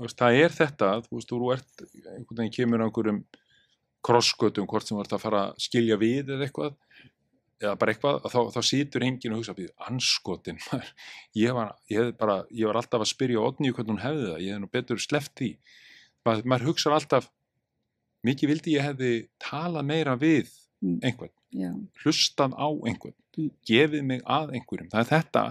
veist, 0.05 0.17
það 0.21 0.39
er 0.45 0.55
þetta 0.57 0.89
þú 1.07 1.17
veist, 1.19 1.31
þú 1.31 1.51
ert 1.55 1.83
einhvern 2.15 2.41
veginn 2.41 2.55
kemur 2.57 2.83
á 2.83 2.85
einhverjum 2.88 3.21
krossgötum 4.05 4.67
hvort 4.69 4.88
sem 4.88 4.97
þú 4.97 5.03
ert 5.05 5.15
að 5.17 5.23
fara 5.25 5.41
að 5.49 5.59
skilja 5.67 5.97
við 6.01 6.31
eða 6.35 6.47
eitthvað 6.47 6.77
eða 7.61 7.75
bara 7.77 7.93
eitthvað, 7.93 8.23
þá, 8.33 8.39
þá 8.55 8.61
situr 8.65 9.03
enginn 9.05 9.35
og 9.35 9.41
hugsa 9.43 9.53
býð, 9.53 9.69
anskotin 9.85 10.57
maður. 10.71 10.88
ég 11.38 11.53
var, 11.53 11.75
ég, 11.93 12.09
bara, 12.17 12.39
ég 12.49 12.65
var 12.71 12.80
alltaf 12.81 13.03
að 13.05 13.11
spyrja 13.11 13.43
Odni 13.45 13.69
hvernig 13.69 13.93
hún 13.93 14.01
hefði 14.01 14.25
það, 14.31 14.39
ég 14.47 14.55
hef 14.55 14.63
nú 14.63 14.69
betur 14.73 15.03
sleppt 15.03 15.35
því 15.38 15.51
maður, 16.25 16.47
maður 16.49 16.67
hugsa 16.71 16.95
alltaf 16.97 17.30
mikið 18.25 18.51
vildi 18.55 18.73
ég 18.77 18.88
hefði 18.89 19.13
talað 19.41 19.88
meira 19.93 20.17
við 20.21 20.57
Mm. 20.81 20.95
einhvern, 21.05 21.30
já, 21.53 21.69
hlustað 22.01 22.55
á 22.57 22.65
einhvern 22.89 23.13
Mm. 23.38 23.51
gefið 23.69 24.01
mig 24.03 24.23
að 24.25 24.55
einhverjum, 24.57 24.88
það 24.89 25.03
er 25.03 25.09
þetta 25.11 25.43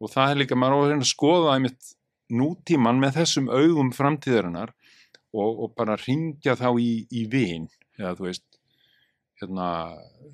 og 0.00 0.08
það 0.14 0.30
er 0.32 0.38
líka, 0.40 0.56
maður 0.56 0.88
á 0.88 0.96
að 0.96 1.04
skoða 1.10 1.50
einmitt 1.58 1.90
nútíman 2.30 3.00
með 3.02 3.18
þessum 3.20 3.50
augum 3.52 3.90
framtíðarinnar 3.96 4.72
og, 5.34 5.50
og 5.66 5.74
bara 5.78 5.96
ringja 6.00 6.56
þá 6.58 6.68
í, 6.80 6.90
í 7.10 7.24
vin 7.30 7.68
eða 7.98 8.14
þú 8.18 8.26
veist 8.28 8.46
hérna 9.40 9.68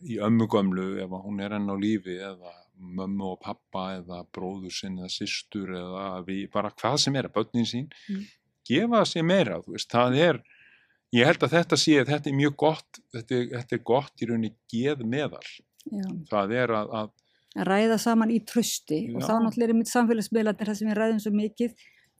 í 0.06 0.16
ömmugömlu 0.26 0.86
ef 1.04 1.12
hún 1.22 1.42
er 1.44 1.54
enn 1.58 1.70
á 1.70 1.76
lífi 1.78 2.16
eða 2.18 2.52
mömmu 2.76 3.30
og 3.34 3.38
pappa 3.44 3.84
eða 4.00 4.24
bróður 4.34 4.74
sinn 4.74 4.98
eða 5.00 5.08
systur 5.12 5.70
eða 5.78 6.08
við, 6.26 6.42
bara 6.52 6.72
hvað 6.74 6.98
sem 7.04 7.14
er 7.16 7.28
að 7.30 7.36
börnin 7.38 7.68
sín. 7.70 7.86
Mm. 8.10 8.26
gefa 8.66 9.04
sér 9.06 9.22
meira, 9.24 9.60
þú 9.62 9.76
veist, 9.76 9.88
það 9.94 10.16
er 10.26 10.40
ég 11.14 11.28
held 11.30 11.44
að 11.46 11.54
þetta 11.54 11.76
sé, 11.78 11.94
þetta 12.04 12.28
er 12.32 12.34
mjög 12.36 12.56
gott 12.58 12.98
þetta, 13.14 13.38
er- 13.38 13.48
þetta 13.54 13.76
er 13.78 13.82
gott 13.92 14.20
í 14.24 14.26
rauninni 14.28 14.50
geð 14.74 15.04
meðal, 15.06 15.46
já. 15.86 16.08
Það 16.32 16.52
er 16.58 16.74
að 16.80 16.92
að 17.00 17.10
ræða 17.64 17.96
saman 17.98 18.30
í 18.30 18.40
trösti 18.44 19.14
og 19.14 19.22
Já. 19.22 19.26
þá 19.28 19.34
náttúrulega 19.46 19.70
er 19.72 19.78
mitt 19.78 19.88
samfélagsmiðlarnir 19.92 20.68
það 20.68 20.76
sem 20.80 20.88
við 20.90 20.98
ræðum 21.00 21.20
svo 21.24 21.32
mikið 21.32 21.74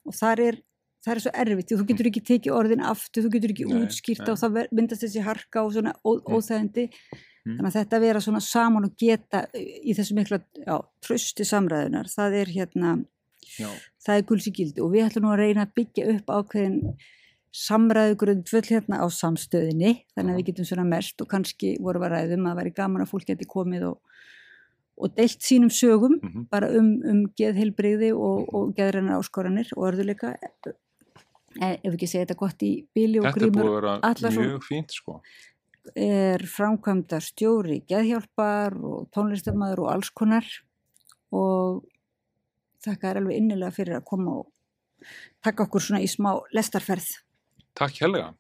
og 0.07 0.15
þar 0.17 0.41
er, 0.47 0.59
það 1.05 1.13
er 1.15 1.21
svo 1.27 1.33
erfitt 1.43 1.73
þú 1.77 1.87
getur 1.91 2.07
ekki 2.11 2.23
tekið 2.31 2.53
orðin 2.57 2.85
aftur, 2.87 3.23
þú 3.27 3.31
getur 3.37 3.53
ekki 3.55 3.67
Nei, 3.69 3.79
útskýrt 3.85 4.25
nei. 4.27 4.33
og 4.33 4.53
ver- 4.55 4.69
myndast 4.73 5.03
þessi 5.05 5.23
harka 5.27 5.63
og 5.65 5.73
svona 5.77 5.93
ó, 6.05 6.11
Mm. 6.17 6.35
óþægindi 6.37 6.89
Mm. 7.47 7.59
þannig 7.59 7.69
að 7.71 7.77
þetta 7.79 8.01
vera 8.01 8.19
svona 8.21 8.41
saman 8.43 8.85
og 8.85 8.97
geta 8.99 9.47
í 9.55 9.93
þessu 9.95 10.15
mikla 10.19 10.41
já, 10.67 10.81
trösti 11.03 11.45
samræðunar 11.47 12.09
það 12.11 12.33
er 12.41 12.47
hérna, 12.47 13.05
já, 13.59 13.69
það 14.03 14.17
er 14.19 14.23
gulsi 14.23 14.51
gildi 14.51 14.81
og 14.83 14.91
við 14.91 15.05
ætlum 15.11 15.23
nú 15.23 15.31
að 15.35 15.39
reyna 15.45 15.67
að 15.67 15.75
byggja 15.77 16.09
upp 16.17 16.27
ákveðin 16.27 16.97
samræðugrund 17.57 18.49
full 18.51 18.67
hérna 18.69 18.99
á 19.01 19.07
samstöðinni 19.09 19.93
þannig 20.17 20.33
að 20.35 20.41
við 20.41 20.47
getum 20.51 20.67
svona 20.69 20.85
mest 20.89 21.21
og 21.23 21.29
kannski 21.31 21.77
voru 21.81 22.03
að 22.05 22.13
ræðum 22.17 22.45
að 22.45 22.51
það 22.53 22.59
væri 22.61 22.73
gaman 22.77 23.05
að 23.07 23.11
fólk 23.13 23.27
geti 23.31 23.47
komið 23.49 23.87
og, 23.93 23.99
og 24.97 25.13
deilt 25.17 25.45
sínum 25.45 25.69
sögum 25.69 26.17
mhm, 26.23 26.49
bara 26.51 26.71
um, 26.73 26.97
um 27.05 27.23
geðheilbrigði 27.37 28.15
og, 28.17 28.49
og 28.55 28.75
geðrænar 28.79 29.21
áskoranir 29.21 29.69
og 29.77 29.91
örðuleika 29.91 30.37
Eh, 31.57 31.77
ef 31.81 31.95
ekki 31.95 32.09
segja 32.09 32.27
þetta 32.27 32.39
gott 32.41 32.65
í 32.67 32.71
bíli 32.95 33.21
og 33.21 33.29
þetta 33.29 33.47
er 33.47 33.53
búið 33.55 33.63
grímur 33.65 33.87
að 33.89 34.23
vera 34.23 34.33
mjög 34.37 34.65
fínt 34.67 34.97
sko. 34.97 35.19
Er 35.97 36.43
framkvæmda 36.51 37.21
stjóri 37.23 37.79
geðhjálpar 37.89 38.75
og 38.77 39.07
tónlistamæður 39.15 39.85
og 39.85 39.93
alls 39.95 40.11
konar 40.11 40.49
og 41.35 41.85
þakka 42.85 43.11
er 43.11 43.21
alveg 43.23 43.41
innilega 43.41 43.77
fyrir 43.77 44.01
að 44.01 44.09
koma 44.11 44.41
og 44.43 45.13
taka 45.45 45.65
okkur 45.65 45.87
svona 45.87 46.03
í 46.05 46.11
smá 46.11 46.35
lestarferð. 46.57 47.09
Takk 47.79 48.03
hérlega 48.03 48.35